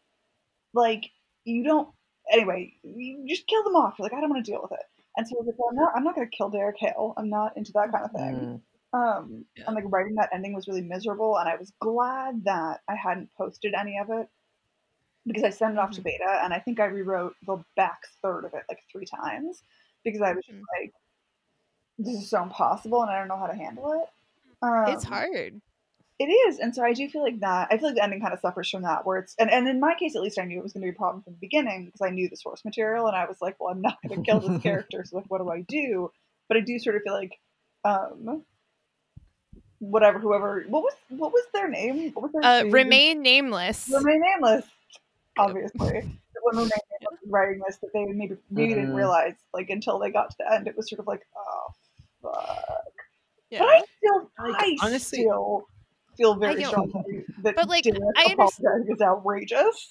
like 0.75 1.11
you 1.45 1.65
don't. 1.65 1.89
Anyway, 2.31 2.75
you 2.83 3.25
just 3.27 3.47
kill 3.47 3.65
them 3.65 3.75
off. 3.75 3.95
You're 3.99 4.05
like, 4.05 4.13
I 4.13 4.21
don't 4.21 4.29
want 4.29 4.45
to 4.45 4.51
deal 4.51 4.61
with 4.63 4.73
it. 4.73 4.85
And 5.17 5.27
so 5.27 5.37
I 5.37 5.41
was 5.41 5.47
like, 5.47 5.59
well, 5.59 5.71
I'm 5.71 5.77
not, 5.77 5.93
I'm 5.97 6.05
not 6.05 6.15
going 6.15 6.29
to 6.31 6.37
kill 6.37 6.51
Derek 6.51 6.77
Hale. 6.79 7.15
I'm 7.17 7.31
not 7.31 7.57
into 7.57 7.73
that 7.73 7.91
kind 7.91 8.05
of 8.05 8.13
thing. 8.13 8.61
Mm. 8.95 8.99
Um, 8.99 9.45
Yeah. 9.57 9.65
and 9.67 9.75
like 9.75 9.85
writing 9.89 10.15
that 10.17 10.29
ending 10.33 10.55
was 10.55 10.69
really 10.69 10.83
miserable, 10.83 11.37
and 11.39 11.49
I 11.49 11.57
was 11.57 11.73
glad 11.81 12.45
that 12.45 12.81
I 12.89 12.95
hadn't 12.95 13.31
posted 13.37 13.75
any 13.75 13.99
of 13.99 14.11
it 14.11 14.29
because 15.27 15.43
I 15.43 15.51
sent 15.51 15.73
it 15.75 15.79
off 15.79 15.91
to 15.93 16.01
beta, 16.03 16.41
and 16.43 16.55
I 16.55 16.59
think 16.59 16.81
I 16.81 16.85
rewrote 16.85 17.35
the 17.47 17.63
back 17.77 18.01
third 18.23 18.45
of 18.45 18.55
it 18.55 18.63
like 18.69 18.81
three 18.93 19.05
times 19.07 19.63
because 20.05 20.23
I 20.23 20.33
was 20.33 20.45
just 20.47 20.59
like, 20.79 20.93
"This 21.99 22.15
is 22.23 22.31
so 22.31 22.43
impossible, 22.43 23.03
and 23.03 23.11
I 23.11 23.19
don't 23.19 23.29
know 23.29 23.37
how 23.39 23.47
to 23.47 23.55
handle 23.57 23.93
it." 23.93 24.09
Um, 24.63 24.89
it's 24.89 25.05
hard. 25.05 25.61
It 26.21 26.25
is, 26.27 26.59
and 26.59 26.75
so 26.75 26.83
I 26.83 26.93
do 26.95 27.09
feel 27.09 27.23
like 27.23 27.39
that. 27.41 27.69
I 27.71 27.79
feel 27.79 27.87
like 27.89 27.95
the 27.95 28.03
ending 28.03 28.21
kind 28.21 28.33
of 28.35 28.41
suffers 28.41 28.69
from 28.69 28.83
that, 28.83 29.07
where 29.07 29.19
it's 29.19 29.37
and, 29.39 29.51
and 29.51 29.69
in 29.69 29.79
my 29.79 29.95
case 29.95 30.17
at 30.17 30.23
least, 30.23 30.39
I 30.39 30.45
knew 30.45 30.59
it 30.59 30.63
was 30.65 30.73
going 30.73 30.81
to 30.83 30.87
be 30.87 30.91
a 30.91 30.99
problem 30.99 31.23
from 31.23 31.35
the 31.35 31.39
beginning 31.39 31.85
because 31.87 32.01
I 32.01 32.11
knew 32.11 32.29
the 32.29 32.37
source 32.37 32.65
material, 32.65 33.07
and 33.07 33.15
I 33.17 33.25
was 33.27 33.41
like, 33.41 33.55
well, 33.61 33.73
I'm 33.73 33.81
not 33.81 33.99
going 34.07 34.23
to 34.25 34.29
kill 34.29 34.41
this 34.41 34.61
character, 34.63 35.05
so 35.05 35.17
like, 35.17 35.27
what 35.29 35.39
do 35.41 35.49
I 35.51 35.61
do? 35.61 36.11
But 36.49 36.57
I 36.57 36.61
do 36.61 36.79
sort 36.81 36.97
of 36.97 37.03
feel 37.03 37.13
like, 37.13 37.39
um, 37.85 38.43
whatever, 39.79 40.19
whoever, 40.19 40.65
what 40.69 40.83
was 40.83 40.95
what 41.09 41.33
was 41.33 41.45
their 41.55 41.69
name? 41.69 42.13
What 42.15 42.23
was 42.25 42.33
their 42.33 42.45
Uh, 42.45 42.63
name? 42.63 42.73
remain 42.73 43.23
nameless. 43.23 43.89
remain 43.93 44.21
nameless, 44.21 44.65
obviously. 45.39 46.01
The 46.35 46.41
one 46.43 46.57
remain 46.57 46.71
nameless 47.01 47.21
writing 47.29 47.61
this 47.67 47.77
that 47.79 47.91
they 47.95 48.05
maybe 48.07 48.37
maybe 48.51 48.75
didn't 48.75 48.91
Mhm. 48.91 48.97
realize 48.97 49.35
like 49.55 49.71
until 49.71 49.99
they 50.01 50.11
got 50.11 50.31
to 50.31 50.37
the 50.41 50.53
end, 50.53 50.67
it 50.67 50.77
was 50.77 50.89
sort 50.89 50.99
of 51.01 51.07
like, 51.07 51.25
oh 51.37 51.73
fuck. 52.23 52.85
Yeah. 53.51 53.61
But 53.61 53.69
I 53.69 53.83
still, 53.97 54.31
Like, 54.41 54.63
I 54.63 54.77
honestly- 54.83 55.19
still 55.21 55.67
feel 56.19 56.35
very 56.35 56.63
know. 56.63 56.69
strongly 56.69 57.25
that 57.43 57.57
But, 57.57 57.69
like, 57.69 57.85
Derek 57.85 57.99
I 58.17 58.25
understand- 58.33 58.35
apologizing 58.65 58.95
is 58.97 59.01
outrageous. 59.01 59.91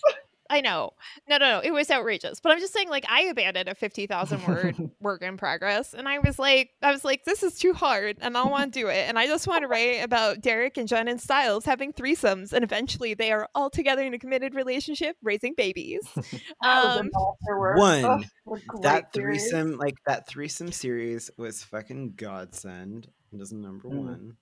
I 0.50 0.62
know. 0.62 0.92
No, 1.28 1.38
no, 1.38 1.50
no. 1.58 1.60
It 1.60 1.72
was 1.72 1.92
outrageous. 1.92 2.40
But 2.40 2.54
I'm 2.54 2.60
just 2.60 2.72
saying, 2.72 2.88
like, 2.88 3.04
I 3.10 3.24
abandoned 3.24 3.68
a 3.68 3.76
50,000 3.76 4.48
word 4.48 4.78
work 5.02 5.22
in 5.22 5.36
progress. 5.36 5.94
And 5.94 6.08
I 6.08 6.20
was 6.20 6.40
like, 6.40 6.70
I 6.82 6.94
was 6.94 7.04
like, 7.04 7.26
this 7.26 7.44
is 7.44 7.60
too 7.60 7.74
hard 7.74 8.16
and 8.22 8.38
I 8.38 8.44
don't 8.44 8.52
want 8.52 8.74
to 8.74 8.80
do 8.80 8.88
it. 8.88 9.10
And 9.10 9.20
I 9.20 9.28
just 9.28 9.46
want 9.46 9.64
to 9.64 9.68
write 9.68 10.02
about 10.06 10.40
Derek 10.40 10.78
and 10.78 10.88
Jen 10.88 11.10
and 11.10 11.20
Stiles 11.20 11.66
having 11.66 11.92
threesomes. 11.92 12.54
And 12.54 12.64
eventually 12.64 13.14
they 13.14 13.34
are 13.34 13.50
all 13.56 13.70
together 13.70 14.04
in 14.04 14.14
a 14.14 14.20
committed 14.20 14.56
relationship, 14.56 15.18
raising 15.22 15.54
babies. 15.54 16.00
Um, 16.64 17.08
in 17.08 17.12
afterwards. 17.44 17.80
one, 17.82 18.06
Ugh, 18.06 18.24
what 18.46 18.62
a 18.62 18.66
great 18.68 18.84
that 18.84 19.14
series. 19.14 19.42
threesome, 19.42 19.78
like 19.78 19.96
that 20.06 20.30
threesome 20.30 20.72
series, 20.72 21.30
was 21.38 21.62
fucking 21.66 22.14
godsend. 22.16 23.10
It 23.34 23.38
was 23.38 23.52
number 23.52 23.90
Mm. 23.90 23.98
one. 24.06 24.38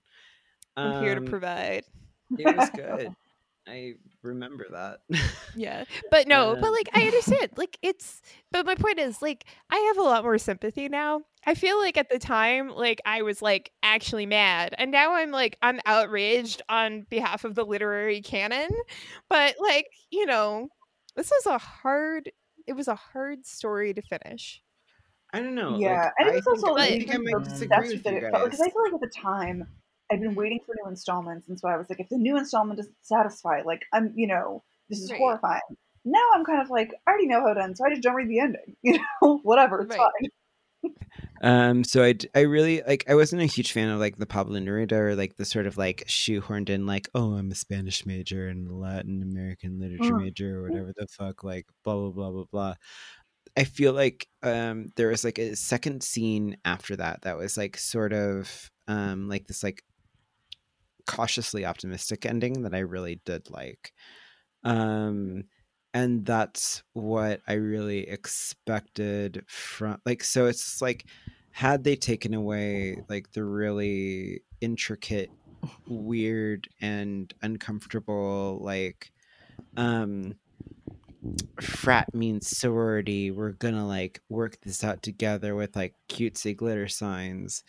I'm 0.76 1.02
here 1.02 1.14
to 1.14 1.20
Um, 1.20 1.26
provide. 1.26 1.84
It 2.38 2.56
was 2.56 2.70
good. 2.70 3.14
I 3.68 3.94
remember 4.22 4.64
that. 4.70 5.00
Yeah. 5.56 5.84
But 6.10 6.28
no, 6.28 6.54
but 6.60 6.68
Um, 6.68 6.72
like 6.72 6.88
I 6.94 7.02
understand. 7.06 7.50
Like 7.56 7.78
it's 7.82 8.20
but 8.52 8.64
my 8.66 8.74
point 8.76 8.98
is 9.00 9.20
like 9.22 9.44
I 9.70 9.76
have 9.78 9.98
a 9.98 10.02
lot 10.02 10.22
more 10.22 10.38
sympathy 10.38 10.88
now. 10.88 11.22
I 11.44 11.54
feel 11.54 11.78
like 11.78 11.96
at 11.96 12.08
the 12.08 12.18
time 12.18 12.68
like 12.68 13.00
I 13.04 13.22
was 13.22 13.42
like 13.42 13.72
actually 13.82 14.26
mad 14.26 14.74
and 14.78 14.90
now 14.92 15.14
I'm 15.14 15.30
like 15.32 15.58
I'm 15.62 15.80
outraged 15.86 16.62
on 16.68 17.06
behalf 17.10 17.44
of 17.44 17.54
the 17.56 17.64
literary 17.64 18.20
canon. 18.22 18.68
But 19.28 19.56
like, 19.60 19.86
you 20.10 20.26
know, 20.26 20.68
this 21.16 21.30
was 21.30 21.46
a 21.46 21.58
hard 21.58 22.30
it 22.66 22.74
was 22.74 22.88
a 22.88 22.94
hard 22.96 23.46
story 23.46 23.94
to 23.94 24.02
finish. 24.02 24.62
I 25.32 25.40
don't 25.40 25.54
know. 25.56 25.76
yeah, 25.78 26.04
like, 26.04 26.12
and 26.18 26.30
I 26.30 26.34
it's 26.34 26.46
also 26.46 26.74
think, 26.74 26.78
I 26.78 26.80
like 26.82 26.88
think 26.98 27.14
I 27.14 27.18
might 27.18 27.34
obsessed 27.36 27.68
disagree 27.68 27.68
that's 27.68 27.92
with 27.92 28.04
what 28.04 28.14
you 28.14 28.18
it 28.18 28.30
felt 28.30 28.44
because 28.44 28.60
I 28.60 28.70
feel 28.70 28.82
like 28.84 28.94
at 28.94 29.00
the 29.00 29.08
time 29.08 29.66
I'd 30.10 30.20
been 30.20 30.34
waiting 30.34 30.60
for 30.64 30.74
new 30.82 30.88
installments, 30.90 31.48
and 31.48 31.58
so 31.58 31.68
I 31.68 31.76
was 31.76 31.88
like, 31.90 32.00
if 32.00 32.08
the 32.08 32.18
new 32.18 32.36
installment 32.38 32.78
doesn't 32.78 32.96
satisfy, 33.02 33.62
like 33.64 33.84
I'm, 33.92 34.12
you 34.16 34.26
know, 34.26 34.62
this 34.88 35.00
is 35.00 35.10
Right. 35.10 35.16
horrifying. 35.16 35.60
Now 36.04 36.22
I'm 36.34 36.44
kind 36.44 36.62
of 36.62 36.70
like, 36.70 36.92
I 37.06 37.10
already 37.10 37.26
know 37.26 37.40
how 37.40 37.48
it 37.52 37.58
ends, 37.58 37.78
so 37.78 37.86
I 37.86 37.90
just 37.90 38.02
don't 38.02 38.14
read 38.14 38.28
the 38.28 38.40
ending. 38.40 38.76
You 38.82 38.98
know, 39.22 39.38
whatever, 39.42 39.82
it's 39.82 39.94
Right. 39.94 39.96
fine. 39.96 40.30
Um, 41.42 41.84
so 41.84 42.02
I, 42.02 42.14
I 42.34 42.40
really 42.40 42.82
like 42.86 43.04
I 43.08 43.14
wasn't 43.14 43.42
a 43.42 43.46
huge 43.46 43.72
fan 43.72 43.88
of 43.88 44.00
like 44.00 44.16
the 44.16 44.26
Pablo 44.26 44.58
Neruda 44.58 44.92
or 44.92 45.14
like 45.16 45.36
the 45.36 45.44
sort 45.44 45.66
of 45.66 45.76
like 45.76 46.04
shoehorned 46.06 46.70
in 46.70 46.86
like 46.86 47.08
oh 47.14 47.34
I'm 47.34 47.50
a 47.50 47.54
Spanish 47.54 48.06
major 48.06 48.48
and 48.48 48.70
Latin 48.80 49.22
American 49.22 49.78
literature 49.78 50.14
Mhm. 50.14 50.20
major 50.20 50.58
or 50.58 50.62
whatever 50.62 50.92
the 50.96 51.06
fuck 51.08 51.44
like 51.44 51.66
blah 51.84 51.94
blah 51.96 52.10
blah 52.10 52.30
blah 52.30 52.44
blah. 52.50 52.74
I 53.56 53.64
feel 53.64 53.92
like 53.94 54.28
um 54.42 54.88
there 54.96 55.08
was 55.08 55.24
like 55.24 55.38
a 55.38 55.56
second 55.56 56.02
scene 56.02 56.58
after 56.64 56.96
that 56.96 57.22
that 57.22 57.38
was 57.38 57.56
like 57.56 57.76
sort 57.78 58.12
of 58.12 58.70
um 58.88 59.28
like 59.28 59.46
this 59.46 59.62
like 59.62 59.82
cautiously 61.06 61.64
optimistic 61.64 62.26
ending 62.26 62.62
that 62.62 62.74
I 62.74 62.80
really 62.80 63.20
did 63.24 63.50
like. 63.50 63.92
Um 64.64 65.44
and 65.94 66.26
that's 66.26 66.82
what 66.92 67.40
I 67.48 67.54
really 67.54 68.06
expected 68.08 69.44
from 69.48 69.98
like 70.04 70.22
so 70.22 70.46
it's 70.46 70.82
like 70.82 71.06
had 71.52 71.84
they 71.84 71.96
taken 71.96 72.34
away 72.34 72.98
like 73.08 73.32
the 73.32 73.44
really 73.44 74.42
intricate 74.60 75.30
weird 75.86 76.68
and 76.82 77.32
uncomfortable 77.42 78.58
like 78.60 79.10
um 79.78 80.34
frat 81.60 82.14
means 82.14 82.46
sorority 82.46 83.30
we're 83.30 83.52
gonna 83.52 83.86
like 83.86 84.20
work 84.28 84.58
this 84.62 84.84
out 84.84 85.02
together 85.02 85.54
with 85.54 85.74
like 85.74 85.94
cutesy 86.08 86.56
glitter 86.56 86.88
signs 86.88 87.64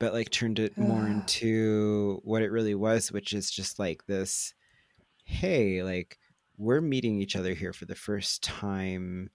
but 0.00 0.12
like 0.12 0.30
turned 0.30 0.58
it 0.58 0.76
more 0.76 1.06
into 1.06 2.20
what 2.24 2.42
it 2.42 2.50
really 2.50 2.74
was 2.74 3.12
which 3.12 3.32
is 3.32 3.50
just 3.50 3.78
like 3.78 4.04
this 4.06 4.54
hey 5.24 5.82
like 5.84 6.18
we're 6.58 6.80
meeting 6.80 7.20
each 7.20 7.36
other 7.36 7.54
here 7.54 7.72
for 7.72 7.86
the 7.86 7.94
first 7.94 8.42
time 8.42 9.30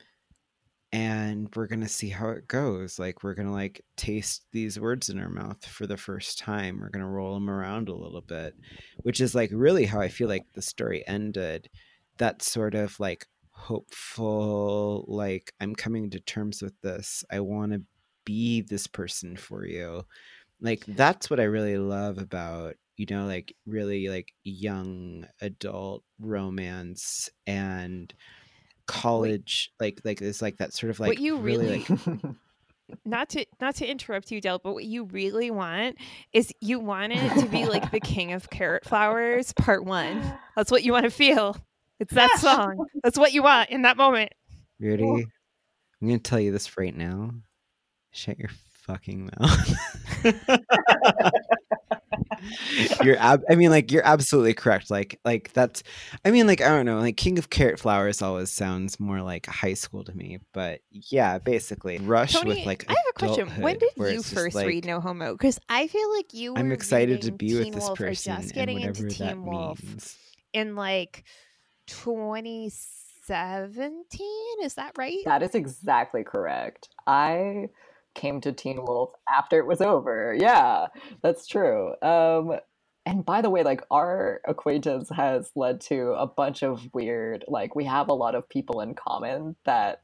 and 0.91 1.49
we're 1.55 1.67
gonna 1.67 1.89
see 1.89 2.07
how 2.07 2.29
it 2.29 2.47
goes. 2.47 2.97
Like 2.97 3.21
we're 3.21 3.33
gonna 3.33 3.51
like 3.51 3.83
taste 3.97 4.45
these 4.53 4.79
words 4.79 5.09
in 5.09 5.19
our 5.19 5.27
mouth 5.27 5.65
for 5.65 5.85
the 5.87 5.97
first 5.97 6.39
time. 6.39 6.79
We're 6.79 6.89
gonna 6.89 7.09
roll 7.09 7.33
them 7.33 7.49
around 7.49 7.89
a 7.89 7.95
little 7.95 8.21
bit 8.21 8.55
which 9.03 9.19
is 9.19 9.35
like 9.35 9.49
really 9.53 9.85
how 9.85 9.99
i 9.99 10.07
feel 10.07 10.29
like 10.29 10.45
the 10.53 10.61
story 10.61 11.05
ended. 11.07 11.69
That 12.17 12.41
sort 12.41 12.75
of 12.75 12.97
like 12.99 13.27
hopeful 13.49 15.03
like 15.07 15.53
i'm 15.59 15.75
coming 15.75 16.09
to 16.11 16.19
terms 16.21 16.61
with 16.61 16.79
this. 16.81 17.25
I 17.29 17.41
want 17.41 17.73
to 17.73 17.81
be 18.23 18.61
this 18.61 18.87
person 18.87 19.35
for 19.35 19.65
you 19.65 20.03
like 20.61 20.84
that's 20.88 21.30
what 21.30 21.40
i 21.40 21.44
really 21.44 21.77
love 21.77 22.18
about 22.18 22.76
you 22.98 23.06
know 23.10 23.26
like 23.26 23.53
really 23.65 24.07
like 24.10 24.32
young 24.44 25.26
adult 25.41 26.03
romance 26.19 27.30
and 27.45 28.14
college 28.88 29.72
like 29.80 29.99
like 30.06 30.22
it's 30.22 30.41
like 30.41 30.57
that 30.57 30.73
sort 30.73 30.91
of 30.91 30.99
like 30.99 31.10
What 31.10 31.19
you 31.19 31.38
really- 31.38 31.86
like 31.90 32.22
Not 33.03 33.30
to 33.30 33.44
not 33.60 33.73
to 33.77 33.88
interrupt 33.88 34.30
you, 34.32 34.40
Del, 34.40 34.60
but 34.60 34.76
what 34.76 34.86
you 34.86 35.06
really 35.06 35.49
want 35.49 35.98
is 36.34 36.53
you 36.61 36.80
want 36.80 37.14
it 37.14 37.40
to 37.41 37.48
be 37.48 37.65
like 37.65 37.90
the 37.90 37.99
King 37.99 38.32
of 38.34 38.52
Carrot 38.52 38.86
Flowers 38.86 39.53
Part 39.53 39.84
One. 39.86 40.22
That's 40.56 40.69
what 40.69 40.84
you 40.84 40.91
want 40.91 41.06
to 41.06 41.10
feel. 41.10 41.57
It's 41.99 42.14
that 42.14 42.30
song. 42.40 42.86
That's 43.03 43.18
what 43.18 43.34
you 43.34 43.41
want 43.41 43.72
in 43.72 43.82
that 43.82 43.98
moment. 43.98 44.34
Ready? 44.80 45.03
I'm 45.03 45.27
gonna 45.99 46.19
tell 46.19 46.40
you 46.40 46.52
this 46.52 46.77
right 46.77 46.95
now. 46.95 47.32
Shut 48.11 48.38
your 48.38 48.52
fucking 48.85 49.29
mouth. 49.39 49.73
you're 53.03 53.17
ab- 53.17 53.43
I 53.49 53.55
mean 53.55 53.69
like 53.69 53.91
you're 53.91 54.05
absolutely 54.05 54.53
correct. 54.53 54.89
Like 54.89 55.19
like 55.25 55.51
that's 55.53 55.83
I 56.23 56.31
mean 56.31 56.47
like 56.47 56.61
I 56.61 56.69
don't 56.69 56.85
know, 56.85 56.99
like 56.99 57.17
King 57.17 57.37
of 57.37 57.49
Carrot 57.49 57.79
Flowers 57.79 58.21
always 58.21 58.51
sounds 58.51 58.99
more 58.99 59.21
like 59.21 59.45
high 59.45 59.73
school 59.73 60.03
to 60.03 60.15
me. 60.15 60.39
But 60.53 60.81
yeah, 60.91 61.39
basically 61.39 61.97
Rush 61.99 62.33
Tony, 62.33 62.49
with 62.49 62.65
like 62.65 62.85
I 62.87 62.93
have 62.93 63.03
a 63.09 63.13
question. 63.13 63.49
When 63.61 63.77
did 63.77 63.91
you 63.97 64.21
first 64.21 64.55
like, 64.55 64.67
read 64.67 64.85
No 64.85 64.99
Homo? 64.99 65.33
Because 65.33 65.59
I 65.69 65.87
feel 65.87 66.13
like 66.15 66.33
you 66.33 66.53
were 66.53 66.59
I'm 66.59 66.71
excited 66.71 67.21
to 67.23 67.31
reading 67.31 67.37
be 67.37 67.55
with 67.55 67.73
this 67.73 67.83
Wolf 67.83 67.97
person 67.97 68.35
just 68.35 68.47
and 68.47 68.53
getting 68.53 68.79
whatever 68.79 69.07
into 69.07 69.19
that 69.19 69.33
Teen 69.33 69.45
Wolf 69.45 69.83
means. 69.83 70.17
in 70.53 70.75
like 70.75 71.23
2017. 71.87 74.27
Is 74.63 74.75
that 74.75 74.97
right? 74.97 75.19
That 75.25 75.43
is 75.43 75.55
exactly 75.55 76.23
correct. 76.23 76.89
I 77.07 77.69
came 78.15 78.41
to 78.41 78.51
Teen 78.51 78.83
Wolf 78.83 79.11
after 79.31 79.59
it 79.59 79.67
was 79.67 79.81
over. 79.81 80.35
Yeah, 80.37 80.87
that's 81.21 81.47
true. 81.47 81.93
Um, 82.01 82.57
and 83.05 83.23
by 83.23 83.41
the 83.41 83.49
way, 83.49 83.63
like 83.63 83.83
our 83.91 84.41
acquaintance 84.47 85.09
has 85.15 85.51
led 85.55 85.81
to 85.81 86.13
a 86.13 86.25
bunch 86.25 86.63
of 86.63 86.89
weird, 86.93 87.45
like 87.47 87.75
we 87.75 87.85
have 87.85 88.09
a 88.09 88.13
lot 88.13 88.35
of 88.35 88.49
people 88.49 88.81
in 88.81 88.95
common 88.95 89.55
that. 89.65 90.01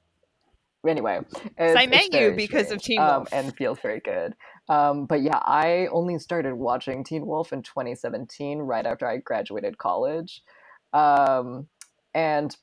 Anyway, 0.87 1.19
I 1.59 1.85
met 1.85 2.11
you 2.11 2.31
because 2.31 2.71
of 2.71 2.81
strange, 2.81 2.83
Teen 2.83 2.99
um, 2.99 3.17
Wolf. 3.17 3.29
and 3.31 3.55
feels 3.55 3.79
very 3.79 3.99
good. 3.99 4.33
Um, 4.67 5.05
but 5.05 5.21
yeah, 5.21 5.37
I 5.37 5.87
only 5.91 6.17
started 6.17 6.55
watching 6.55 7.03
Teen 7.03 7.27
Wolf 7.27 7.53
in 7.53 7.61
2017, 7.61 8.57
right 8.57 8.85
after 8.85 9.07
I 9.07 9.17
graduated 9.17 9.77
college. 9.77 10.41
Um, 10.91 11.67
and 12.15 12.55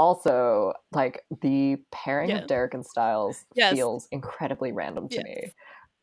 also, 0.00 0.72
like 0.92 1.24
the 1.42 1.76
pairing 1.92 2.30
Yeah. 2.30 2.38
of 2.38 2.46
Derek 2.46 2.72
and 2.72 2.86
Stiles 2.86 3.44
Yes. 3.54 3.74
feels 3.76 4.08
incredibly 4.10 4.72
random 4.72 5.10
to 5.10 5.16
Yes. 5.16 5.24
me. 5.24 5.52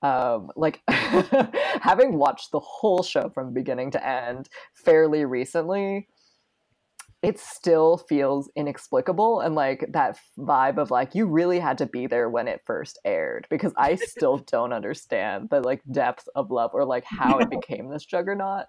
Um, 0.07 0.51
like 0.55 0.81
having 0.87 2.13
watched 2.13 2.51
the 2.51 2.59
whole 2.59 3.01
show 3.01 3.29
from 3.29 3.55
beginning 3.55 3.89
to 3.91 4.07
end 4.07 4.49
fairly 4.75 5.25
recently, 5.25 6.07
it 7.23 7.39
still 7.39 7.97
feels 7.97 8.51
inexplicable 8.55 9.39
and 9.39 9.55
like 9.55 9.83
that 9.89 10.19
vibe 10.37 10.77
of 10.77 10.91
like 10.91 11.15
you 11.15 11.25
really 11.25 11.59
had 11.59 11.79
to 11.79 11.87
be 11.87 12.05
there 12.05 12.29
when 12.29 12.47
it 12.47 12.61
first 12.67 12.99
aired 13.03 13.47
because 13.49 13.73
I 13.77 13.95
still 13.95 14.37
don't 14.51 14.73
understand 14.73 15.49
the 15.49 15.61
like 15.61 15.81
depth 15.91 16.29
of 16.35 16.51
love 16.51 16.69
or 16.75 16.85
like 16.85 17.03
how 17.03 17.39
it 17.39 17.49
became 17.49 17.89
this 17.89 18.05
juggernaut. 18.05 18.67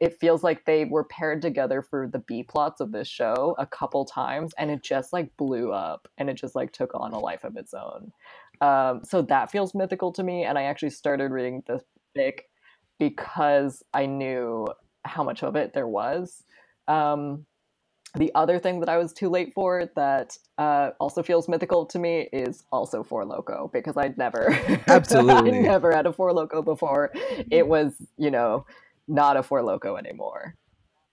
It 0.00 0.18
feels 0.20 0.42
like 0.42 0.64
they 0.64 0.84
were 0.84 1.04
paired 1.04 1.40
together 1.40 1.82
for 1.82 2.06
the 2.06 2.18
B 2.18 2.42
plots 2.42 2.80
of 2.80 2.92
this 2.92 3.08
show 3.08 3.54
a 3.58 3.66
couple 3.66 4.04
times 4.04 4.52
and 4.58 4.70
it 4.70 4.82
just 4.82 5.12
like 5.12 5.34
blew 5.36 5.72
up 5.72 6.08
and 6.18 6.28
it 6.28 6.34
just 6.34 6.54
like 6.54 6.72
took 6.72 6.94
on 6.94 7.12
a 7.12 7.18
life 7.18 7.44
of 7.44 7.56
its 7.56 7.72
own. 7.72 8.12
Um, 8.60 9.02
so 9.04 9.22
that 9.22 9.50
feels 9.50 9.74
mythical 9.74 10.12
to 10.12 10.22
me 10.22 10.44
and 10.44 10.58
I 10.58 10.64
actually 10.64 10.90
started 10.90 11.30
reading 11.30 11.62
this 11.66 11.82
fic 12.16 12.40
because 12.98 13.82
I 13.94 14.06
knew 14.06 14.68
how 15.04 15.22
much 15.22 15.42
of 15.42 15.56
it 15.56 15.72
there 15.72 15.88
was. 15.88 16.42
Um, 16.88 17.46
the 18.14 18.32
other 18.34 18.58
thing 18.58 18.80
that 18.80 18.88
I 18.88 18.96
was 18.96 19.12
too 19.12 19.28
late 19.28 19.52
for 19.54 19.90
that 19.94 20.38
uh, 20.56 20.90
also 20.98 21.22
feels 21.22 21.48
mythical 21.48 21.84
to 21.86 21.98
me 21.98 22.28
is 22.32 22.64
also 22.72 23.02
Four 23.02 23.26
Loco 23.26 23.70
because 23.72 23.96
I'd 23.96 24.16
never, 24.16 24.58
Absolutely. 24.86 25.60
Never 25.60 25.92
had 25.92 26.06
a 26.06 26.12
Four 26.12 26.32
Loco 26.32 26.62
before. 26.62 27.12
It 27.50 27.68
was, 27.68 27.94
you 28.16 28.30
know, 28.30 28.64
not 29.08 29.36
a 29.36 29.42
Four 29.42 29.62
Loco 29.62 29.96
anymore. 29.96 30.54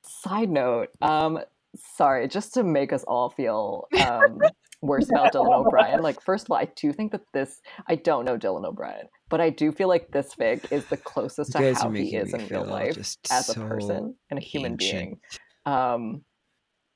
Side 0.03 0.49
note, 0.49 0.89
um, 1.01 1.39
sorry, 1.75 2.27
just 2.27 2.53
to 2.55 2.63
make 2.63 2.91
us 2.91 3.03
all 3.05 3.29
feel 3.29 3.87
um, 4.05 4.39
worse 4.81 5.09
about 5.09 5.33
Dylan 5.33 5.53
O'Brien. 5.53 6.01
Like, 6.01 6.21
first 6.21 6.45
of 6.45 6.51
all, 6.51 6.57
I 6.57 6.67
do 6.75 6.91
think 6.91 7.13
that 7.13 7.21
this, 7.33 7.61
I 7.87 7.95
don't 7.95 8.25
know 8.25 8.37
Dylan 8.37 8.65
O'Brien, 8.65 9.07
but 9.29 9.39
I 9.39 9.49
do 9.49 9.71
feel 9.71 9.87
like 9.87 10.11
this 10.11 10.35
fic 10.35 10.71
is 10.71 10.85
the 10.87 10.97
closest 10.97 11.53
to 11.53 11.73
how 11.73 11.89
he 11.91 12.15
is 12.15 12.33
in 12.33 12.47
real 12.47 12.65
life 12.65 12.97
as 13.31 13.49
a 13.49 13.59
person 13.59 14.15
and 14.29 14.39
a 14.39 14.41
human 14.41 14.75
being 14.75 15.19
um, 15.65 16.23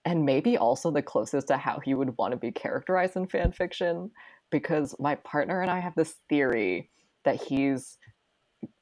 and 0.06 0.26
maybe 0.26 0.58
also 0.58 0.92
the 0.92 1.02
closest 1.02 1.48
to 1.48 1.58
how 1.58 1.80
he 1.84 1.94
would 1.94 2.18
want 2.18 2.32
to 2.32 2.38
be 2.38 2.52
characterized 2.52 3.16
in 3.16 3.28
fan 3.28 3.52
fiction 3.52 4.12
because 4.52 4.96
my 5.00 5.16
partner 5.16 5.62
and 5.62 5.70
i 5.70 5.80
have 5.80 5.96
this 5.96 6.16
theory 6.30 6.90
that 7.26 7.42
he's 7.42 7.98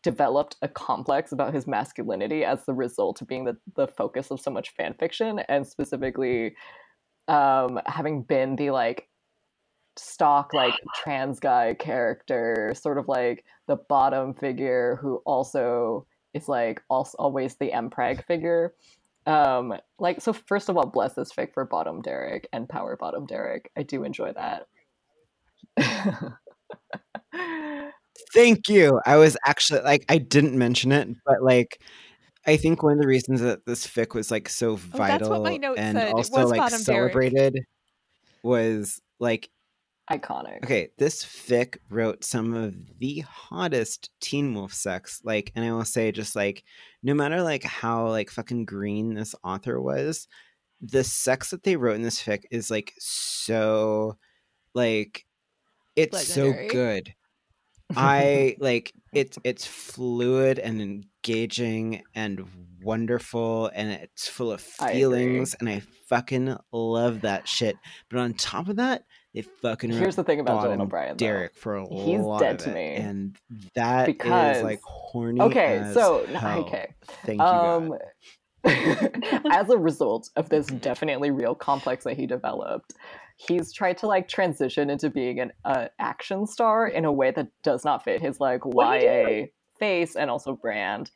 developed 0.05 0.55
a 0.61 0.67
complex 0.67 1.31
about 1.31 1.51
his 1.51 1.65
masculinity 1.65 2.45
as 2.45 2.63
the 2.65 2.73
result 2.75 3.23
of 3.23 3.27
being 3.27 3.43
the, 3.43 3.57
the 3.75 3.87
focus 3.87 4.29
of 4.29 4.39
so 4.39 4.51
much 4.51 4.69
fan 4.69 4.93
fiction 4.99 5.39
and 5.49 5.65
specifically 5.65 6.55
um, 7.27 7.79
having 7.87 8.21
been 8.21 8.55
the 8.55 8.69
like 8.69 9.09
stock 9.97 10.53
like 10.53 10.75
trans 10.93 11.39
guy 11.39 11.73
character 11.73 12.71
sort 12.75 12.99
of 12.99 13.07
like 13.07 13.43
the 13.67 13.77
bottom 13.89 14.35
figure 14.35 14.99
who 15.01 15.23
also 15.25 16.05
is 16.35 16.47
like 16.47 16.83
also 16.87 17.15
always 17.17 17.55
the 17.55 17.71
mpreg 17.71 18.23
figure. 18.25 18.75
Um 19.25 19.73
like 19.97 20.21
so 20.21 20.33
first 20.33 20.69
of 20.69 20.77
all 20.77 20.85
bless 20.85 21.15
this 21.15 21.33
fic 21.33 21.51
for 21.51 21.65
bottom 21.65 22.03
derek 22.03 22.47
and 22.53 22.69
power 22.69 22.95
bottom 22.95 23.25
derek 23.25 23.71
i 23.75 23.81
do 23.81 24.03
enjoy 24.03 24.33
that 24.33 24.67
Thank 28.33 28.69
you. 28.69 28.99
I 29.05 29.17
was 29.17 29.37
actually 29.45 29.81
like 29.81 30.05
I 30.09 30.17
didn't 30.17 30.57
mention 30.57 30.91
it, 30.91 31.09
but 31.25 31.41
like 31.41 31.81
I 32.45 32.57
think 32.57 32.83
one 32.83 32.93
of 32.93 32.99
the 32.99 33.07
reasons 33.07 33.41
that 33.41 33.65
this 33.65 33.87
fic 33.87 34.13
was 34.13 34.31
like 34.31 34.49
so 34.49 34.73
Oh, 34.73 34.75
vital 34.75 35.29
what 35.29 35.43
my 35.43 35.57
note 35.57 35.77
and 35.77 35.97
said. 35.97 36.13
Also 36.13 36.47
like 36.47 36.59
bottom 36.59 36.83
Derek. 36.83 37.11
celebrated 37.11 37.59
was 38.43 39.01
like 39.19 39.49
iconic 40.11 40.63
okay, 40.63 40.89
this 40.97 41.23
fic 41.25 41.77
wrote 41.89 42.23
some 42.23 42.53
of 42.53 42.75
the 42.99 43.19
hottest 43.21 44.11
Teen 44.21 44.53
Wolf 44.53 44.73
sex. 44.73 45.21
Like, 45.23 45.51
and 45.55 45.65
I 45.65 45.71
will 45.71 45.85
say, 45.85 46.11
just 46.11 46.35
like, 46.35 46.63
no 47.01 47.13
matter 47.13 47.41
like 47.41 47.63
how 47.63 48.09
like 48.09 48.29
fucking 48.29 48.65
green 48.65 49.15
this 49.15 49.33
author 49.43 49.81
was, 49.81 50.27
the 50.81 51.03
sex 51.03 51.49
that 51.49 51.63
they 51.63 51.75
wrote 51.75 51.95
in 51.95 52.03
this 52.03 52.21
fic 52.21 52.43
is 52.51 52.69
like 52.69 52.93
so, 52.99 54.17
like, 54.73 55.25
it's 55.95 56.27
so 56.27 56.53
good. 56.69 57.13
I 57.95 58.55
like 58.59 58.93
it's 59.13 59.37
it's 59.43 59.65
fluid 59.65 60.59
and 60.59 60.81
engaging 60.81 62.03
and 62.13 62.45
wonderful 62.81 63.71
and 63.73 63.89
it's 63.91 64.27
full 64.27 64.51
of 64.51 64.65
I 64.79 64.93
feelings 64.93 65.55
and 65.59 65.67
I 65.67 65.81
fucking 66.07 66.55
love 66.71 67.21
that 67.21 67.47
shit. 67.47 67.75
But 68.09 68.19
on 68.19 68.33
top 68.33 68.67
of 68.69 68.75
that, 68.77 69.03
they 69.33 69.41
fucking 69.41 69.89
here's 69.91 70.15
the 70.15 70.23
thing 70.23 70.39
about 70.39 70.63
dylan 70.65 70.81
o'brien. 70.81 71.17
Derek 71.17 71.55
for 71.55 71.75
a 71.77 71.87
He's 71.87 72.19
lot 72.19 72.39
dead 72.39 72.55
of 72.55 72.61
to 72.61 72.69
it, 72.71 72.73
me. 72.73 72.95
and 72.95 73.35
that 73.75 74.07
is 74.09 74.13
Because- 74.15 74.63
like 74.63 74.81
horny. 74.83 75.41
okay 75.41 75.89
so 75.93 76.25
hell. 76.27 76.59
okay 76.61 76.87
thank 77.25 77.39
you. 77.41 77.45
um 77.45 77.93
as 78.65 79.69
a 79.69 79.77
result 79.77 80.29
of 80.35 80.49
this 80.49 80.65
definitely 80.67 81.29
real 81.31 81.53
complex 81.53 82.03
that 82.03 82.17
he 82.17 82.25
developed 82.25 82.93
he's 83.37 83.73
tried 83.73 83.97
to 83.97 84.07
like 84.07 84.27
transition 84.27 84.89
into 84.89 85.09
being 85.09 85.39
an 85.39 85.51
uh, 85.65 85.87
action 85.99 86.47
star 86.47 86.87
in 86.87 87.05
a 87.05 87.11
way 87.11 87.31
that 87.31 87.47
does 87.63 87.83
not 87.83 88.03
fit 88.03 88.21
his 88.21 88.39
like 88.39 88.65
What 88.65 88.99
do 88.99 89.05
you 89.05 89.11
ya 89.11 89.45
face 89.79 90.15
and 90.15 90.29
also 90.29 90.55
brand 90.55 91.11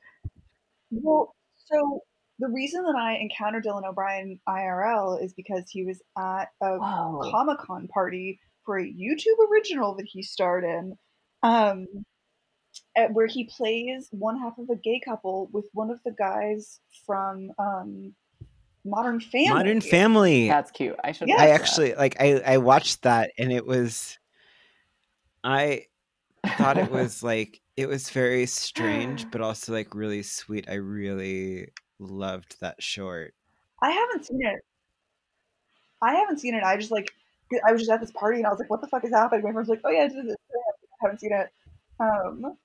Well, 0.91 1.33
so 1.55 2.01
the 2.39 2.49
reason 2.49 2.83
that 2.83 2.95
I 2.97 3.15
encountered 3.15 3.65
Dylan 3.65 3.87
O'Brien 3.87 4.39
IRL 4.47 5.23
is 5.23 5.33
because 5.33 5.65
he 5.69 5.83
was 5.83 6.01
at 6.17 6.49
a 6.61 6.77
Whoa. 6.77 7.29
Comic 7.31 7.59
Con 7.59 7.87
party 7.87 8.39
for 8.65 8.79
a 8.79 8.83
YouTube 8.83 9.51
original 9.51 9.95
that 9.95 10.07
he 10.07 10.23
starred 10.23 10.63
in, 10.63 10.95
um, 11.43 11.87
at, 12.95 13.13
where 13.13 13.27
he 13.27 13.49
plays 13.55 14.07
one 14.11 14.39
half 14.39 14.57
of 14.57 14.69
a 14.69 14.75
gay 14.75 15.01
couple 15.03 15.49
with 15.51 15.65
one 15.73 15.89
of 15.89 15.99
the 16.05 16.11
guys 16.17 16.79
from 17.05 17.51
um, 17.59 18.13
Modern 18.89 19.19
Family. 19.19 19.49
Modern 19.49 19.81
Family. 19.81 20.47
that's 20.47 20.71
cute 20.71 20.95
i 21.03 21.11
should 21.11 21.27
Yeah. 21.27 21.35
watch 21.35 21.43
I 21.43 21.47
that. 21.47 21.61
actually 21.61 21.93
like. 21.95 22.15
I 22.19 22.41
I 22.45 22.57
watched 22.57 23.03
that 23.03 23.31
and 23.37 23.51
it 23.51 23.65
was. 23.65 24.17
I 25.43 25.85
thought 26.57 26.77
it 26.77 26.91
was 26.91 27.23
like 27.31 27.61
it 27.77 27.87
was 27.87 28.09
very 28.09 28.45
strange, 28.45 29.25
but 29.31 29.41
also 29.41 29.71
like 29.73 29.93
really 29.95 30.23
sweet. 30.23 30.65
I 30.69 30.75
really 30.75 31.69
loved 31.99 32.59
that 32.61 32.81
short. 32.81 33.33
I 33.81 33.91
haven't 33.91 34.25
seen 34.25 34.41
it. 34.45 34.59
I 36.01 36.15
haven't 36.15 36.39
seen 36.39 36.55
it. 36.55 36.63
I 36.63 36.77
just 36.77 36.91
like 36.91 37.11
I 37.67 37.71
was 37.71 37.81
just 37.81 37.91
at 37.91 37.99
this 38.01 38.11
party 38.11 38.37
and 38.37 38.47
I 38.47 38.49
was 38.51 38.59
like, 38.59 38.69
"What 38.69 38.81
the 38.81 38.87
fuck 38.87 39.03
is 39.05 39.11
happening?" 39.11 39.43
My 39.43 39.51
friend's 39.53 39.69
like, 39.69 39.81
"Oh 39.83 39.89
yeah, 39.89 40.03
I 40.03 40.07
did 40.07 40.25
this." 40.27 40.35
I 41.01 41.05
haven't 41.05 41.19
seen 41.19 41.31
it. 41.33 41.47
Um, 41.99 42.57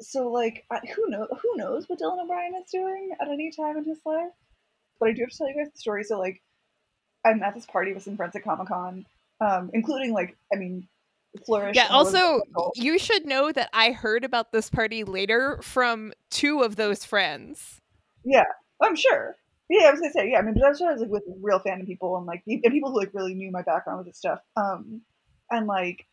so 0.00 0.28
like, 0.28 0.64
I, 0.70 0.80
who 0.94 1.08
knows? 1.08 1.28
Who 1.42 1.56
knows 1.56 1.88
what 1.88 1.98
Dylan 1.98 2.22
O'Brien 2.22 2.54
is 2.56 2.70
doing 2.70 3.10
at 3.20 3.28
any 3.28 3.50
time 3.50 3.76
in 3.78 3.84
his 3.84 3.98
life? 4.04 4.30
But 5.00 5.10
I 5.10 5.12
do 5.12 5.22
have 5.22 5.30
to 5.30 5.38
tell 5.38 5.48
you 5.48 5.56
guys 5.56 5.72
the 5.72 5.78
story. 5.78 6.04
So 6.04 6.18
like, 6.18 6.42
I'm 7.24 7.42
at 7.42 7.54
this 7.54 7.66
party 7.66 7.92
with 7.92 8.02
some 8.02 8.16
friends 8.16 8.36
at 8.36 8.44
Comic 8.44 8.68
Con, 8.68 9.04
um, 9.40 9.70
including 9.72 10.12
like, 10.12 10.36
I 10.52 10.56
mean, 10.56 10.88
Flourish. 11.44 11.76
Yeah, 11.76 11.88
also, 11.88 12.40
you 12.74 12.98
should 12.98 13.26
know 13.26 13.52
that 13.52 13.68
I 13.72 13.92
heard 13.92 14.24
about 14.24 14.52
this 14.52 14.70
party 14.70 15.04
later 15.04 15.58
from 15.62 16.12
two 16.30 16.62
of 16.62 16.76
those 16.76 17.04
friends. 17.04 17.80
Yeah, 18.24 18.44
I'm 18.80 18.96
sure. 18.96 19.36
Yeah, 19.68 19.88
I 19.88 19.90
was 19.90 20.00
gonna 20.00 20.12
say 20.12 20.30
yeah. 20.30 20.38
I 20.38 20.42
mean, 20.42 20.54
but 20.54 20.64
I 20.64 20.68
was, 20.68 20.80
I 20.80 20.92
was 20.92 21.00
like 21.00 21.10
with 21.10 21.24
real 21.42 21.60
fandom 21.60 21.86
people 21.86 22.16
and 22.16 22.26
like 22.26 22.42
and 22.46 22.62
people 22.62 22.90
who 22.90 22.98
like 22.98 23.10
really 23.12 23.34
knew 23.34 23.50
my 23.50 23.62
background 23.62 23.98
with 23.98 24.06
this 24.06 24.18
stuff. 24.18 24.38
Um, 24.56 25.02
and 25.50 25.66
like, 25.66 26.06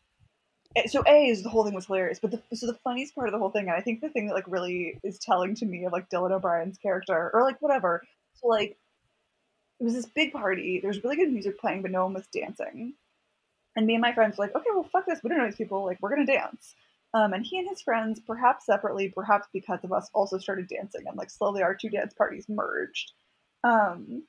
eh, 0.76 0.86
so 0.86 1.02
a 1.06 1.26
is 1.28 1.42
the 1.42 1.48
whole 1.48 1.64
thing 1.64 1.74
was 1.74 1.86
hilarious, 1.86 2.18
but 2.18 2.32
the 2.32 2.42
so 2.56 2.66
the 2.66 2.78
funniest 2.82 3.14
part 3.14 3.28
of 3.28 3.32
the 3.32 3.38
whole 3.38 3.50
thing, 3.50 3.68
and 3.68 3.76
I 3.76 3.80
think 3.80 4.00
the 4.00 4.08
thing 4.08 4.26
that 4.26 4.34
like 4.34 4.48
really 4.48 4.98
is 5.04 5.18
telling 5.18 5.54
to 5.56 5.66
me 5.66 5.84
of 5.84 5.92
like 5.92 6.10
Dylan 6.10 6.32
O'Brien's 6.32 6.78
character 6.78 7.30
or 7.32 7.42
like 7.42 7.62
whatever. 7.62 8.02
Like, 8.44 8.78
it 9.80 9.84
was 9.84 9.94
this 9.94 10.06
big 10.06 10.32
party. 10.32 10.80
There 10.80 10.88
was 10.88 11.02
really 11.02 11.16
good 11.16 11.32
music 11.32 11.58
playing, 11.58 11.82
but 11.82 11.90
no 11.90 12.04
one 12.04 12.14
was 12.14 12.26
dancing. 12.28 12.94
And 13.76 13.86
me 13.86 13.94
and 13.94 14.02
my 14.02 14.12
friends 14.12 14.38
were 14.38 14.44
like, 14.44 14.54
okay, 14.54 14.70
well, 14.72 14.88
fuck 14.92 15.06
this. 15.06 15.20
We 15.22 15.30
don't 15.30 15.38
know 15.38 15.46
these 15.46 15.56
people. 15.56 15.84
Like, 15.84 15.98
we're 16.00 16.10
gonna 16.10 16.26
dance. 16.26 16.74
Um, 17.12 17.32
and 17.32 17.44
he 17.44 17.58
and 17.58 17.68
his 17.68 17.80
friends, 17.80 18.20
perhaps 18.20 18.66
separately, 18.66 19.08
perhaps 19.08 19.48
because 19.52 19.80
of 19.84 19.92
us, 19.92 20.10
also 20.14 20.38
started 20.38 20.68
dancing, 20.68 21.06
and 21.06 21.16
like 21.16 21.30
slowly 21.30 21.62
our 21.62 21.74
two 21.74 21.88
dance 21.88 22.12
parties 22.14 22.48
merged. 22.48 23.12
Um, 23.64 24.24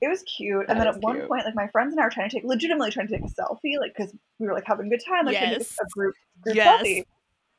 It 0.00 0.08
was 0.08 0.22
cute. 0.22 0.66
That 0.66 0.70
and 0.72 0.80
then 0.80 0.86
at 0.88 1.00
one 1.00 1.16
cute. 1.16 1.28
point, 1.28 1.44
like 1.44 1.54
my 1.54 1.66
friends 1.68 1.92
and 1.92 2.00
I 2.00 2.04
were 2.04 2.10
trying 2.10 2.28
to 2.30 2.36
take 2.36 2.44
legitimately 2.44 2.90
trying 2.90 3.08
to 3.08 3.14
take 3.18 3.24
a 3.24 3.32
selfie, 3.32 3.78
like 3.80 3.94
because 3.96 4.14
we 4.38 4.46
were 4.46 4.52
like 4.54 4.66
having 4.66 4.86
a 4.86 4.90
good 4.90 5.04
time, 5.04 5.26
like 5.26 5.40
Yes. 5.40 5.76
a 5.80 5.84
group 5.90 6.14
group 6.40 6.56
Yes. 6.56 6.86
selfie. 6.86 7.02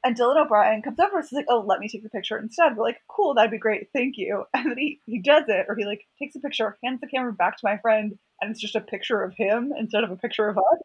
And 0.03 0.15
Dylan 0.17 0.37
O'Brien 0.43 0.81
comes 0.81 0.99
over 0.99 1.17
and 1.17 1.25
says 1.27 1.35
like, 1.35 1.45
"Oh, 1.49 1.59
let 1.67 1.79
me 1.79 1.89
take 1.89 2.03
the 2.03 2.09
picture 2.09 2.37
instead." 2.37 2.77
We're 2.77 2.83
like, 2.85 3.01
"Cool, 3.09 3.33
that'd 3.33 3.51
be 3.51 3.57
great, 3.57 3.89
thank 3.93 4.15
you." 4.17 4.45
And 4.53 4.71
then 4.71 4.77
he 4.77 5.01
he 5.05 5.21
does 5.21 5.43
it, 5.47 5.65
or 5.67 5.75
he 5.75 5.85
like 5.85 6.05
takes 6.19 6.35
a 6.35 6.39
picture, 6.39 6.77
hands 6.83 7.01
the 7.01 7.07
camera 7.07 7.33
back 7.33 7.57
to 7.57 7.61
my 7.65 7.77
friend, 7.79 8.17
and 8.41 8.51
it's 8.51 8.61
just 8.61 8.75
a 8.75 8.81
picture 8.81 9.21
of 9.23 9.33
him 9.37 9.73
instead 9.77 10.03
of 10.05 10.11
a 10.11 10.15
picture 10.17 10.47
of 10.47 10.57
us. 10.57 10.81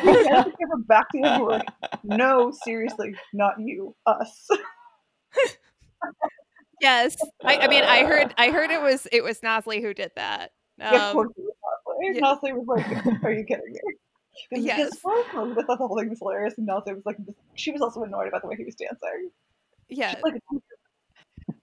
He 0.00 0.06
hands 0.28 0.46
the 0.46 0.52
camera 0.58 0.78
back 0.86 1.10
to 1.10 1.18
him. 1.18 1.40
We're 1.42 1.48
like, 1.50 1.68
"No, 2.04 2.52
seriously, 2.64 3.16
not 3.34 3.54
you, 3.58 3.94
us." 4.06 4.48
Yes. 6.80 7.16
I, 7.44 7.58
I 7.58 7.68
mean, 7.68 7.84
I 7.84 8.04
heard 8.04 8.34
I 8.36 8.50
heard 8.50 8.70
it 8.70 8.80
was 8.82 9.06
it 9.12 9.22
was 9.22 9.40
Nosley 9.40 9.80
who 9.80 9.94
did 9.94 10.10
that. 10.16 10.52
Yeah, 10.78 10.94
of 10.94 11.02
Um, 11.02 11.12
course 11.14 11.30
it 11.36 11.42
was 11.42 11.54
Nosley. 11.86 12.14
yeah. 12.14 12.20
Nosley 12.20 12.52
was 12.52 12.66
like, 12.66 13.24
"Are 13.24 13.32
you 13.32 13.44
kidding 13.44 13.72
me?" 13.72 13.80
Because 14.50 14.64
Yes. 14.64 14.78
Elizabeth 15.34 15.66
thought 15.66 15.78
the 15.78 15.86
whole 15.86 15.98
thing 15.98 16.10
was 16.10 16.18
hilarious, 16.18 16.54
and 16.58 16.68
Nosley 16.68 16.94
was 16.94 17.06
like, 17.06 17.16
she 17.54 17.70
was 17.72 17.80
also 17.80 18.02
annoyed 18.02 18.28
about 18.28 18.42
the 18.42 18.48
way 18.48 18.56
he 18.56 18.64
was 18.64 18.74
dancing. 18.74 19.30
yeah. 19.88 20.14
She's 20.14 20.22
like, 20.22 20.34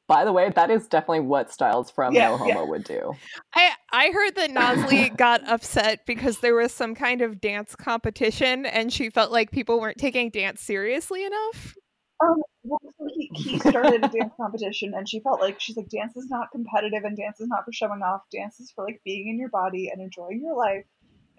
By 0.07 0.26
the 0.26 0.31
way, 0.34 0.49
that 0.56 0.69
is 0.69 0.88
definitely 0.88 1.22
what 1.22 1.52
Stiles 1.52 1.89
from 1.89 2.14
Yeah, 2.14 2.30
No 2.30 2.38
Homo 2.38 2.49
yeah. 2.49 2.64
would 2.69 2.84
do. 2.84 3.14
I 3.56 3.72
I 3.93 4.11
heard 4.11 4.35
that 4.35 4.49
Nosley 4.52 5.15
got 5.18 5.48
upset 5.48 6.06
because 6.06 6.39
there 6.39 6.56
was 6.56 6.73
some 6.73 6.95
kind 6.95 7.22
of 7.22 7.39
dance 7.41 7.76
competition 7.76 8.65
and 8.65 8.91
she 8.91 9.10
felt 9.10 9.31
like 9.31 9.52
people 9.52 9.80
weren't 9.80 9.98
taking 9.98 10.30
dance 10.30 10.61
seriously 10.61 11.26
enough. 11.26 11.76
um, 12.23 12.41
well, 12.64 12.80
so 12.98 13.07
he, 13.15 13.30
he 13.34 13.60
started 13.60 14.03
a 14.03 14.10
dance 14.10 14.34
competition, 14.38 14.93
and 14.95 15.10
she 15.10 15.19
felt 15.22 15.39
like 15.41 15.60
she's 15.60 15.76
like, 15.76 15.89
dance 15.89 16.15
is 16.15 16.27
not 16.30 16.52
competitive, 16.52 17.03
and 17.03 17.18
dance 17.18 17.39
is 17.41 17.48
not 17.48 17.65
for 17.65 17.72
showing 17.73 18.02
off. 18.03 18.22
Dance 18.31 18.60
is 18.60 18.72
for 18.76 18.85
like 18.85 19.02
being 19.03 19.27
in 19.30 19.39
your 19.39 19.49
body 19.49 19.89
and 19.91 20.02
enjoying 20.02 20.41
your 20.43 20.56
life. 20.56 20.85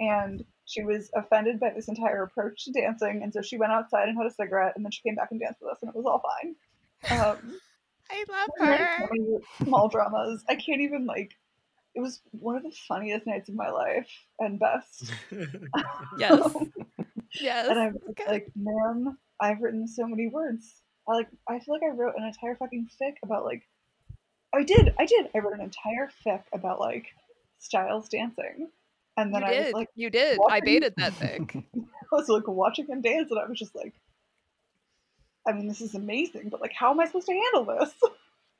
And 0.01 0.43
she 0.66 0.82
was 0.84 1.10
offended 1.14 1.59
by 1.60 1.70
this 1.74 1.89
entire 1.89 2.22
approach 2.22 2.64
to 2.64 2.72
dancing, 2.72 3.20
and 3.22 3.32
so 3.32 3.43
she 3.43 3.59
went 3.59 3.72
outside 3.72 4.09
and 4.09 4.16
had 4.16 4.26
a 4.26 4.30
cigarette, 4.34 4.72
and 4.76 4.84
then 4.84 4.90
she 4.93 5.02
came 5.02 5.14
back 5.14 5.28
and 5.30 5.40
danced 5.40 5.60
with 5.60 5.72
us, 5.72 5.78
and 5.82 5.89
it 5.89 5.97
was 5.97 6.06
all 6.06 6.22
fine. 6.40 6.55
Um, 7.10 7.59
I 8.10 8.24
love 8.30 8.48
her. 8.59 8.89
small 9.64 9.89
dramas. 9.89 10.44
I 10.48 10.55
can't 10.55 10.80
even 10.82 11.06
like. 11.06 11.32
It 11.94 12.01
was 12.01 12.22
one 12.30 12.56
of 12.56 12.62
the 12.62 12.72
funniest 12.89 13.26
nights 13.26 13.48
of 13.51 13.55
my 13.55 13.70
life 13.70 14.09
and 14.39 14.59
best. 14.59 15.12
Yes. 16.18 16.55
Yes. 17.40 17.68
and 17.70 17.78
I'm 17.78 17.97
Okay. 18.10 18.24
like, 18.28 18.48
man, 18.55 19.16
I've 19.40 19.62
written 19.62 19.89
so 19.89 20.06
many 20.06 20.28
words. 20.28 20.82
I 21.09 21.12
like. 21.14 21.28
I 21.48 21.59
feel 21.60 21.74
like 21.74 21.82
I 21.82 21.94
wrote 21.97 22.14
an 22.16 22.24
entire 22.24 22.55
fucking 22.56 22.89
fic 23.01 23.14
about 23.24 23.44
like. 23.47 23.62
I 24.55 24.62
did. 24.64 24.94
I 24.98 25.06
did. 25.06 25.28
I 25.34 25.39
wrote 25.39 25.55
an 25.55 25.62
entire 25.62 26.10
fic 26.26 26.43
about 26.52 26.78
like 26.78 27.06
Stiles 27.59 28.09
dancing, 28.10 28.68
and 29.16 29.34
then 29.34 29.43
you 29.43 29.47
I 29.47 29.51
did. 29.51 29.64
was 29.66 29.72
like, 29.74 29.89
you 29.94 30.10
did. 30.10 30.39
I 30.48 30.60
baited 30.60 30.94
that 30.97 31.12
thing. 31.14 31.66
I 31.76 32.14
was 32.16 32.28
like 32.28 32.47
watching 32.48 32.86
him 32.86 33.01
dance, 33.01 33.30
and 33.30 33.40
I 33.40 33.47
was 33.47 33.59
just 33.59 33.74
like, 33.74 33.94
I 35.47 35.52
mean, 35.52 35.66
this 35.66 35.80
is 35.80 35.94
amazing, 35.94 36.48
but 36.51 36.60
like, 36.60 36.72
how 36.72 36.90
am 36.90 37.01
I 37.01 37.06
supposed 37.06 37.26
to 37.26 37.32
handle 37.32 37.76
this? 37.78 37.93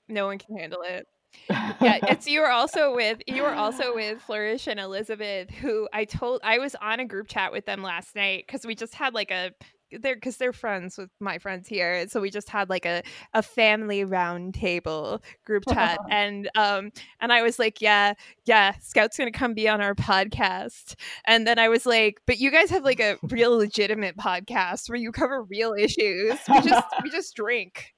No 0.09 0.27
one 0.27 0.39
can 0.39 0.57
handle 0.59 0.83
it. 0.83 1.07
yeah, 1.49 1.73
it's 2.09 2.27
you 2.27 2.41
were 2.41 2.51
also 2.51 2.95
with 2.95 3.23
you 3.27 3.43
were 3.43 3.55
also 3.55 3.95
with 3.95 4.21
Flourish 4.21 4.67
and 4.67 4.79
Elizabeth, 4.79 5.49
who 5.51 5.89
I 5.93 6.05
told 6.05 6.41
I 6.45 6.59
was 6.59 6.75
on 6.75 7.01
a 7.01 7.07
group 7.07 7.29
chat 7.29 7.53
with 7.53 7.65
them 7.67 7.83
last 7.83 8.15
night 8.15 8.45
because 8.47 8.67
we 8.67 8.75
just 8.75 8.95
had 8.95 9.15
like 9.15 9.31
a 9.31 9.53
they're 10.01 10.15
because 10.15 10.37
they're 10.37 10.53
friends 10.53 10.97
with 10.97 11.11
my 11.21 11.39
friends 11.39 11.69
here, 11.69 12.07
so 12.09 12.21
we 12.21 12.31
just 12.31 12.49
had 12.49 12.71
like 12.71 12.87
a 12.87 13.03
a 13.35 13.43
family 13.43 14.05
round 14.05 14.55
table 14.55 15.23
group 15.45 15.65
chat, 15.69 15.99
and 16.11 16.51
um 16.55 16.91
and 17.21 17.33
I 17.33 17.43
was 17.43 17.59
like, 17.59 17.81
yeah, 17.81 18.15
yeah, 18.45 18.73
Scout's 18.81 19.17
gonna 19.17 19.33
come 19.33 19.55
be 19.55 19.69
on 19.69 19.81
our 19.81 19.95
podcast, 19.95 20.95
and 21.27 21.47
then 21.47 21.59
I 21.59 21.69
was 21.69 21.87
like, 21.87 22.21
but 22.27 22.39
you 22.39 22.51
guys 22.51 22.71
have 22.71 22.85
like 22.85 23.01
a 23.01 23.19
real 23.23 23.57
legitimate 23.57 24.17
podcast 24.17 24.89
where 24.89 24.99
you 24.99 25.13
cover 25.13 25.43
real 25.43 25.75
issues. 25.75 26.39
We 26.49 26.61
just 26.61 26.87
we 27.03 27.11
just 27.11 27.35
drink. 27.35 27.95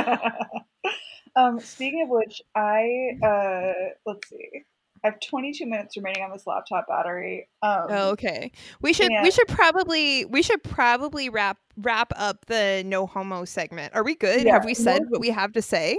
um, 1.36 1.60
speaking 1.60 2.04
of 2.04 2.10
which, 2.10 2.42
I 2.56 3.18
uh, 3.24 3.74
let's 4.06 4.30
see. 4.30 4.64
I 5.08 5.12
have 5.12 5.20
22 5.22 5.66
minutes 5.66 5.96
remaining 5.96 6.24
on 6.24 6.32
this 6.32 6.46
laptop 6.46 6.86
battery. 6.88 7.48
Um, 7.62 7.86
Oh, 7.90 8.10
okay. 8.12 8.52
We 8.82 8.92
should 8.92 9.10
Yeah. 9.10 9.24
we 9.24 9.32
should 9.32 9.48
probably 9.48 10.26
we 10.26 10.42
should 10.42 10.62
probably 10.64 11.30
wrap 11.30 11.58
wrap 11.78 12.12
up 12.18 12.46
the 12.48 12.84
no 12.86 13.06
homo 13.08 13.46
segment. 13.46 13.96
Are 13.96 14.04
we 14.04 14.16
good? 14.16 14.44
Yeah, 14.44 14.54
have 14.54 14.66
we 14.66 14.74
said 14.74 15.04
no- 15.04 15.08
what 15.10 15.22
we 15.22 15.30
have 15.30 15.54
to 15.54 15.62
say 15.62 15.98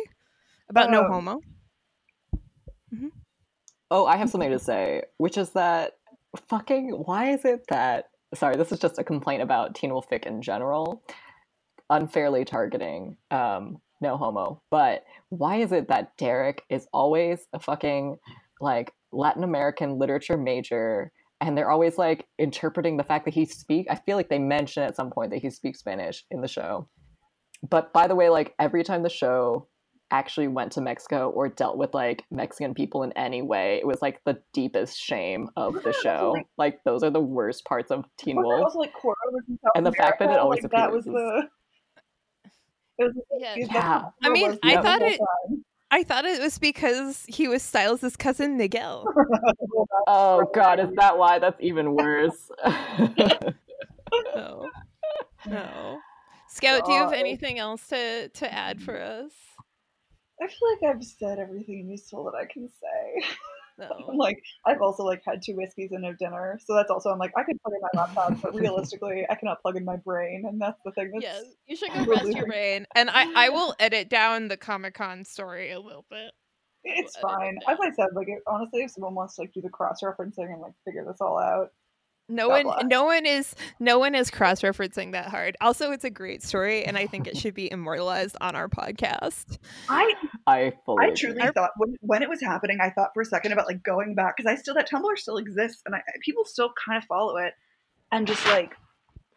about 0.68 0.90
no 0.90 1.04
Um, 1.04 1.10
homo? 1.12 1.40
Oh, 3.90 4.04
I 4.04 4.16
have 4.16 4.28
something 4.28 4.50
to 4.58 4.58
say, 4.58 5.02
which 5.16 5.38
is 5.38 5.50
that 5.50 5.92
fucking 6.48 6.90
why 6.90 7.30
is 7.30 7.44
it 7.46 7.64
that 7.68 8.10
sorry, 8.34 8.56
this 8.56 8.72
is 8.72 8.78
just 8.78 8.98
a 8.98 9.04
complaint 9.04 9.40
about 9.42 9.74
Teen 9.74 9.90
Wolf 9.90 10.06
Fic 10.10 10.26
in 10.26 10.42
general, 10.42 11.02
unfairly 11.88 12.44
targeting 12.44 13.16
um 13.30 13.78
no 14.02 14.16
homo. 14.18 14.60
But 14.70 15.04
why 15.30 15.56
is 15.56 15.72
it 15.72 15.88
that 15.88 16.16
Derek 16.18 16.62
is 16.68 16.86
always 16.92 17.46
a 17.54 17.58
fucking 17.58 18.18
like 18.60 18.92
Latin 19.12 19.44
American 19.44 19.98
literature 19.98 20.36
major 20.36 21.10
and 21.40 21.56
they're 21.56 21.70
always 21.70 21.96
like 21.98 22.26
interpreting 22.38 22.96
the 22.96 23.04
fact 23.04 23.24
that 23.24 23.34
he 23.34 23.44
speak 23.44 23.86
I 23.90 23.94
feel 23.94 24.16
like 24.16 24.28
they 24.28 24.38
mention 24.38 24.82
at 24.82 24.96
some 24.96 25.10
point 25.10 25.30
that 25.30 25.38
he 25.42 25.50
speaks 25.50 25.78
Spanish 25.78 26.24
in 26.30 26.40
the 26.40 26.48
show. 26.48 26.88
But 27.68 27.92
by 27.92 28.06
the 28.06 28.14
way, 28.14 28.28
like 28.28 28.54
every 28.58 28.84
time 28.84 29.02
the 29.02 29.08
show 29.08 29.68
actually 30.10 30.48
went 30.48 30.72
to 30.72 30.80
Mexico 30.80 31.28
or 31.30 31.48
dealt 31.48 31.76
with 31.76 31.92
like 31.92 32.22
Mexican 32.30 32.72
people 32.72 33.02
in 33.02 33.12
any 33.12 33.42
way, 33.42 33.76
it 33.76 33.86
was 33.86 34.00
like 34.00 34.20
the 34.24 34.38
deepest 34.54 34.98
shame 34.98 35.48
of 35.56 35.82
the 35.82 35.92
show. 36.02 36.32
like- 36.34 36.46
Like 36.56 36.84
those 36.84 37.02
are 37.02 37.10
the 37.10 37.20
worst 37.20 37.64
parts 37.66 37.90
of 37.90 38.04
Teen 38.18 38.36
Wolf. 38.36 38.62
also 38.64 38.78
like 38.78 38.92
Cora 38.94 39.14
was 39.32 39.44
in 39.48 39.58
South 39.62 39.72
And 39.74 39.84
the 39.86 39.92
fact 39.92 40.18
that 40.20 40.30
it 40.30 40.38
always 40.38 40.62
like, 40.62 40.72
that 40.72 40.90
was 40.92 41.04
the. 41.04 41.48
It 42.98 43.04
was, 43.04 43.14
Yeah. 43.38 43.54
Yeah. 43.56 44.02
I 44.24 44.28
mean, 44.30 44.48
was 44.50 44.58
I 44.64 44.74
thought 44.82 45.02
it- 45.02 45.18
time. 45.18 45.64
I 45.90 46.02
thought 46.02 46.24
it 46.24 46.40
was 46.40 46.58
because 46.58 47.24
he 47.28 47.48
was 47.48 47.62
Stiles' 47.62 48.16
cousin 48.16 48.56
Miguel. 48.56 49.06
Oh 50.10 50.48
god, 50.54 50.80
is 50.80 50.88
that 50.96 51.18
why? 51.18 51.38
That's 51.38 51.60
even 51.60 51.94
worse. 51.94 52.50
No. 54.34 54.70
No. 55.46 55.98
Scout, 56.48 56.86
do 56.86 56.92
you 56.92 56.98
have 56.98 57.12
oh. 57.12 57.16
anything 57.16 57.58
else 57.58 57.86
to 57.88 58.28
to 58.28 58.52
add 58.52 58.80
for 58.80 58.98
us? 58.98 59.32
I 60.42 60.46
feel 60.46 60.68
like 60.72 60.94
I've 60.94 61.04
said 61.04 61.38
everything 61.38 61.88
useful 61.90 62.24
that 62.24 62.34
I 62.34 62.46
can 62.46 62.68
say. 62.68 63.28
I'm 63.90 64.06
No. 64.06 64.14
like, 64.14 64.42
I've 64.66 64.80
also 64.80 65.04
like 65.04 65.22
had 65.24 65.42
two 65.42 65.54
whiskeys 65.56 65.92
and 65.92 66.02
no 66.02 66.12
dinner, 66.12 66.58
so 66.64 66.74
that's 66.74 66.90
also 66.90 67.10
I'm 67.10 67.18
like, 67.18 67.32
I 67.36 67.42
could 67.44 67.60
plug 67.62 67.74
in 67.74 67.80
my 67.80 68.00
laptop, 68.02 68.40
but 68.42 68.54
realistically, 68.54 69.26
I 69.28 69.34
cannot 69.34 69.62
plug 69.62 69.76
in 69.76 69.84
my 69.84 69.96
brain, 69.96 70.44
and 70.46 70.60
that's 70.60 70.80
the 70.84 70.92
thing. 70.92 71.10
That's, 71.14 71.24
Yes, 71.24 71.44
you 71.66 71.76
should 71.76 71.92
go 71.92 72.04
rest 72.04 72.26
your 72.26 72.46
brain, 72.46 72.86
and 72.94 73.10
I 73.10 73.26
I 73.34 73.48
will 73.50 73.74
edit 73.78 74.08
down 74.08 74.48
the 74.48 74.56
Comic 74.56 74.94
Con 74.94 75.24
story 75.24 75.70
a 75.72 75.80
little 75.80 76.06
bit. 76.10 76.32
It's 76.84 77.16
fine. 77.16 77.58
As 77.68 77.78
I 77.82 77.90
said, 77.92 78.08
like 78.14 78.28
it, 78.28 78.42
honestly, 78.46 78.82
if 78.82 78.90
someone 78.92 79.14
wants 79.14 79.34
to 79.36 79.42
like 79.42 79.52
do 79.52 79.60
the 79.60 79.68
cross 79.68 80.00
referencing 80.02 80.52
and 80.52 80.60
like 80.60 80.72
figure 80.84 81.04
this 81.04 81.20
all 81.20 81.38
out, 81.38 81.72
No 82.28 82.48
God 82.48 82.64
one, 82.64 82.64
bless. 82.64 82.84
no 82.90 83.04
one 83.04 83.26
is, 83.26 83.54
no 83.80 83.98
one 83.98 84.14
is 84.14 84.30
cross 84.30 84.60
referencing 84.60 85.12
that 85.12 85.28
hard. 85.28 85.56
Also, 85.60 85.92
it's 85.92 86.04
a 86.04 86.10
great 86.10 86.42
story, 86.42 86.84
and 86.84 86.98
I 86.98 87.06
think 87.06 87.26
it 87.26 87.36
should 87.36 87.54
be 87.54 87.70
immortalized 87.72 88.36
on 88.40 88.54
our 88.54 88.68
podcast. 88.68 89.58
I 89.88 90.12
I 90.46 90.72
fully 90.84 91.06
I 91.06 91.10
truly 91.10 91.40
Our- 91.40 91.52
thought 91.52 91.70
when, 91.78 91.96
when 92.00 92.22
it 92.22 92.28
was 92.28 92.40
happening, 92.42 92.78
I 92.80 92.90
thought 92.90 93.10
for 93.14 93.22
a 93.22 93.24
second 93.24 93.52
about 93.52 93.66
like 93.66 93.82
going 93.82 94.14
back 94.14 94.36
because 94.36 94.50
I 94.50 94.56
still 94.56 94.74
that 94.74 94.88
Tumblr 94.90 95.16
still 95.16 95.38
exists 95.38 95.82
and 95.86 95.94
I, 95.94 96.02
people 96.22 96.44
still 96.44 96.70
kind 96.86 96.98
of 96.98 97.04
follow 97.04 97.36
it, 97.38 97.54
and 98.12 98.26
just 98.26 98.44
like 98.46 98.74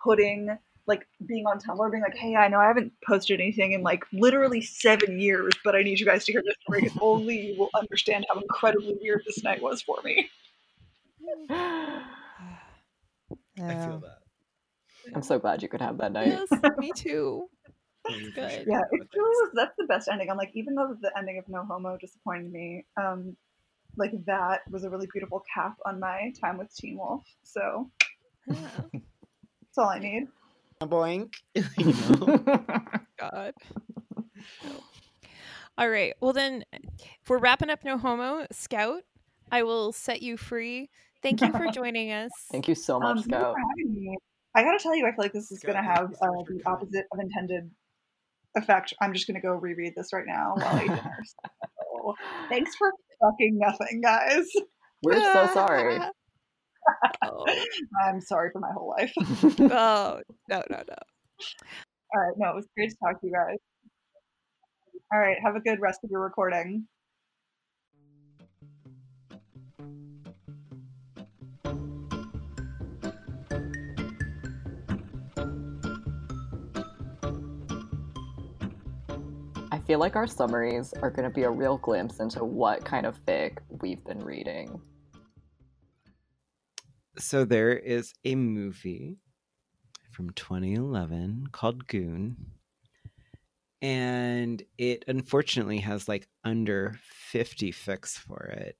putting 0.03 0.57
like 0.87 1.07
being 1.25 1.45
on 1.45 1.59
Tumblr, 1.59 1.89
being 1.91 2.03
like, 2.03 2.15
hey, 2.15 2.35
I 2.35 2.47
know 2.49 2.59
I 2.59 2.67
haven't 2.67 2.91
posted 3.07 3.39
anything 3.39 3.71
in 3.71 3.83
like 3.83 4.03
literally 4.11 4.61
seven 4.61 5.19
years, 5.19 5.53
but 5.63 5.75
I 5.75 5.83
need 5.83 5.99
you 5.99 6.05
guys 6.05 6.25
to 6.25 6.31
hear 6.33 6.41
this 6.43 6.55
story 6.63 6.81
because 6.81 6.97
only 6.99 7.51
you 7.51 7.59
will 7.59 7.69
understand 7.75 8.25
how 8.27 8.39
incredibly 8.41 8.97
weird 8.99 9.21
this 9.25 9.43
night 9.43 9.61
was 9.61 9.81
for 9.81 9.99
me. 10.03 10.29
I 13.69 13.75
feel 13.75 13.99
that. 13.99 14.19
I'm 15.15 15.21
so 15.23 15.39
glad 15.39 15.61
you 15.61 15.67
could 15.69 15.81
have 15.81 15.97
that 15.97 16.11
night. 16.11 16.27
Yes, 16.27 16.49
me 16.77 16.91
too. 16.95 17.47
Really 18.09 18.31
good. 18.31 18.65
Yeah, 18.67 18.81
it 18.91 18.99
really 18.99 19.07
was. 19.15 19.51
That's 19.53 19.75
the 19.77 19.85
best 19.85 20.07
ending. 20.11 20.29
I'm 20.31 20.35
like, 20.35 20.49
even 20.55 20.73
though 20.73 20.95
the 20.99 21.15
ending 21.15 21.37
of 21.37 21.47
No 21.47 21.63
Homo 21.63 21.97
disappointed 21.97 22.51
me, 22.51 22.83
um, 22.99 23.37
like 23.95 24.11
that 24.25 24.61
was 24.71 24.83
a 24.83 24.89
really 24.89 25.07
beautiful 25.13 25.43
cap 25.53 25.75
on 25.85 25.99
my 25.99 26.33
time 26.41 26.57
with 26.57 26.75
Teen 26.75 26.97
Wolf. 26.97 27.23
So 27.43 27.91
Yeah. 28.47 28.55
that's 28.91 29.77
all 29.77 29.87
I 29.89 29.99
need. 29.99 30.27
Boink. 30.81 31.33
God. 33.19 33.53
All 35.77 35.89
right. 35.89 36.13
Well, 36.19 36.33
then, 36.33 36.63
if 36.73 37.29
we're 37.29 37.37
wrapping 37.37 37.69
up 37.69 37.83
No 37.85 37.97
Homo, 37.97 38.47
Scout, 38.51 39.03
I 39.51 39.63
will 39.63 39.91
set 39.91 40.21
you 40.21 40.37
free. 40.37 40.89
Thank 41.23 41.41
you 41.41 41.51
for 41.51 41.67
joining 41.73 42.11
us. 42.11 42.31
Thank 42.51 42.67
you 42.67 42.75
so 42.75 42.95
Um, 42.95 43.03
much, 43.03 43.17
thank 43.17 43.27
you 43.27 43.31
Scout. 43.33 43.53
for 43.53 43.59
having 43.69 43.93
me. 43.93 44.17
I 44.55 44.63
gotta 44.63 44.79
tell 44.79 44.95
you, 44.95 45.05
I 45.05 45.11
feel 45.11 45.23
like 45.23 45.33
this 45.33 45.51
is 45.51 45.59
Scott, 45.61 45.75
gonna 45.75 45.83
have 45.87 46.13
so 46.19 46.25
uh, 46.25 46.43
the 46.47 46.61
opposite 46.65 47.05
of 47.11 47.19
intended 47.19 47.71
effect. 48.55 48.93
I'm 49.01 49.13
just 49.13 49.27
gonna 49.27 49.41
go 49.41 49.51
reread 49.53 49.93
this 49.95 50.11
right 50.13 50.25
now 50.27 50.53
while 50.55 50.75
I 50.75 50.87
dinner. 50.87 51.17
So, 52.03 52.15
thanks 52.49 52.75
for 52.75 52.91
fucking 53.21 53.59
nothing, 53.59 54.01
guys. 54.01 54.47
We're 55.03 55.21
so 55.21 55.49
sorry. 55.53 55.99
oh. 57.23 57.45
I'm 58.03 58.19
sorry 58.21 58.49
for 58.51 58.59
my 58.59 58.71
whole 58.73 58.89
life. 58.89 59.13
oh, 59.71 60.19
no, 60.49 60.63
no, 60.69 60.83
no. 60.87 60.95
All 62.13 62.19
right, 62.19 62.33
no, 62.37 62.49
it 62.49 62.55
was 62.55 62.67
great 62.75 62.89
to 62.89 62.95
talk 63.03 63.21
to 63.21 63.27
you 63.27 63.33
guys. 63.33 63.57
All 65.13 65.19
right, 65.19 65.37
have 65.43 65.55
a 65.55 65.59
good 65.59 65.79
rest 65.79 65.99
of 66.03 66.09
your 66.09 66.21
recording. 66.21 66.87
Feel 79.91 79.99
like 79.99 80.15
our 80.15 80.25
summaries 80.25 80.93
are 81.01 81.11
going 81.11 81.29
to 81.29 81.35
be 81.35 81.43
a 81.43 81.49
real 81.49 81.77
glimpse 81.77 82.21
into 82.21 82.45
what 82.45 82.85
kind 82.85 83.05
of 83.05 83.19
fic 83.25 83.57
we've 83.81 84.01
been 84.05 84.23
reading. 84.23 84.79
So 87.19 87.43
there 87.43 87.73
is 87.77 88.13
a 88.23 88.35
movie 88.35 89.17
from 90.13 90.29
2011 90.29 91.47
called 91.51 91.87
Goon. 91.87 92.37
And 93.81 94.63
it 94.77 95.03
unfortunately 95.09 95.79
has 95.79 96.07
like 96.07 96.29
under 96.45 96.95
50 97.01 97.73
fics 97.73 98.17
for 98.17 98.45
it, 98.45 98.77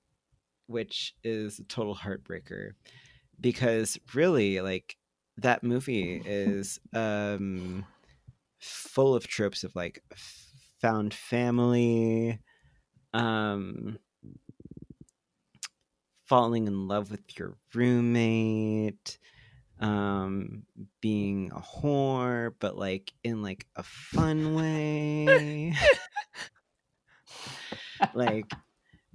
which 0.66 1.14
is 1.22 1.58
a 1.58 1.64
total 1.64 1.94
heartbreaker 1.94 2.70
because 3.38 3.98
really 4.14 4.62
like 4.62 4.96
that 5.36 5.62
movie 5.62 6.22
is 6.24 6.80
um 6.94 7.84
full 8.60 9.14
of 9.14 9.26
tropes 9.26 9.62
of 9.62 9.76
like 9.76 10.02
found 10.82 11.14
family 11.14 12.38
um 13.14 13.98
falling 16.26 16.66
in 16.66 16.88
love 16.88 17.10
with 17.10 17.38
your 17.38 17.54
roommate 17.72 19.18
um 19.78 20.64
being 21.00 21.52
a 21.54 21.60
whore 21.60 22.52
but 22.58 22.76
like 22.76 23.12
in 23.24 23.42
like 23.42 23.66
a 23.76 23.82
fun 23.82 24.54
way. 24.54 25.74
Like 28.14 28.50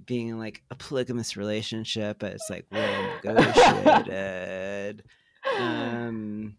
being 0.06 0.28
in 0.28 0.38
like 0.38 0.62
a 0.70 0.74
polygamous 0.74 1.36
relationship 1.36 2.18
but 2.20 2.32
it's 2.32 2.48
like 2.48 2.64
well 2.72 3.18
negotiated. 3.22 5.04
Um 5.58 6.56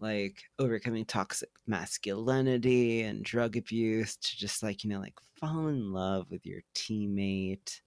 like 0.00 0.44
overcoming 0.58 1.04
toxic 1.04 1.50
masculinity 1.66 3.02
and 3.02 3.24
drug 3.24 3.56
abuse 3.56 4.16
to 4.16 4.36
just 4.36 4.62
like 4.62 4.84
you 4.84 4.90
know 4.90 5.00
like 5.00 5.18
fall 5.40 5.68
in 5.68 5.92
love 5.92 6.30
with 6.30 6.46
your 6.46 6.60
teammate 6.74 7.80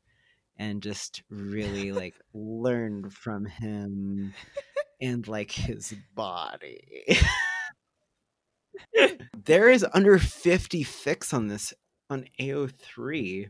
and 0.57 0.83
just 0.83 1.23
really 1.29 1.91
like 1.91 2.15
learn 2.33 3.09
from 3.09 3.45
him 3.45 4.33
and 5.01 5.27
like 5.27 5.51
his 5.51 5.93
body. 6.13 7.17
there 9.45 9.69
is 9.69 9.85
under 9.93 10.19
50 10.19 10.83
fics 10.83 11.33
on 11.33 11.47
this 11.47 11.73
on 12.09 12.25
AO3. 12.39 13.49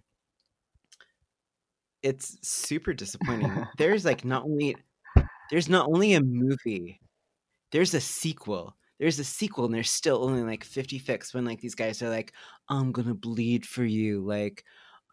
It's 2.03 2.37
super 2.41 2.93
disappointing. 2.93 3.67
there's 3.77 4.05
like 4.05 4.25
not 4.25 4.43
only 4.43 4.75
there's 5.51 5.69
not 5.69 5.87
only 5.87 6.13
a 6.13 6.21
movie, 6.21 6.99
there's 7.71 7.93
a 7.93 8.01
sequel. 8.01 8.75
There's 8.99 9.19
a 9.19 9.23
sequel 9.23 9.65
and 9.65 9.73
there's 9.73 9.89
still 9.89 10.23
only 10.23 10.43
like 10.43 10.63
50 10.63 10.99
fics 10.99 11.33
when 11.33 11.45
like 11.45 11.59
these 11.59 11.75
guys 11.75 12.01
are 12.01 12.09
like, 12.09 12.33
I'm 12.69 12.91
gonna 12.91 13.15
bleed 13.15 13.65
for 13.65 13.83
you. 13.83 14.21
Like, 14.21 14.63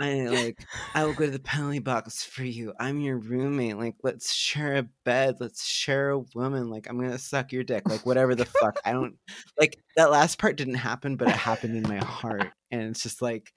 I 0.01 0.27
like 0.27 0.65
I 0.95 1.05
will 1.05 1.15
go 1.15 1.25
to 1.25 1.31
the 1.31 1.39
penalty 1.41 1.81
box 1.81 2.23
for 2.23 2.45
you. 2.45 2.73
I'm 2.79 3.01
your 3.01 3.19
roommate. 3.19 3.79
Like, 3.79 3.97
let's 4.03 4.33
share 4.33 4.77
a 4.77 4.87
bed. 5.05 5.37
Let's 5.41 5.67
share 5.67 6.11
a 6.11 6.21
woman. 6.35 6.71
Like, 6.71 6.89
I'm 6.89 7.01
gonna 7.01 7.19
suck 7.19 7.53
your 7.53 7.65
dick. 7.65 7.89
Like, 7.89 8.07
whatever 8.07 8.35
the 8.35 8.45
fuck. 8.45 8.79
I 8.85 8.93
don't 8.93 9.17
like 9.59 9.79
that 9.97 10.11
last 10.11 10.39
part 10.39 10.57
didn't 10.57 10.75
happen, 10.75 11.17
but 11.17 11.29
it 11.29 11.37
happened 11.37 11.77
in 11.77 11.89
my 11.89 12.05
heart. 12.05 12.53
And 12.71 12.83
it's 12.83 13.03
just 13.03 13.23
like 13.23 13.53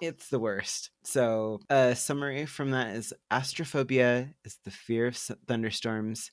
it's 0.00 0.28
the 0.28 0.40
worst. 0.40 0.90
So, 1.04 1.60
a 1.70 1.94
summary 1.94 2.46
from 2.46 2.72
that 2.72 2.96
is 2.96 3.12
astraphobia 3.30 4.34
is 4.44 4.58
the 4.64 4.70
fear 4.70 5.06
of 5.06 5.16
thunderstorms 5.16 6.30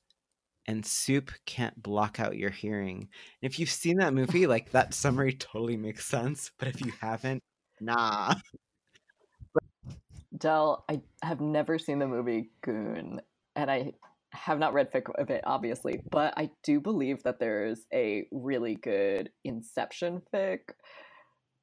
and 0.67 0.85
soup 0.85 1.31
can't 1.45 1.81
block 1.81 2.19
out 2.19 2.37
your 2.37 2.49
hearing. 2.49 3.07
And 3.41 3.51
if 3.51 3.59
you've 3.59 3.69
seen 3.69 3.97
that 3.97 4.13
movie, 4.13 4.47
like 4.47 4.71
that 4.71 4.93
summary 4.93 5.33
totally 5.33 5.77
makes 5.77 6.05
sense. 6.05 6.51
But 6.57 6.67
if 6.67 6.85
you 6.85 6.91
haven't, 6.99 7.41
nah. 7.79 8.35
Dell, 10.37 10.85
I 10.89 11.01
have 11.23 11.41
never 11.41 11.79
seen 11.79 11.99
the 11.99 12.07
movie 12.07 12.51
Goon, 12.61 13.21
and 13.55 13.71
I 13.71 13.93
have 14.33 14.59
not 14.59 14.73
read 14.73 14.91
fic 14.91 15.09
of 15.19 15.29
it, 15.29 15.41
obviously, 15.45 16.01
but 16.11 16.33
I 16.37 16.51
do 16.63 16.79
believe 16.79 17.23
that 17.23 17.39
there's 17.39 17.87
a 17.93 18.27
really 18.31 18.75
good 18.75 19.31
Inception 19.45 20.21
fic 20.33 20.59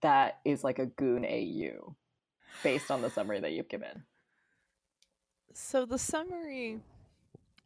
that 0.03 0.41
is 0.45 0.65
like 0.65 0.79
a 0.79 0.87
Goon 0.87 1.25
AU 1.25 1.95
based 2.63 2.91
on 2.91 3.03
the 3.03 3.11
summary 3.11 3.41
that 3.41 3.53
you've 3.53 3.69
given. 3.69 4.05
So 5.53 5.87
the 5.87 5.99
summary 5.99 6.81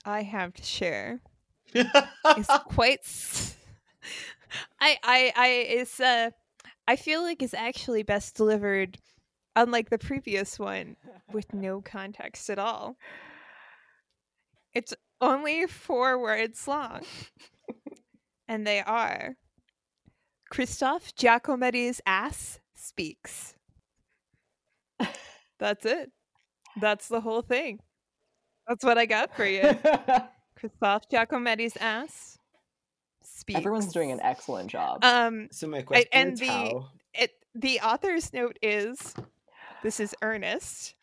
I 0.08 0.22
have 0.22 0.54
to 0.54 0.62
share 0.62 1.20
is 1.74 2.46
quite. 2.64 3.00
S- 3.00 3.56
I 4.80 4.96
I 5.02 5.32
I 5.36 5.48
is 5.68 6.00
uh 6.00 6.30
I 6.86 6.96
feel 6.96 7.22
like 7.22 7.42
is 7.42 7.52
actually 7.52 8.02
best 8.02 8.34
delivered, 8.34 8.96
unlike 9.54 9.90
the 9.90 9.98
previous 9.98 10.58
one, 10.58 10.96
with 11.30 11.52
no 11.52 11.82
context 11.82 12.48
at 12.48 12.58
all. 12.58 12.96
It's 14.72 14.94
only 15.20 15.66
four 15.66 16.18
words 16.18 16.66
long, 16.66 17.02
and 18.48 18.66
they 18.66 18.80
are 18.80 19.36
Christophe 20.50 21.14
Giacometti's 21.16 22.00
ass 22.06 22.60
speaks. 22.74 23.54
That's 25.58 25.84
it. 25.84 26.12
That's 26.80 27.08
the 27.08 27.20
whole 27.20 27.42
thing. 27.42 27.80
That's 28.68 28.84
what 28.84 28.98
I 28.98 29.06
got 29.06 29.34
for 29.34 29.46
you. 29.46 29.62
Christophe 30.56 31.08
Giacometti's 31.08 31.76
ass 31.80 32.38
speaks. 33.22 33.58
Everyone's 33.58 33.92
doing 33.92 34.12
an 34.12 34.20
excellent 34.22 34.70
job. 34.70 35.02
Um, 35.02 35.48
so 35.50 35.66
my 35.66 35.82
question 35.82 36.08
and 36.12 36.32
is 36.34 36.40
the 36.40 36.46
how 36.46 36.88
it 37.14 37.30
the 37.54 37.80
author's 37.80 38.32
note 38.32 38.58
is 38.60 39.14
this 39.82 40.00
is 40.00 40.14
Ernest, 40.20 40.94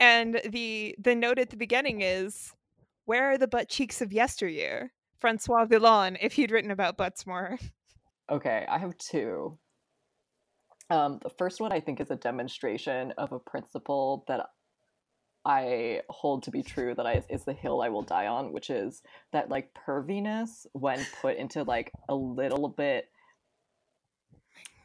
and 0.00 0.40
the 0.48 0.94
the 0.98 1.14
note 1.14 1.38
at 1.38 1.50
the 1.50 1.56
beginning 1.56 2.00
is 2.00 2.54
where 3.04 3.30
are 3.30 3.38
the 3.38 3.48
butt 3.48 3.68
cheeks 3.68 4.00
of 4.00 4.12
yesteryear? 4.12 4.92
Francois 5.18 5.66
Villon, 5.66 6.16
if 6.20 6.32
he'd 6.32 6.50
written 6.50 6.70
about 6.70 6.96
butts 6.96 7.26
more. 7.26 7.58
Okay, 8.30 8.66
I 8.68 8.78
have 8.78 8.96
two. 8.98 9.56
Um, 10.90 11.20
the 11.22 11.30
first 11.30 11.60
one 11.60 11.72
I 11.72 11.80
think 11.80 12.00
is 12.00 12.10
a 12.10 12.16
demonstration 12.16 13.12
of 13.18 13.32
a 13.32 13.38
principle 13.38 14.24
that 14.26 14.46
I 15.44 16.02
hold 16.08 16.44
to 16.44 16.50
be 16.50 16.62
true 16.62 16.94
that 16.94 17.06
I 17.06 17.22
is 17.28 17.44
the 17.44 17.52
hill 17.52 17.82
I 17.82 17.88
will 17.88 18.02
die 18.02 18.26
on, 18.26 18.52
which 18.52 18.70
is 18.70 19.02
that 19.32 19.48
like 19.50 19.74
perviness 19.74 20.66
when 20.72 21.04
put 21.20 21.36
into 21.36 21.62
like 21.64 21.92
a 22.08 22.14
little 22.14 22.68
bit 22.68 23.08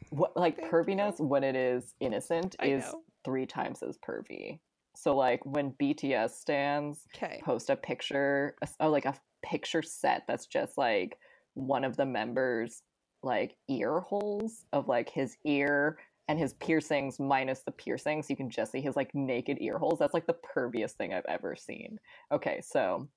what 0.09 0.35
like 0.37 0.57
Thank 0.57 0.71
perviness 0.71 1.19
when 1.19 1.43
it 1.43 1.55
is 1.55 1.93
innocent 1.99 2.55
I 2.59 2.67
is 2.67 2.85
know. 2.85 3.01
three 3.23 3.45
times 3.45 3.83
as 3.83 3.97
pervy. 3.97 4.59
So 4.95 5.15
like 5.15 5.45
when 5.45 5.73
BTS 5.73 6.31
stands 6.31 7.05
Okay. 7.15 7.41
post 7.43 7.69
a 7.69 7.75
picture 7.75 8.55
oh 8.79 8.89
like 8.89 9.05
a 9.05 9.15
picture 9.43 9.83
set 9.83 10.23
that's 10.27 10.47
just 10.47 10.77
like 10.77 11.17
one 11.53 11.83
of 11.83 11.97
the 11.97 12.05
members 12.05 12.81
like 13.23 13.55
ear 13.67 13.99
holes 13.99 14.65
of 14.73 14.87
like 14.87 15.09
his 15.09 15.37
ear 15.45 15.97
and 16.27 16.37
his 16.37 16.53
piercings 16.55 17.19
minus 17.19 17.61
the 17.61 17.71
piercings 17.71 18.29
you 18.29 18.35
can 18.35 18.49
just 18.49 18.71
see 18.71 18.81
his 18.81 18.95
like 18.95 19.13
naked 19.13 19.57
ear 19.61 19.77
holes. 19.77 19.99
That's 19.99 20.13
like 20.13 20.27
the 20.27 20.35
perviest 20.55 20.91
thing 20.91 21.13
i've 21.13 21.25
ever 21.27 21.55
seen. 21.55 21.99
Okay 22.31 22.61
so 22.61 23.07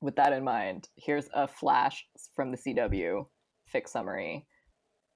with 0.00 0.16
that 0.16 0.32
in 0.32 0.44
mind 0.44 0.88
here's 0.96 1.28
a 1.34 1.46
flash 1.46 2.06
from 2.34 2.50
the 2.50 2.58
cw 2.58 3.26
fics 3.72 3.88
summary. 3.88 4.46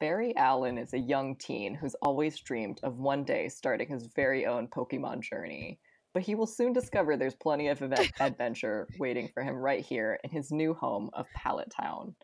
Barry 0.01 0.37
allen 0.37 0.79
is 0.79 0.95
a 0.95 0.99
young 0.99 1.35
teen 1.37 1.75
who's 1.75 1.97
always 2.03 2.39
dreamed 2.39 2.81
of 2.85 2.99
one 2.99 3.25
day 3.25 3.49
starting 3.49 3.89
his 3.89 4.09
very 4.15 4.47
own 4.47 4.69
pokemon 4.69 5.23
journey. 5.23 5.81
But 6.15 6.23
he 6.23 6.35
will 6.35 6.47
soon 6.47 6.73
discover 6.73 7.17
there's 7.17 7.35
plenty 7.35 7.69
of 7.69 7.83
adventure 8.21 8.89
waiting 8.99 9.29
for 9.35 9.43
him 9.43 9.57
right 9.57 9.85
here 9.85 10.19
in 10.25 10.31
his 10.31 10.51
new 10.51 10.73
home 10.73 11.11
of 11.13 11.27
Pallet 11.35 11.71
Town. 11.71 12.15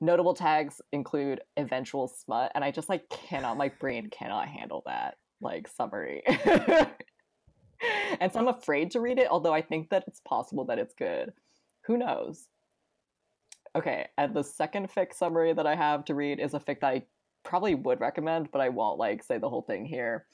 Notable 0.00 0.34
tags 0.34 0.80
include 0.92 1.40
eventual 1.56 2.08
smut, 2.08 2.52
and 2.54 2.64
I 2.64 2.70
just 2.70 2.88
like 2.88 3.08
cannot, 3.10 3.56
my 3.56 3.68
brain 3.80 4.08
cannot 4.10 4.48
handle 4.48 4.82
that 4.86 5.16
like 5.40 5.68
summary. 5.68 6.22
and 8.20 8.32
so 8.32 8.38
I'm 8.38 8.48
afraid 8.48 8.90
to 8.92 9.00
read 9.00 9.18
it, 9.18 9.28
although 9.30 9.54
I 9.54 9.62
think 9.62 9.90
that 9.90 10.04
it's 10.06 10.20
possible 10.20 10.64
that 10.66 10.78
it's 10.78 10.94
good. 10.94 11.32
Who 11.86 11.98
knows? 11.98 12.48
Okay, 13.76 14.08
and 14.18 14.34
the 14.34 14.42
second 14.42 14.90
fic 14.90 15.14
summary 15.14 15.52
that 15.52 15.66
I 15.66 15.76
have 15.76 16.04
to 16.06 16.14
read 16.14 16.40
is 16.40 16.54
a 16.54 16.60
fic 16.60 16.80
that 16.80 16.88
I 16.88 17.02
probably 17.44 17.74
would 17.74 18.00
recommend, 18.00 18.50
but 18.52 18.60
I 18.60 18.68
won't 18.68 18.98
like 18.98 19.22
say 19.22 19.38
the 19.38 19.48
whole 19.48 19.62
thing 19.62 19.84
here. 19.84 20.26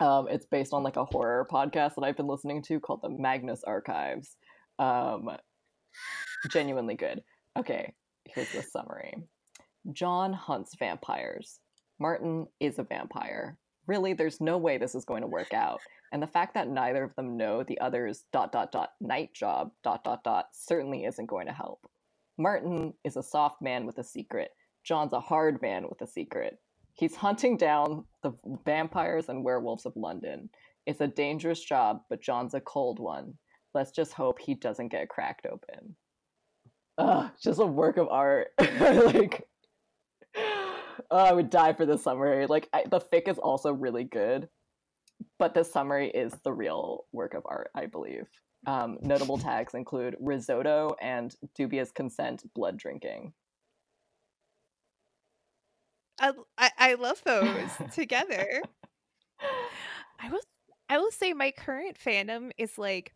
Um, 0.00 0.28
it's 0.30 0.46
based 0.46 0.72
on 0.72 0.82
like 0.82 0.96
a 0.96 1.04
horror 1.04 1.46
podcast 1.50 1.94
that 1.94 2.04
I've 2.04 2.16
been 2.16 2.26
listening 2.26 2.62
to 2.62 2.80
called 2.80 3.00
the 3.02 3.08
Magnus 3.08 3.64
Archives. 3.64 4.36
Um, 4.78 5.30
genuinely 6.50 6.94
good. 6.94 7.22
Okay, 7.58 7.94
here's 8.36 8.52
the 8.52 8.62
summary. 8.62 9.14
John 9.92 10.32
hunts 10.32 10.76
vampires. 10.78 11.58
Martin 11.98 12.46
is 12.60 12.78
a 12.78 12.84
vampire. 12.84 13.58
Really, 13.86 14.12
there's 14.12 14.40
no 14.40 14.58
way 14.58 14.78
this 14.78 14.94
is 14.94 15.04
going 15.04 15.22
to 15.22 15.28
work 15.28 15.54
out. 15.54 15.80
And 16.12 16.22
the 16.22 16.26
fact 16.26 16.54
that 16.54 16.68
neither 16.68 17.02
of 17.02 17.14
them 17.16 17.36
know 17.36 17.62
the 17.62 17.80
other's 17.80 18.24
dot 18.32 18.52
dot 18.52 18.70
dot 18.70 18.90
night 19.00 19.32
job 19.32 19.70
dot 19.82 20.04
dot 20.04 20.22
dot 20.22 20.46
certainly 20.52 21.04
isn't 21.04 21.26
going 21.26 21.46
to 21.46 21.52
help. 21.52 21.80
Martin 22.38 22.92
is 23.04 23.16
a 23.16 23.22
soft 23.22 23.62
man 23.62 23.86
with 23.86 23.98
a 23.98 24.04
secret. 24.04 24.50
John's 24.84 25.14
a 25.14 25.20
hard 25.20 25.60
man 25.62 25.84
with 25.88 26.00
a 26.02 26.06
secret. 26.06 26.58
He's 26.94 27.16
hunting 27.16 27.56
down 27.56 28.04
the 28.22 28.32
vampires 28.64 29.28
and 29.28 29.42
werewolves 29.42 29.86
of 29.86 29.96
London. 29.96 30.50
It's 30.86 31.00
a 31.00 31.08
dangerous 31.08 31.60
job, 31.60 32.02
but 32.08 32.22
John's 32.22 32.54
a 32.54 32.60
cold 32.60 32.98
one. 32.98 33.34
Let's 33.74 33.90
just 33.90 34.12
hope 34.12 34.38
he 34.38 34.54
doesn't 34.54 34.88
get 34.88 35.08
cracked 35.08 35.46
open. 35.46 35.96
Ugh, 36.98 37.30
just 37.40 37.60
a 37.60 37.66
work 37.66 37.98
of 37.98 38.08
art. 38.08 38.48
like, 38.58 39.46
oh, 40.36 40.78
I 41.10 41.32
would 41.32 41.50
die 41.50 41.74
for 41.74 41.86
this 41.86 42.02
summary. 42.02 42.46
Like, 42.46 42.68
I, 42.72 42.84
the 42.90 43.00
fic 43.00 43.28
is 43.28 43.38
also 43.38 43.72
really 43.72 44.04
good, 44.04 44.48
but 45.38 45.54
the 45.54 45.64
summary 45.64 46.10
is 46.10 46.32
the 46.44 46.52
real 46.52 47.04
work 47.12 47.34
of 47.34 47.42
art, 47.46 47.70
I 47.74 47.86
believe. 47.86 48.26
Um, 48.66 48.98
notable 49.02 49.38
tags 49.38 49.74
include 49.74 50.16
risotto 50.20 50.96
and 51.00 51.34
dubious 51.54 51.92
consent 51.92 52.42
blood 52.54 52.76
drinking. 52.76 53.32
I, 56.18 56.32
I, 56.56 56.70
I 56.78 56.94
love 56.94 57.22
those 57.24 57.70
together. 57.94 58.62
I 60.20 60.30
will 60.30 60.40
I 60.88 60.98
will 60.98 61.10
say 61.10 61.32
my 61.32 61.50
current 61.50 61.98
fandom 62.02 62.52
is 62.56 62.78
like 62.78 63.12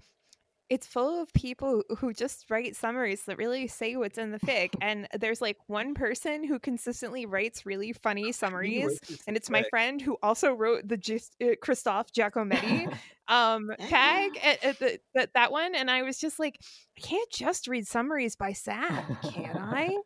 it's 0.71 0.87
full 0.87 1.21
of 1.21 1.33
people 1.33 1.83
who 1.99 2.13
just 2.15 2.49
write 2.49 2.77
summaries 2.77 3.25
that 3.25 3.37
really 3.37 3.67
say 3.67 3.97
what's 3.97 4.17
in 4.17 4.31
the 4.31 4.39
fic 4.39 4.71
and 4.81 5.09
there's 5.19 5.43
like 5.43 5.59
one 5.67 5.93
person 5.93 6.45
who 6.45 6.59
consistently 6.59 7.27
writes 7.27 7.67
really 7.67 7.93
funny 7.93 8.33
summaries 8.33 8.99
and 9.27 9.37
it's 9.37 9.51
my 9.51 9.65
friend 9.69 10.01
who 10.01 10.17
also 10.23 10.53
wrote 10.55 10.87
the 10.89 10.97
just 10.97 11.35
uh, 11.43 11.49
Christophe 11.61 12.13
Giacometti 12.13 12.91
um 13.29 13.71
tag 13.89 14.39
at, 14.43 14.65
at 14.65 14.79
the, 14.79 15.01
that 15.15 15.35
that 15.35 15.53
one 15.53 15.75
and 15.75 15.91
I 15.91 16.03
was 16.03 16.19
just 16.19 16.39
like 16.39 16.59
I 16.97 17.01
can't 17.01 17.31
just 17.31 17.69
read 17.69 17.87
summaries 17.87 18.37
by 18.37 18.53
Sam 18.53 19.19
can 19.23 19.59
I? 19.59 19.97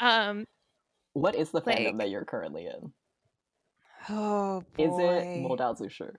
Um 0.00 0.46
what 1.14 1.34
is 1.34 1.50
the 1.50 1.60
fandom 1.60 1.98
that 1.98 2.10
you're 2.10 2.24
currently 2.24 2.66
in? 2.66 2.92
Oh 4.08 4.62
boy. 4.76 4.84
is 4.84 4.92
it 4.98 5.78
Zushi? 5.78 6.10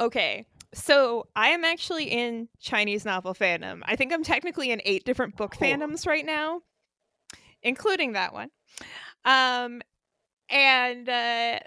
Okay, 0.00 0.44
so 0.74 1.26
I 1.34 1.48
am 1.48 1.64
actually 1.64 2.04
in 2.04 2.48
Chinese 2.60 3.04
novel 3.04 3.34
fandom. 3.34 3.82
I 3.84 3.96
think 3.96 4.12
I'm 4.12 4.22
technically 4.22 4.70
in 4.70 4.80
eight 4.84 5.04
different 5.04 5.36
book 5.36 5.56
fandoms 5.56 6.06
right 6.06 6.24
now, 6.26 6.60
including 7.62 8.12
that 8.12 8.32
one. 8.32 8.50
Um, 9.24 9.80
and 10.50 11.08
uh, 11.08 11.58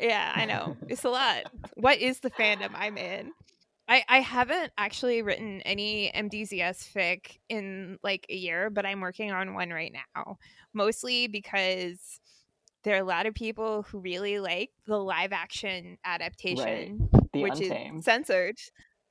yeah, 0.00 0.32
I 0.34 0.44
know 0.46 0.76
it's 0.88 1.04
a 1.04 1.10
lot. 1.10 1.44
What 1.74 1.98
is 1.98 2.20
the 2.20 2.30
fandom 2.30 2.70
I'm 2.74 2.96
in? 2.96 3.32
I, 3.88 4.04
I 4.08 4.20
haven't 4.20 4.70
actually 4.78 5.20
written 5.22 5.62
any 5.62 6.12
MDZS 6.14 6.92
fic 6.92 7.38
in 7.48 7.98
like 8.04 8.24
a 8.30 8.36
year, 8.36 8.70
but 8.70 8.86
I'm 8.86 9.00
working 9.00 9.32
on 9.32 9.54
one 9.54 9.70
right 9.70 9.92
now. 9.92 10.38
Mostly 10.72 11.26
because 11.26 12.20
there 12.84 12.94
are 12.94 13.00
a 13.00 13.04
lot 13.04 13.26
of 13.26 13.34
people 13.34 13.82
who 13.82 13.98
really 13.98 14.38
like 14.38 14.70
the 14.86 14.96
live 14.96 15.32
action 15.32 15.98
adaptation, 16.04 17.08
right. 17.12 17.19
Which 17.32 17.60
Untamed. 17.60 17.98
is 18.00 18.04
censored. 18.04 18.56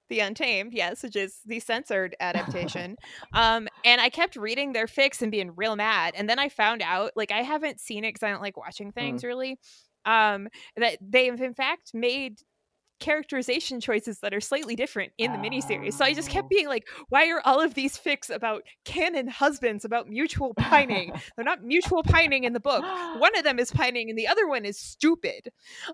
The 0.09 0.21
Untamed, 0.21 0.73
yes, 0.73 1.03
which 1.03 1.15
is 1.15 1.37
the 1.45 1.59
censored 1.59 2.15
adaptation. 2.19 2.95
um, 3.33 3.67
and 3.85 4.01
I 4.01 4.09
kept 4.09 4.35
reading 4.35 4.73
their 4.73 4.87
fics 4.87 5.21
and 5.21 5.31
being 5.31 5.51
real 5.55 5.75
mad. 5.75 6.15
And 6.17 6.27
then 6.27 6.39
I 6.39 6.49
found 6.49 6.81
out, 6.81 7.11
like, 7.15 7.31
I 7.31 7.43
haven't 7.43 7.79
seen 7.79 8.03
it 8.03 8.13
because 8.13 8.23
I 8.23 8.31
don't 8.31 8.41
like 8.41 8.57
watching 8.57 8.91
things 8.91 9.21
mm. 9.21 9.27
really. 9.27 9.59
Um, 10.05 10.47
that 10.77 10.97
they've 11.01 11.39
in 11.39 11.53
fact 11.53 11.91
made 11.93 12.39
characterization 12.99 13.79
choices 13.79 14.19
that 14.19 14.33
are 14.33 14.41
slightly 14.41 14.75
different 14.75 15.11
in 15.17 15.31
the 15.31 15.37
miniseries. 15.37 15.93
So 15.93 16.05
I 16.05 16.13
just 16.13 16.29
kept 16.29 16.45
oh. 16.45 16.49
being 16.49 16.67
like, 16.67 16.87
why 17.09 17.29
are 17.29 17.41
all 17.45 17.61
of 17.61 17.73
these 17.73 17.97
fics 17.97 18.29
about 18.29 18.63
canon 18.85 19.27
husbands 19.27 19.85
about 19.85 20.09
mutual 20.09 20.53
pining? 20.53 21.13
They're 21.35 21.45
not 21.45 21.63
mutual 21.63 22.03
pining 22.03 22.43
in 22.43 22.53
the 22.53 22.59
book. 22.59 22.83
One 23.19 23.37
of 23.37 23.43
them 23.43 23.59
is 23.59 23.71
pining 23.71 24.09
and 24.09 24.17
the 24.17 24.27
other 24.27 24.47
one 24.47 24.65
is 24.65 24.79
stupid. 24.79 25.51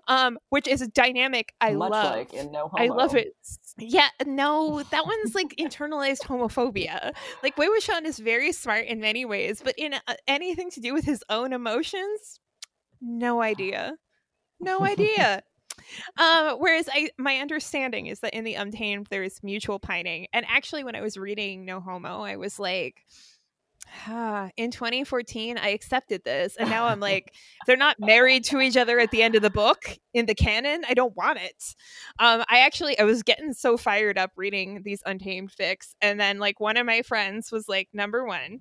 Um, 0.08 0.38
which 0.50 0.68
is 0.68 0.82
a 0.82 0.88
dynamic 0.88 1.52
I 1.60 1.74
Much 1.74 1.90
love. 1.90 2.14
Like 2.14 2.32
in 2.34 2.50
no 2.50 2.70
I 2.74 2.88
love 2.88 3.14
it. 3.14 3.34
Yeah, 3.78 4.08
no, 4.24 4.82
that 4.90 5.06
one's 5.06 5.34
like 5.34 5.54
internalized 5.58 6.22
homophobia. 6.22 7.14
Like 7.42 7.56
Wei 7.58 7.68
Wuxian 7.68 8.04
is 8.04 8.18
very 8.18 8.52
smart 8.52 8.86
in 8.86 9.00
many 9.00 9.24
ways, 9.24 9.60
but 9.62 9.74
in 9.78 9.94
uh, 9.94 10.14
anything 10.26 10.70
to 10.70 10.80
do 10.80 10.94
with 10.94 11.04
his 11.04 11.22
own 11.28 11.52
emotions, 11.52 12.40
no 13.00 13.42
idea. 13.42 13.94
No 14.60 14.80
idea. 14.82 15.42
Um, 16.18 16.56
whereas 16.58 16.88
I, 16.92 17.10
my 17.18 17.36
understanding 17.36 18.06
is 18.06 18.20
that 18.20 18.34
in 18.34 18.44
the 18.44 18.54
Untamed 18.54 19.06
there 19.10 19.22
is 19.22 19.42
mutual 19.42 19.78
pining, 19.78 20.26
and 20.32 20.44
actually, 20.48 20.84
when 20.84 20.96
I 20.96 21.00
was 21.00 21.16
reading 21.16 21.64
No 21.64 21.80
Homo, 21.80 22.22
I 22.22 22.36
was 22.36 22.58
like, 22.58 23.04
ah, 24.08 24.50
in 24.56 24.70
2014, 24.70 25.58
I 25.58 25.68
accepted 25.68 26.24
this, 26.24 26.56
and 26.56 26.68
now 26.68 26.86
I'm 26.86 27.00
like, 27.12 27.34
they're 27.66 27.76
not 27.76 27.96
married 27.98 28.44
to 28.46 28.60
each 28.60 28.76
other 28.76 28.98
at 28.98 29.10
the 29.10 29.22
end 29.22 29.34
of 29.34 29.42
the 29.42 29.50
book 29.50 29.98
in 30.14 30.26
the 30.26 30.34
canon. 30.34 30.84
I 30.88 30.94
don't 30.94 31.16
want 31.16 31.38
it. 31.38 31.74
Um, 32.18 32.44
I 32.48 32.60
actually, 32.60 32.98
I 32.98 33.04
was 33.04 33.22
getting 33.22 33.52
so 33.52 33.76
fired 33.76 34.18
up 34.18 34.32
reading 34.36 34.82
these 34.84 35.02
Untamed 35.06 35.52
fics, 35.52 35.94
and 36.00 36.18
then 36.18 36.38
like 36.38 36.60
one 36.60 36.76
of 36.76 36.86
my 36.86 37.02
friends 37.02 37.52
was 37.52 37.68
like, 37.68 37.88
number 37.92 38.26
one. 38.26 38.60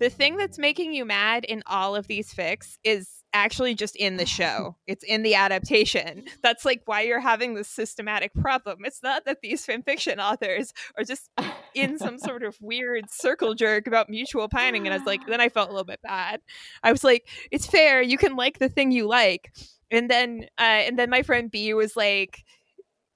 The 0.00 0.10
thing 0.10 0.36
that's 0.36 0.58
making 0.58 0.92
you 0.92 1.04
mad 1.04 1.44
in 1.44 1.62
all 1.66 1.94
of 1.94 2.08
these 2.08 2.34
fics 2.34 2.78
is 2.82 3.23
actually 3.34 3.74
just 3.74 3.96
in 3.96 4.16
the 4.16 4.24
show. 4.38 4.76
It's 4.86 5.04
in 5.04 5.22
the 5.22 5.34
adaptation. 5.34 6.24
That's 6.42 6.64
like 6.64 6.82
why 6.86 7.02
you're 7.02 7.20
having 7.20 7.54
this 7.54 7.68
systematic 7.68 8.32
problem. 8.34 8.78
It's 8.84 9.02
not 9.02 9.26
that 9.26 9.42
these 9.42 9.66
fanfiction 9.66 10.18
authors 10.18 10.72
are 10.96 11.04
just 11.04 11.28
in 11.74 11.98
some 11.98 12.18
sort 12.18 12.42
of 12.42 12.56
weird 12.62 13.10
circle 13.10 13.54
jerk 13.54 13.86
about 13.86 14.08
mutual 14.08 14.48
pining. 14.48 14.86
And 14.86 14.94
I 14.94 14.98
was 14.98 15.06
like, 15.06 15.26
then 15.26 15.40
I 15.40 15.50
felt 15.50 15.68
a 15.68 15.72
little 15.72 15.84
bit 15.84 16.00
bad. 16.02 16.40
I 16.82 16.92
was 16.92 17.04
like, 17.04 17.28
it's 17.50 17.66
fair. 17.66 18.00
You 18.00 18.16
can 18.16 18.36
like 18.36 18.58
the 18.58 18.68
thing 18.68 18.92
you 18.92 19.06
like. 19.06 19.52
And 19.90 20.10
then, 20.10 20.46
uh, 20.58 20.62
and 20.62 20.98
then 20.98 21.10
my 21.10 21.22
friend 21.22 21.50
B 21.50 21.74
was 21.74 21.96
like, 21.96 22.44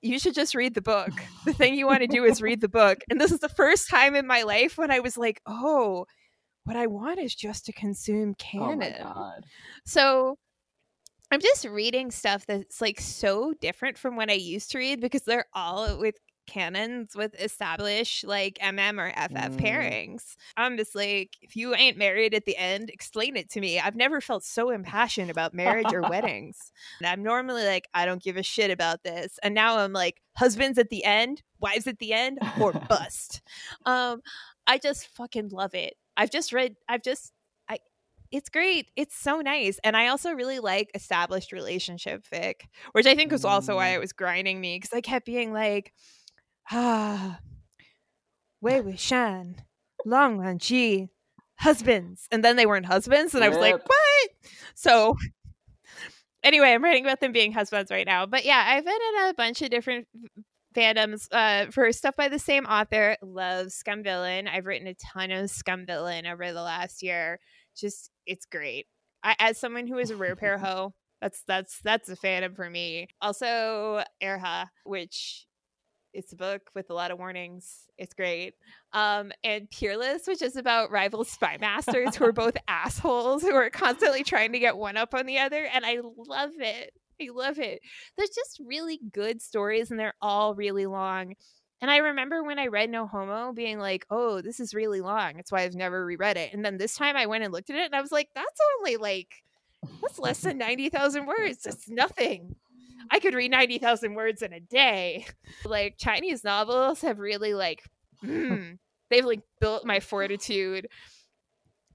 you 0.01 0.19
should 0.19 0.35
just 0.35 0.55
read 0.55 0.75
the 0.75 0.83
book. 0.83 1.11
The 1.45 1.53
thing 1.53 1.75
you 1.75 1.87
want 1.87 2.03
to 2.03 2.07
do 2.07 2.25
is 2.25 2.41
read 2.41 2.61
the 2.61 2.69
book. 2.69 2.99
And 3.11 3.21
this 3.21 3.33
is 3.33 3.41
the 3.41 3.49
first 3.49 3.89
time 3.89 4.15
in 4.15 4.27
my 4.27 4.43
life 4.43 4.79
when 4.79 4.91
I 4.91 5.01
was 5.01 5.17
like, 5.17 5.41
oh, 5.47 6.07
what 6.69 6.77
I 6.77 6.87
want 6.87 7.19
is 7.19 7.35
just 7.35 7.67
to 7.67 7.73
consume 7.73 8.35
canon. 8.35 8.95
Oh 9.03 9.33
so 9.85 10.39
I'm 11.31 11.41
just 11.41 11.65
reading 11.65 12.11
stuff 12.11 12.47
that's 12.47 12.81
like 12.81 13.01
so 13.01 13.53
different 13.61 13.99
from 13.99 14.17
what 14.17 14.31
I 14.31 14.35
used 14.35 14.71
to 14.73 14.79
read 14.79 15.01
because 15.01 15.23
they're 15.23 15.47
all 15.55 15.99
with 15.99 16.17
canons 16.49 17.15
with 17.15 17.39
established 17.41 18.27
like 18.27 18.59
MM 18.63 18.99
or 18.99 19.11
FF 19.11 19.57
mm. 19.57 19.61
pairings. 19.61 20.37
I'm 20.57 20.77
just 20.77 20.95
like, 20.95 21.37
if 21.43 21.55
you 21.55 21.75
ain't 21.75 21.99
married 21.99 22.35
at 22.35 22.47
the 22.47 22.57
end, 22.57 22.91
explain 22.91 23.37
it 23.37 23.51
to 23.51 23.61
me. 23.61 23.79
I've 23.79 23.95
never 23.95 24.21
felt 24.21 24.43
so 24.43 24.71
impassioned 24.71 25.31
about 25.31 25.55
marriage 25.55 25.93
or 25.93 26.01
weddings. 26.09 26.73
And 26.99 27.07
I'm 27.07 27.23
normally 27.23 27.65
like, 27.65 27.87
I 27.95 28.07
don't 28.07 28.23
give 28.23 28.37
a 28.37 28.43
shit 28.43 28.71
about 28.71 29.05
this. 29.05 29.39
And 29.43 29.55
now 29.55 29.79
I'm 29.79 29.93
like, 29.93 30.23
husbands 30.37 30.79
at 30.79 30.89
the 30.89 31.05
end, 31.05 31.43
wives 31.61 31.87
at 31.87 31.99
the 31.99 32.15
end, 32.15 32.39
or 32.61 32.73
bust. 32.89 33.43
um, 33.85 34.21
I 34.67 34.79
just 34.79 35.09
fucking 35.09 35.49
love 35.49 35.75
it. 35.75 35.95
I've 36.19 36.31
just 36.31 36.53
read, 36.53 36.75
I've 36.89 37.03
just, 37.03 37.33
I, 37.71 37.79
it's 38.31 38.51
great. 38.51 38.91
It's 38.97 39.17
so 39.17 39.41
nice. 39.41 39.79
And 39.85 39.97
I 39.97 40.09
also 40.09 40.33
really 40.33 40.59
like 40.59 40.91
established 40.95 41.53
relationship 41.53 42.25
fic, 42.31 42.63
which 42.93 43.07
I 43.07 43.15
think 43.15 43.33
was 43.33 43.45
also 43.45 43.77
why 43.77 43.91
it 43.91 43.99
mm. 43.99 44.01
was 44.01 44.13
grinding 44.13 44.61
me 44.61 44.77
because 44.77 44.93
I 44.93 45.01
kept 45.01 45.25
being 45.25 45.53
like, 45.53 45.95
ah, 46.71 47.39
Wei 48.61 48.97
shan 48.97 49.63
Long 50.05 50.39
Lan 50.39 50.59
Ji, 50.59 51.09
husbands. 51.59 52.27
And 52.31 52.45
then 52.45 52.57
they 52.57 52.67
weren't 52.67 52.87
husbands. 52.87 53.35
And 53.35 53.45
I 53.45 53.49
was 53.49 53.59
like, 53.59 53.75
what? 53.75 54.31
So 54.75 55.17
anyway, 56.43 56.73
I'm 56.73 56.83
writing 56.83 57.05
about 57.05 57.21
them 57.21 57.33
being 57.33 57.53
husbands 57.53 57.91
right 57.91 58.07
now. 58.07 58.27
But 58.27 58.45
yeah, 58.45 58.65
I've 58.67 58.85
been 58.85 58.95
in 58.95 59.29
a 59.29 59.35
bunch 59.35 59.63
of 59.63 59.71
different 59.71 60.09
fandoms 60.75 61.29
uh, 61.33 61.71
for 61.71 61.91
stuff 61.93 62.17
by 62.17 62.29
the 62.29 62.39
same 62.39 62.65
author. 62.67 63.17
Love 63.23 63.73
Scum 63.73 64.03
Villain. 64.03 64.49
I've 64.49 64.67
written 64.67 64.89
a 64.89 64.95
ton 64.95 65.31
of 65.31 65.51
Scum 65.51 65.87
Villain 65.87 66.27
over 66.27 66.53
the 66.53 66.63
last 66.63 67.03
year. 67.03 67.41
Just 67.77 68.11
it's 68.27 68.47
great. 68.47 68.87
I, 69.23 69.35
as 69.39 69.59
someone 69.59 69.87
who 69.87 69.99
is 69.99 70.11
a 70.11 70.17
rare 70.17 70.37
pair 70.37 70.59
hoe, 70.59 70.95
that's 71.21 71.43
that's 71.47 71.81
that's 71.83 72.09
a 72.09 72.17
fandom 72.17 72.55
for 72.55 72.69
me. 72.69 73.09
Also, 73.21 74.03
Erha, 74.23 74.67
which 74.85 75.47
it's 76.15 76.33
a 76.33 76.37
book 76.37 76.63
with 76.75 76.91
a 76.91 76.95
lot 76.95 77.11
of 77.11 77.19
warnings. 77.19 77.87
It's 77.99 78.15
great. 78.15 78.55
Um, 78.93 79.31
and 79.45 79.71
Peerless, 79.71 80.27
which 80.27 80.43
is 80.43 80.57
about 80.57 80.91
rival 80.91 81.25
spy 81.25 81.59
masters 81.61 82.17
who 82.17 82.25
are 82.25 82.33
both 82.33 82.57
assholes 82.69 83.43
who 83.43 83.55
are 83.55 83.71
constantly 83.71 84.25
trying 84.25 84.53
to 84.53 84.59
get 84.59 84.77
one 84.77 84.97
up 84.97 85.15
on 85.15 85.27
the 85.27 85.39
other, 85.39 85.65
and 85.65 85.85
I 85.85 85.99
love 86.03 86.53
it. 86.59 86.93
I 87.21 87.29
love 87.33 87.59
it. 87.59 87.81
There's 88.17 88.31
just 88.31 88.61
really 88.65 89.01
good 89.13 89.43
stories 89.43 89.91
and 89.91 89.99
they're 89.99 90.15
all 90.21 90.55
really 90.55 90.87
long. 90.87 91.35
And 91.81 91.91
I 91.91 91.99
remember 91.99 92.43
when 92.43 92.59
I 92.59 92.67
read 92.67 92.91
No 92.91 93.07
Homo 93.07 93.53
being 93.53 93.79
like, 93.79 94.05
oh, 94.11 94.41
this 94.41 94.59
is 94.59 94.75
really 94.75 95.01
long. 95.01 95.35
That's 95.37 95.53
why 95.53 95.63
I've 95.63 95.75
never 95.75 96.05
reread 96.05 96.37
it. 96.37 96.53
And 96.53 96.65
then 96.65 96.77
this 96.77 96.97
time 96.97 97.17
I 97.17 97.27
went 97.27 97.45
and 97.45 97.53
looked 97.53 97.71
at 97.71 97.77
it 97.77 97.87
and 97.87 97.95
I 97.95 98.01
was 98.01 98.13
like, 98.13 98.29
that's 98.35 98.61
only 98.79 98.97
like, 98.97 99.29
that's 100.03 100.19
less 100.19 100.41
than 100.41 100.59
90,000 100.59 101.27
words. 101.27 101.67
It's 101.67 101.89
nothing. 101.89 102.57
I 103.11 103.21
could 103.21 103.35
read 103.35 103.53
90,000 103.53 104.15
words 104.15 104.43
in 104.43 104.53
a 104.53 104.61
day. 104.61 105.27
Like 105.65 105.97
Chinese 105.99 106.45
novels 106.45 107.01
have 107.03 107.19
really 107.19 107.53
like, 107.53 107.83
mm, 108.25 108.79
they've 109.11 109.25
like 109.25 109.43
built 109.61 109.85
my 109.85 110.01
fortitude 110.01 110.89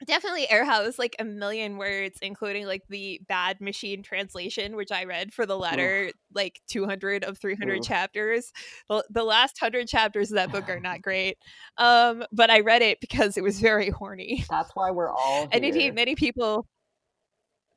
definitely 0.05 0.47
Erha's 0.47 0.99
like 0.99 1.15
a 1.19 1.23
million 1.23 1.77
words 1.77 2.17
including 2.21 2.65
like 2.65 2.83
the 2.89 3.19
bad 3.27 3.61
machine 3.61 4.03
translation 4.03 4.75
which 4.75 4.91
i 4.91 5.03
read 5.03 5.33
for 5.33 5.45
the 5.45 5.57
latter 5.57 6.05
Oof. 6.07 6.13
like 6.33 6.61
200 6.67 7.23
of 7.23 7.37
300 7.37 7.79
Oof. 7.79 7.85
chapters 7.85 8.51
the, 8.89 9.03
the 9.09 9.23
last 9.23 9.61
100 9.61 9.87
chapters 9.87 10.31
of 10.31 10.35
that 10.35 10.51
book 10.51 10.69
are 10.69 10.79
not 10.79 11.01
great 11.01 11.37
um 11.77 12.23
but 12.31 12.49
i 12.49 12.59
read 12.59 12.81
it 12.81 12.99
because 13.01 13.37
it 13.37 13.43
was 13.43 13.59
very 13.59 13.89
horny 13.89 14.45
that's 14.49 14.71
why 14.73 14.91
we're 14.91 15.11
all 15.11 15.47
here. 15.51 15.85
and 15.85 15.95
many 15.95 16.15
people 16.15 16.67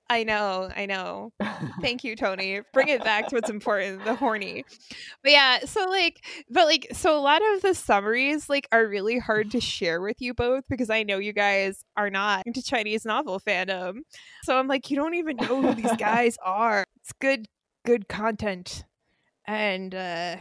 I 0.09 0.23
know, 0.23 0.71
I 0.75 0.87
know. 0.87 1.33
Thank 1.81 2.05
you, 2.05 2.15
Tony. 2.15 2.61
Bring 2.73 2.89
it 2.89 3.03
back 3.03 3.27
to 3.29 3.35
what's 3.35 3.51
important, 3.51 4.05
the 4.05 4.15
horny. 4.15 4.65
But 5.23 5.33
yeah, 5.33 5.59
so 5.65 5.89
like, 5.89 6.25
but 6.49 6.67
like, 6.67 6.87
so 6.93 7.19
a 7.19 7.21
lot 7.21 7.43
of 7.55 7.63
the 7.63 7.75
summaries 7.75 8.49
like 8.49 8.69
are 8.71 8.87
really 8.87 9.19
hard 9.19 9.51
to 9.51 9.61
share 9.61 10.01
with 10.01 10.21
you 10.21 10.33
both 10.33 10.65
because 10.69 10.91
I 10.91 11.03
know 11.03 11.19
you 11.19 11.33
guys 11.33 11.85
are 11.97 12.11
not 12.11 12.45
into 12.47 12.63
Chinese 12.63 13.05
novel 13.05 13.41
fandom. 13.41 14.01
So 14.45 14.57
I'm 14.57 14.69
like, 14.69 14.91
you 14.91 14.97
don't 14.97 15.15
even 15.15 15.37
know 15.37 15.61
who 15.61 15.75
these 15.75 15.97
guys 15.99 16.39
are. 16.45 16.85
It's 17.01 17.13
good, 17.21 17.47
good 17.85 18.09
content, 18.09 18.85
and 19.47 19.95
uh 19.95 20.37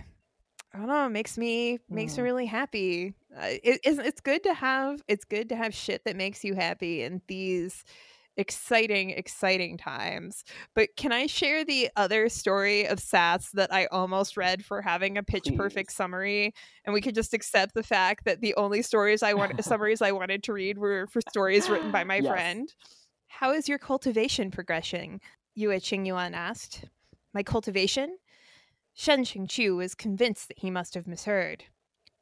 I 0.76 0.78
don't 0.78 0.88
know, 0.88 1.08
makes 1.08 1.38
me 1.38 1.80
makes 1.90 2.18
me 2.18 2.22
mm. 2.22 2.26
really 2.26 2.46
happy. 2.46 3.14
Uh, 3.34 3.46
it, 3.64 3.80
it's, 3.86 3.98
it's 3.98 4.22
good 4.22 4.44
to 4.44 4.54
have 4.54 5.02
it's 5.08 5.24
good 5.24 5.50
to 5.50 5.56
have 5.56 5.74
shit 5.74 6.04
that 6.04 6.18
makes 6.18 6.44
you 6.44 6.54
happy, 6.54 7.02
and 7.02 7.22
these 7.28 7.86
exciting, 8.38 9.12
exciting 9.12 9.78
times. 9.78 10.44
But 10.74 10.90
can 10.95 11.12
I 11.12 11.28
share 11.28 11.64
the 11.64 11.90
other 11.95 12.30
story 12.30 12.86
of 12.88 12.99
Sats 12.99 13.52
that 13.52 13.74
I 13.74 13.86
almost 13.88 14.38
read 14.38 14.64
for 14.64 14.82
having 14.82 15.18
a 15.18 15.24
pitch 15.24 15.49
perfect 15.56 15.91
summary? 15.91 16.53
And 16.86 16.94
we 16.94 17.02
could 17.02 17.16
just 17.16 17.34
accept 17.34 17.74
the 17.74 17.84
fact 17.84 18.26
that 18.26 18.41
the 18.41 18.56
only 18.56 18.82
stories 18.82 19.24
I 19.24 19.34
wanted 19.34 19.64
summaries 19.64 20.02
I 20.02 20.12
wanted 20.12 20.44
to 20.44 20.53
read 20.53 20.78
were 20.78 21.07
for 21.07 21.22
stories 21.30 21.70
written 21.70 21.91
by 21.91 22.03
my 22.03 22.18
yes. 22.18 22.32
friend. 22.32 22.74
How 23.28 23.52
is 23.52 23.68
your 23.68 23.80
cultivation 23.80 24.52
progressing? 24.52 25.22
Yue 25.56 25.70
Qingyuan 25.70 26.34
asked. 26.34 26.86
My 27.34 27.44
cultivation? 27.44 28.18
Shen 28.94 29.26
Qingqiu 29.26 29.76
was 29.76 29.94
convinced 29.94 30.48
that 30.48 30.60
he 30.60 30.72
must 30.72 30.94
have 30.94 31.06
misheard 31.06 31.66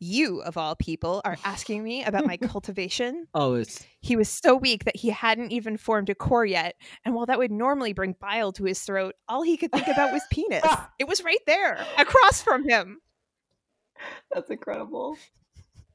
you 0.04 0.42
of 0.42 0.58
all 0.58 0.76
people 0.76 1.22
are 1.26 1.38
asking 1.46 1.84
me 1.84 2.04
about 2.04 2.26
my 2.26 2.38
cultivation. 2.38 3.28
Oh 3.34 3.56
it's 3.56 3.86
he 4.02 4.16
was 4.16 4.30
so 4.30 4.56
weak 4.56 4.86
that 4.86 4.98
he 4.98 5.10
hadn't 5.10 5.52
even 5.52 5.78
formed 5.78 6.10
a 6.10 6.16
core 6.16 6.46
yet 6.46 6.76
and 7.06 7.16
while 7.16 7.26
that 7.26 7.40
would 7.40 7.52
normally 7.52 7.94
bring 7.94 8.16
bile 8.20 8.52
to 8.54 8.66
his 8.66 8.80
throat 8.82 9.16
all 9.30 9.42
he 9.42 9.58
could 9.58 9.72
think 9.72 9.88
about 9.88 10.12
was 10.12 10.24
penis. 10.30 10.64
It 11.00 11.08
was 11.08 11.24
right 11.24 11.40
there 11.48 11.86
across 11.98 12.42
from 12.42 12.68
him. 12.68 13.00
That's 14.34 14.50
incredible. 14.50 15.18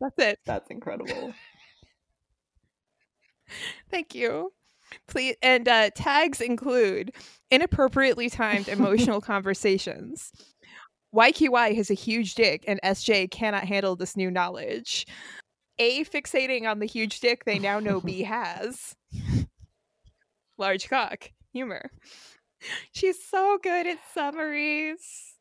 That's 0.00 0.18
it. 0.18 0.38
That's 0.44 0.70
incredible. 0.70 1.32
Thank 3.90 4.14
you. 4.14 4.52
Please 5.06 5.36
and 5.42 5.68
uh, 5.68 5.90
tags 5.94 6.40
include 6.40 7.12
inappropriately 7.50 8.30
timed 8.30 8.68
emotional 8.68 9.20
conversations 9.34 10.32
YQY 11.14 11.74
has 11.74 11.90
a 11.90 11.94
huge 11.94 12.34
dick, 12.34 12.64
and 12.66 12.80
SJ 12.84 13.30
cannot 13.30 13.64
handle 13.64 13.96
this 13.96 14.16
new 14.16 14.30
knowledge. 14.30 15.06
A 15.78 16.04
fixating 16.04 16.68
on 16.68 16.80
the 16.80 16.86
huge 16.86 17.20
dick 17.20 17.44
they 17.44 17.58
now 17.58 17.80
know 17.80 18.00
B 18.00 18.22
has. 18.24 18.94
Large 20.58 20.88
cock. 20.88 21.30
Humor. 21.52 21.90
She's 22.92 23.22
so 23.24 23.58
good 23.62 23.86
at 23.86 23.98
summaries. 24.12 25.34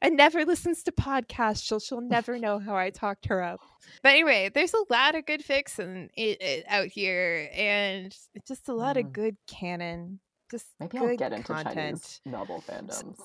And 0.00 0.16
never 0.16 0.44
listens 0.44 0.82
to 0.84 0.92
podcasts. 0.92 1.62
She'll 1.62 1.78
she'll 1.78 2.00
never 2.00 2.38
know 2.38 2.58
how 2.58 2.74
I 2.74 2.90
talked 2.90 3.26
her 3.26 3.42
up. 3.42 3.60
But 4.02 4.08
anyway, 4.10 4.50
there's 4.52 4.72
a 4.72 4.84
lot 4.88 5.14
of 5.14 5.26
good 5.26 5.44
fics 5.44 5.78
and 5.78 6.10
it 6.16 6.64
out 6.66 6.86
here, 6.86 7.50
and 7.54 8.12
just 8.48 8.68
a 8.68 8.74
lot 8.74 8.96
mm. 8.96 9.00
of 9.00 9.12
good 9.12 9.36
canon. 9.46 10.18
Just 10.50 10.66
maybe 10.80 10.98
I'll 10.98 11.16
get 11.16 11.32
into 11.32 11.52
content. 11.52 11.74
Chinese 11.74 12.20
novel 12.24 12.64
fandoms 12.66 13.20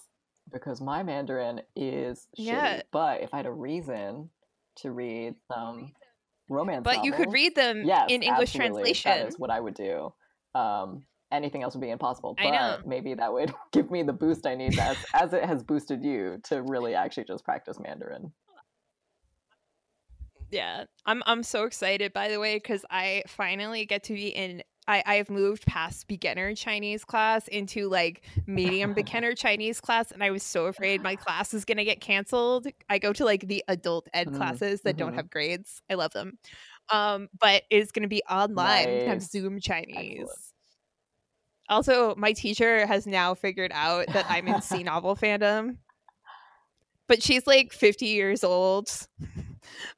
because 0.56 0.80
my 0.80 1.04
Mandarin 1.04 1.62
is 1.76 2.28
yeah. 2.38 2.78
shitty. 2.78 2.82
But 2.92 3.22
if 3.22 3.34
I 3.34 3.38
had 3.38 3.46
a 3.46 3.52
reason 3.52 4.30
to 4.78 4.92
read 4.92 5.36
some 5.52 5.92
romance, 6.50 6.84
books, 6.84 6.96
but 6.96 7.04
novels, 7.04 7.06
you 7.06 7.12
could 7.26 7.34
read 7.34 7.56
them 7.56 7.84
yes, 7.86 8.06
in 8.10 8.24
English 8.24 8.56
absolutely. 8.56 8.94
translation. 8.94 9.12
That 9.12 9.28
is 9.28 9.38
what 9.38 9.52
I 9.52 9.60
would 9.60 9.74
do. 9.74 10.14
Um, 10.56 11.06
anything 11.32 11.62
else 11.62 11.76
would 11.76 11.82
be 11.82 11.90
impossible. 11.90 12.36
But 12.42 12.88
maybe 12.88 13.14
that 13.16 13.32
would 13.32 13.54
give 13.74 13.92
me 13.92 14.02
the 14.02 14.14
boost 14.14 14.48
I 14.48 14.56
need 14.56 14.80
as 14.80 14.98
as 15.14 15.34
it 15.34 15.44
has 15.44 15.62
boosted 15.62 16.04
you 16.04 16.40
to 16.46 16.62
really 16.62 16.96
actually 16.96 17.26
just 17.26 17.44
practice 17.44 17.78
Mandarin. 17.78 18.32
Yeah, 20.52 20.86
I'm 21.06 21.22
I'm 21.26 21.44
so 21.44 21.66
excited 21.66 22.14
by 22.14 22.30
the 22.30 22.40
way 22.40 22.56
because 22.56 22.86
I 22.90 23.24
finally 23.28 23.86
get 23.86 24.04
to 24.06 24.14
be 24.14 24.30
in 24.30 24.64
I, 24.88 25.04
I've 25.06 25.30
moved 25.30 25.66
past 25.66 26.08
beginner 26.08 26.54
Chinese 26.54 27.04
class 27.04 27.48
into 27.48 27.90
like 27.90 28.24
medium 28.46 28.94
beginner 28.96 29.34
Chinese 29.34 29.82
class, 29.82 30.12
and 30.12 30.24
I 30.24 30.32
was 30.32 30.44
so 30.44 30.68
afraid 30.68 31.02
my 31.02 31.16
class 31.16 31.54
is 31.54 31.66
gonna 31.66 31.84
get 31.84 32.02
canceled. 32.02 32.68
I 32.90 33.00
go 33.00 33.12
to 33.14 33.26
like 33.26 33.48
the 33.48 33.64
adult 33.68 34.08
ed 34.14 34.28
mm-hmm. 34.28 34.38
classes 34.38 34.82
that 34.82 34.92
mm-hmm. 34.92 35.00
don't 35.00 35.14
have 35.16 35.30
grades. 35.30 35.82
I 35.90 35.96
love 35.96 36.14
them, 36.14 36.38
um, 36.90 37.30
but 37.40 37.64
it's 37.70 37.92
gonna 37.92 38.08
be 38.08 38.22
online. 38.30 38.86
Nice. 38.86 39.08
Have 39.08 39.22
Zoom 39.22 39.60
Chinese. 39.60 40.20
Excellent. 40.22 40.40
Also, 41.68 42.14
my 42.16 42.32
teacher 42.34 42.86
has 42.86 43.08
now 43.08 43.34
figured 43.34 43.72
out 43.74 44.06
that 44.14 44.28
I'm 44.30 44.48
in 44.48 44.62
C 44.62 44.84
novel 44.84 45.16
fandom, 45.16 45.78
but 47.08 47.24
she's 47.24 47.48
like 47.48 47.74
50 47.74 48.06
years 48.06 48.44
old 48.44 48.90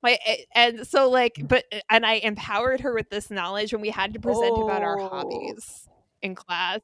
my 0.01 0.17
and 0.53 0.85
so 0.87 1.09
like 1.09 1.35
but 1.47 1.63
and 1.89 2.05
i 2.05 2.13
empowered 2.15 2.81
her 2.81 2.93
with 2.93 3.09
this 3.09 3.29
knowledge 3.29 3.71
when 3.71 3.81
we 3.81 3.89
had 3.89 4.13
to 4.13 4.19
present 4.19 4.53
oh. 4.55 4.65
about 4.65 4.81
our 4.81 4.99
oh. 4.99 5.07
hobbies 5.09 5.87
in 6.21 6.33
class 6.33 6.79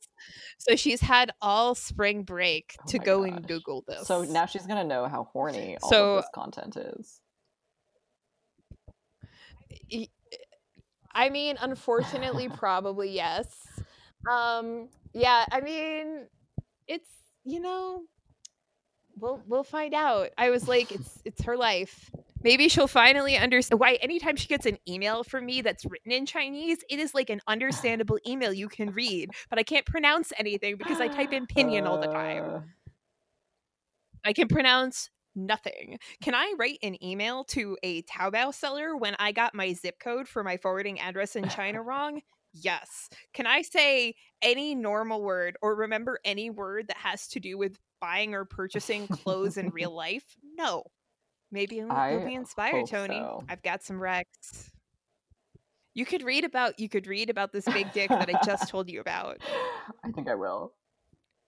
so 0.57 0.75
she's 0.75 1.01
had 1.01 1.31
all 1.41 1.73
spring 1.73 2.23
break 2.23 2.75
oh 2.79 2.91
to 2.91 2.99
go 2.99 3.23
gosh. 3.23 3.31
and 3.31 3.47
google 3.47 3.83
this 3.87 4.07
so 4.07 4.23
now 4.23 4.45
she's 4.45 4.67
gonna 4.67 4.83
know 4.83 5.07
how 5.07 5.23
horny 5.33 5.77
all 5.81 5.89
so, 5.89 6.15
of 6.15 6.23
this 6.23 6.29
content 6.33 6.77
is 6.77 7.19
i 11.13 11.29
mean 11.29 11.55
unfortunately 11.61 12.47
probably 12.57 13.09
yes 13.09 13.47
um 14.29 14.87
yeah 15.13 15.45
i 15.51 15.61
mean 15.61 16.27
it's 16.87 17.09
you 17.43 17.59
know 17.59 18.03
we'll 19.17 19.41
we'll 19.47 19.63
find 19.63 19.93
out. 19.93 20.29
I 20.37 20.49
was 20.49 20.67
like, 20.67 20.91
it's 20.91 21.21
it's 21.25 21.43
her 21.43 21.57
life. 21.57 22.11
Maybe 22.43 22.67
she'll 22.67 22.87
finally 22.87 23.37
understand 23.37 23.79
why 23.79 23.93
anytime 23.95 24.35
she 24.35 24.47
gets 24.47 24.65
an 24.65 24.77
email 24.87 25.23
from 25.23 25.45
me 25.45 25.61
that's 25.61 25.85
written 25.85 26.11
in 26.11 26.25
Chinese, 26.25 26.79
it 26.89 26.99
is 26.99 27.13
like 27.13 27.29
an 27.29 27.41
understandable 27.47 28.19
email 28.27 28.53
you 28.53 28.67
can 28.67 28.91
read, 28.91 29.31
but 29.49 29.59
I 29.59 29.63
can't 29.63 29.85
pronounce 29.85 30.33
anything 30.37 30.75
because 30.77 30.99
I 30.99 31.07
type 31.07 31.33
in 31.33 31.47
pinyin 31.47 31.87
all 31.87 31.99
the 31.99 32.07
time. 32.07 32.43
Uh. 32.43 32.59
I 34.25 34.33
can 34.33 34.47
pronounce 34.47 35.09
nothing. 35.35 35.97
Can 36.21 36.35
I 36.35 36.53
write 36.57 36.79
an 36.83 37.01
email 37.03 37.43
to 37.45 37.77
a 37.83 38.03
Taobao 38.03 38.53
seller 38.53 38.95
when 38.95 39.15
I 39.19 39.31
got 39.31 39.55
my 39.55 39.73
zip 39.73 39.99
code 39.99 40.27
for 40.27 40.43
my 40.43 40.57
forwarding 40.57 40.99
address 40.99 41.35
in 41.35 41.49
China 41.49 41.81
wrong? 41.83 42.21
Yes. 42.53 43.09
Can 43.33 43.47
I 43.47 43.63
say 43.63 44.13
any 44.41 44.75
normal 44.75 45.23
word 45.23 45.57
or 45.61 45.75
remember 45.75 46.19
any 46.23 46.49
word 46.49 46.87
that 46.87 46.97
has 46.97 47.27
to 47.29 47.39
do 47.39 47.57
with 47.57 47.79
buying 47.99 48.35
or 48.35 48.45
purchasing 48.45 49.07
clothes 49.07 49.57
in 49.57 49.69
real 49.73 49.93
life? 49.93 50.35
No. 50.55 50.83
Maybe 51.53 51.75
you'll, 51.75 52.09
you'll 52.09 52.25
be 52.25 52.33
inspired, 52.33 52.87
Tony. 52.87 53.19
So. 53.19 53.43
I've 53.47 53.61
got 53.61 53.83
some 53.83 53.97
recs. 53.97 54.71
You 55.93 56.03
could 56.03 56.23
read 56.23 56.45
about 56.45 56.79
you 56.79 56.89
could 56.89 57.05
read 57.05 57.29
about 57.29 57.53
this 57.53 57.65
big 57.65 57.93
dick 57.93 58.09
that 58.09 58.27
I 58.27 58.43
just 58.43 58.69
told 58.69 58.89
you 58.89 58.99
about. 58.99 59.37
I 60.03 60.09
think 60.09 60.27
I 60.27 60.33
will. 60.33 60.73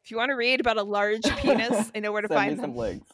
If 0.03 0.11
you 0.11 0.17
want 0.17 0.29
to 0.29 0.35
read 0.35 0.59
about 0.59 0.77
a 0.77 0.83
large 0.97 1.23
penis, 1.37 1.91
I 1.95 1.99
know 2.01 2.11
where 2.11 2.21
to 2.21 2.27
send 2.27 2.37
find 2.37 2.55
me 2.55 2.61
some 2.61 2.75
links. 2.75 3.11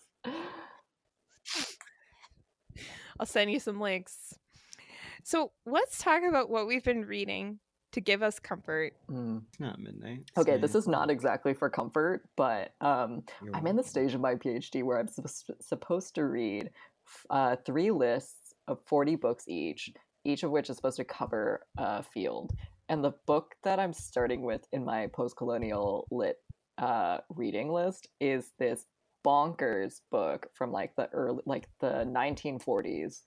I'll 3.17 3.25
send 3.25 3.49
you 3.49 3.61
some 3.61 3.79
links. 3.79 4.33
So 5.23 5.53
let's 5.65 5.99
talk 5.99 6.23
about 6.27 6.49
what 6.49 6.67
we've 6.67 6.83
been 6.83 7.05
reading 7.05 7.59
to 7.91 8.01
give 8.01 8.23
us 8.23 8.39
comfort. 8.39 8.93
Mm. 9.09 9.41
It's 9.49 9.59
not 9.59 9.79
midnight. 9.79 10.19
It's 10.29 10.37
okay, 10.37 10.57
this 10.57 10.75
is 10.75 10.87
not 10.87 11.09
exactly 11.09 11.53
for 11.53 11.69
comfort, 11.69 12.23
but 12.35 12.73
um, 12.81 13.23
I'm 13.53 13.67
in 13.67 13.75
the 13.75 13.83
stage 13.83 14.13
of 14.13 14.21
my 14.21 14.35
PhD 14.35 14.83
where 14.83 14.99
I'm 14.99 15.09
supposed 15.59 16.15
to 16.15 16.25
read 16.25 16.69
uh, 17.29 17.57
three 17.65 17.91
lists 17.91 18.53
of 18.67 18.79
40 18.85 19.15
books 19.15 19.45
each, 19.47 19.91
each 20.23 20.43
of 20.43 20.51
which 20.51 20.69
is 20.69 20.77
supposed 20.77 20.97
to 20.97 21.03
cover 21.03 21.65
a 21.77 22.03
field. 22.03 22.53
And 22.89 23.03
the 23.03 23.13
book 23.25 23.55
that 23.63 23.79
I'm 23.79 23.93
starting 23.93 24.41
with 24.41 24.67
in 24.71 24.85
my 24.85 25.07
post 25.07 25.37
colonial 25.37 26.07
lit 26.11 26.37
uh, 26.77 27.19
reading 27.29 27.71
list 27.71 28.07
is 28.19 28.51
this 28.59 28.85
bonkers 29.25 30.01
book 30.09 30.47
from 30.53 30.71
like 30.71 30.95
the 30.95 31.07
early 31.13 31.43
like 31.45 31.67
the 31.79 32.05
1940s 32.05 33.21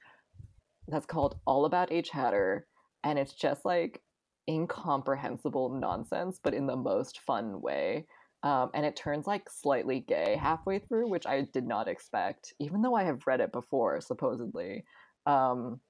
that's 0.89 1.07
called 1.07 1.39
All 1.47 1.65
About 1.67 1.93
H 1.93 2.11
Hatterr 2.11 2.63
and 3.05 3.19
it's 3.19 3.33
just 3.33 3.65
like 3.65 4.01
incomprehensible 4.49 5.71
nonsense 5.71 6.39
but 6.43 6.55
in 6.55 6.67
the 6.67 6.77
most 6.77 7.21
fun 7.21 7.61
way. 7.61 8.07
Um, 8.43 8.71
and 8.75 8.85
it 8.85 8.95
turns 8.95 9.27
like 9.27 9.49
slightly 9.49 10.01
gay 10.01 10.37
halfway 10.41 10.79
through 10.79 11.09
which 11.09 11.27
i 11.27 11.47
did 11.53 11.67
not 11.67 11.89
expect 11.89 12.53
even 12.61 12.83
though 12.83 12.95
i 12.95 13.05
have 13.05 13.27
read 13.27 13.41
it 13.41 13.53
before 13.53 14.01
supposedly. 14.01 14.85
Um, 15.27 15.81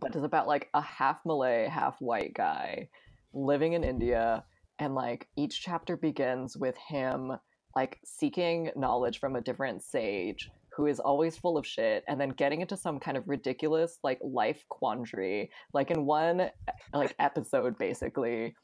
but 0.00 0.14
it's 0.14 0.24
about 0.24 0.48
like 0.48 0.68
a 0.74 0.82
half 0.82 1.20
malay 1.24 1.68
half 1.68 2.00
white 2.00 2.34
guy 2.34 2.88
living 3.32 3.72
in 3.74 3.84
india 3.84 4.44
and 4.78 4.94
like 4.94 5.28
each 5.36 5.62
chapter 5.62 5.96
begins 5.96 6.56
with 6.56 6.76
him 6.76 7.32
like 7.74 7.98
seeking 8.04 8.70
knowledge 8.76 9.20
from 9.20 9.36
a 9.36 9.40
different 9.40 9.82
sage 9.82 10.50
who 10.76 10.86
is 10.86 11.00
always 11.00 11.36
full 11.36 11.56
of 11.56 11.66
shit 11.66 12.04
and 12.06 12.20
then 12.20 12.28
getting 12.30 12.60
into 12.60 12.76
some 12.76 13.00
kind 13.00 13.16
of 13.16 13.26
ridiculous 13.26 13.98
like 14.04 14.18
life 14.22 14.62
quandary 14.68 15.50
like 15.72 15.90
in 15.90 16.04
one 16.04 16.40
eh, 16.40 16.50
like 16.92 17.14
episode 17.18 17.78
basically 17.78 18.54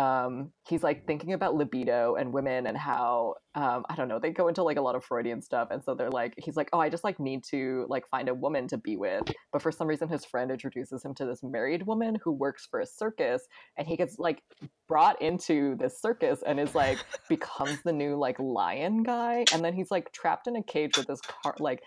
um, 0.00 0.50
he's 0.66 0.82
like 0.82 1.06
thinking 1.06 1.34
about 1.34 1.54
libido 1.54 2.14
and 2.14 2.32
women 2.32 2.66
and 2.66 2.76
how 2.76 3.34
um, 3.54 3.84
I 3.90 3.96
don't 3.96 4.08
know 4.08 4.18
they 4.18 4.30
go 4.30 4.48
into 4.48 4.62
like 4.62 4.78
a 4.78 4.80
lot 4.80 4.94
of 4.94 5.04
Freudian 5.04 5.42
stuff 5.42 5.68
and 5.70 5.84
so 5.84 5.94
they're 5.94 6.10
like 6.10 6.32
he's 6.38 6.56
like 6.56 6.70
oh 6.72 6.78
I 6.78 6.88
just 6.88 7.04
like 7.04 7.20
need 7.20 7.44
to 7.50 7.84
like 7.88 8.08
find 8.08 8.30
a 8.30 8.34
woman 8.34 8.66
to 8.68 8.78
be 8.78 8.96
with. 8.96 9.24
But 9.52 9.60
for 9.60 9.70
some 9.70 9.86
reason 9.86 10.08
his 10.08 10.24
friend 10.24 10.50
introduces 10.50 11.04
him 11.04 11.14
to 11.16 11.26
this 11.26 11.42
married 11.42 11.86
woman 11.86 12.16
who 12.24 12.32
works 12.32 12.66
for 12.70 12.80
a 12.80 12.86
circus 12.86 13.46
and 13.76 13.86
he 13.86 13.96
gets 13.96 14.18
like 14.18 14.42
brought 14.88 15.20
into 15.20 15.76
this 15.76 16.00
circus 16.00 16.42
and 16.46 16.58
is 16.58 16.74
like 16.74 16.98
becomes 17.28 17.82
the 17.84 17.92
new 17.92 18.16
like 18.16 18.38
lion 18.38 19.02
guy 19.02 19.44
and 19.52 19.62
then 19.62 19.74
he's 19.74 19.90
like 19.90 20.10
trapped 20.12 20.46
in 20.46 20.56
a 20.56 20.62
cage 20.62 20.96
with 20.96 21.08
this 21.08 21.20
car 21.20 21.54
like 21.58 21.82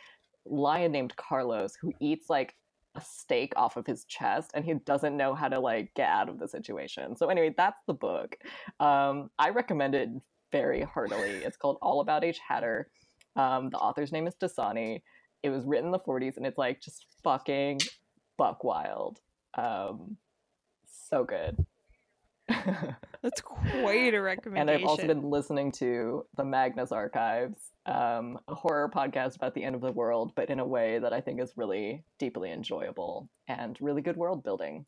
lion 0.46 0.92
named 0.92 1.16
Carlos 1.16 1.74
who 1.82 1.92
eats 2.00 2.30
like 2.30 2.54
a 2.96 3.02
stake 3.02 3.54
off 3.56 3.78
of 3.78 3.86
his 3.86 4.06
chest 4.06 4.52
and 4.54 4.64
he 4.64 4.74
doesn't 4.74 5.18
know 5.18 5.34
how 5.34 5.48
to 5.48 5.60
like 5.60 5.94
get 5.96 6.10
out 6.10 6.30
of 6.30 6.40
the 6.40 6.48
situation. 6.48 7.16
So 7.16 7.28
anyway, 7.28 7.54
that's 7.56 7.80
the 7.88 7.94
book. 7.94 8.38
Um, 8.80 9.30
I 9.40 9.50
recommend 9.50 9.96
it 9.96 10.10
very 10.52 10.82
heartily. 10.82 11.32
It's 11.44 11.58
called 11.58 11.78
All 11.82 12.02
About 12.02 12.24
H 12.24 12.40
Hatterr. 12.50 12.86
Um, 13.36 13.70
the 13.70 13.78
author's 13.78 14.12
name 14.12 14.28
is 14.28 14.36
Desani. 14.36 15.02
It 15.42 15.50
was 15.50 15.66
written 15.66 15.88
in 15.88 15.92
the 15.92 16.00
40s 16.00 16.38
and 16.38 16.46
it's 16.46 16.58
like 16.58 16.82
just 16.82 17.08
fucking 17.24 17.80
buck 18.38 18.64
wild. 18.64 19.20
Um, 19.56 20.18
so 20.86 21.24
good. 21.24 21.66
That's 22.48 23.42
quite 23.42 24.14
a 24.14 24.22
recommendation. 24.22 24.70
and 24.70 24.70
I've 24.70 24.88
also 24.88 25.08
been 25.08 25.30
listening 25.30 25.72
to 25.74 26.26
the 26.36 26.44
Magnus 26.46 26.92
Archives, 26.92 27.73
um, 27.86 28.40
a 28.48 28.56
horror 28.56 28.90
podcast 28.94 29.36
about 29.36 29.54
the 29.54 29.64
end 29.64 29.76
of 29.76 29.82
the 29.82 29.92
world, 29.92 30.34
but 30.36 30.50
in 30.50 30.60
a 30.60 30.66
way 30.66 31.00
that 31.00 31.14
I 31.14 31.22
think 31.22 31.42
is 31.42 31.54
really 31.58 32.04
deeply 32.20 32.52
enjoyable 32.52 33.30
and 33.48 33.78
really 33.82 34.02
good 34.02 34.18
world 34.18 34.44
building. 34.44 34.86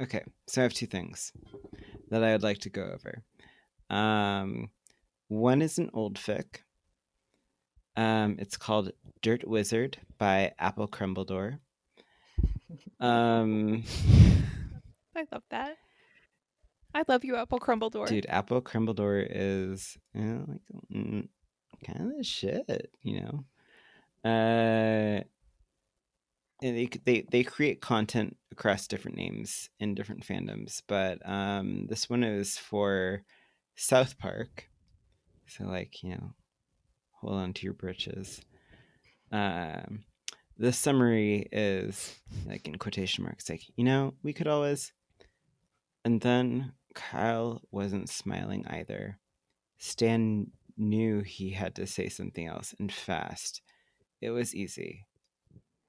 Okay, 0.00 0.22
so 0.46 0.60
I 0.60 0.64
have 0.64 0.74
two 0.74 0.86
things 0.86 1.32
that 2.10 2.24
I 2.24 2.32
would 2.32 2.42
like 2.42 2.58
to 2.58 2.70
go 2.70 2.82
over. 2.82 3.22
Um, 3.90 4.70
one 5.28 5.62
is 5.62 5.78
an 5.78 5.90
old 5.94 6.16
fic. 6.16 6.62
Um, 7.96 8.36
it's 8.40 8.56
called 8.56 8.92
Dirt 9.22 9.46
Wizard 9.46 9.98
by 10.18 10.52
Apple 10.58 10.88
Crumbledore. 10.88 11.58
Um, 12.98 13.84
I 15.14 15.26
love 15.30 15.42
that. 15.50 15.76
I 16.94 17.04
love 17.08 17.24
you, 17.24 17.36
Apple 17.36 17.58
Crumbledore. 17.58 18.06
dude, 18.06 18.26
Apple 18.28 18.62
Crumbledore 18.62 19.26
is 19.28 19.98
you 20.14 20.22
know, 20.22 20.44
like 20.48 20.60
mm, 20.92 21.28
kind 21.84 22.12
of 22.18 22.26
shit, 22.26 22.90
you 23.02 23.20
know. 23.20 23.44
Uh, 24.24 25.24
and 26.62 26.76
they 26.76 26.88
they 27.04 27.26
they 27.30 27.42
create 27.42 27.80
content 27.80 28.36
across 28.52 28.86
different 28.86 29.16
names 29.16 29.70
in 29.80 29.94
different 29.94 30.24
fandoms, 30.24 30.82
but 30.86 31.18
um, 31.28 31.86
this 31.88 32.08
one 32.08 32.22
is 32.22 32.56
for 32.56 33.24
South 33.74 34.16
Park, 34.18 34.70
so 35.46 35.64
like 35.64 36.02
you 36.02 36.10
know, 36.10 36.34
hold 37.10 37.34
on 37.34 37.52
to 37.54 37.64
your 37.64 37.74
britches. 37.74 38.40
Um, 39.32 40.04
the 40.56 40.72
summary 40.72 41.48
is 41.50 42.14
like 42.46 42.68
in 42.68 42.78
quotation 42.78 43.24
marks, 43.24 43.50
like 43.50 43.62
you 43.76 43.84
know, 43.84 44.14
we 44.22 44.32
could 44.32 44.46
always. 44.46 44.92
And 46.06 46.20
then 46.20 46.72
Kyle 46.94 47.62
wasn't 47.70 48.08
smiling 48.08 48.64
either. 48.66 49.18
Stan 49.78 50.50
knew 50.76 51.22
he 51.22 51.50
had 51.50 51.74
to 51.76 51.86
say 51.86 52.08
something 52.08 52.46
else 52.46 52.74
and 52.78 52.92
fast. 52.92 53.62
It 54.20 54.30
was 54.30 54.54
easy. 54.54 55.06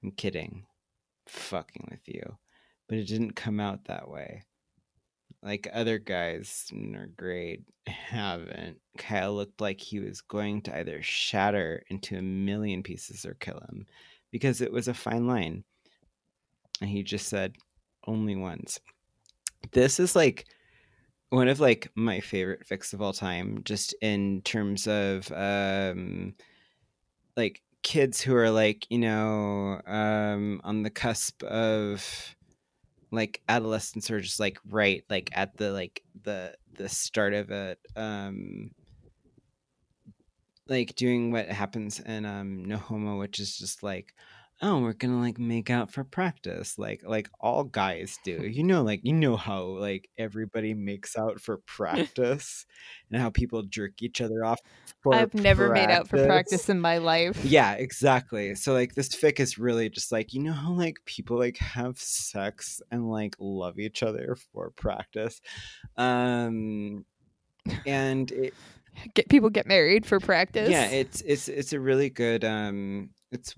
I'm 0.02 0.10
kidding. 0.10 0.66
Fucking 1.26 1.88
with 1.90 2.06
you. 2.06 2.36
But 2.88 2.98
it 2.98 3.06
didn't 3.06 3.32
come 3.32 3.58
out 3.58 3.86
that 3.86 4.08
way. 4.08 4.44
Like 5.42 5.68
other 5.72 5.98
guys 5.98 6.66
in 6.72 6.96
our 6.96 7.06
grade 7.06 7.64
haven't. 7.86 8.78
Kyle 8.98 9.34
looked 9.34 9.60
like 9.60 9.80
he 9.80 10.00
was 10.00 10.20
going 10.20 10.62
to 10.62 10.76
either 10.76 11.02
shatter 11.02 11.82
into 11.88 12.16
a 12.16 12.22
million 12.22 12.82
pieces 12.82 13.24
or 13.24 13.34
kill 13.34 13.60
him 13.68 13.86
because 14.30 14.60
it 14.60 14.72
was 14.72 14.88
a 14.88 14.94
fine 14.94 15.26
line. 15.26 15.64
And 16.80 16.90
he 16.90 17.02
just 17.02 17.28
said, 17.28 17.56
only 18.06 18.36
once. 18.36 18.80
This 19.72 19.98
is 19.98 20.14
like 20.14 20.46
one 21.36 21.48
of 21.48 21.60
like 21.60 21.90
my 21.94 22.18
favorite 22.18 22.66
fics 22.66 22.94
of 22.94 23.02
all 23.02 23.12
time, 23.12 23.60
just 23.62 23.94
in 24.00 24.40
terms 24.40 24.86
of 24.88 25.30
um 25.32 26.34
like 27.36 27.60
kids 27.82 28.22
who 28.22 28.34
are 28.34 28.50
like, 28.50 28.86
you 28.90 28.98
know, 28.98 29.82
um 29.86 30.62
on 30.64 30.82
the 30.82 30.88
cusp 30.88 31.42
of 31.42 32.34
like 33.10 33.42
adolescence 33.50 34.10
or 34.10 34.18
just 34.20 34.40
like 34.40 34.58
right 34.70 35.04
like 35.10 35.28
at 35.34 35.54
the 35.58 35.72
like 35.72 36.02
the 36.22 36.54
the 36.74 36.88
start 36.88 37.34
of 37.34 37.50
it 37.50 37.78
um 37.96 38.70
like 40.68 40.96
doing 40.96 41.30
what 41.30 41.48
happens 41.48 42.00
in 42.00 42.24
um 42.26 42.64
no 42.64 42.76
homo 42.76 43.16
which 43.18 43.38
is 43.38 43.56
just 43.56 43.82
like 43.84 44.12
oh 44.62 44.80
we're 44.80 44.92
gonna 44.94 45.20
like 45.20 45.38
make 45.38 45.68
out 45.68 45.90
for 45.90 46.02
practice 46.02 46.78
like 46.78 47.02
like 47.04 47.28
all 47.40 47.62
guys 47.62 48.18
do 48.24 48.32
you 48.46 48.62
know 48.62 48.82
like 48.82 49.00
you 49.02 49.12
know 49.12 49.36
how 49.36 49.62
like 49.62 50.08
everybody 50.16 50.72
makes 50.72 51.16
out 51.16 51.40
for 51.40 51.58
practice 51.66 52.64
and 53.10 53.20
how 53.20 53.28
people 53.30 53.62
jerk 53.62 54.00
each 54.00 54.20
other 54.20 54.44
off 54.44 54.60
for 55.02 55.14
I've 55.14 55.34
never 55.34 55.70
made 55.70 55.90
out 55.90 56.08
for 56.08 56.24
practice 56.24 56.68
in 56.68 56.80
my 56.80 56.98
life. 56.98 57.44
yeah 57.44 57.72
exactly 57.74 58.54
so 58.54 58.72
like 58.72 58.94
this 58.94 59.08
fic 59.10 59.40
is 59.40 59.58
really 59.58 59.90
just 59.90 60.10
like 60.10 60.32
you 60.32 60.42
know 60.42 60.52
how 60.52 60.72
like 60.72 60.98
people 61.04 61.38
like 61.38 61.58
have 61.58 61.98
sex 61.98 62.80
and 62.90 63.10
like 63.10 63.36
love 63.38 63.78
each 63.78 64.02
other 64.02 64.36
for 64.52 64.70
practice 64.70 65.40
um 65.96 67.04
and 67.84 68.30
it, 68.32 68.54
Get 69.12 69.28
people 69.28 69.50
get 69.50 69.66
married 69.66 70.06
for 70.06 70.18
practice. 70.20 70.70
yeah 70.70 70.86
it's 70.86 71.20
it's 71.20 71.48
it's 71.48 71.74
a 71.74 71.80
really 71.80 72.08
good 72.08 72.44
um 72.46 73.10
it's 73.30 73.54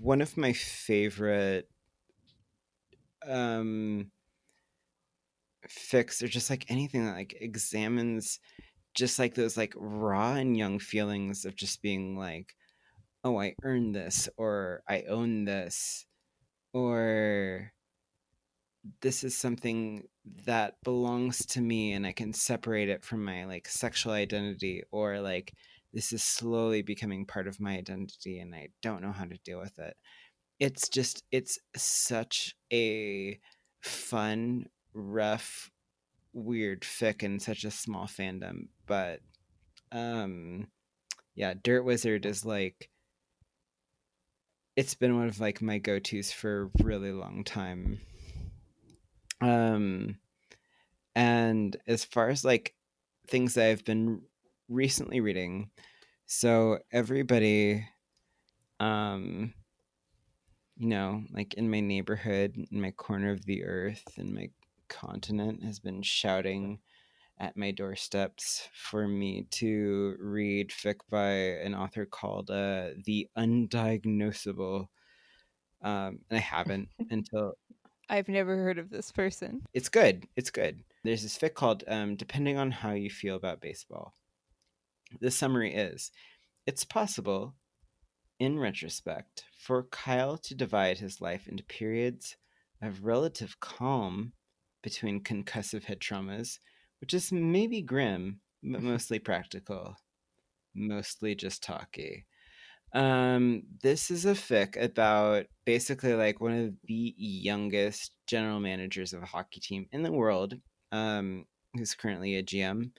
one 0.00 0.20
of 0.20 0.36
my 0.36 0.52
favorite 0.52 1.68
um 3.26 4.10
fics 5.68 6.22
or 6.22 6.28
just 6.28 6.50
like 6.50 6.70
anything 6.70 7.06
that 7.06 7.14
like 7.14 7.36
examines 7.40 8.38
just 8.94 9.18
like 9.18 9.34
those 9.34 9.56
like 9.56 9.72
raw 9.76 10.34
and 10.34 10.56
young 10.56 10.78
feelings 10.78 11.44
of 11.44 11.56
just 11.56 11.82
being 11.82 12.16
like 12.16 12.54
oh 13.24 13.38
i 13.40 13.54
earned 13.62 13.94
this 13.94 14.28
or 14.36 14.82
i 14.88 15.02
own 15.08 15.44
this 15.44 16.06
or 16.72 17.72
this 19.00 19.24
is 19.24 19.36
something 19.36 20.02
that 20.44 20.74
belongs 20.84 21.46
to 21.46 21.60
me 21.60 21.92
and 21.92 22.06
i 22.06 22.12
can 22.12 22.32
separate 22.32 22.90
it 22.90 23.02
from 23.02 23.24
my 23.24 23.44
like 23.46 23.66
sexual 23.66 24.12
identity 24.12 24.82
or 24.90 25.20
like 25.20 25.54
this 25.94 26.12
is 26.12 26.24
slowly 26.24 26.82
becoming 26.82 27.24
part 27.24 27.46
of 27.46 27.60
my 27.60 27.78
identity 27.78 28.40
and 28.40 28.52
I 28.52 28.68
don't 28.82 29.00
know 29.00 29.12
how 29.12 29.24
to 29.24 29.38
deal 29.44 29.60
with 29.60 29.78
it. 29.78 29.96
It's 30.58 30.88
just, 30.88 31.22
it's 31.30 31.58
such 31.76 32.56
a 32.72 33.38
fun, 33.80 34.66
rough, 34.92 35.70
weird 36.32 36.82
fic 36.82 37.22
in 37.22 37.38
such 37.38 37.62
a 37.62 37.70
small 37.70 38.06
fandom. 38.06 38.66
But, 38.86 39.20
um, 39.92 40.66
yeah, 41.36 41.54
Dirt 41.62 41.84
Wizard 41.84 42.26
is 42.26 42.44
like, 42.44 42.90
it's 44.76 44.94
been 44.94 45.16
one 45.16 45.28
of 45.28 45.38
like 45.38 45.62
my 45.62 45.78
go-tos 45.78 46.32
for 46.32 46.64
a 46.64 46.82
really 46.82 47.12
long 47.12 47.44
time. 47.44 48.00
Um, 49.40 50.18
and 51.14 51.76
as 51.86 52.04
far 52.04 52.30
as 52.30 52.44
like 52.44 52.74
things 53.28 53.56
I've 53.56 53.84
been 53.84 54.22
recently 54.68 55.20
reading 55.20 55.70
so 56.26 56.78
everybody 56.92 57.86
um 58.80 59.52
you 60.76 60.88
know 60.88 61.22
like 61.32 61.54
in 61.54 61.70
my 61.70 61.80
neighborhood 61.80 62.54
in 62.70 62.80
my 62.80 62.90
corner 62.92 63.30
of 63.30 63.44
the 63.44 63.64
earth 63.64 64.04
in 64.16 64.34
my 64.34 64.48
continent 64.88 65.62
has 65.62 65.78
been 65.78 66.02
shouting 66.02 66.78
at 67.38 67.56
my 67.56 67.70
doorsteps 67.70 68.68
for 68.72 69.08
me 69.08 69.46
to 69.50 70.16
read 70.20 70.70
fic 70.70 70.96
by 71.10 71.30
an 71.30 71.74
author 71.74 72.06
called 72.06 72.50
uh, 72.50 72.90
The 73.04 73.28
Undiagnosable. 73.36 74.86
Um, 75.82 76.18
and 76.30 76.38
I 76.38 76.38
haven't 76.38 76.88
until 77.10 77.54
I've 78.08 78.28
never 78.28 78.56
heard 78.56 78.78
of 78.78 78.90
this 78.90 79.10
person. 79.10 79.62
it's 79.72 79.88
good. 79.88 80.26
It's 80.36 80.50
good. 80.50 80.84
There's 81.02 81.22
this 81.22 81.38
fic 81.38 81.54
called 81.54 81.84
um, 81.88 82.16
Depending 82.16 82.58
on 82.58 82.70
How 82.70 82.92
You 82.92 83.10
Feel 83.10 83.36
About 83.36 83.60
Baseball. 83.60 84.14
The 85.20 85.30
summary 85.30 85.74
is 85.74 86.10
It's 86.66 86.84
possible, 86.84 87.54
in 88.38 88.58
retrospect, 88.58 89.44
for 89.58 89.84
Kyle 89.84 90.36
to 90.38 90.54
divide 90.54 90.98
his 90.98 91.20
life 91.20 91.46
into 91.46 91.64
periods 91.64 92.36
of 92.82 93.04
relative 93.04 93.60
calm 93.60 94.32
between 94.82 95.22
concussive 95.22 95.84
head 95.84 96.00
traumas, 96.00 96.58
which 97.00 97.14
is 97.14 97.32
maybe 97.32 97.80
grim, 97.80 98.40
but 98.62 98.82
mostly 98.82 99.18
practical, 99.18 99.96
mostly 100.74 101.34
just 101.34 101.62
talky. 101.62 102.26
Um, 102.92 103.64
this 103.82 104.10
is 104.10 104.24
a 104.24 104.34
fic 104.34 104.80
about 104.80 105.46
basically 105.64 106.14
like 106.14 106.40
one 106.40 106.52
of 106.52 106.74
the 106.84 107.14
youngest 107.16 108.12
general 108.26 108.60
managers 108.60 109.12
of 109.12 109.22
a 109.22 109.26
hockey 109.26 109.60
team 109.60 109.86
in 109.90 110.02
the 110.02 110.12
world, 110.12 110.54
um, 110.92 111.46
who's 111.74 111.94
currently 111.94 112.36
a 112.36 112.42
GM, 112.42 112.90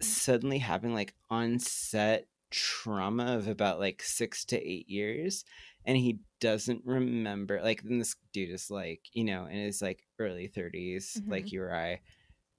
suddenly 0.00 0.58
having 0.58 0.94
like 0.94 1.14
onset 1.30 2.28
trauma 2.50 3.36
of 3.36 3.48
about 3.48 3.78
like 3.80 4.02
six 4.02 4.44
to 4.46 4.58
eight 4.58 4.88
years, 4.88 5.44
and 5.84 5.96
he 5.96 6.20
doesn't 6.40 6.84
remember. 6.84 7.60
Like, 7.62 7.82
then 7.82 7.98
this 7.98 8.16
dude 8.32 8.50
is 8.50 8.70
like, 8.70 9.08
you 9.12 9.24
know, 9.24 9.46
in 9.46 9.56
his 9.56 9.82
like 9.82 10.06
early 10.18 10.48
30s, 10.48 11.22
like 11.28 11.50
Mhm. 11.50 11.52
you 11.52 11.62
or 11.62 11.74
I, 11.74 12.00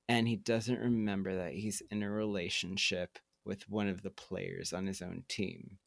and 0.09 0.27
he 0.27 0.35
doesn't 0.37 0.79
remember 0.79 1.35
that 1.37 1.53
he's 1.53 1.81
in 1.91 2.03
a 2.03 2.11
relationship 2.11 3.19
with 3.45 3.69
one 3.69 3.87
of 3.89 4.01
the 4.03 4.11
players 4.11 4.73
on 4.73 4.87
his 4.87 5.01
own 5.01 5.25
team 5.27 5.79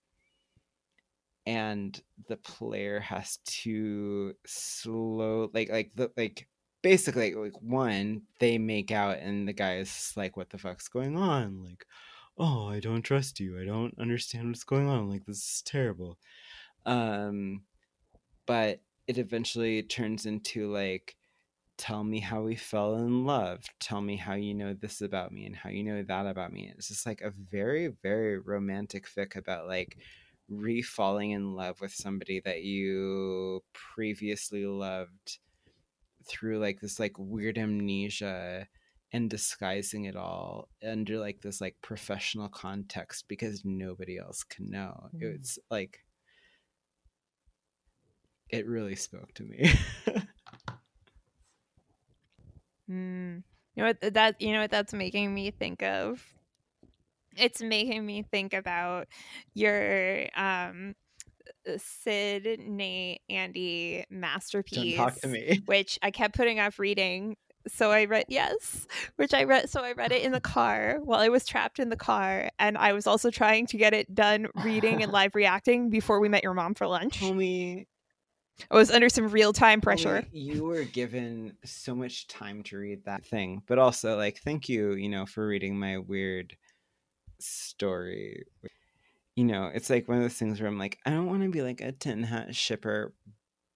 and 1.44 2.02
the 2.28 2.36
player 2.36 3.00
has 3.00 3.38
to 3.44 4.34
slow 4.46 5.50
like 5.54 5.70
like 5.70 5.92
the 5.94 6.10
like 6.16 6.48
basically 6.82 7.34
like 7.34 7.60
one 7.60 8.22
they 8.38 8.58
make 8.58 8.90
out 8.90 9.18
and 9.18 9.48
the 9.48 9.52
guy 9.52 9.78
is 9.78 10.12
like 10.16 10.36
what 10.36 10.50
the 10.50 10.58
fuck's 10.58 10.88
going 10.88 11.16
on? 11.16 11.62
Like 11.64 11.86
oh 12.38 12.68
i 12.68 12.80
don't 12.80 13.02
trust 13.02 13.40
you. 13.40 13.58
I 13.58 13.64
don't 13.64 13.98
understand 13.98 14.48
what's 14.48 14.64
going 14.64 14.88
on. 14.88 15.08
Like 15.08 15.26
this 15.26 15.38
is 15.38 15.62
terrible. 15.64 16.18
Um 16.84 17.62
but 18.46 18.80
it 19.06 19.18
eventually 19.18 19.82
turns 19.82 20.26
into 20.26 20.70
like 20.70 21.16
tell 21.78 22.02
me 22.04 22.20
how 22.20 22.42
we 22.42 22.56
fell 22.56 22.94
in 22.94 23.26
love. 23.26 23.64
Tell 23.80 24.00
me 24.00 24.16
how 24.16 24.34
you 24.34 24.54
know 24.54 24.74
this 24.74 25.02
about 25.02 25.32
me 25.32 25.44
and 25.46 25.56
how 25.56 25.70
you 25.70 25.84
know 25.84 26.02
that 26.02 26.26
about 26.26 26.52
me. 26.52 26.72
It's 26.76 26.88
just 26.88 27.06
like 27.06 27.20
a 27.20 27.32
very 27.50 27.88
very 28.02 28.38
romantic 28.38 29.06
fic 29.08 29.36
about 29.36 29.66
like 29.66 29.96
re-falling 30.48 31.32
in 31.32 31.54
love 31.54 31.80
with 31.80 31.92
somebody 31.92 32.40
that 32.40 32.62
you 32.62 33.62
previously 33.72 34.64
loved 34.64 35.38
through 36.28 36.58
like 36.58 36.80
this 36.80 36.98
like 36.98 37.18
weird 37.18 37.58
amnesia 37.58 38.66
and 39.12 39.30
disguising 39.30 40.04
it 40.04 40.16
all 40.16 40.68
under 40.86 41.18
like 41.18 41.40
this 41.40 41.60
like 41.60 41.76
professional 41.82 42.48
context 42.48 43.26
because 43.28 43.64
nobody 43.64 44.18
else 44.18 44.42
can 44.44 44.70
know 44.70 45.08
Mm. 45.14 45.34
it's 45.34 45.58
like 45.70 46.00
it 48.48 48.66
really 48.66 48.96
spoke 48.96 49.32
to 49.34 49.44
me 49.44 49.72
Mm. 52.90 53.42
You 53.74 53.82
know 53.82 53.88
what 54.00 54.14
that 54.14 54.40
you 54.40 54.52
know 54.52 54.60
what 54.60 54.70
that's 54.70 54.94
making 54.94 55.34
me 55.34 55.50
think 55.50 55.82
of? 55.82 56.22
It's 57.36 57.60
making 57.60 58.06
me 58.06 58.22
think 58.22 58.54
about 58.54 59.08
your 59.54 60.28
um 60.34 60.94
Uh, 61.68 61.78
Sid, 61.78 62.60
Nate, 62.60 63.20
Andy 63.28 64.04
don't 64.08 64.20
masterpiece. 64.20 64.96
talk 64.96 65.14
to 65.20 65.28
me 65.28 65.60
Which 65.66 65.98
I 66.02 66.10
kept 66.10 66.36
putting 66.36 66.60
off 66.60 66.78
reading. 66.78 67.36
So 67.68 67.90
I 67.90 68.04
read 68.04 68.26
yes, 68.28 68.86
which 69.16 69.34
I 69.34 69.42
read 69.42 69.68
so 69.68 69.82
I 69.82 69.90
read 69.92 70.12
it 70.12 70.22
in 70.22 70.30
the 70.30 70.40
car 70.40 71.00
while 71.02 71.18
I 71.18 71.30
was 71.30 71.44
trapped 71.44 71.80
in 71.80 71.88
the 71.88 71.96
car 71.96 72.48
and 72.60 72.78
I 72.78 72.92
was 72.92 73.08
also 73.08 73.28
trying 73.28 73.66
to 73.66 73.76
get 73.76 73.92
it 73.92 74.14
done 74.14 74.46
reading 74.64 75.02
and 75.02 75.10
live 75.20 75.34
reacting 75.34 75.90
before 75.90 76.20
we 76.20 76.28
met 76.28 76.44
your 76.44 76.54
mom 76.54 76.74
for 76.74 76.86
lunch. 76.86 77.20
homie 77.20 77.86
I 78.70 78.76
was 78.76 78.90
under 78.90 79.08
some 79.08 79.28
real-time 79.28 79.80
pressure. 79.80 80.22
Homie, 80.22 80.28
you 80.32 80.64
were 80.64 80.84
given 80.84 81.56
so 81.64 81.94
much 81.94 82.26
time 82.26 82.62
to 82.64 82.78
read 82.78 83.04
that 83.04 83.26
thing, 83.26 83.62
but 83.66 83.78
also 83.78 84.16
like 84.16 84.38
thank 84.38 84.68
you, 84.68 84.92
you 84.92 85.08
know, 85.08 85.26
for 85.26 85.46
reading 85.46 85.78
my 85.78 85.98
weird 85.98 86.56
story. 87.38 88.44
You 89.36 89.44
know, 89.44 89.70
it's 89.72 89.90
like 89.90 90.08
one 90.08 90.18
of 90.18 90.22
those 90.24 90.34
things 90.34 90.60
where 90.60 90.68
I'm 90.68 90.78
like, 90.78 90.98
I 91.04 91.10
don't 91.10 91.26
want 91.26 91.42
to 91.42 91.50
be 91.50 91.62
like 91.62 91.80
a 91.80 91.92
tin 91.92 92.22
hat 92.22 92.54
shipper, 92.54 93.14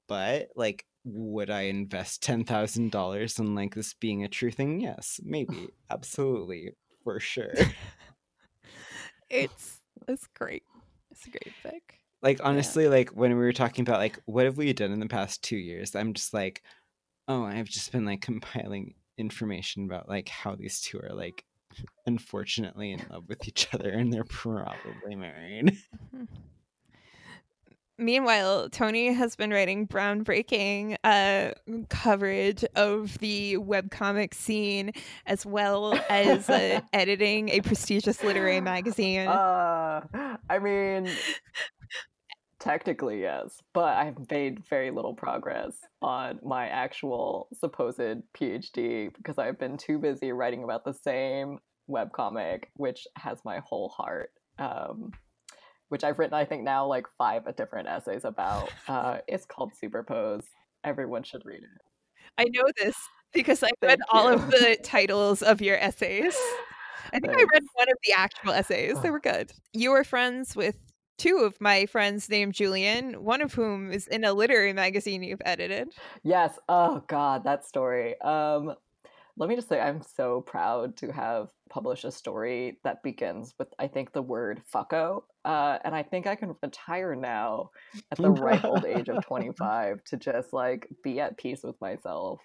but 0.08 0.50
like, 0.56 0.86
would 1.04 1.50
I 1.50 1.62
invest 1.62 2.22
ten 2.22 2.44
thousand 2.44 2.92
dollars 2.92 3.38
in 3.38 3.54
like 3.54 3.74
this 3.74 3.94
being 3.94 4.24
a 4.24 4.28
true 4.28 4.50
thing? 4.52 4.80
Yes, 4.80 5.20
maybe, 5.24 5.74
absolutely, 5.90 6.72
for 7.04 7.20
sure. 7.20 7.54
It's 9.28 9.80
it's 10.08 10.26
great. 10.28 10.64
It's 11.10 11.26
a 11.26 11.30
great 11.30 11.54
pick. 11.62 12.00
like 12.22 12.40
honestly 12.42 12.88
like 12.88 13.10
when 13.10 13.30
we 13.32 13.36
were 13.38 13.52
talking 13.52 13.82
about 13.82 13.98
like 13.98 14.18
what 14.26 14.44
have 14.44 14.56
we 14.56 14.72
done 14.72 14.92
in 14.92 15.00
the 15.00 15.06
past 15.06 15.42
two 15.42 15.56
years 15.56 15.94
i'm 15.94 16.12
just 16.14 16.34
like 16.34 16.62
oh 17.28 17.44
i've 17.44 17.68
just 17.68 17.92
been 17.92 18.04
like 18.04 18.20
compiling 18.22 18.94
information 19.18 19.84
about 19.84 20.08
like 20.08 20.28
how 20.28 20.54
these 20.54 20.80
two 20.80 21.00
are 21.00 21.14
like 21.14 21.44
unfortunately 22.06 22.92
in 22.92 23.04
love 23.10 23.24
with 23.28 23.46
each 23.46 23.68
other 23.72 23.90
and 23.90 24.12
they're 24.12 24.24
probably 24.24 25.14
married 25.14 25.76
Meanwhile, 28.00 28.70
Tony 28.70 29.12
has 29.12 29.36
been 29.36 29.50
writing 29.50 29.86
groundbreaking 29.86 30.96
uh, 31.04 31.50
coverage 31.90 32.64
of 32.74 33.18
the 33.18 33.58
webcomic 33.58 34.32
scene 34.32 34.92
as 35.26 35.44
well 35.44 35.92
as 36.08 36.48
uh, 36.48 36.80
editing 36.94 37.50
a 37.50 37.60
prestigious 37.60 38.24
literary 38.24 38.62
magazine. 38.62 39.28
Uh, 39.28 40.00
I 40.48 40.58
mean, 40.58 41.10
technically 42.60 43.22
yes, 43.22 43.58
but 43.72 43.96
I've 43.96 44.30
made 44.30 44.64
very 44.68 44.90
little 44.90 45.14
progress 45.14 45.72
on 46.02 46.38
my 46.44 46.68
actual 46.68 47.48
supposed 47.58 47.98
PhD 48.36 49.12
because 49.14 49.38
I've 49.38 49.58
been 49.58 49.76
too 49.76 49.98
busy 49.98 50.30
writing 50.30 50.62
about 50.62 50.84
the 50.84 50.92
same 50.92 51.58
webcomic, 51.90 52.64
which 52.76 53.06
has 53.16 53.38
my 53.44 53.60
whole 53.64 53.88
heart. 53.88 54.30
Um, 54.58 55.12
which 55.88 56.04
I've 56.04 56.20
written, 56.20 56.34
I 56.34 56.44
think 56.44 56.62
now 56.62 56.86
like 56.86 57.06
five 57.18 57.42
different 57.56 57.88
essays 57.88 58.24
about. 58.24 58.70
Uh, 58.86 59.18
it's 59.26 59.44
called 59.44 59.72
Superpose. 59.82 60.44
Everyone 60.84 61.24
should 61.24 61.44
read 61.44 61.62
it. 61.62 61.82
I 62.38 62.44
know 62.44 62.62
this 62.78 62.96
because 63.32 63.62
I 63.64 63.70
read 63.82 63.98
all 64.12 64.28
of 64.28 64.50
the 64.50 64.78
titles 64.84 65.42
of 65.42 65.60
your 65.60 65.76
essays. 65.76 66.36
I 67.12 67.18
think 67.18 67.32
I 67.32 67.44
read 67.52 67.62
one 67.74 67.88
of 67.88 67.96
the 68.04 68.12
actual 68.12 68.52
essays. 68.52 69.00
They 69.00 69.10
were 69.10 69.20
good. 69.20 69.52
You 69.72 69.90
were 69.90 70.04
friends 70.04 70.54
with 70.54 70.76
two 71.20 71.38
of 71.38 71.60
my 71.60 71.84
friends 71.84 72.30
named 72.30 72.54
Julian, 72.54 73.22
one 73.22 73.42
of 73.42 73.52
whom 73.52 73.92
is 73.92 74.06
in 74.06 74.24
a 74.24 74.32
literary 74.32 74.72
magazine 74.72 75.22
you've 75.22 75.42
edited. 75.44 75.92
Yes. 76.22 76.58
Oh 76.66 77.02
God, 77.08 77.44
that 77.44 77.66
story. 77.66 78.18
Um, 78.22 78.74
let 79.36 79.48
me 79.50 79.54
just 79.54 79.68
say, 79.68 79.80
I'm 79.80 80.02
so 80.02 80.40
proud 80.40 80.96
to 80.98 81.12
have 81.12 81.50
published 81.68 82.04
a 82.04 82.10
story 82.10 82.78
that 82.84 83.02
begins 83.02 83.54
with, 83.58 83.68
I 83.78 83.86
think, 83.86 84.12
the 84.12 84.22
word 84.22 84.62
"fucko," 84.74 85.22
uh, 85.44 85.78
and 85.84 85.94
I 85.94 86.02
think 86.02 86.26
I 86.26 86.36
can 86.36 86.56
retire 86.62 87.14
now 87.14 87.70
at 88.10 88.16
the 88.16 88.30
ripe 88.30 88.64
old 88.64 88.86
age 88.86 89.10
of 89.10 89.24
25 89.26 90.02
to 90.04 90.16
just 90.16 90.54
like 90.54 90.88
be 91.04 91.20
at 91.20 91.36
peace 91.36 91.62
with 91.62 91.78
myself 91.82 92.40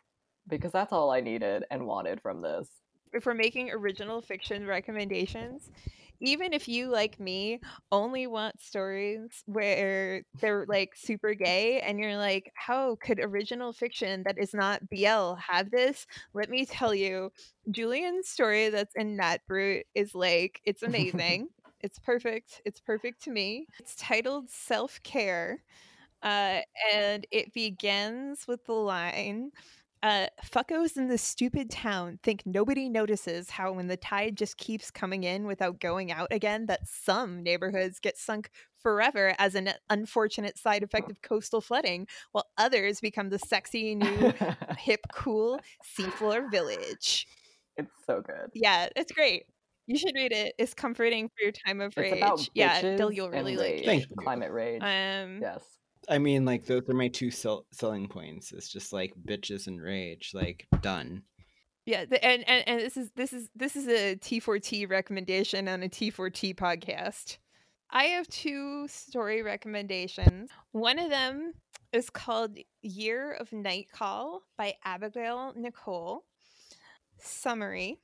because 0.49 0.73
that's 0.73 0.91
all 0.91 1.11
I 1.11 1.21
needed 1.21 1.63
and 1.71 1.87
wanted 1.87 2.21
from 2.21 2.41
this. 2.41 2.67
if 3.13 3.25
we're 3.25 3.33
making 3.33 3.71
original 3.71 4.21
fiction 4.21 4.67
recommendations, 4.67 5.71
even 6.19 6.53
if 6.53 6.67
you 6.67 6.87
like 6.87 7.19
me 7.19 7.59
only 7.91 8.27
want 8.27 8.61
stories 8.61 9.43
where 9.45 10.23
they're 10.41 10.65
like 10.67 10.93
super 10.95 11.33
gay 11.33 11.79
and 11.81 11.99
you're 11.99 12.17
like, 12.17 12.51
how 12.55 12.97
could 13.01 13.19
original 13.19 13.73
fiction 13.73 14.23
that 14.23 14.37
is 14.37 14.53
not 14.53 14.87
BL 14.89 15.33
have 15.35 15.71
this? 15.71 16.05
Let 16.33 16.49
me 16.49 16.65
tell 16.65 16.93
you, 16.93 17.31
Julian's 17.71 18.29
story 18.29 18.69
that's 18.69 18.95
in 18.95 19.15
Nat 19.17 19.39
Brut 19.47 19.85
is 19.95 20.15
like, 20.15 20.61
it's 20.65 20.83
amazing. 20.83 21.49
it's 21.81 21.99
perfect. 21.99 22.61
It's 22.65 22.79
perfect 22.79 23.23
to 23.23 23.31
me. 23.31 23.67
It's 23.79 23.95
titled 23.95 24.49
Self 24.49 25.01
Care. 25.03 25.63
Uh, 26.23 26.61
and 26.91 27.27
it 27.31 27.53
begins 27.53 28.47
with 28.47 28.65
the 28.65 28.73
line 28.73 29.51
uh, 30.05 30.27
fuckos 30.45 30.97
in 30.97 31.07
this 31.07 31.23
stupid 31.23 31.67
town 31.71 32.19
think 32.21 32.43
nobody 32.45 32.87
notices 32.87 33.49
how 33.49 33.71
when 33.71 33.87
the 33.87 33.97
tide 33.97 34.37
just 34.37 34.55
keeps 34.57 34.91
coming 34.91 35.23
in 35.23 35.47
without 35.47 35.79
going 35.79 36.11
out 36.11 36.27
again 36.29 36.67
that 36.67 36.87
some 36.87 37.41
neighborhoods 37.41 37.99
get 37.99 38.15
sunk 38.15 38.51
forever 38.83 39.33
as 39.39 39.55
an 39.55 39.71
unfortunate 39.89 40.59
side 40.59 40.83
effect 40.83 41.09
of 41.09 41.23
coastal 41.23 41.59
flooding 41.59 42.05
while 42.33 42.45
others 42.59 43.01
become 43.01 43.29
the 43.29 43.39
sexy 43.39 43.95
new 43.95 44.31
hip 44.77 45.01
cool 45.11 45.59
seafloor 45.97 46.51
village 46.51 47.25
It's 47.75 47.91
so 48.05 48.21
good. 48.21 48.51
Yeah, 48.53 48.89
it's 48.95 49.11
great. 49.11 49.47
You 49.87 49.97
should 49.97 50.13
read 50.13 50.31
it. 50.31 50.53
It's 50.59 50.75
comforting 50.75 51.29
for 51.29 51.43
your 51.43 51.51
time 51.51 51.81
of 51.81 51.97
rage. 51.97 52.13
It's 52.13 52.21
about 52.21 52.49
yeah, 52.53 52.79
bitches 52.79 52.97
Bill, 52.97 53.11
you'll 53.11 53.25
and 53.25 53.35
really 53.35 53.57
like 53.57 53.87
it. 53.87 54.07
Climate 54.17 54.51
rage. 54.51 54.81
Um, 54.83 55.39
yes. 55.41 55.63
I 56.09 56.17
mean, 56.17 56.45
like 56.45 56.65
those 56.65 56.89
are 56.89 56.93
my 56.93 57.07
two 57.07 57.31
sell- 57.31 57.65
selling 57.71 58.07
points. 58.07 58.51
It's 58.51 58.69
just 58.69 58.93
like 58.93 59.13
bitches 59.25 59.67
and 59.67 59.81
rage. 59.81 60.31
Like 60.33 60.67
done. 60.81 61.23
Yeah, 61.85 62.05
the, 62.05 62.23
and, 62.25 62.47
and 62.47 62.67
and 62.67 62.79
this 62.81 62.97
is 62.97 63.11
this 63.15 63.31
is 63.33 63.49
this 63.55 63.75
is 63.75 63.87
a 63.87 64.15
T4T 64.15 64.89
recommendation 64.89 65.67
on 65.67 65.83
a 65.83 65.89
T4T 65.89 66.55
podcast. 66.55 67.37
I 67.91 68.05
have 68.05 68.27
two 68.27 68.87
story 68.87 69.43
recommendations. 69.43 70.49
One 70.71 70.97
of 70.97 71.09
them 71.09 71.53
is 71.93 72.09
called 72.09 72.57
Year 72.81 73.33
of 73.33 73.53
Night 73.53 73.87
Call 73.93 74.41
by 74.57 74.73
Abigail 74.83 75.53
Nicole. 75.55 76.25
Summary 77.17 77.99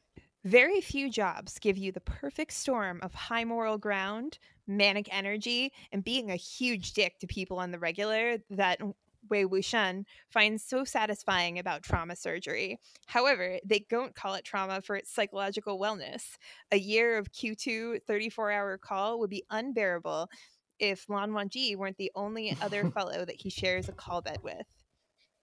Very 0.45 0.81
few 0.81 1.09
jobs 1.09 1.59
give 1.59 1.77
you 1.77 1.91
the 1.91 1.99
perfect 1.99 2.53
storm 2.53 2.99
of 3.01 3.13
high 3.13 3.43
moral 3.43 3.77
ground, 3.77 4.37
manic 4.77 5.07
energy, 5.11 5.71
and 5.91 6.03
being 6.03 6.31
a 6.31 6.35
huge 6.35 6.93
dick 6.93 7.19
to 7.19 7.27
people 7.27 7.59
on 7.59 7.71
the 7.71 7.79
regular 7.79 8.37
that 8.49 8.79
Wei 9.29 9.45
Wuxian 9.45 10.05
finds 10.29 10.63
so 10.63 10.83
satisfying 10.83 11.59
about 11.59 11.83
trauma 11.83 12.15
surgery. 12.15 12.79
However, 13.05 13.59
they 13.63 13.85
don't 13.89 14.15
call 14.15 14.33
it 14.33 14.45
trauma 14.45 14.81
for 14.81 14.95
its 14.95 15.13
psychological 15.13 15.79
wellness. 15.79 16.37
A 16.71 16.77
year 16.77 17.17
of 17.17 17.31
Q2 17.31 18.01
34 18.07 18.51
hour 18.51 18.77
call 18.77 19.19
would 19.19 19.29
be 19.29 19.43
unbearable 19.49 20.29
if 20.79 21.07
Lan 21.07 21.31
Wangji 21.31 21.75
weren't 21.75 21.97
the 21.97 22.11
only 22.15 22.55
other 22.61 22.89
fellow 22.91 23.23
that 23.23 23.39
he 23.39 23.49
shares 23.49 23.87
a 23.87 23.93
call 23.93 24.21
bed 24.21 24.39
with. 24.43 24.65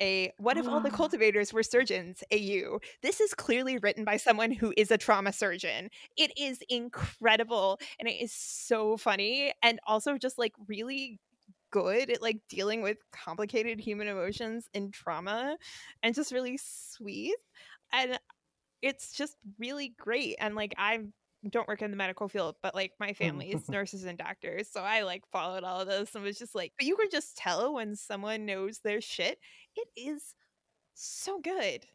A 0.00 0.32
what 0.38 0.56
if 0.56 0.68
all 0.68 0.80
the 0.80 0.90
ah. 0.90 0.96
cultivators 0.96 1.52
were 1.52 1.62
surgeons? 1.62 2.22
AU. 2.32 2.78
This 3.02 3.20
is 3.20 3.34
clearly 3.34 3.78
written 3.78 4.04
by 4.04 4.16
someone 4.16 4.50
who 4.50 4.72
is 4.76 4.90
a 4.90 4.98
trauma 4.98 5.32
surgeon. 5.32 5.90
It 6.16 6.32
is 6.38 6.60
incredible 6.68 7.80
and 7.98 8.08
it 8.08 8.22
is 8.22 8.32
so 8.32 8.96
funny 8.96 9.52
and 9.62 9.80
also 9.86 10.18
just 10.18 10.38
like 10.38 10.52
really 10.66 11.18
good 11.70 12.10
at 12.10 12.22
like 12.22 12.38
dealing 12.48 12.82
with 12.82 12.98
complicated 13.12 13.80
human 13.80 14.08
emotions 14.08 14.68
and 14.74 14.92
trauma 14.92 15.56
and 16.02 16.14
just 16.14 16.32
really 16.32 16.58
sweet 16.62 17.36
and 17.92 18.18
it's 18.80 19.12
just 19.12 19.36
really 19.58 19.94
great 19.98 20.36
and 20.40 20.54
like 20.54 20.72
i 20.78 21.00
don't 21.50 21.68
work 21.68 21.82
in 21.82 21.90
the 21.90 21.96
medical 21.96 22.28
field 22.28 22.56
but 22.62 22.74
like 22.74 22.92
my 22.98 23.12
family 23.12 23.50
is 23.52 23.68
nurses 23.70 24.04
and 24.04 24.18
doctors 24.18 24.68
so 24.68 24.80
i 24.82 25.02
like 25.02 25.22
followed 25.30 25.62
all 25.64 25.80
of 25.80 25.86
this 25.86 26.14
and 26.14 26.24
was 26.24 26.38
just 26.38 26.54
like 26.54 26.72
but 26.76 26.86
you 26.86 26.96
can 26.96 27.08
just 27.10 27.36
tell 27.36 27.74
when 27.74 27.94
someone 27.94 28.44
knows 28.44 28.80
their 28.80 29.00
shit 29.00 29.38
it 29.76 29.88
is 29.96 30.34
so 30.94 31.38
good. 31.40 31.86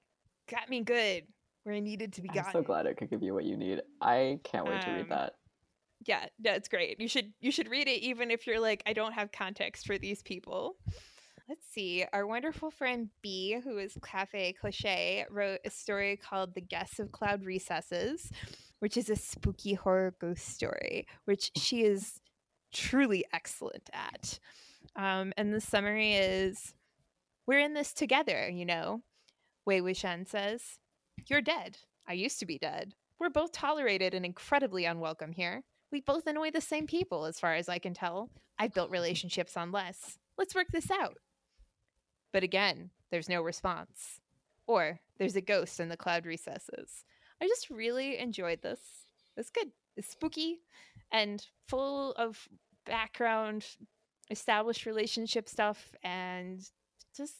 Got 0.49 0.69
me 0.69 0.81
good 0.81 1.23
where 1.63 1.75
i 1.75 1.79
needed 1.81 2.13
to 2.13 2.21
be 2.21 2.29
I'm 2.29 2.45
so 2.53 2.61
glad 2.61 2.85
it 2.85 2.95
could 2.97 3.09
give 3.09 3.21
you 3.21 3.33
what 3.33 3.43
you 3.43 3.57
need. 3.57 3.81
I 4.01 4.39
can't 4.45 4.65
wait 4.65 4.81
to 4.81 4.89
Um, 4.89 4.95
read 4.95 5.09
that. 5.09 5.33
yeah 6.05 6.25
that's 6.39 6.69
great. 6.69 6.99
You 7.01 7.07
should 7.09 7.33
you 7.41 7.51
should 7.51 7.69
read 7.69 7.87
it 7.89 8.01
even 8.01 8.31
if 8.31 8.47
you're 8.47 8.59
like 8.61 8.81
i 8.85 8.93
don't 8.93 9.11
have 9.13 9.31
context 9.33 9.85
for 9.85 9.97
these 9.97 10.21
people 10.23 10.77
let's 11.49 11.65
see 11.71 12.05
our 12.13 12.25
wonderful 12.25 12.71
friend 12.71 13.09
b 13.21 13.57
who 13.63 13.77
is 13.77 13.97
cafe 14.03 14.53
cliche 14.53 15.25
wrote 15.29 15.59
a 15.65 15.69
story 15.69 16.15
called 16.15 16.53
the 16.53 16.61
guests 16.61 16.99
of 16.99 17.11
cloud 17.11 17.43
recesses 17.43 18.31
which 18.79 18.97
is 18.97 19.09
a 19.09 19.15
spooky 19.15 19.73
horror 19.73 20.13
ghost 20.19 20.47
story 20.47 21.05
which 21.25 21.51
she 21.55 21.83
is 21.83 22.19
truly 22.73 23.25
excellent 23.33 23.89
at 23.93 24.39
um, 24.95 25.33
and 25.37 25.53
the 25.53 25.61
summary 25.61 26.13
is 26.13 26.73
we're 27.45 27.59
in 27.59 27.73
this 27.73 27.93
together 27.93 28.49
you 28.49 28.65
know 28.65 29.01
wei 29.65 29.81
wuxian 29.81 30.27
says 30.27 30.79
you're 31.27 31.41
dead 31.41 31.77
i 32.07 32.13
used 32.13 32.39
to 32.39 32.45
be 32.45 32.57
dead 32.57 32.93
we're 33.19 33.29
both 33.29 33.51
tolerated 33.51 34.13
and 34.13 34.25
incredibly 34.25 34.85
unwelcome 34.85 35.33
here 35.33 35.63
we 35.93 36.01
both 36.01 36.25
annoy 36.25 36.49
the 36.49 36.59
same 36.59 36.87
people, 36.87 37.25
as 37.25 37.39
far 37.39 37.53
as 37.53 37.69
I 37.69 37.77
can 37.77 37.93
tell. 37.93 38.31
I've 38.57 38.73
built 38.73 38.89
relationships 38.89 39.55
on 39.55 39.71
less. 39.71 40.17
Let's 40.39 40.55
work 40.55 40.65
this 40.73 40.89
out. 40.89 41.17
But 42.34 42.43
again, 42.43 42.89
there's 43.11 43.30
no 43.30 43.41
response. 43.41 44.19
Or 44.68 44.99
there's 45.18 45.35
a 45.35 45.41
ghost 45.41 45.80
in 45.80 45.88
the 45.88 45.95
cloud 45.95 46.26
recesses. 46.26 47.05
I 47.41 47.47
just 47.47 47.69
really 47.69 48.18
enjoyed 48.18 48.61
this. 48.61 48.80
It's 49.38 49.49
good. 49.49 49.72
It's 49.95 50.10
spooky 50.10 50.60
and 51.11 51.45
full 51.68 52.14
of 52.14 52.49
background, 52.85 53.65
established 54.30 54.85
relationship 54.85 55.47
stuff, 55.47 55.93
and 56.03 56.60
just 57.15 57.35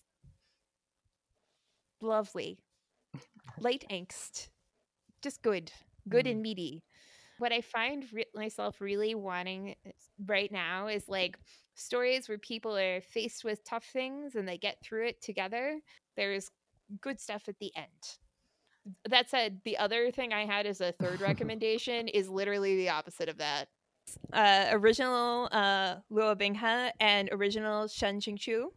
lovely. 2.00 2.60
Light 3.60 3.86
angst. 3.90 4.50
Just 5.22 5.42
good. 5.42 5.72
Good 6.08 6.28
and 6.28 6.36
mm-hmm. 6.36 6.44
meaty 6.44 6.84
what 7.44 7.52
I 7.52 7.60
find 7.60 8.06
re- 8.14 8.26
myself 8.34 8.80
really 8.80 9.16
wanting 9.16 9.76
right 10.26 10.50
now 10.50 10.88
is 10.88 11.10
like 11.10 11.38
stories 11.76 12.30
where 12.30 12.38
people 12.38 12.78
are 12.78 13.02
faced 13.02 13.44
with 13.44 13.66
tough 13.66 13.84
things 13.84 14.36
and 14.36 14.48
they 14.48 14.58
get 14.58 14.78
through 14.82 15.08
it 15.08 15.22
together. 15.22 15.82
There's 16.16 16.50
good 17.02 17.20
stuff 17.20 17.50
at 17.50 17.60
the 17.60 17.70
end. 17.76 18.96
That 19.10 19.30
said, 19.30 19.60
the 19.66 19.78
other 19.78 20.10
thing 20.10 20.32
I 20.32 20.46
had 20.46 20.66
as 20.66 20.80
a 20.80 20.94
third 20.94 21.20
recommendation 21.30 22.08
is 22.08 22.30
literally 22.30 22.78
the 22.78 22.90
opposite 22.90 23.28
of 23.28 23.40
that. 23.40 23.68
Uh, 24.32 24.68
original 24.72 25.50
uh, 25.52 25.96
Luo 26.10 26.38
Binghe 26.38 26.92
and 27.02 27.28
original 27.34 27.90
Shen 27.90 28.22
Qingqiu. 28.22 28.68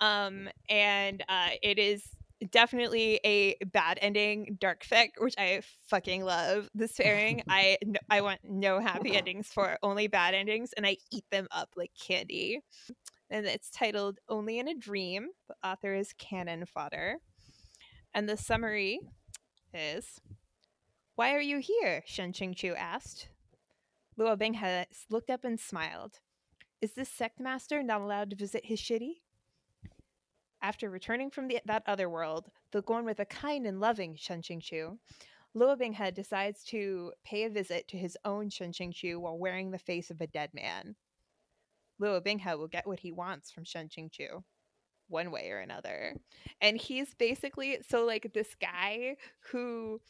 Um, 0.00 0.48
and 0.70 1.24
uh, 1.28 1.48
it 1.64 1.80
is 1.80 2.04
definitely 2.50 3.20
a 3.24 3.56
bad 3.72 3.98
ending 4.02 4.56
dark 4.60 4.84
fic 4.84 5.10
which 5.18 5.34
i 5.38 5.60
fucking 5.86 6.24
love 6.24 6.68
this 6.74 6.92
pairing 6.92 7.42
I 7.48 8.20
want 8.20 8.40
no 8.44 8.80
happy 8.80 9.16
endings 9.16 9.48
for 9.48 9.78
only 9.82 10.06
bad 10.06 10.34
endings 10.34 10.72
and 10.72 10.86
i 10.86 10.96
eat 11.10 11.24
them 11.30 11.48
up 11.50 11.70
like 11.76 11.90
candy. 12.00 12.60
And 13.30 13.46
it's 13.46 13.70
titled 13.70 14.18
only 14.28 14.58
in 14.58 14.68
a 14.68 14.74
dream. 14.74 15.28
The 15.48 15.68
author 15.68 15.94
is 15.94 16.12
cannon 16.12 16.66
fodder. 16.66 17.16
And 18.12 18.28
the 18.28 18.36
summary 18.36 19.00
is 19.72 20.20
why 21.16 21.34
are 21.34 21.40
you 21.40 21.58
here? 21.58 22.02
Shen 22.06 22.32
qingqiu 22.32 22.76
asked. 22.76 23.28
Luo 24.18 24.36
binghe 24.36 24.84
looked 25.10 25.30
up 25.30 25.44
and 25.44 25.58
smiled. 25.58 26.20
Is 26.80 26.92
this 26.92 27.08
sect 27.08 27.40
master 27.40 27.82
not 27.82 28.00
allowed 28.00 28.30
to 28.30 28.36
visit 28.36 28.66
his 28.66 28.80
shitty 28.80 29.22
after 30.64 30.88
returning 30.88 31.30
from 31.30 31.46
the, 31.46 31.60
that 31.66 31.82
other 31.86 32.08
world, 32.08 32.50
though 32.72 32.80
gone 32.80 33.04
with 33.04 33.20
a 33.20 33.26
kind 33.26 33.66
and 33.66 33.80
loving 33.80 34.16
Shen 34.16 34.40
Qingqiu, 34.40 34.96
Luo 35.54 35.78
Binghe 35.78 36.12
decides 36.14 36.64
to 36.64 37.12
pay 37.22 37.44
a 37.44 37.50
visit 37.50 37.86
to 37.88 37.98
his 37.98 38.16
own 38.24 38.48
Shen 38.48 38.72
Qingqiu 38.72 39.18
while 39.18 39.38
wearing 39.38 39.70
the 39.70 39.78
face 39.78 40.10
of 40.10 40.22
a 40.22 40.26
dead 40.26 40.48
man. 40.54 40.96
Luo 42.00 42.18
Binghe 42.20 42.58
will 42.58 42.66
get 42.66 42.86
what 42.86 42.98
he 42.98 43.12
wants 43.12 43.50
from 43.50 43.64
Shen 43.64 43.88
Qingqiu, 43.88 44.42
one 45.08 45.30
way 45.30 45.50
or 45.50 45.58
another. 45.58 46.14
And 46.62 46.78
he's 46.78 47.12
basically 47.14 47.78
so 47.86 48.06
like 48.06 48.32
this 48.32 48.54
guy 48.58 49.16
who 49.52 50.00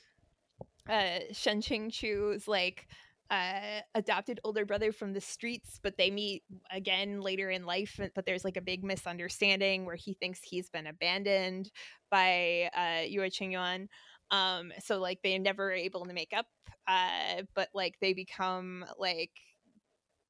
uh 0.88 1.18
Shen 1.32 1.62
Qingqiu's 1.62 2.46
like 2.46 2.86
uh, 3.30 3.80
adopted 3.94 4.40
older 4.44 4.64
brother 4.64 4.92
from 4.92 5.12
the 5.12 5.20
streets, 5.20 5.80
but 5.82 5.96
they 5.96 6.10
meet 6.10 6.42
again 6.70 7.20
later 7.20 7.50
in 7.50 7.64
life. 7.64 7.98
But 8.14 8.26
there's 8.26 8.44
like 8.44 8.56
a 8.56 8.62
big 8.62 8.84
misunderstanding 8.84 9.86
where 9.86 9.96
he 9.96 10.14
thinks 10.14 10.40
he's 10.42 10.70
been 10.70 10.86
abandoned 10.86 11.70
by 12.10 12.70
uh, 12.76 13.02
Yue 13.06 13.22
Qingyuan. 13.22 13.88
Um, 14.30 14.72
so 14.82 14.98
like 14.98 15.20
they 15.22 15.38
never 15.38 15.72
able 15.72 16.06
to 16.06 16.12
make 16.12 16.32
up, 16.34 16.46
uh, 16.86 17.42
but 17.54 17.68
like 17.74 17.96
they 18.00 18.14
become 18.14 18.84
like 18.98 19.30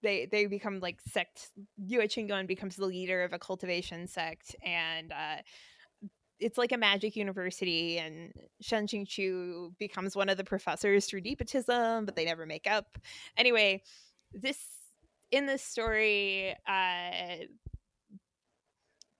they 0.03 0.27
they 0.31 0.47
become 0.47 0.81
like 0.81 1.01
sect. 1.01 1.49
Yue 1.77 2.01
Qingyuan 2.01 2.47
becomes 2.47 2.77
the 2.77 2.87
leader 2.87 3.25
of 3.25 3.33
a 3.33 3.39
cultivation 3.39 4.07
sect, 4.07 4.55
and 4.65 5.12
uh, 5.12 5.37
it's 6.40 6.59
like 6.59 6.73
a 6.73 6.77
magic 6.77 7.16
university 7.16 7.98
and 7.98 8.32
Shen 8.61 8.86
Qingqiu 8.86 9.77
becomes 9.78 10.16
one 10.16 10.28
of 10.28 10.36
the 10.36 10.44
professors 10.44 11.06
through 11.06 11.20
nepotism, 11.23 12.05
but 12.05 12.16
they 12.16 12.24
never 12.24 12.47
make 12.47 12.66
up. 12.66 12.98
Anyway, 13.36 13.82
this 14.32 14.59
in 15.31 15.47
this 15.47 15.62
story, 15.62 16.55
uh 16.66 17.47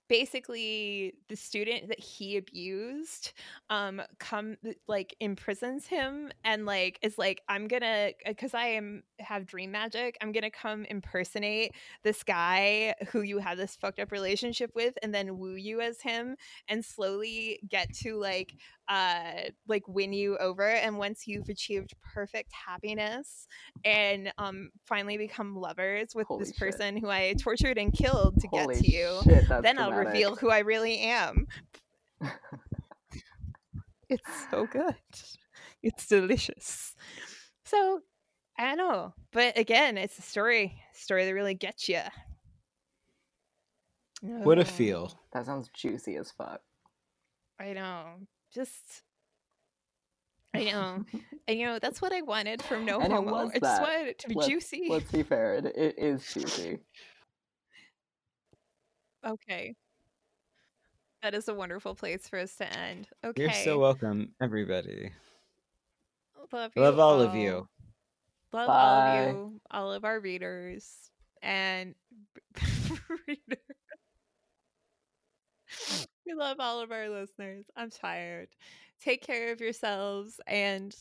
basically 0.07 1.13
the 1.29 1.35
student 1.35 1.87
that 1.87 1.99
he 1.99 2.37
abused 2.37 3.33
um 3.69 4.01
come 4.19 4.55
like 4.87 5.15
imprisons 5.19 5.87
him 5.87 6.31
and 6.43 6.65
like 6.65 6.99
is 7.01 7.17
like 7.17 7.41
i'm 7.49 7.67
gonna 7.67 8.11
because 8.25 8.53
i 8.53 8.65
am 8.65 9.01
have 9.19 9.45
dream 9.45 9.71
magic 9.71 10.17
i'm 10.21 10.31
gonna 10.31 10.51
come 10.51 10.85
impersonate 10.85 11.73
this 12.03 12.23
guy 12.23 12.93
who 13.07 13.21
you 13.21 13.39
have 13.39 13.57
this 13.57 13.75
fucked 13.75 13.99
up 13.99 14.11
relationship 14.11 14.71
with 14.75 14.93
and 15.01 15.13
then 15.13 15.37
woo 15.37 15.55
you 15.55 15.81
as 15.81 16.01
him 16.01 16.35
and 16.67 16.83
slowly 16.83 17.59
get 17.69 17.91
to 17.93 18.15
like 18.15 18.53
uh 18.87 19.41
like 19.67 19.87
win 19.87 20.13
you 20.13 20.37
over 20.37 20.67
and 20.67 20.97
once 20.97 21.25
you've 21.27 21.49
achieved 21.49 21.93
perfect 22.13 22.51
happiness 22.53 23.47
and 23.83 24.31
um 24.37 24.69
finally 24.85 25.17
become 25.17 25.55
lovers 25.55 26.09
with 26.13 26.27
Holy 26.27 26.39
this 26.39 26.49
shit. 26.49 26.57
person 26.57 26.97
who 26.97 27.09
i 27.09 27.33
tortured 27.41 27.77
and 27.77 27.93
killed 27.93 28.39
to 28.39 28.47
Holy 28.47 28.75
get 28.75 28.83
to 28.83 28.91
you 28.91 29.19
shit, 29.23 29.49
that's 29.49 29.63
then 29.63 29.79
I'll 29.79 29.91
reveal 29.91 30.35
who 30.35 30.49
I 30.49 30.59
really 30.59 30.99
am. 30.99 31.47
it's 34.09 34.47
so 34.51 34.67
good. 34.67 34.95
It's 35.81 36.07
delicious. 36.07 36.95
So 37.65 38.01
I 38.57 38.75
don't 38.75 38.77
know, 38.77 39.13
but 39.31 39.57
again, 39.57 39.97
it's 39.97 40.17
a 40.17 40.21
story, 40.21 40.81
story 40.93 41.25
that 41.25 41.33
really 41.33 41.55
gets 41.55 41.89
you. 41.89 42.01
What 44.21 44.59
a 44.59 44.65
feel. 44.65 45.11
That 45.33 45.45
sounds 45.45 45.69
juicy 45.73 46.15
as 46.15 46.31
fuck. 46.31 46.61
I 47.59 47.73
know. 47.73 48.05
Just 48.55 49.03
I 50.55 50.63
know. 50.63 51.03
and 51.47 51.59
you 51.59 51.65
know, 51.65 51.77
that's 51.79 52.01
what 52.01 52.13
I 52.13 52.21
wanted 52.21 52.61
from 52.63 52.85
No 52.85 52.99
And 53.01 53.11
Homo. 53.11 53.49
I 53.53 53.59
just 53.59 53.81
wanted 53.81 54.07
it 54.07 54.19
to 54.19 54.29
be 54.29 54.35
Let's- 54.35 54.47
juicy. 54.47 54.87
Let's 54.89 55.11
be 55.11 55.21
fair. 55.23 55.55
It, 55.55 55.65
it 55.75 55.95
is 55.99 56.25
juicy. 56.33 56.79
Okay. 59.25 59.75
That 61.23 61.33
is 61.33 61.47
a 61.47 61.53
wonderful 61.55 61.95
place 61.95 62.27
for 62.27 62.37
us 62.37 62.53
to 62.57 62.71
end. 62.77 63.07
Okay. 63.25 63.41
You're 63.41 63.51
so 63.53 63.79
welcome, 63.79 64.33
everybody. 64.39 65.09
Love, 66.53 66.71
you. 66.75 66.81
Love 66.83 66.95
you 66.97 67.01
all 67.01 67.21
of 67.21 67.33
you. 67.33 67.67
Love 68.53 68.69
all 68.69 69.01
of 69.01 69.35
you, 69.35 69.61
all 69.71 69.91
of 69.91 70.05
our 70.05 70.19
readers 70.19 70.87
and 71.41 71.95
reader. 73.27 73.57
We 76.25 76.33
love 76.33 76.57
all 76.59 76.81
of 76.81 76.91
our 76.91 77.09
listeners. 77.09 77.65
I'm 77.75 77.89
tired. 77.89 78.49
Take 79.01 79.21
care 79.25 79.51
of 79.51 79.61
yourselves 79.61 80.39
and 80.47 80.95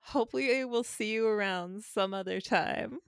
hopefully 0.00 0.64
we'll 0.64 0.84
see 0.84 1.12
you 1.12 1.26
around 1.26 1.84
some 1.84 2.14
other 2.14 2.40
time. 2.40 3.00